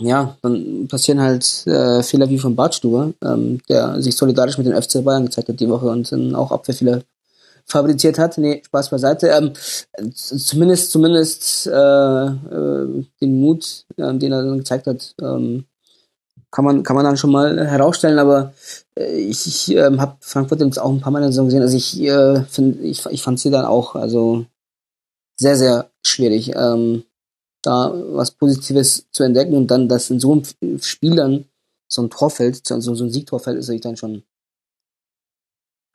[0.00, 4.80] ja, dann passieren halt äh, Fehler wie von Bartstuber, ähm, der sich solidarisch mit den
[4.80, 7.02] FC Bayern gezeigt hat die Woche und dann auch Abwehrfehler
[7.66, 8.38] fabriziert hat.
[8.38, 9.28] Nee, Spaß beiseite.
[9.28, 9.52] Ähm,
[10.14, 11.70] zumindest, zumindest äh,
[12.26, 15.64] äh, den Mut, ähm, den er dann gezeigt hat, ähm,
[16.50, 18.54] kann man, kann man dann schon mal herausstellen, aber
[18.96, 21.62] äh, ich, ich ähm, habe Frankfurt jetzt auch ein paar Mal in der Saison gesehen.
[21.62, 24.46] Also ich äh, finde, ich, ich fand sie dann auch also
[25.36, 27.04] sehr, sehr schwierig, ähm,
[27.62, 31.44] da was Positives zu entdecken und dann, dass in so einem Spiel dann
[31.88, 34.22] so ein Tor fällt, so, so ein Siegtor fällt, ist natürlich dann schon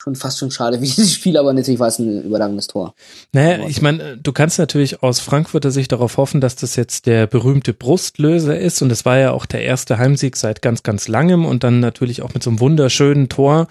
[0.03, 2.93] schon fast schon schade wie dieses Spiel, aber natürlich war es ein überragendes Tor.
[3.31, 7.25] Naja, ich meine, du kannst natürlich aus Frankfurter Sicht darauf hoffen, dass das jetzt der
[7.25, 11.45] berühmte Brustlöser ist und es war ja auch der erste Heimsieg seit ganz, ganz langem
[11.45, 13.67] und dann natürlich auch mit so einem wunderschönen Tor,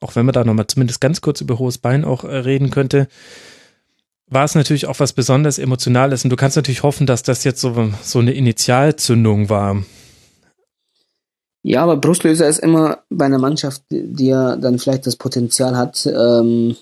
[0.00, 3.08] auch wenn man da nochmal zumindest ganz kurz über hohes Bein auch äh, reden könnte,
[4.28, 7.60] war es natürlich auch was besonders Emotionales und du kannst natürlich hoffen, dass das jetzt
[7.60, 9.82] so, so eine Initialzündung war.
[11.62, 16.06] Ja, aber Brustlöser ist immer bei einer Mannschaft, die ja dann vielleicht das Potenzial hat,
[16.06, 16.76] ähm,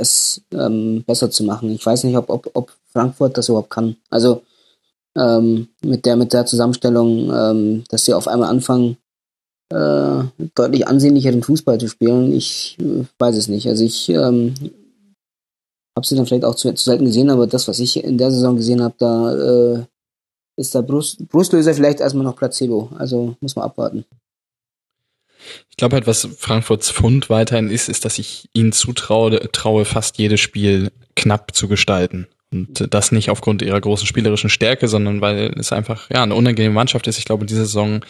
[0.00, 1.70] es ähm, besser zu machen.
[1.70, 3.96] Ich weiß nicht, ob, ob, ob Frankfurt das überhaupt kann.
[4.08, 4.42] Also
[5.16, 8.96] ähm, mit der mit der Zusammenstellung, ähm, dass sie auf einmal anfangen,
[9.68, 10.24] äh,
[10.54, 12.32] deutlich ansehnlicheren Fußball zu spielen.
[12.32, 13.68] Ich äh, weiß es nicht.
[13.68, 14.54] Also ich ähm,
[15.96, 18.30] habe sie dann vielleicht auch zu, zu selten gesehen, aber das, was ich in der
[18.30, 19.84] Saison gesehen habe, da äh,
[20.56, 22.90] ist der Brust, Brustlöser vielleicht erstmal noch Placebo.
[22.98, 24.04] Also muss man abwarten.
[25.70, 30.18] Ich glaube halt, was Frankfurts Fund weiterhin ist, ist, dass ich ihnen zutraue, traue, fast
[30.18, 32.28] jedes Spiel knapp zu gestalten.
[32.52, 36.74] Und das nicht aufgrund ihrer großen spielerischen Stärke, sondern weil es einfach ja eine unangenehme
[36.74, 37.18] Mannschaft ist.
[37.18, 38.04] Ich glaube, diese Saison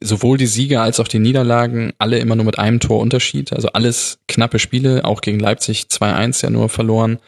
[0.00, 3.52] sowohl die Siege als auch die Niederlagen alle immer nur mit einem Tor Unterschied.
[3.52, 7.18] Also alles knappe Spiele, auch gegen Leipzig 2-1 ja nur verloren.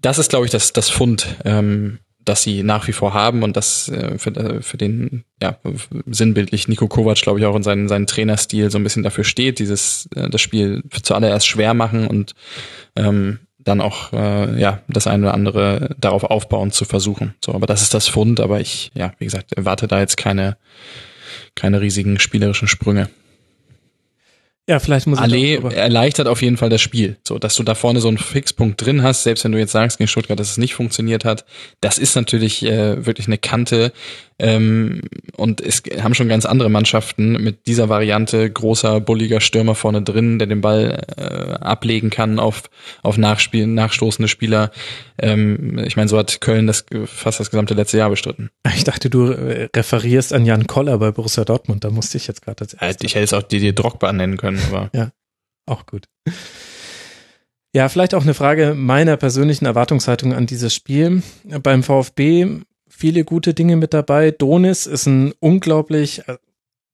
[0.00, 3.56] Das ist, glaube ich, das, das Fund, ähm, das sie nach wie vor haben und
[3.56, 5.58] das äh, für, äh, für den, ja,
[6.06, 9.58] sinnbildlich Nico Kovac, glaube ich, auch in seinen, seinen Trainerstil so ein bisschen dafür steht,
[9.58, 12.34] dieses, äh, das Spiel zuallererst schwer machen und
[12.96, 17.34] ähm, dann auch äh, ja das eine oder andere darauf aufbauen zu versuchen.
[17.44, 20.56] So, aber das ist das Fund, aber ich, ja, wie gesagt, erwarte da jetzt keine,
[21.54, 23.08] keine riesigen spielerischen Sprünge.
[24.68, 27.16] Ja, vielleicht muss ich Allee darüber- erleichtert auf jeden Fall das Spiel.
[27.26, 29.98] So, dass du da vorne so einen Fixpunkt drin hast, selbst wenn du jetzt sagst
[29.98, 31.44] gegen Stuttgart, dass es nicht funktioniert hat,
[31.80, 33.92] das ist natürlich äh, wirklich eine Kante.
[34.42, 35.02] Ähm,
[35.36, 40.40] und es haben schon ganz andere Mannschaften mit dieser Variante großer, bulliger Stürmer vorne drin,
[40.40, 42.64] der den Ball äh, ablegen kann auf,
[43.02, 44.72] auf Nachspielen, nachstoßende Spieler.
[45.16, 48.50] Ähm, ich meine, so hat Köln das fast das gesamte letzte Jahr bestritten.
[48.74, 52.42] Ich dachte, du äh, referierst an Jan Koller bei Borussia Dortmund, da musste ich jetzt
[52.42, 54.90] gerade als Ja, ich hätte es auch Didier Drogba nennen können, aber
[55.66, 56.08] Auch gut.
[57.72, 61.22] Ja, vielleicht auch eine Frage meiner persönlichen Erwartungshaltung an dieses Spiel.
[61.62, 62.62] Beim VfB
[63.02, 64.30] viele gute Dinge mit dabei.
[64.30, 66.36] Donis ist ein unglaublich äh,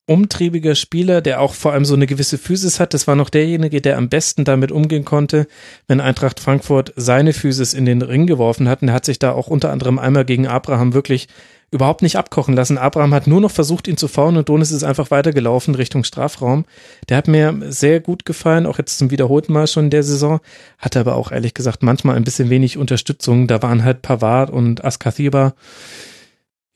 [0.07, 2.95] umtriebiger Spieler, der auch vor allem so eine gewisse Physis hat.
[2.95, 5.47] Das war noch derjenige, der am besten damit umgehen konnte,
[5.87, 8.81] wenn Eintracht Frankfurt seine Physis in den Ring geworfen hat.
[8.81, 11.29] Und er hat sich da auch unter anderem einmal gegen Abraham wirklich
[11.71, 12.79] überhaupt nicht abkochen lassen.
[12.79, 16.65] Abraham hat nur noch versucht, ihn zu faulen und Donis ist einfach weitergelaufen Richtung Strafraum.
[17.09, 20.41] Der hat mir sehr gut gefallen, auch jetzt zum wiederholten Mal schon in der Saison.
[20.79, 23.47] Hatte aber auch ehrlich gesagt manchmal ein bisschen wenig Unterstützung.
[23.47, 25.55] Da waren halt Pavard und Askathiba.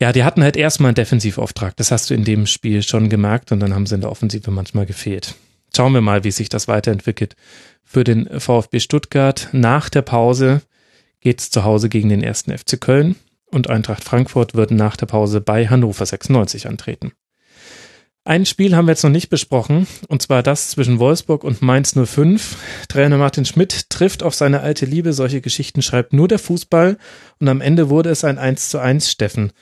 [0.00, 1.76] Ja, die hatten halt erstmal einen Defensivauftrag.
[1.76, 4.50] Das hast du in dem Spiel schon gemerkt und dann haben sie in der Offensive
[4.50, 5.36] manchmal gefehlt.
[5.74, 7.34] Schauen wir mal, wie sich das weiterentwickelt.
[7.82, 10.60] Für den VfB Stuttgart nach der Pause
[11.20, 13.16] geht's zu Hause gegen den ersten FC Köln
[13.52, 17.12] und Eintracht Frankfurt wird nach der Pause bei Hannover 96 antreten.
[18.24, 21.96] Ein Spiel haben wir jetzt noch nicht besprochen, und zwar das zwischen Wolfsburg und Mainz
[21.96, 22.56] 05.
[22.88, 25.12] Trainer Martin Schmidt trifft auf seine alte Liebe.
[25.12, 26.98] Solche Geschichten schreibt nur der Fußball
[27.40, 29.52] und am Ende wurde es ein 1 zu 1 Steffen.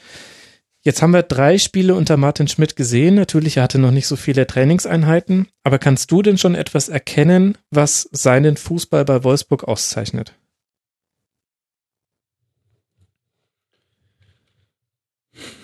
[0.83, 3.15] Jetzt haben wir drei Spiele unter Martin Schmidt gesehen.
[3.15, 5.49] Natürlich, er hatte noch nicht so viele Trainingseinheiten.
[5.62, 10.35] Aber kannst du denn schon etwas erkennen, was seinen Fußball bei Wolfsburg auszeichnet?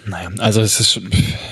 [0.06, 1.00] Naja, also es ist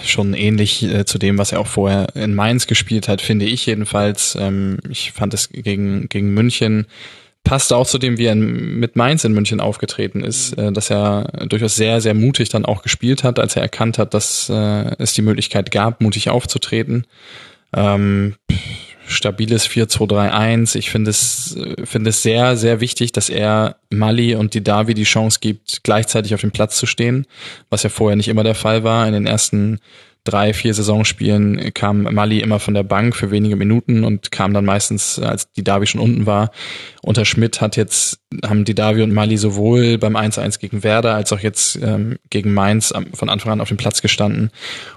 [0.04, 3.66] schon ähnlich äh, zu dem, was er auch vorher in Mainz gespielt hat, finde ich
[3.66, 4.36] jedenfalls.
[4.38, 6.86] Ähm, ich fand es gegen, gegen München
[7.44, 11.46] passt auch zu dem, wie er mit Mainz in München aufgetreten ist, äh, dass er
[11.46, 15.12] durchaus sehr, sehr mutig dann auch gespielt hat, als er erkannt hat, dass äh, es
[15.12, 17.06] die Möglichkeit gab, mutig aufzutreten.
[17.76, 18.36] Ähm,
[19.06, 20.76] stabiles 4-2-3-1.
[20.76, 25.04] Ich finde es, finde es sehr, sehr wichtig, dass er Mali und die Davi die
[25.04, 27.26] Chance gibt, gleichzeitig auf dem Platz zu stehen,
[27.70, 29.06] was ja vorher nicht immer der Fall war.
[29.06, 29.80] In den ersten
[30.24, 34.64] drei, vier Saisonspielen kam Mali immer von der Bank für wenige Minuten und kam dann
[34.64, 36.50] meistens, als die Davi schon unten war.
[37.02, 41.32] Unter Schmidt hat jetzt, haben die Davi und Mali sowohl beim 1-1 gegen Werder als
[41.32, 44.50] auch jetzt ähm, gegen Mainz von Anfang an auf dem Platz gestanden.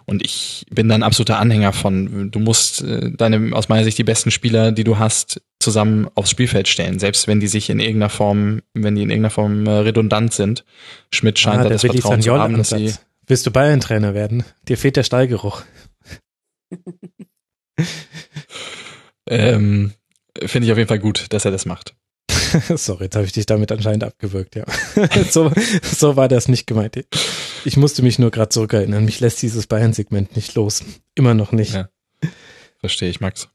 [0.06, 4.04] Und ich bin dann absoluter Anhänger von, du musst äh, deine, aus meiner Sicht die
[4.04, 8.10] besten Spieler, die du hast, zusammen aufs Spielfeld stellen, selbst wenn die sich in irgendeiner
[8.10, 10.64] Form, wenn die in irgendeiner Form äh, redundant sind.
[11.12, 12.94] Schmidt scheint ah, da das Vertrauen zu haben, dass sie
[13.28, 14.46] Willst du Bayern-Trainer werden?
[14.70, 15.64] Dir fehlt der Stallgeruch.
[19.30, 19.92] ähm,
[20.46, 21.94] Finde ich auf jeden Fall gut, dass er das macht.
[22.76, 24.64] Sorry, jetzt habe ich dich damit anscheinend abgewürgt, ja.
[25.30, 25.52] so,
[25.84, 27.06] so war das nicht gemeint.
[27.66, 29.04] Ich musste mich nur gerade zurückerinnern.
[29.04, 30.86] Mich lässt dieses Bayern-Segment nicht los.
[31.14, 31.74] Immer noch nicht.
[31.74, 31.90] Ja.
[32.80, 33.50] Verstehe ich, Max.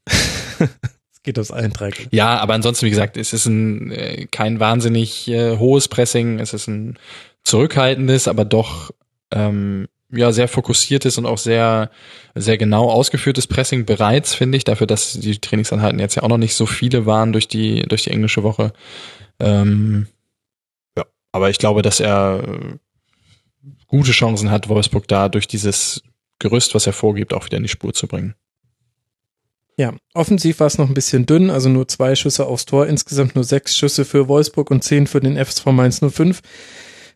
[0.59, 1.95] es geht aufs Eintrag.
[2.11, 6.39] Ja, aber ansonsten, wie gesagt, es ist ein äh, kein wahnsinnig äh, hohes Pressing.
[6.39, 6.99] Es ist ein
[7.43, 8.91] zurückhaltendes, aber doch
[9.33, 11.89] ähm, ja sehr fokussiertes und auch sehr
[12.35, 16.37] sehr genau ausgeführtes Pressing bereits finde ich dafür, dass die Trainingsanheiten jetzt ja auch noch
[16.37, 18.73] nicht so viele waren durch die durch die englische Woche.
[19.39, 20.07] Ähm,
[20.97, 22.77] ja, aber ich glaube, dass er äh,
[23.87, 26.03] gute Chancen hat, Wolfsburg da durch dieses
[26.39, 28.35] Gerüst, was er vorgibt, auch wieder in die Spur zu bringen.
[29.77, 33.33] Ja, offensiv war es noch ein bisschen dünn, also nur zwei Schüsse aufs Tor, insgesamt
[33.33, 36.41] nur sechs Schüsse für Wolfsburg und zehn für den FSV Mainz 05.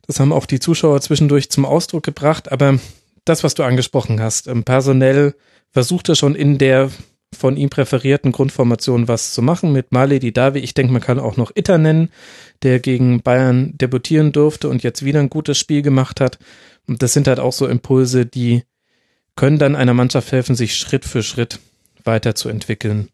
[0.08, 2.52] Das haben auch die Zuschauer zwischendurch zum Ausdruck gebracht.
[2.52, 2.80] Aber
[3.26, 5.36] das, was du angesprochen hast, ähm, personell
[5.72, 6.90] versucht er schon in der
[7.36, 10.60] von ihm präferierten Grundformation was zu machen mit Mali Davi.
[10.60, 12.10] Ich denke, man kann auch noch Itter nennen,
[12.64, 16.40] der gegen Bayern debütieren durfte und jetzt wieder ein gutes Spiel gemacht hat.
[16.88, 18.64] Und das sind halt auch so Impulse, die
[19.36, 21.60] können dann einer Mannschaft helfen, sich Schritt für Schritt
[22.06, 23.10] weiterzuentwickeln.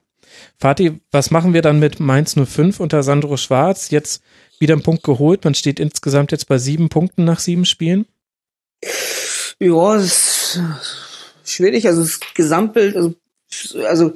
[0.58, 3.90] Fatih, was machen wir dann mit Mainz 05 unter Sandro Schwarz?
[3.90, 4.24] Jetzt
[4.64, 5.44] wieder einen Punkt geholt.
[5.44, 8.06] Man steht insgesamt jetzt bei sieben Punkten nach sieben Spielen.
[9.60, 10.62] Ja, es ist
[11.46, 11.86] schwierig.
[11.86, 13.14] Also das Gesamtbild, also,
[13.88, 14.14] also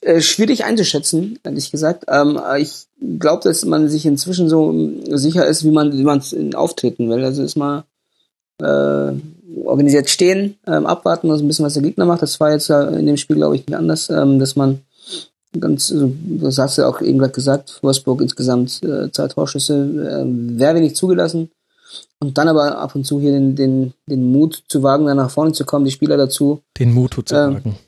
[0.00, 2.04] äh, schwierig einzuschätzen, ehrlich gesagt.
[2.08, 2.86] Ähm, ich
[3.18, 4.74] glaube, dass man sich inzwischen so
[5.10, 6.22] sicher ist, wie man wie man
[6.54, 7.24] auftreten will.
[7.24, 7.84] Also ist mal
[8.60, 9.12] äh,
[9.64, 12.22] organisiert stehen, ähm, abwarten, also ein bisschen was der Gegner macht.
[12.22, 14.80] Das war jetzt in dem Spiel, glaube ich, nicht anders, ähm, dass man
[15.58, 20.58] ganz, also, das hast du auch eben gerade gesagt, Wolfsburg insgesamt äh, zwei Torschüsse, äh,
[20.58, 21.50] wäre wenig zugelassen.
[22.20, 25.30] Und dann aber ab und zu hier den, den, den Mut zu wagen, da nach
[25.30, 26.62] vorne zu kommen, die Spieler dazu.
[26.78, 27.78] Den Mut zu ähm, wagen.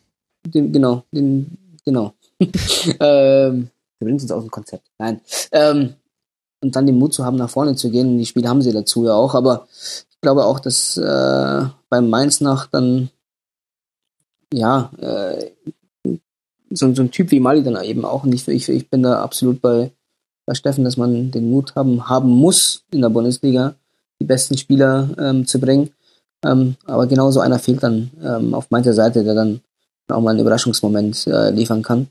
[0.46, 2.14] Den, genau, den, genau.
[2.40, 4.86] ähm, wir bringen uns aus dem Konzept.
[4.98, 5.20] Nein.
[5.52, 5.94] Ähm,
[6.60, 8.18] und dann den Mut zu haben, nach vorne zu gehen.
[8.18, 12.40] Die Spieler haben sie dazu ja auch, aber ich glaube auch, dass äh, beim Mainz
[12.40, 13.10] nach dann
[14.52, 15.50] ja, äh,
[16.74, 18.24] so, so ein Typ wie Mali dann eben auch.
[18.24, 19.92] Und ich, ich, ich bin da absolut bei,
[20.46, 23.74] bei Steffen, dass man den Mut haben, haben muss, in der Bundesliga
[24.20, 25.90] die besten Spieler ähm, zu bringen.
[26.44, 29.60] Ähm, aber genauso einer fehlt dann ähm, auf meiner Seite, der dann
[30.08, 32.08] auch mal einen Überraschungsmoment äh, liefern kann.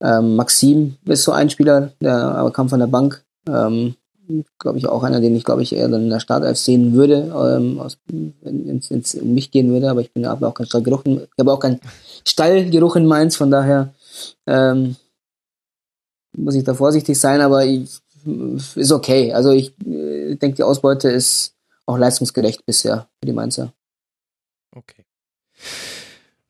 [0.00, 3.24] Ähm, Maxim ist so ein Spieler, der aber kam von der Bank.
[3.48, 3.94] Ähm,
[4.58, 7.32] glaube ich auch einer, den ich glaube ich eher dann in der Startelf sehen würde,
[7.34, 11.02] ähm, aus, wenn es um mich gehen würde, aber ich bin aber auch kein Stallgeruch,
[11.04, 11.80] ich habe auch keinen
[12.26, 13.92] Stallgeruch in Mainz, von daher
[14.46, 14.96] ähm,
[16.36, 18.00] muss ich da vorsichtig sein, aber ich,
[18.74, 19.32] ist okay.
[19.32, 21.54] Also ich äh, denke, die Ausbeute ist
[21.86, 23.72] auch leistungsgerecht bisher für die Mainzer.
[24.74, 25.04] Okay.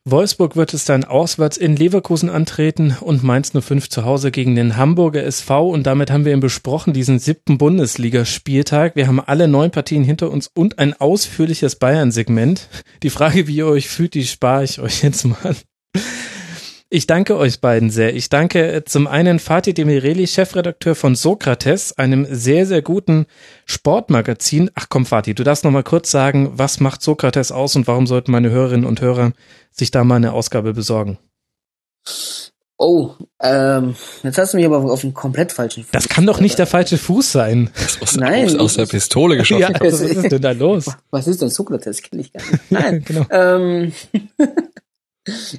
[0.07, 4.77] Wolfsburg wird es dann auswärts in Leverkusen antreten und Mainz 05 zu Hause gegen den
[4.77, 5.67] Hamburger SV.
[5.67, 8.95] Und damit haben wir ihn besprochen, diesen siebten Bundesligaspieltag.
[8.95, 12.69] Wir haben alle neun Partien hinter uns und ein ausführliches Bayern-Segment.
[13.01, 15.55] Die Frage, wie ihr euch fühlt, die spare ich euch jetzt mal.
[16.95, 18.15] Ich danke euch beiden sehr.
[18.15, 23.25] Ich danke äh, zum einen Fatih Demireli, Chefredakteur von Sokrates, einem sehr, sehr guten
[23.65, 24.71] Sportmagazin.
[24.75, 28.07] Ach komm, Fatih, du darfst noch mal kurz sagen, was macht Sokrates aus und warum
[28.07, 29.33] sollten meine Hörerinnen und Hörer
[29.71, 31.17] sich da mal eine Ausgabe besorgen?
[32.77, 35.91] Oh, ähm, jetzt hast du mich aber auf einen komplett falschen Fuß.
[35.91, 37.71] Das kann doch nicht der falsche Fuß sein.
[37.99, 38.45] Aus, Nein.
[38.45, 39.61] Aus, aus der Pistole geschossen.
[39.61, 40.85] ja, was ist denn da los?
[41.11, 42.01] Was ist denn Sokrates?
[42.01, 42.71] Kenn ich gar nicht.
[42.71, 43.03] Nein.
[43.05, 43.25] genau.
[43.31, 43.91] Ähm,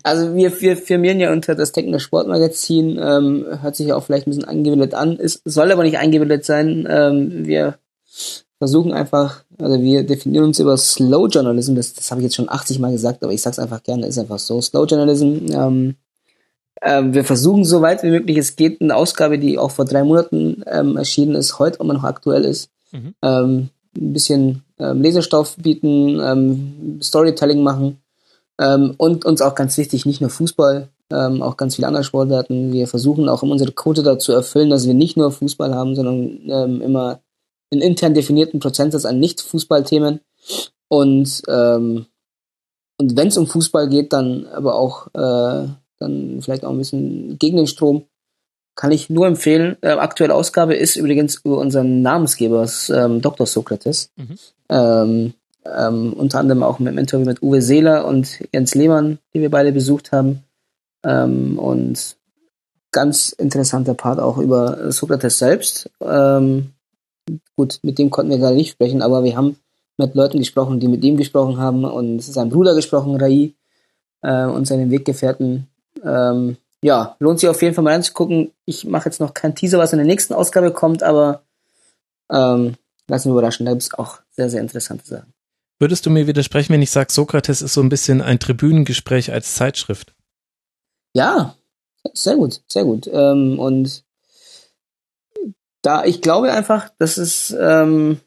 [0.03, 4.27] Also wir, wir firmieren ja unter das Techno Sportmagazin, ähm, hört sich ja auch vielleicht
[4.27, 6.87] ein bisschen eingebildet an, ist, soll aber nicht eingebildet sein.
[6.89, 7.79] Ähm, wir
[8.59, 12.49] versuchen einfach, also wir definieren uns über Slow Journalism, das, das habe ich jetzt schon
[12.49, 14.61] 80 Mal gesagt, aber ich sag's einfach gerne, ist einfach so.
[14.63, 15.97] Slow Journalism, ähm,
[16.81, 20.05] äh, wir versuchen so weit wie möglich es geht, eine Ausgabe, die auch vor drei
[20.05, 23.15] Monaten ähm, erschienen ist, heute immer noch aktuell ist, mhm.
[23.23, 27.99] ähm, ein bisschen ähm, Leserstoff bieten, ähm, Storytelling machen
[28.59, 32.73] ähm, und uns auch ganz wichtig, nicht nur Fußball, ähm, auch ganz viele andere Sportarten.
[32.73, 36.81] Wir versuchen auch unsere Quote dazu erfüllen, dass wir nicht nur Fußball haben, sondern ähm,
[36.83, 37.21] immer
[37.71, 40.21] einen intern definierten Prozentsatz an Nicht-Fußballthemen.
[40.89, 42.07] Und, ähm,
[42.99, 45.69] und wenn es um Fußball geht, dann aber auch äh,
[45.99, 48.07] dann vielleicht auch ein bisschen gegen den Strom.
[48.75, 49.77] Kann ich nur empfehlen.
[49.81, 53.47] Äh, aktuelle Ausgabe ist übrigens über unseren Namensgeber, ähm, Dr.
[53.47, 54.11] Sokrates.
[54.17, 54.39] Mhm.
[54.69, 55.35] Ähm,
[55.77, 59.51] ähm, unter anderem auch mit dem Interview mit Uwe Seeler und Jens Lehmann, die wir
[59.51, 60.43] beide besucht haben.
[61.05, 62.17] Ähm, und
[62.93, 65.91] ganz interessanter Part auch über Sokrates selbst.
[66.01, 66.73] Ähm,
[67.57, 69.57] gut, mit dem konnten wir gerade nicht sprechen, aber wir haben
[69.99, 73.55] mit Leuten gesprochen, die mit ihm gesprochen haben und sein Bruder gesprochen, Rai,
[74.23, 75.67] äh, und seinen Weggefährten.
[76.03, 78.53] Ähm, ja, lohnt sich auf jeden Fall mal anzugucken.
[78.65, 81.43] Ich mache jetzt noch keinen Teaser, was in der nächsten Ausgabe kommt, aber
[82.31, 82.75] ähm,
[83.09, 83.67] lassen wir überraschen.
[83.67, 85.36] Da gibt es auch sehr, sehr interessante Sachen.
[85.79, 89.55] Würdest du mir widersprechen, wenn ich sage, Sokrates ist so ein bisschen ein Tribünengespräch als
[89.55, 90.15] Zeitschrift?
[91.13, 91.55] Ja,
[92.15, 93.09] sehr gut, sehr gut.
[93.13, 94.05] Ähm, und
[95.83, 98.21] da ich glaube einfach, dass es ähm,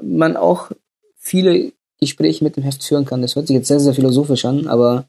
[0.00, 0.70] man auch
[1.16, 3.22] viele Gespräche mit dem Heft führen kann.
[3.22, 5.06] Das hört sich jetzt sehr, sehr philosophisch an, aber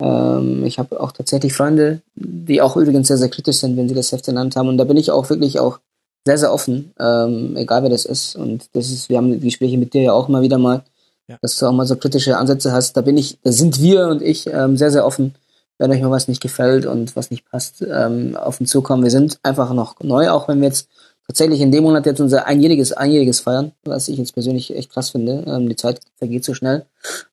[0.00, 3.94] ähm, ich habe auch tatsächlich Freunde, die auch übrigens sehr, sehr kritisch sind, wenn sie
[3.94, 4.68] das Heft genannt haben.
[4.68, 5.78] Und da bin ich auch wirklich auch
[6.26, 8.36] sehr, sehr offen, ähm, egal wer das ist.
[8.36, 10.84] Und das ist, wir haben Gespräche mit dir ja auch mal wieder mal,
[11.30, 11.38] ja.
[11.40, 12.96] dass du auch mal so kritische Ansätze hast.
[12.96, 15.34] Da bin ich, da sind wir und ich ähm, sehr, sehr offen.
[15.78, 19.02] Wenn euch mal was nicht gefällt und was nicht passt, ähm, auf uns zukommen.
[19.02, 20.88] Wir sind einfach noch neu, auch wenn wir jetzt
[21.26, 25.10] tatsächlich in dem Monat jetzt unser einjähriges, einjähriges feiern, was ich jetzt persönlich echt krass
[25.10, 25.44] finde.
[25.46, 26.84] Ähm, die Zeit vergeht so schnell.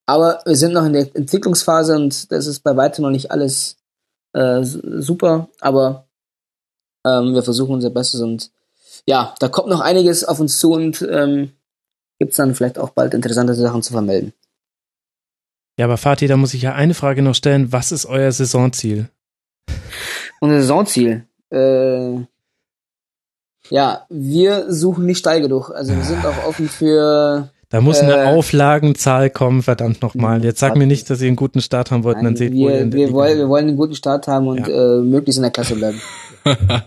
[0.05, 3.77] Aber wir sind noch in der Entwicklungsphase und das ist bei weitem noch nicht alles
[4.33, 6.05] äh, super, aber
[7.05, 8.51] ähm, wir versuchen unser Bestes und
[9.07, 11.51] ja, da kommt noch einiges auf uns zu und ähm,
[12.19, 14.33] gibt es dann vielleicht auch bald interessante Sachen zu vermelden.
[15.77, 17.71] Ja, aber Fatih, da muss ich ja eine Frage noch stellen.
[17.71, 19.09] Was ist euer Saisonziel?
[20.39, 21.25] Unser Saisonziel?
[21.51, 22.21] Äh,
[23.69, 25.69] ja, wir suchen nicht steil genug.
[25.71, 27.49] Also wir sind auch offen für.
[27.69, 30.43] Da muss eine äh, Auflagenzahl kommen, verdammt nochmal.
[30.43, 32.71] Jetzt sag mir nicht, dass ihr einen guten Start haben wollt, nein, dann seht wir,
[32.71, 34.99] ihr in der wir wollen, wir wollen einen guten Start haben und ja.
[34.99, 36.01] äh, möglichst in der Klasse bleiben.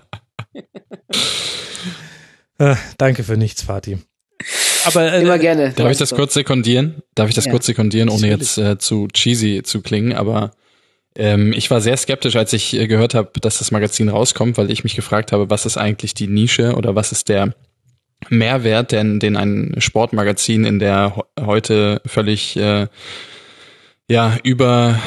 [2.59, 3.99] äh, danke für nichts, Fatih.
[4.85, 5.73] Aber äh, immer gerne.
[5.73, 7.03] Darf ich das kurz sekundieren?
[7.15, 7.51] Darf ich das ja.
[7.51, 10.13] kurz sekundieren, ohne jetzt äh, zu cheesy zu klingen?
[10.13, 10.53] Aber
[11.17, 14.71] ähm, ich war sehr skeptisch, als ich äh, gehört habe, dass das Magazin rauskommt, weil
[14.71, 17.55] ich mich gefragt habe, was ist eigentlich die Nische oder was ist der
[18.29, 22.87] Mehrwert, den, den ein Sportmagazin in der heute völlig äh,
[24.11, 24.99] ja, über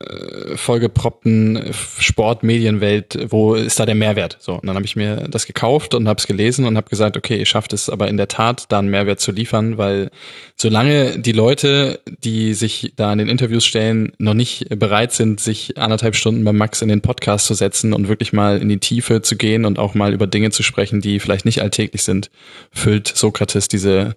[0.00, 4.38] äh, vollgeproppten Sportmedienwelt, wo ist da der Mehrwert?
[4.40, 7.18] So, und dann habe ich mir das gekauft und habe es gelesen und habe gesagt,
[7.18, 10.10] okay, ihr schafft es aber in der Tat, da einen Mehrwert zu liefern, weil
[10.56, 15.76] solange die Leute, die sich da in den Interviews stellen, noch nicht bereit sind, sich
[15.76, 19.20] anderthalb Stunden beim Max in den Podcast zu setzen und wirklich mal in die Tiefe
[19.20, 22.30] zu gehen und auch mal über Dinge zu sprechen, die vielleicht nicht alltäglich sind,
[22.72, 24.16] füllt Sokrates diese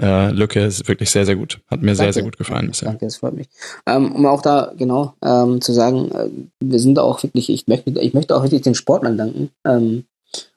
[0.00, 1.60] äh, Lücke ist wirklich sehr, sehr gut.
[1.68, 1.96] Hat mir danke.
[1.96, 2.88] sehr, sehr gut gefallen bisher.
[2.88, 3.48] Danke, das freut mich.
[3.86, 6.28] Ähm, um auch da genau ähm, zu sagen, äh,
[6.60, 9.50] wir sind auch wirklich, ich möchte, ich möchte auch wirklich den Sportlern danken.
[9.64, 10.04] Ähm,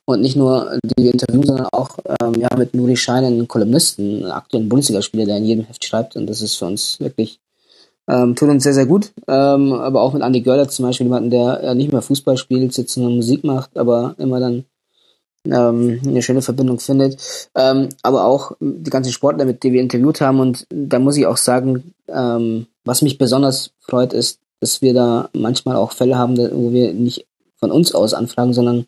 [0.06, 4.24] und nicht nur die wir interviewen, sondern auch ähm, ja, mit Nuri Schein, einen Kolumnisten,
[4.24, 6.16] einen aktuellen Bundesligaspieler, der in jedem Heft schreibt.
[6.16, 7.40] Und das ist für uns wirklich,
[8.10, 9.12] ähm, tut uns sehr, sehr gut.
[9.28, 12.74] Ähm, aber auch mit Andy Görler zum Beispiel, jemanden, der äh, nicht mehr Fußball spielt,
[12.74, 14.66] sitzt und Musik macht, aber immer dann
[15.46, 17.50] ähm, eine schöne Verbindung findet.
[17.56, 20.40] Ähm, aber auch die ganzen Sportler, mit denen wir interviewt haben.
[20.40, 25.30] Und da muss ich auch sagen, ähm, was mich besonders freut, ist, dass wir da
[25.34, 27.26] manchmal auch Fälle haben, wo wir nicht
[27.58, 28.86] von uns aus anfragen, sondern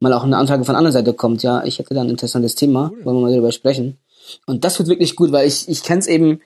[0.00, 1.42] mal auch eine Anfrage von anderer Seite kommt.
[1.42, 3.98] Ja, ich hätte da ein interessantes Thema, wollen wir mal darüber sprechen.
[4.46, 6.40] Und das wird wirklich gut, weil ich, ich kenne es eben,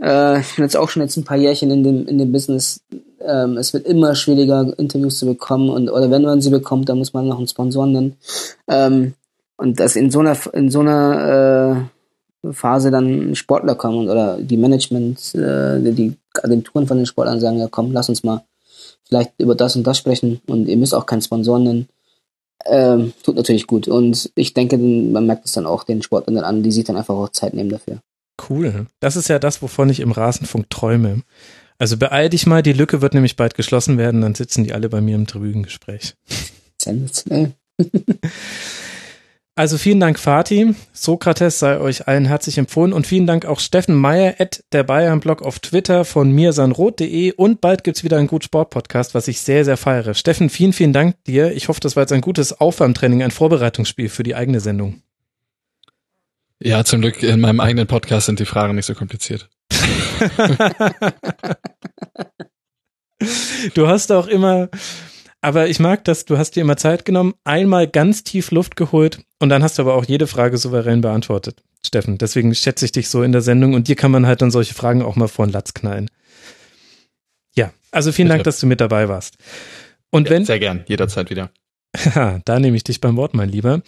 [0.00, 2.80] äh, ich bin jetzt auch schon jetzt ein paar Jährchen in dem, in dem Business.
[3.20, 6.98] Ähm, es wird immer schwieriger, Interviews zu bekommen und oder wenn man sie bekommt, dann
[6.98, 8.16] muss man noch einen Sponsor nennen.
[8.68, 9.14] Ähm,
[9.56, 11.88] und dass in so einer in so einer
[12.44, 17.58] äh, Phase dann Sportler kommen oder die Management, äh, die Agenturen von den Sportlern sagen,
[17.58, 18.44] ja komm, lass uns mal
[19.08, 21.88] vielleicht über das und das sprechen und ihr müsst auch keinen Sponsor nennen.
[22.66, 23.88] Ähm, tut natürlich gut.
[23.88, 27.14] Und ich denke, man merkt es dann auch den Sportlern an, die sich dann einfach
[27.14, 27.98] auch Zeit nehmen dafür.
[28.48, 28.86] Cool.
[29.00, 31.22] Das ist ja das, wovon ich im Rasenfunk träume.
[31.78, 34.88] Also beeil dich mal, die Lücke wird nämlich bald geschlossen werden, dann sitzen die alle
[34.88, 36.14] bei mir im Tribünengespräch.
[36.80, 37.52] Sensationell.
[39.58, 40.76] Also vielen Dank, Fatih.
[40.92, 45.42] Sokrates sei euch allen herzlich empfohlen und vielen Dank auch Steffen Meyer at der Bayern-Blog
[45.42, 49.76] auf Twitter von mirsanrot.de und bald gibt's wieder einen gut Sport-Podcast, was ich sehr, sehr
[49.76, 50.14] feiere.
[50.14, 51.50] Steffen, vielen, vielen Dank dir.
[51.56, 55.02] Ich hoffe, das war jetzt ein gutes Aufwärmtraining, ein Vorbereitungsspiel für die eigene Sendung.
[56.60, 59.48] Ja, zum Glück in meinem eigenen Podcast sind die Fragen nicht so kompliziert.
[63.74, 64.68] du hast auch immer
[65.40, 69.20] aber ich mag das, du hast dir immer Zeit genommen, einmal ganz tief Luft geholt
[69.38, 72.18] und dann hast du aber auch jede Frage souverän beantwortet, Steffen.
[72.18, 74.74] Deswegen schätze ich dich so in der Sendung und dir kann man halt dann solche
[74.74, 76.10] Fragen auch mal vor den Latz knallen.
[77.54, 78.38] Ja, also vielen Bitte.
[78.38, 79.36] Dank, dass du mit dabei warst.
[80.10, 81.50] Und ja, wenn sehr gern, jederzeit wieder.
[82.44, 83.82] da nehme ich dich beim Wort, mein Lieber.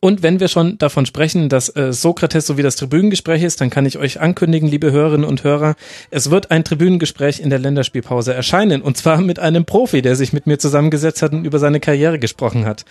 [0.00, 3.70] Und wenn wir schon davon sprechen, dass äh, Sokrates so wie das Tribünengespräch ist, dann
[3.70, 5.76] kann ich euch ankündigen, liebe Hörerinnen und Hörer,
[6.10, 8.82] es wird ein Tribünengespräch in der Länderspielpause erscheinen.
[8.82, 12.18] Und zwar mit einem Profi, der sich mit mir zusammengesetzt hat und über seine Karriere
[12.18, 12.84] gesprochen hat.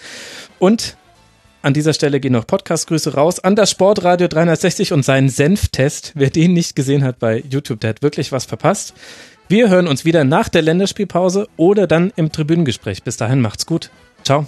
[0.59, 0.95] Und
[1.63, 6.13] an dieser Stelle gehen noch Podcast-Grüße raus an das Sportradio 360 und seinen Senftest.
[6.15, 8.93] Wer den nicht gesehen hat bei YouTube, der hat wirklich was verpasst.
[9.47, 13.03] Wir hören uns wieder nach der Länderspielpause oder dann im Tribünengespräch.
[13.03, 13.91] Bis dahin macht's gut.
[14.23, 14.47] Ciao.